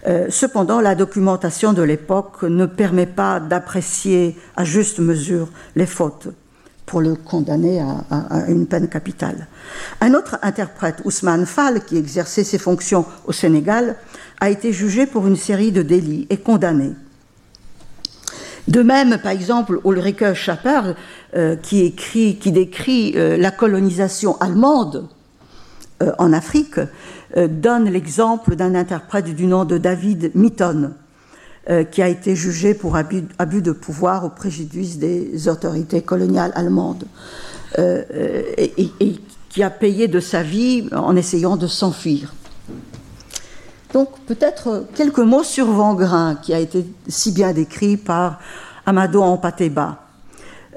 Euh, 0.07 0.27
cependant, 0.31 0.81
la 0.81 0.95
documentation 0.95 1.73
de 1.73 1.83
l'époque 1.83 2.45
ne 2.45 2.67
permet 2.67 3.07
pas 3.07 3.41
d'apprécier 3.41 4.37
à 4.57 4.65
juste 4.65 5.01
mesure 5.01 5.49
les 5.75 5.87
fautes 5.87 6.29
pour 6.87 7.01
le 7.01 7.17
condamner 7.17 7.81
à, 7.81 8.49
une 8.49 8.67
peine 8.67 8.89
capitale. 8.89 9.49
Un 10.01 10.15
autre 10.15 10.39
interprète, 10.43 11.03
Ousmane 11.05 11.45
Fall, 11.45 11.85
qui 11.85 11.97
exerçait 11.97 12.45
ses 12.45 12.59
fonctions 12.59 13.05
au 13.27 13.33
Sénégal, 13.33 13.97
a 14.41 14.51
été 14.51 14.73
jugé 14.73 15.07
pour 15.07 15.27
une 15.27 15.37
série 15.37 15.73
de 15.73 15.83
délits 15.83 16.29
et 16.31 16.37
condamné. 16.37 16.93
De 18.69 18.83
même, 18.83 19.19
par 19.23 19.33
exemple, 19.33 19.81
Ulrike 19.85 20.35
Schapper, 20.35 20.95
euh, 21.37 21.57
qui, 21.57 21.83
écrit, 21.83 22.37
qui 22.37 22.51
décrit 22.51 23.13
euh, 23.15 23.37
la 23.37 23.51
colonisation 23.51 24.37
allemande 24.39 25.09
euh, 26.03 26.13
en 26.19 26.33
Afrique, 26.33 26.81
donne 27.37 27.91
l'exemple 27.91 28.57
d'un 28.57 28.75
interprète 28.75 29.35
du 29.35 29.47
nom 29.47 29.67
de 29.67 29.77
David 29.77 30.31
Mitton, 30.35 30.93
qui 31.91 32.01
a 32.01 32.09
été 32.09 32.35
jugé 32.35 32.73
pour 32.73 32.97
abus, 32.97 33.61
de 33.61 33.73
pouvoir 33.73 34.25
au 34.25 34.31
préjudice 34.31 34.99
des 34.99 35.49
autorités 35.49 36.01
coloniales 36.01 36.53
allemandes, 36.55 37.05
et 37.77 39.21
qui 39.51 39.63
a 39.63 39.71
payé 39.71 40.09
de 40.09 40.21
sa 40.21 40.43
vie 40.43 40.89
en 40.93 41.15
essayant 41.17 41.57
de 41.57 41.67
s'enfuir. 41.67 42.33
Donc 43.97 44.11
peut-être 44.27 44.85
quelques 44.95 45.21
mots 45.21 45.43
sur 45.43 45.65
Vangrin, 45.69 46.35
qui 46.35 46.53
a 46.53 46.59
été 46.59 46.85
si 47.09 47.33
bien 47.33 47.55
décrit 47.55 47.97
par 47.97 48.41
Amado 48.85 49.23
Ampateba. 49.23 50.03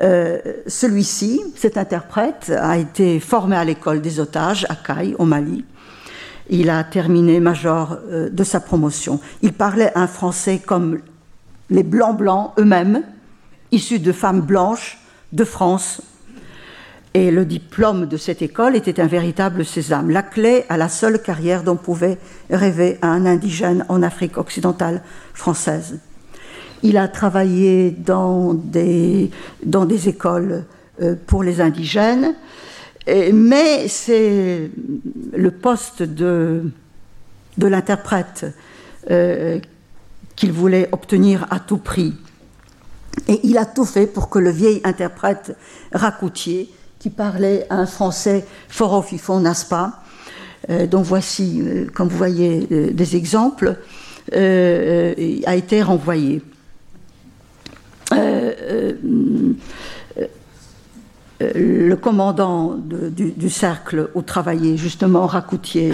Euh, 0.01 0.39
celui-ci, 0.67 1.41
cet 1.57 1.77
interprète, 1.77 2.49
a 2.57 2.77
été 2.77 3.19
formé 3.19 3.57
à 3.57 3.65
l'école 3.65 3.99
des 3.99 4.21
otages 4.21 4.65
à 4.69 4.75
Caille, 4.75 5.15
au 5.19 5.25
Mali. 5.25 5.65
Il 6.49 6.69
a 6.69 6.81
terminé 6.85 7.41
major 7.41 7.97
euh, 8.07 8.29
de 8.29 8.43
sa 8.45 8.61
promotion. 8.61 9.19
Il 9.41 9.51
parlait 9.51 9.91
un 9.95 10.07
français 10.07 10.61
comme 10.65 10.99
les 11.69 11.83
blancs-blancs 11.83 12.53
eux-mêmes, 12.57 13.03
issus 13.73 13.99
de 13.99 14.13
femmes 14.13 14.39
blanches 14.39 14.97
de 15.33 15.43
France, 15.43 15.99
et 17.13 17.31
le 17.31 17.45
diplôme 17.45 18.05
de 18.05 18.17
cette 18.17 18.41
école 18.41 18.75
était 18.75 18.99
un 18.99 19.07
véritable 19.07 19.65
sésame, 19.65 20.11
la 20.11 20.21
clé 20.21 20.65
à 20.69 20.77
la 20.77 20.89
seule 20.89 21.21
carrière 21.21 21.63
dont 21.63 21.75
pouvait 21.75 22.17
rêver 22.49 22.99
un 23.01 23.25
indigène 23.25 23.85
en 23.89 24.03
Afrique 24.03 24.37
occidentale 24.37 25.01
française. 25.33 25.99
Il 26.83 26.97
a 26.97 27.07
travaillé 27.07 27.91
dans 27.91 28.53
des, 28.53 29.31
écoles 30.05 30.65
euh, 31.01 31.15
pour 31.27 31.43
les 31.43 31.61
indigènes, 31.61 32.35
mais 33.33 33.87
c'est 33.87 34.69
le 35.33 35.51
poste 35.51 36.03
de, 36.03 36.71
de 37.57 37.67
l'interprète 37.67 38.45
euh, 39.11 39.59
qu'il 40.35 40.51
voulait 40.51 40.89
obtenir 40.91 41.45
à 41.49 41.59
tout 41.59 41.77
prix. 41.77 42.13
Et 43.27 43.39
il 43.43 43.57
a 43.57 43.65
tout 43.65 43.85
fait 43.85 44.07
pour 44.07 44.29
que 44.29 44.39
le 44.39 44.49
vieil 44.49 44.81
interprète 44.83 45.55
Racoutier 45.91 46.69
qui 46.99 47.09
parlait 47.09 47.65
un 47.69 47.85
français 47.85 48.45
fort 48.67 48.93
au 48.93 49.01
fifon, 49.01 49.39
n'est-ce 49.39 49.65
pas? 49.65 50.03
Euh, 50.69 50.85
Donc 50.85 51.05
voici, 51.05 51.61
euh, 51.61 51.87
comme 51.93 52.09
vous 52.09 52.17
voyez, 52.17 52.67
euh, 52.71 52.91
des 52.91 53.15
exemples, 53.15 53.77
a 54.31 55.55
été 55.55 55.81
renvoyé. 55.81 56.41
le 61.41 61.95
commandant 61.95 62.75
du, 62.77 63.49
cercle 63.49 64.09
où 64.13 64.21
travaillait 64.21 64.77
justement 64.77 65.25
Racoutier, 65.25 65.93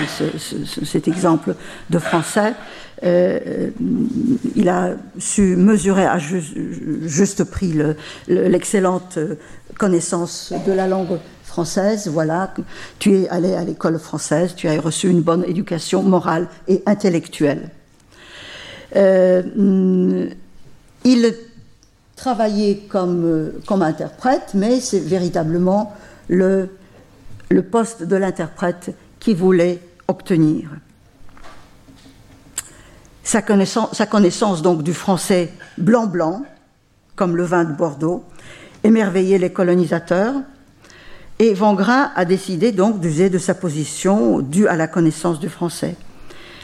cet 0.84 1.08
exemple 1.08 1.56
de 1.90 2.00
français, 2.00 2.56
il 3.04 4.68
a 4.68 4.96
su 5.18 5.56
mesurer 5.56 6.06
à 6.06 6.18
juste, 6.18 7.44
prix 7.46 7.74
l'excellente 8.28 9.18
connaissance 9.78 10.54
de 10.66 10.72
la 10.72 10.88
langue 10.88 11.20
française. 11.44 12.08
Voilà, 12.08 12.54
tu 13.00 13.16
es 13.16 13.30
allé 13.30 13.54
à 13.54 13.64
l'école 13.64 14.00
française, 14.00 14.56
tu 14.56 14.68
as 14.68 14.80
reçu 14.80 15.10
une 15.10 15.22
bonne 15.22 15.44
éducation 15.46 16.04
morale 16.04 16.48
et 16.68 16.84
intellectuelle. 16.86 17.70
Euh, 18.96 20.30
il 21.04 21.36
travaillait 22.16 22.84
comme, 22.90 23.52
comme 23.66 23.82
interprète, 23.82 24.52
mais 24.54 24.80
c'est 24.80 25.00
véritablement 25.00 25.94
le, 26.28 26.70
le 27.50 27.62
poste 27.62 28.04
de 28.04 28.16
l'interprète 28.16 28.96
qu'il 29.20 29.36
voulait 29.36 29.80
obtenir. 30.08 30.70
Sa 33.24 33.42
connaissance, 33.42 33.90
sa 33.94 34.06
connaissance 34.06 34.62
donc 34.62 34.84
du 34.84 34.94
français 34.94 35.52
blanc-blanc, 35.78 36.44
comme 37.16 37.36
le 37.36 37.44
vin 37.44 37.64
de 37.64 37.74
Bordeaux, 37.74 38.24
émerveillait 38.86 39.38
les 39.38 39.52
colonisateurs, 39.52 40.36
et 41.40 41.54
Vangrin 41.54 42.12
a 42.16 42.24
décidé 42.24 42.72
donc 42.72 43.00
d'user 43.02 43.30
de 43.30 43.38
sa 43.38 43.54
position 43.54 44.40
due 44.40 44.68
à 44.68 44.76
la 44.76 44.88
connaissance 44.88 45.40
du 45.40 45.50
français. 45.50 45.96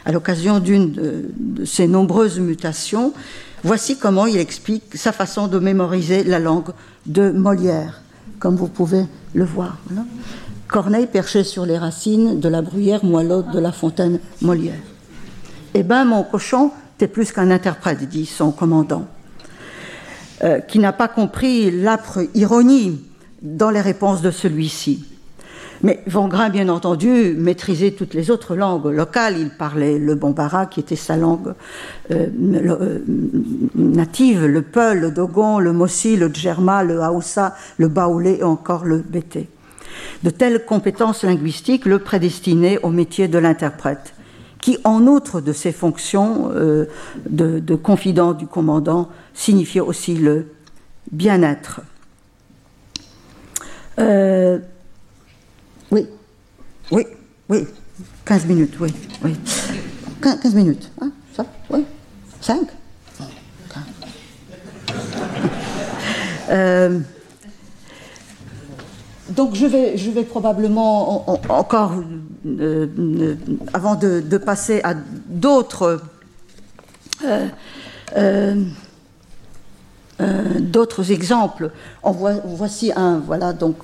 À 0.04 0.12
l'occasion 0.12 0.58
d'une 0.58 0.92
de, 0.92 1.64
ses 1.64 1.86
nombreuses 1.86 2.40
mutations, 2.40 3.12
voici 3.62 3.98
comment 3.98 4.26
il 4.26 4.38
explique 4.38 4.96
sa 4.96 5.12
façon 5.12 5.46
de 5.46 5.58
mémoriser 5.58 6.24
la 6.24 6.38
langue 6.38 6.70
de 7.06 7.30
Molière, 7.30 8.00
comme 8.38 8.56
vous 8.56 8.68
pouvez 8.68 9.04
le 9.34 9.44
voir. 9.44 9.78
Corneille 10.68 11.06
perchait 11.06 11.44
sur 11.44 11.66
les 11.66 11.76
racines 11.76 12.40
de 12.40 12.48
la 12.48 12.62
bruyère 12.62 13.04
moellotte 13.04 13.50
de 13.50 13.58
la 13.58 13.72
fontaine 13.72 14.20
Molière. 14.40 14.80
Eh 15.74 15.82
ben, 15.82 16.04
mon 16.04 16.22
cochon, 16.22 16.70
t'es 16.98 17.08
plus 17.08 17.30
qu'un 17.30 17.50
interprète, 17.50 18.08
dit 18.08 18.26
son 18.26 18.52
commandant, 18.52 19.06
euh, 20.44 20.60
qui 20.60 20.78
n'a 20.78 20.92
pas 20.92 21.08
compris 21.08 21.70
l'âpre 21.70 22.20
ironie 22.34 23.00
dans 23.42 23.70
les 23.70 23.80
réponses 23.80 24.22
de 24.22 24.30
celui-ci. 24.30 25.04
Mais 25.82 26.00
Vangrin, 26.06 26.48
bien 26.48 26.68
entendu, 26.68 27.34
maîtrisait 27.36 27.90
toutes 27.90 28.14
les 28.14 28.30
autres 28.30 28.54
langues 28.54 28.86
locales. 28.86 29.36
Il 29.38 29.50
parlait 29.50 29.98
le 29.98 30.14
bambara, 30.14 30.66
qui 30.66 30.78
était 30.78 30.96
sa 30.96 31.16
langue 31.16 31.54
euh, 32.12 32.26
euh, 32.40 32.98
native, 33.74 34.46
le 34.46 34.62
peul, 34.62 35.00
le 35.00 35.10
dogon, 35.10 35.58
le 35.58 35.72
mossi, 35.72 36.16
le 36.16 36.28
djerma, 36.32 36.84
le 36.84 37.02
haoussa, 37.02 37.56
le 37.78 37.88
baoulé 37.88 38.38
et 38.40 38.44
encore 38.44 38.84
le 38.84 38.98
bété. 38.98 39.48
De 40.22 40.30
telles 40.30 40.64
compétences 40.64 41.24
linguistiques 41.24 41.84
le 41.84 41.98
prédestinaient 41.98 42.78
au 42.84 42.90
métier 42.90 43.26
de 43.26 43.38
l'interprète, 43.38 44.14
qui, 44.62 44.78
en 44.84 45.06
outre 45.06 45.42
de 45.42 45.52
ses 45.52 45.72
fonctions 45.72 46.50
euh, 46.54 46.86
de 47.28 47.74
confident 47.74 48.32
du 48.32 48.46
commandant, 48.46 49.10
signifiait 49.34 49.80
aussi 49.80 50.14
le 50.14 50.46
bien-être. 51.10 51.82
Euh, 53.98 54.58
oui, 55.90 56.06
oui, 56.90 57.06
oui. 57.48 57.66
15 58.24 58.46
minutes, 58.46 58.74
oui, 58.80 58.92
oui. 59.22 59.36
15 60.22 60.54
minutes, 60.54 60.90
hein, 61.00 61.10
ça, 61.34 61.44
oui. 61.70 61.84
5 62.40 62.60
euh, 66.50 66.98
donc 69.36 69.54
je 69.54 69.66
vais, 69.66 70.24
probablement 70.24 71.28
encore, 71.30 71.92
euh, 72.46 73.36
avant 73.72 73.94
de, 73.94 74.38
passer 74.38 74.80
à 74.84 74.94
d'autres 74.94 76.00
euh, 78.16 78.54
d'autres 80.60 81.10
exemples. 81.10 81.70
En 82.02 82.12
voici 82.12 82.92
un, 82.94 83.18
voilà, 83.18 83.52
donc 83.52 83.76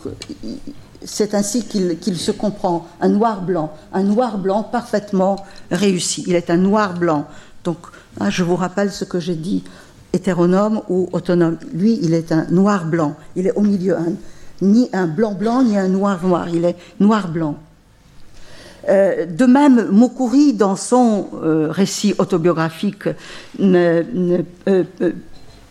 c'est 1.05 1.35
ainsi 1.35 1.65
qu'il 1.65 2.17
se 2.17 2.31
comprend, 2.31 2.87
un 3.01 3.09
noir-blanc, 3.09 3.73
un 3.93 4.03
noir-blanc 4.03 4.63
parfaitement 4.65 5.45
réussi. 5.71 6.25
Il 6.27 6.35
est 6.35 6.51
un 6.51 6.57
noir-blanc. 6.57 7.27
Donc, 7.65 7.79
hein, 8.21 8.31
je 8.31 8.45
vous 8.45 8.57
rappelle 8.57 8.93
ce 8.93 9.05
que 9.05 9.21
j'ai 9.21 9.35
dit, 9.35 9.65
hétéronome 10.13 10.83
ou 10.89 11.09
autonome. 11.13 11.59
Lui, 11.73 11.99
il 12.03 12.15
est 12.15 12.33
un 12.33 12.47
noir-blanc. 12.51 13.15
Il 13.37 13.47
est 13.47 13.53
au 13.53 13.63
milieu, 13.63 13.97
ni 14.61 14.89
un 14.93 15.07
blanc-blanc, 15.07 15.63
ni 15.63 15.77
un 15.77 15.89
noir-noir. 15.89 16.49
Il 16.49 16.65
est 16.65 16.77
noir-blanc. 17.01 17.57
Euh, 18.89 19.27
de 19.27 19.45
même, 19.45 19.89
Moukouri, 19.91 20.55
dans 20.55 20.77
son 20.77 21.29
euh, 21.43 21.69
récit 21.71 22.15
autobiographique, 22.19 23.09
ne, 23.59 24.03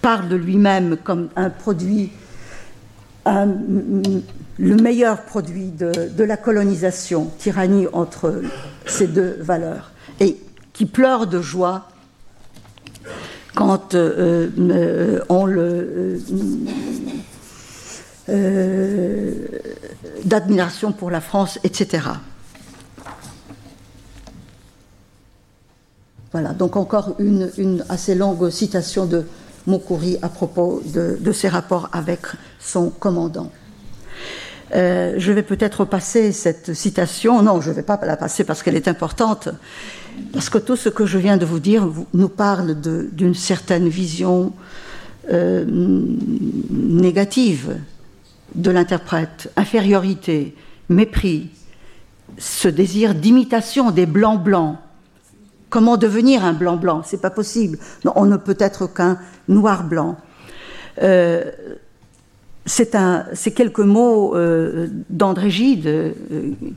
parle 0.01 0.27
de 0.27 0.35
lui-même 0.35 0.97
comme 1.03 1.29
un 1.35 1.49
produit, 1.49 2.11
le 3.25 4.75
meilleur 4.75 5.23
produit 5.23 5.71
de, 5.71 6.23
la 6.23 6.37
colonisation, 6.37 7.31
tyrannie 7.37 7.87
entre 7.91 8.41
ces 8.85 9.07
deux 9.07 9.37
valeurs, 9.41 9.91
et 10.19 10.37
qui 10.73 10.85
pleure 10.85 11.27
de 11.27 11.41
joie 11.41 11.87
quand 13.55 13.95
euh, 13.95 14.49
euh, 14.59 15.19
on 15.29 15.45
le 15.47 16.19
euh, 18.29 19.33
d'admiration 20.25 20.91
pour 20.91 21.09
la 21.09 21.21
France, 21.21 21.59
etc. 21.63 22.09
Voilà, 26.33 26.49
donc 26.49 26.75
encore 26.75 27.15
une, 27.19 27.83
assez 27.87 28.15
longue 28.15 28.49
citation 28.49 29.05
de 29.05 29.25
Moukouri 29.65 30.17
à 30.21 30.29
propos 30.29 30.81
de, 30.85 31.31
ses 31.31 31.47
rapports 31.47 31.89
avec 31.93 32.19
son 32.59 32.89
commandant. 32.89 33.49
Euh, 34.75 35.15
je 35.17 35.31
vais 35.31 35.43
peut-être 35.43 35.85
passer 35.85 36.33
cette 36.33 36.73
citation. 36.73 37.41
Non, 37.41 37.61
je 37.61 37.69
ne 37.69 37.75
vais 37.75 37.81
pas 37.81 37.97
la 38.03 38.17
passer 38.17 38.43
parce 38.43 38.61
qu'elle 38.61 38.75
est 38.75 38.89
importante. 38.89 39.47
Parce 40.33 40.49
que 40.49 40.57
tout 40.57 40.75
ce 40.75 40.89
que 40.89 41.05
je 41.05 41.17
viens 41.17 41.37
de 41.37 41.45
vous 41.45 41.59
dire 41.59 41.89
nous 42.13 42.29
parle 42.29 42.75
d'une 42.81 43.35
certaine 43.35 43.87
vision 43.87 44.51
euh, 45.31 45.65
négative 46.69 47.77
de 48.57 48.71
l'interprète, 48.71 49.51
infériorité, 49.55 50.55
mépris, 50.89 51.49
ce 52.37 52.67
désir 52.67 53.15
d'imitation 53.15 53.91
des 53.91 54.05
blancs 54.05 54.43
blancs, 54.43 54.77
Comment 55.69 55.97
devenir 55.97 56.45
un 56.45 56.53
blanc-blanc 56.53 57.01
C'est 57.03 57.21
pas 57.21 57.29
possible. 57.29 57.77
on 58.15 58.25
ne 58.25 58.37
peut 58.37 58.55
être 58.59 58.87
qu'un 58.87 59.19
noir-blanc. 59.49 60.15
Euh, 61.03 61.51
c'est 62.65 63.53
quelques 63.53 63.79
mots 63.79 64.35
euh, 64.35 64.87
d'André 65.09 65.49
Gide 65.49 65.87
euh, 65.87 66.11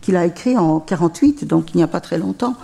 qu'il 0.01 0.17
a 0.17 0.27
écrit 0.27 0.57
en 0.57 0.81
48, 0.81 1.47
donc 1.47 1.73
il 1.75 1.79
n'y 1.79 1.83
a 1.83 1.89
pas 1.89 2.01
très 2.01 2.19
longtemps, 2.19 2.55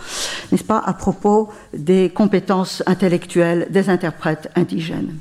n'est-ce 0.53 0.65
pas, 0.65 0.79
à 0.79 0.93
propos 0.93 1.49
des 1.77 2.11
compétences 2.11 2.83
intellectuelles 2.87 3.67
des 3.71 3.89
interprètes 3.89 4.49
indigènes. 4.55 5.15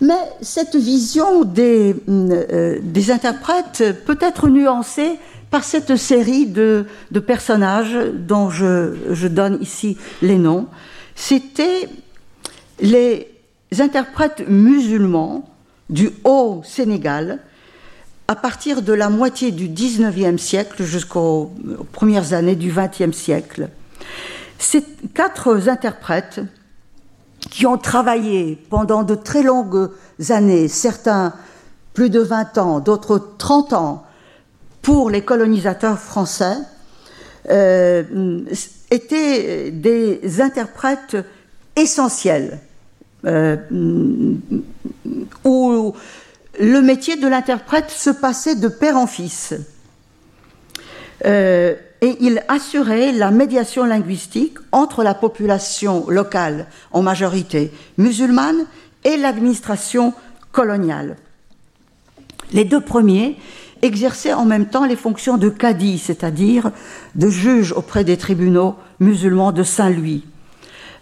Mais 0.00 0.14
cette 0.40 0.76
vision 0.76 1.44
des, 1.44 1.94
des 2.06 3.10
interprètes 3.10 3.84
peut 4.04 4.18
être 4.20 4.48
nuancée 4.48 5.18
par 5.54 5.62
cette 5.62 5.94
série 5.94 6.46
de, 6.46 6.84
personnages 7.24 7.96
dont 8.12 8.50
je, 8.50 9.28
donne 9.28 9.58
ici 9.62 9.96
les 10.20 10.36
noms. 10.36 10.66
C'était 11.14 11.88
les 12.80 13.28
interprètes 13.78 14.48
musulmans 14.48 15.48
du 15.90 16.10
Haut 16.24 16.62
Sénégal 16.64 17.38
à 18.26 18.34
partir 18.34 18.82
de 18.82 18.92
la 18.92 19.10
moitié 19.10 19.52
du 19.52 19.68
19e 19.68 20.38
siècle 20.38 20.82
jusqu'aux 20.82 21.52
premières 21.92 22.32
années 22.32 22.56
du 22.56 22.72
20e 22.72 23.12
siècle. 23.12 23.68
Ces 24.58 24.82
quatre 25.14 25.68
interprètes 25.68 26.40
qui 27.54 27.66
ont 27.66 27.78
travaillé 27.78 28.58
pendant 28.68 29.04
de 29.04 29.14
très 29.14 29.44
longues 29.44 29.88
années, 30.30 30.66
certains 30.66 31.32
plus 31.92 32.10
de 32.10 32.18
20 32.18 32.58
ans, 32.58 32.80
d'autres 32.80 33.30
30 33.38 33.74
ans, 33.74 34.04
pour 34.82 35.08
les 35.08 35.22
colonisateurs 35.22 36.00
français 36.00 36.56
euh, 37.48 38.40
étaient 38.90 39.70
des 39.70 40.40
interprètes 40.40 41.16
essentiels, 41.76 42.58
euh, 43.24 43.56
où 45.44 45.94
le 46.58 46.80
métier 46.80 47.14
de 47.14 47.28
l'interprète 47.28 47.90
se 47.90 48.10
passait 48.10 48.56
de 48.56 48.66
père 48.66 48.96
en 48.96 49.06
fils. 49.06 49.54
Euh, 51.24 51.76
et 52.04 52.18
il 52.20 52.42
assurait 52.48 53.12
la 53.12 53.30
médiation 53.30 53.86
linguistique 53.86 54.58
entre 54.72 55.02
la 55.02 55.14
population 55.14 56.04
locale, 56.10 56.66
en 56.92 57.00
majorité 57.00 57.72
musulmane, 57.96 58.66
et 59.04 59.16
l'administration 59.16 60.12
coloniale. 60.52 61.16
Les 62.52 62.66
deux 62.66 62.82
premiers 62.82 63.38
exerçaient 63.80 64.34
en 64.34 64.44
même 64.44 64.66
temps 64.66 64.84
les 64.84 64.96
fonctions 64.96 65.38
de 65.38 65.48
cadi, 65.48 65.96
c'est-à-dire 65.98 66.72
de 67.14 67.30
juge 67.30 67.72
auprès 67.72 68.04
des 68.04 68.18
tribunaux 68.18 68.74
musulmans 69.00 69.52
de 69.52 69.62
Saint-Louis. 69.62 70.26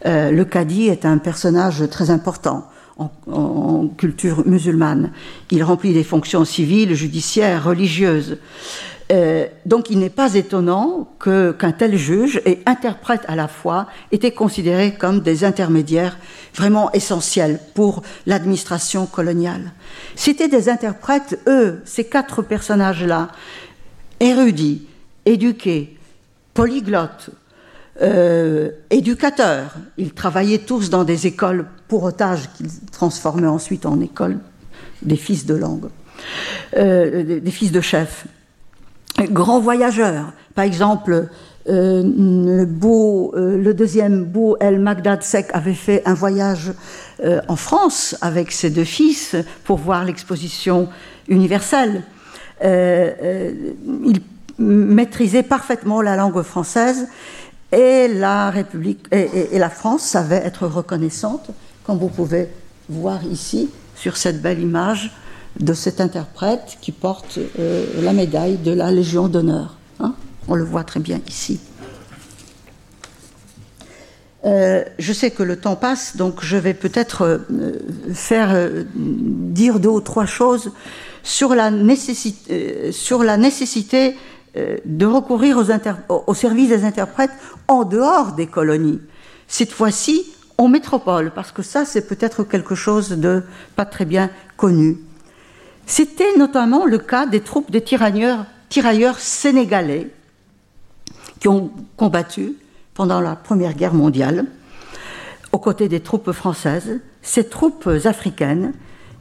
Euh, 0.07 0.31
le 0.31 0.45
cadi 0.45 0.87
est 0.87 1.05
un 1.05 1.19
personnage 1.19 1.83
très 1.91 2.11
important 2.11 2.69
en, 2.97 3.89
culture 3.99 4.47
musulmane. 4.47 5.11
Il 5.51 5.65
remplit 5.65 5.93
des 5.93 6.05
fonctions 6.05 6.45
civiles, 6.45 6.95
judiciaires, 6.95 7.65
religieuses. 7.65 8.39
Euh, 9.13 9.47
donc 9.67 9.91
il 9.91 9.99
n'est 9.99 10.11
pas 10.11 10.35
étonnant 10.35 11.09
qu'un 11.23 11.73
tel 11.73 11.97
juge 11.97 12.41
et 12.47 12.61
interprète 12.65 13.23
à 13.29 13.37
la 13.37 13.47
fois 13.47 13.87
étaient 14.11 14.33
considérés 14.33 14.95
comme 14.95 15.21
des 15.21 15.45
intermédiaires 15.45 16.17
vraiment 16.55 16.91
essentiels 16.93 17.61
pour 17.75 18.03
l'administration 18.27 19.07
coloniale. 19.07 19.73
C'étaient 20.17 20.49
des 20.49 20.69
interprètes, 20.69 21.39
eux, 21.47 21.83
ces 21.85 22.05
quatre 22.05 22.43
personnages-là, 22.43 23.29
érudits, 24.21 24.87
éduqués, 25.27 25.99
polyglottes, 26.55 27.31
euh, 28.01 28.71
éducateurs. 28.89 29.75
Ils 29.99 30.15
travaillaient 30.15 30.59
tous 30.59 30.89
dans 30.89 31.05
des 31.05 31.27
écoles 31.27 31.67
pour 31.87 32.05
otages 32.05 32.49
qu'ils 32.57 32.71
transformaient 32.91 33.47
ensuite 33.47 33.85
en 33.85 34.01
écoles 34.01 34.39
des 35.03 35.17
fils 35.17 35.45
de 35.45 35.55
langue, 35.55 35.89
euh, 36.77 37.41
des 37.41 37.51
fils 37.51 37.73
de 37.73 37.81
chefs 37.81 38.27
grands 39.21 39.61
voyageurs. 39.61 40.33
Par 40.55 40.65
exemple, 40.65 41.29
euh, 41.69 42.03
euh, 42.03 43.57
le, 43.57 43.75
deuxième 43.75 44.25
beau 44.25 44.57
El 44.59 44.81
Magdad 44.81 45.23
Sek 45.23 45.47
avait 45.53 45.75
fait 45.75 46.03
un 46.07 46.15
voyage 46.15 46.73
euh, 47.23 47.41
en 47.47 47.55
France 47.55 48.17
avec 48.21 48.51
ses 48.51 48.71
deux 48.71 48.85
fils 48.85 49.37
pour 49.65 49.79
voir 49.79 50.05
l'exposition 50.05 50.89
universelle. 51.29 52.03
il 52.65 54.21
maîtrisait 54.59 55.43
parfaitement 55.43 56.03
la 56.03 56.17
langue 56.17 56.43
française 56.43 57.09
et 57.71 58.09
la 58.09 58.53
et 59.13 59.59
la 59.59 59.71
France 59.71 60.03
savait 60.03 60.43
être 60.45 60.67
reconnaissante, 60.67 61.51
comme 61.85 61.99
vous 61.99 62.09
pouvez 62.09 62.49
voir 62.89 63.25
ici 63.25 63.71
sur 63.95 64.17
cette 64.17 64.43
belle 64.43 64.61
image 64.61 65.13
de 65.61 65.75
cet 65.75 66.01
interprète 66.01 66.79
qui 66.81 66.93
porte 66.93 67.39
euh, 67.59 67.87
la 68.03 68.13
médaille 68.13 68.57
de 68.57 68.73
la 68.73 68.91
Légion 68.91 69.29
d'honneur. 69.29 69.77
Hein. 70.01 70.15
On 70.49 70.55
le 70.55 70.65
voit 70.65 70.85
très 70.85 71.01
bien 71.01 71.21
ici. 71.29 71.61
Euh, 74.45 74.83
je 74.99 75.13
sais 75.13 75.31
que 75.31 75.45
le 75.45 75.57
temps 75.57 75.77
passe, 75.77 76.17
donc 76.17 76.43
je 76.43 76.57
vais 76.57 76.75
peut-être 76.75 77.23
euh, 77.23 77.73
faire 78.13 78.57
dire 78.95 79.79
deux 79.79 79.91
ou 79.91 80.01
trois 80.01 80.27
choses 80.27 80.73
sur 81.23 81.55
la 81.55 81.71
nécessité, 81.71 82.91
de 84.55 85.07
recourir 85.07 85.57
aux, 85.57 86.25
aux 86.27 86.35
services 86.35 86.69
des 86.69 86.85
interprètes 86.85 87.31
en 87.69 87.85
dehors 87.85 88.33
des 88.33 88.47
colonies. 88.49 89.01
Cette 89.47 89.71
fois-ci, 89.71 90.27
en 90.59 90.69
métropole, 90.69 91.31
parce 91.35 91.53
que 91.53 91.63
ça, 91.63 91.85
c'est 91.85 92.07
peut-être 92.07 92.45
quelque 92.45 92.75
chose 92.75 93.11
de 93.11 93.45
pas 93.77 93.85
très 93.85 94.05
bien 94.05 94.31
connu. 94.57 94.99
C'était 95.95 96.39
notamment 96.39 96.87
le 96.87 96.97
cas 96.97 97.27
des 97.27 97.41
troupes 97.41 97.71
de 97.71 97.79
tirailleurs, 97.79 98.47
tirailleurs 98.71 99.19
sénégalais 99.19 100.11
qui 101.39 101.49
ont 101.49 101.71
combattu 101.99 102.55
pendant 102.95 103.21
la 103.21 103.37
Première 103.37 103.75
Guerre 103.75 103.93
mondiale 103.93 104.47
aux 105.53 105.59
côtés 105.59 105.91
des 105.91 106.01
troupes 106.01 106.33
françaises, 106.33 106.99
ces 107.21 107.47
troupes 107.47 107.91
africaines 108.07 108.73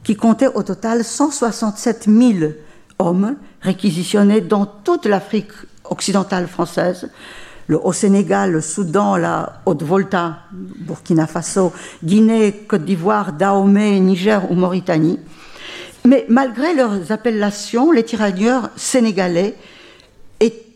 qui 0.02 0.16
comptaient 0.16 0.46
au 0.46 0.62
total 0.62 1.04
167 1.04 2.08
000 2.08 2.52
hommes 2.98 3.36
réquisitionnés 3.60 4.40
dans 4.40 4.64
toute 4.64 5.04
l'Afrique 5.04 5.52
occidentale 5.84 6.48
française, 6.48 7.10
le 7.66 7.78
Haut-Sénégal, 7.86 8.50
le 8.50 8.62
Soudan, 8.62 9.18
la 9.18 9.60
Haute-Volta, 9.66 10.38
Burkina 10.52 11.26
Faso, 11.26 11.74
Guinée, 12.02 12.64
Côte 12.66 12.86
d'Ivoire, 12.86 13.34
Dahomey, 13.34 14.00
Niger 14.00 14.50
ou 14.50 14.54
Mauritanie, 14.54 15.18
mais 16.04 16.24
malgré 16.28 16.74
leurs 16.74 17.12
appellations, 17.12 17.92
les 17.92 18.04
tirailleurs 18.04 18.70
sénégalais 18.76 19.54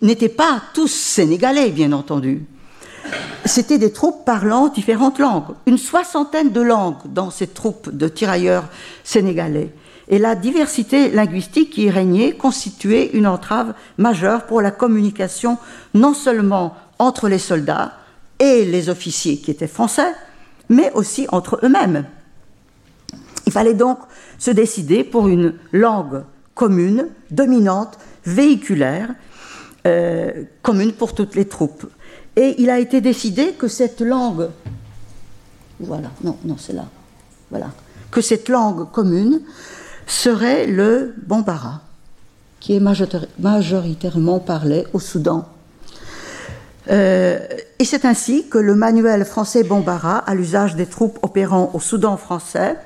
n'étaient 0.03 0.29
pas 0.29 0.63
tous 0.75 0.89
sénégalais, 0.93 1.71
bien 1.71 1.93
entendu. 1.93 2.45
C'étaient 3.45 3.79
des 3.79 3.93
troupes 3.93 4.25
parlant 4.25 4.69
différentes 4.69 5.19
langues, 5.19 5.55
une 5.67 5.79
soixantaine 5.79 6.51
de 6.51 6.61
langues 6.61 6.99
dans 7.07 7.31
ces 7.31 7.47
troupes 7.47 7.91
de 7.91 8.09
tirailleurs 8.09 8.65
sénégalais. 9.05 9.73
Et 10.09 10.19
la 10.19 10.35
diversité 10.35 11.11
linguistique 11.11 11.71
qui 11.71 11.85
y 11.85 11.91
régnait 11.91 12.33
constituait 12.33 13.11
une 13.13 13.27
entrave 13.27 13.75
majeure 13.99 14.47
pour 14.47 14.61
la 14.61 14.71
communication 14.71 15.59
non 15.95 16.15
seulement 16.15 16.77
entre 16.99 17.29
les 17.29 17.39
soldats 17.39 17.93
et 18.39 18.65
les 18.65 18.89
officiers 18.89 19.39
qui 19.39 19.51
étaient 19.51 19.67
français, 19.67 20.13
mais 20.69 20.93
aussi 20.93 21.27
entre 21.31 21.59
eux-mêmes. 21.65 22.05
Il 23.47 23.53
fallait 23.53 23.75
donc 23.75 23.99
se 24.39 24.51
décider 24.51 25.05
pour 25.05 25.29
une 25.29 25.55
langue 25.73 26.25
commune, 26.55 27.09
dominante, 27.31 27.99
véhiculaire, 28.25 29.15
euh, 29.87 30.45
commune 30.63 30.93
pour 30.93 31.15
toutes 31.15 31.35
les 31.35 31.47
troupes. 31.47 31.87
Et 32.35 32.55
il 32.59 32.71
a 32.71 32.79
été 32.79 33.01
décidé 33.01 33.53
que 33.53 33.69
cette 33.69 34.01
langue, 34.01 34.49
voilà, 35.81 36.11
non, 36.23 36.37
non, 36.45 36.57
c'est 36.59 36.73
là, 36.73 36.87
voilà, 37.51 37.71
que 38.11 38.21
cette 38.21 38.49
langue 38.49 38.91
commune 38.91 39.41
serait 40.07 40.67
le 40.67 41.15
bambara, 41.27 41.83
qui 42.61 42.75
est 42.75 42.81
majoritairement 43.39 44.41
parlé 44.41 44.87
au 44.93 45.01
Soudan. 45.01 45.47
Euh, 46.91 47.39
et 47.79 47.85
c'est 47.85 48.05
ainsi 48.05 48.49
que 48.49 48.59
le 48.59 48.75
manuel 48.75 49.25
français 49.25 49.65
Bambara, 49.65 50.19
à 50.19 50.35
l'usage 50.35 50.77
des 50.77 50.87
troupes 50.87 51.19
opérant 51.23 51.71
au 51.75 51.81
Soudan 51.81 52.17
français, 52.17 52.77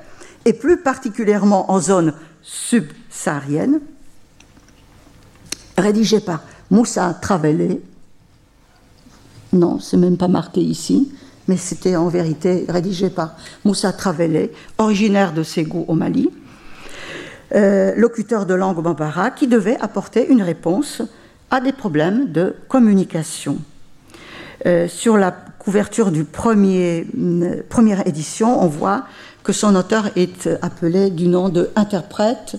et 0.45 0.53
plus 0.53 0.77
particulièrement 0.77 1.71
en 1.71 1.79
zone 1.79 2.13
subsaharienne, 2.41 3.79
rédigé 5.77 6.19
par 6.19 6.41
Moussa 6.69 7.13
Travellé. 7.21 7.81
Non, 9.53 9.79
c'est 9.79 9.97
même 9.97 10.17
pas 10.17 10.27
marqué 10.27 10.61
ici, 10.61 11.11
mais 11.47 11.57
c'était 11.57 11.95
en 11.95 12.07
vérité 12.07 12.65
rédigé 12.69 13.09
par 13.09 13.35
Moussa 13.65 13.91
Travellé, 13.91 14.51
originaire 14.77 15.33
de 15.33 15.43
Ségou 15.43 15.85
au 15.87 15.95
Mali, 15.95 16.29
euh, 17.53 17.93
locuteur 17.95 18.45
de 18.45 18.53
langue 18.53 18.81
bambara, 18.81 19.31
qui 19.31 19.47
devait 19.47 19.77
apporter 19.81 20.29
une 20.29 20.41
réponse 20.41 21.01
à 21.49 21.59
des 21.59 21.73
problèmes 21.73 22.31
de 22.31 22.55
communication. 22.69 23.57
Euh, 24.65 24.87
sur 24.87 25.17
la 25.17 25.31
couverture 25.31 26.11
du 26.11 26.23
premier, 26.23 27.05
euh, 27.17 27.61
première 27.67 28.07
édition, 28.07 28.63
on 28.63 28.67
voit 28.67 29.05
que 29.43 29.53
son 29.53 29.75
auteur 29.75 30.09
est 30.15 30.49
appelé 30.61 31.09
du 31.09 31.27
nom 31.27 31.49
de 31.49 31.69
interprète 31.75 32.57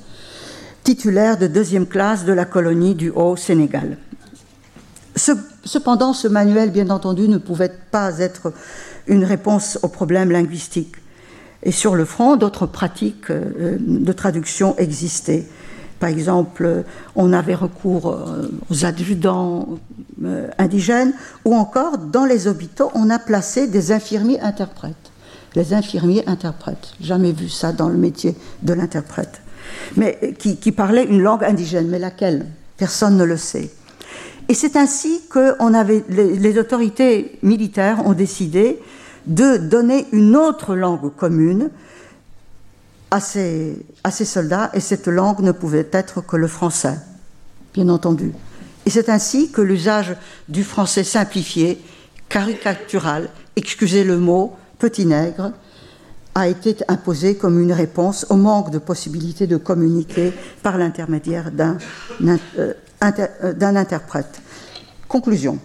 titulaire 0.82 1.38
de 1.38 1.46
deuxième 1.46 1.86
classe 1.86 2.24
de 2.24 2.32
la 2.32 2.44
colonie 2.44 2.94
du 2.94 3.10
Haut-Sénégal. 3.10 3.96
Cependant, 5.64 6.12
ce 6.12 6.26
manuel, 6.26 6.70
bien 6.70 6.90
entendu, 6.90 7.28
ne 7.28 7.38
pouvait 7.38 7.72
pas 7.90 8.18
être 8.18 8.52
une 9.06 9.24
réponse 9.24 9.78
aux 9.82 9.88
problèmes 9.88 10.30
linguistiques. 10.30 10.96
Et 11.62 11.70
sur 11.70 11.94
le 11.94 12.04
front, 12.04 12.36
d'autres 12.36 12.66
pratiques 12.66 13.30
euh, 13.30 13.76
de 13.78 14.12
traduction 14.12 14.76
existaient. 14.78 15.46
Par 16.00 16.08
exemple, 16.08 16.84
on 17.14 17.32
avait 17.32 17.54
recours 17.54 18.10
euh, 18.10 18.50
aux 18.70 18.84
adjudants 18.84 19.78
euh, 20.24 20.48
indigènes, 20.58 21.12
ou 21.44 21.54
encore, 21.54 21.98
dans 21.98 22.24
les 22.24 22.48
hôpitaux, 22.48 22.90
on 22.94 23.10
a 23.10 23.20
placé 23.20 23.68
des 23.68 23.92
infirmiers 23.92 24.40
interprètes 24.40 25.11
les 25.54 25.74
infirmiers 25.74 26.24
interprètes. 26.26 26.94
Jamais 27.00 27.32
vu 27.32 27.48
ça 27.48 27.72
dans 27.72 27.88
le 27.88 27.98
métier 27.98 28.34
de 28.62 28.72
l'interprète. 28.72 29.40
Mais 29.96 30.34
qui, 30.38 30.56
qui 30.56 30.72
parlait 30.72 31.04
une 31.04 31.22
langue 31.22 31.44
indigène, 31.44 31.88
mais 31.88 31.98
laquelle? 31.98 32.46
Personne 32.76 33.16
ne 33.16 33.24
le 33.24 33.36
sait. 33.36 33.70
Et 34.48 34.54
c'est 34.54 34.76
ainsi 34.76 35.22
que 35.30 35.56
les, 36.10 36.58
autorités 36.58 37.38
militaires 37.42 38.06
ont 38.06 38.12
décidé 38.12 38.78
de 39.26 39.56
donner 39.56 40.06
une 40.12 40.36
autre 40.36 40.74
langue 40.74 41.14
commune 41.14 41.70
à 43.10 43.20
ces 43.20 43.84
soldats, 44.10 44.70
et 44.74 44.80
cette 44.80 45.06
langue 45.06 45.40
ne 45.40 45.52
pouvait 45.52 45.88
être 45.92 46.20
que 46.20 46.36
le 46.36 46.48
français, 46.48 46.98
bien 47.74 47.88
entendu. 47.88 48.32
Et 48.84 48.90
c'est 48.90 49.08
ainsi 49.08 49.50
que 49.50 49.60
l'usage 49.60 50.16
du 50.48 50.64
français 50.64 51.04
simplifié, 51.04 51.80
caricatural, 52.28 53.28
excusez 53.56 54.02
le 54.02 54.18
mot, 54.18 54.56
petit 54.82 55.06
nègre 55.06 55.52
a 56.34 56.48
été 56.48 56.74
imposé 56.88 57.36
comme 57.36 57.60
une 57.60 57.72
réponse 57.72 58.26
au 58.30 58.36
manque 58.36 58.72
de 58.72 58.78
possibilités 58.78 59.46
de 59.46 59.56
communiquer 59.56 60.32
par 60.64 60.76
l'intermédiaire 60.76 61.52
d'un 61.52 61.78
euh, 62.58 62.72
euh, 63.04 63.76
interprète. 63.76 64.40
Conclusion. 65.06 65.58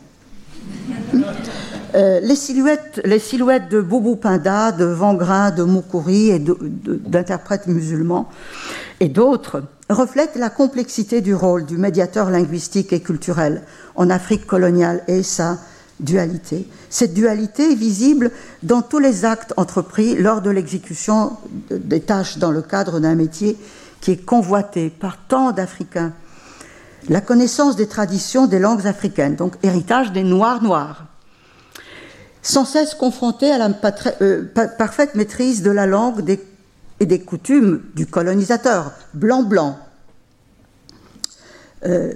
Euh, 1.96 2.20
les, 2.20 2.36
silhouettes, 2.36 3.72
de 3.72 3.82
Boubou 3.82 4.18
Pinda, 4.18 4.72
de 4.72 4.86
Vangrin, 4.86 5.50
de 5.50 5.64
Moukouri 5.64 6.30
et 6.30 6.40
d'interprètes 6.40 7.66
musulmans 7.66 8.30
et 9.00 9.10
d'autres 9.10 9.64
reflètent 9.90 10.36
la 10.36 10.52
complexité 10.52 11.22
du 11.22 11.34
rôle 11.34 11.66
du 11.66 11.78
médiateur 11.78 12.30
linguistique 12.30 12.94
et 12.94 13.00
culturel 13.00 13.64
en 13.96 14.12
Afrique 14.12 14.46
coloniale 14.46 15.02
et 15.08 15.24
sa 15.24 15.58
dualité. 16.00 16.68
Cette 16.90 17.14
dualité 17.14 17.72
est 17.72 17.76
visible 17.76 18.32
dans 18.64 18.82
tous 18.82 19.00
les 19.00 19.26
actes 19.26 19.54
entrepris 19.58 20.16
lors 20.16 20.42
de 20.42 20.50
l'exécution 20.50 21.38
des 21.72 22.02
tâches 22.02 22.38
dans 22.38 22.52
le 22.52 22.62
cadre 22.62 23.00
d'un 23.00 23.16
métier 23.16 23.58
qui 24.02 24.12
est 24.12 24.26
convoité 24.26 24.90
par 24.90 25.18
tant 25.28 25.52
d'Africains. 25.52 26.14
La 27.10 27.22
connaissance 27.22 27.76
des 27.76 27.88
traditions 27.88 28.48
des 28.48 28.60
langues 28.60 28.86
africaines, 28.86 29.36
donc 29.36 29.56
héritage 29.64 30.12
des 30.12 30.24
Noirs 30.24 30.62
noirs, 30.62 31.06
sans 32.42 32.66
cesse 32.66 32.94
confrontés 32.96 33.52
à 33.52 33.58
la 33.58 33.70
euh, 34.22 34.46
parfaite 34.78 35.16
maîtrise 35.16 35.64
de 35.64 35.72
la 35.72 35.86
langue 35.86 36.38
et 37.00 37.06
des 37.06 37.22
coutumes 37.22 37.84
du 37.96 38.06
colonisateur, 38.06 38.94
blanc-blanc. 39.14 39.78
Euh, 41.86 42.14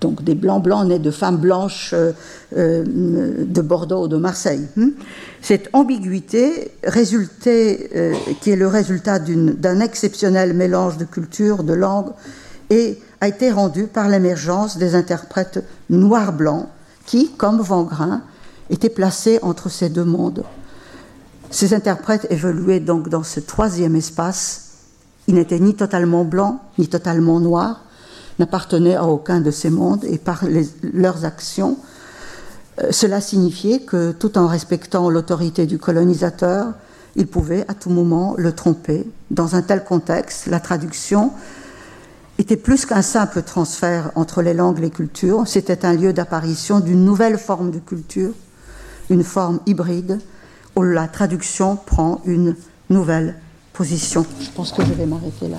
donc 0.00 0.22
des 0.22 0.34
blancs 0.34 0.62
blancs 0.62 0.86
nés 0.86 0.98
de 0.98 1.10
femmes 1.10 1.38
blanches 1.38 1.90
euh, 1.92 2.12
euh, 2.56 2.84
de 3.44 3.60
Bordeaux 3.60 4.04
ou 4.04 4.08
de 4.08 4.16
Marseille. 4.16 4.66
Hmm. 4.76 4.90
Cette 5.42 5.68
ambiguïté, 5.72 6.72
résulté, 6.84 7.90
euh, 7.96 8.14
qui 8.40 8.50
est 8.50 8.56
le 8.56 8.68
résultat 8.68 9.18
d'un 9.18 9.80
exceptionnel 9.80 10.54
mélange 10.54 10.98
de 10.98 11.04
cultures, 11.04 11.64
de 11.64 11.74
langues, 11.74 12.12
et 12.70 12.98
a 13.20 13.28
été 13.28 13.50
rendue 13.50 13.86
par 13.86 14.08
l'émergence 14.08 14.78
des 14.78 14.94
interprètes 14.94 15.64
noirs-blancs 15.90 16.66
qui, 17.06 17.30
comme 17.36 17.60
Vangrin, 17.60 18.22
étaient 18.70 18.90
placés 18.90 19.38
entre 19.42 19.70
ces 19.70 19.88
deux 19.88 20.04
mondes. 20.04 20.44
Ces 21.50 21.72
interprètes 21.72 22.26
évoluaient 22.30 22.80
donc 22.80 23.08
dans 23.08 23.22
ce 23.22 23.40
troisième 23.40 23.96
espace. 23.96 24.66
Ils 25.26 25.34
n'étaient 25.34 25.58
ni 25.58 25.74
totalement 25.74 26.24
blancs, 26.24 26.58
ni 26.76 26.88
totalement 26.88 27.40
noirs, 27.40 27.82
n'appartenaient 28.38 28.96
à 28.96 29.04
aucun 29.04 29.40
de 29.40 29.50
ces 29.50 29.70
mondes 29.70 30.04
et 30.04 30.18
par 30.18 30.44
leurs 30.82 31.24
actions, 31.24 31.78
euh, 32.82 32.88
cela 32.90 33.20
signifiait 33.20 33.80
que 33.80 34.12
tout 34.12 34.38
en 34.38 34.46
respectant 34.46 35.10
l'autorité 35.10 35.66
du 35.66 35.78
colonisateur, 35.78 36.74
ils 37.16 37.26
pouvaient 37.26 37.64
à 37.68 37.74
tout 37.74 37.90
moment 37.90 38.34
le 38.38 38.52
tromper. 38.52 39.06
Dans 39.30 39.56
un 39.56 39.62
tel 39.62 39.84
contexte, 39.84 40.46
la 40.46 40.60
traduction 40.60 41.32
était 42.38 42.56
plus 42.56 42.86
qu'un 42.86 43.02
simple 43.02 43.42
transfert 43.42 44.12
entre 44.14 44.42
les 44.42 44.54
langues 44.54 44.78
et 44.78 44.82
les 44.82 44.90
cultures, 44.90 45.42
c'était 45.46 45.84
un 45.84 45.94
lieu 45.94 46.12
d'apparition 46.12 46.78
d'une 46.78 47.04
nouvelle 47.04 47.36
forme 47.36 47.72
de 47.72 47.80
culture, 47.80 48.32
une 49.10 49.24
forme 49.24 49.58
hybride, 49.66 50.20
où 50.76 50.82
la 50.82 51.08
traduction 51.08 51.74
prend 51.74 52.20
une 52.24 52.54
nouvelle 52.90 53.34
position. 53.72 54.24
Je 54.40 54.50
pense 54.50 54.72
que 54.72 54.84
je 54.84 54.92
vais 54.92 55.06
m'arrêter 55.06 55.48
là. 55.48 55.58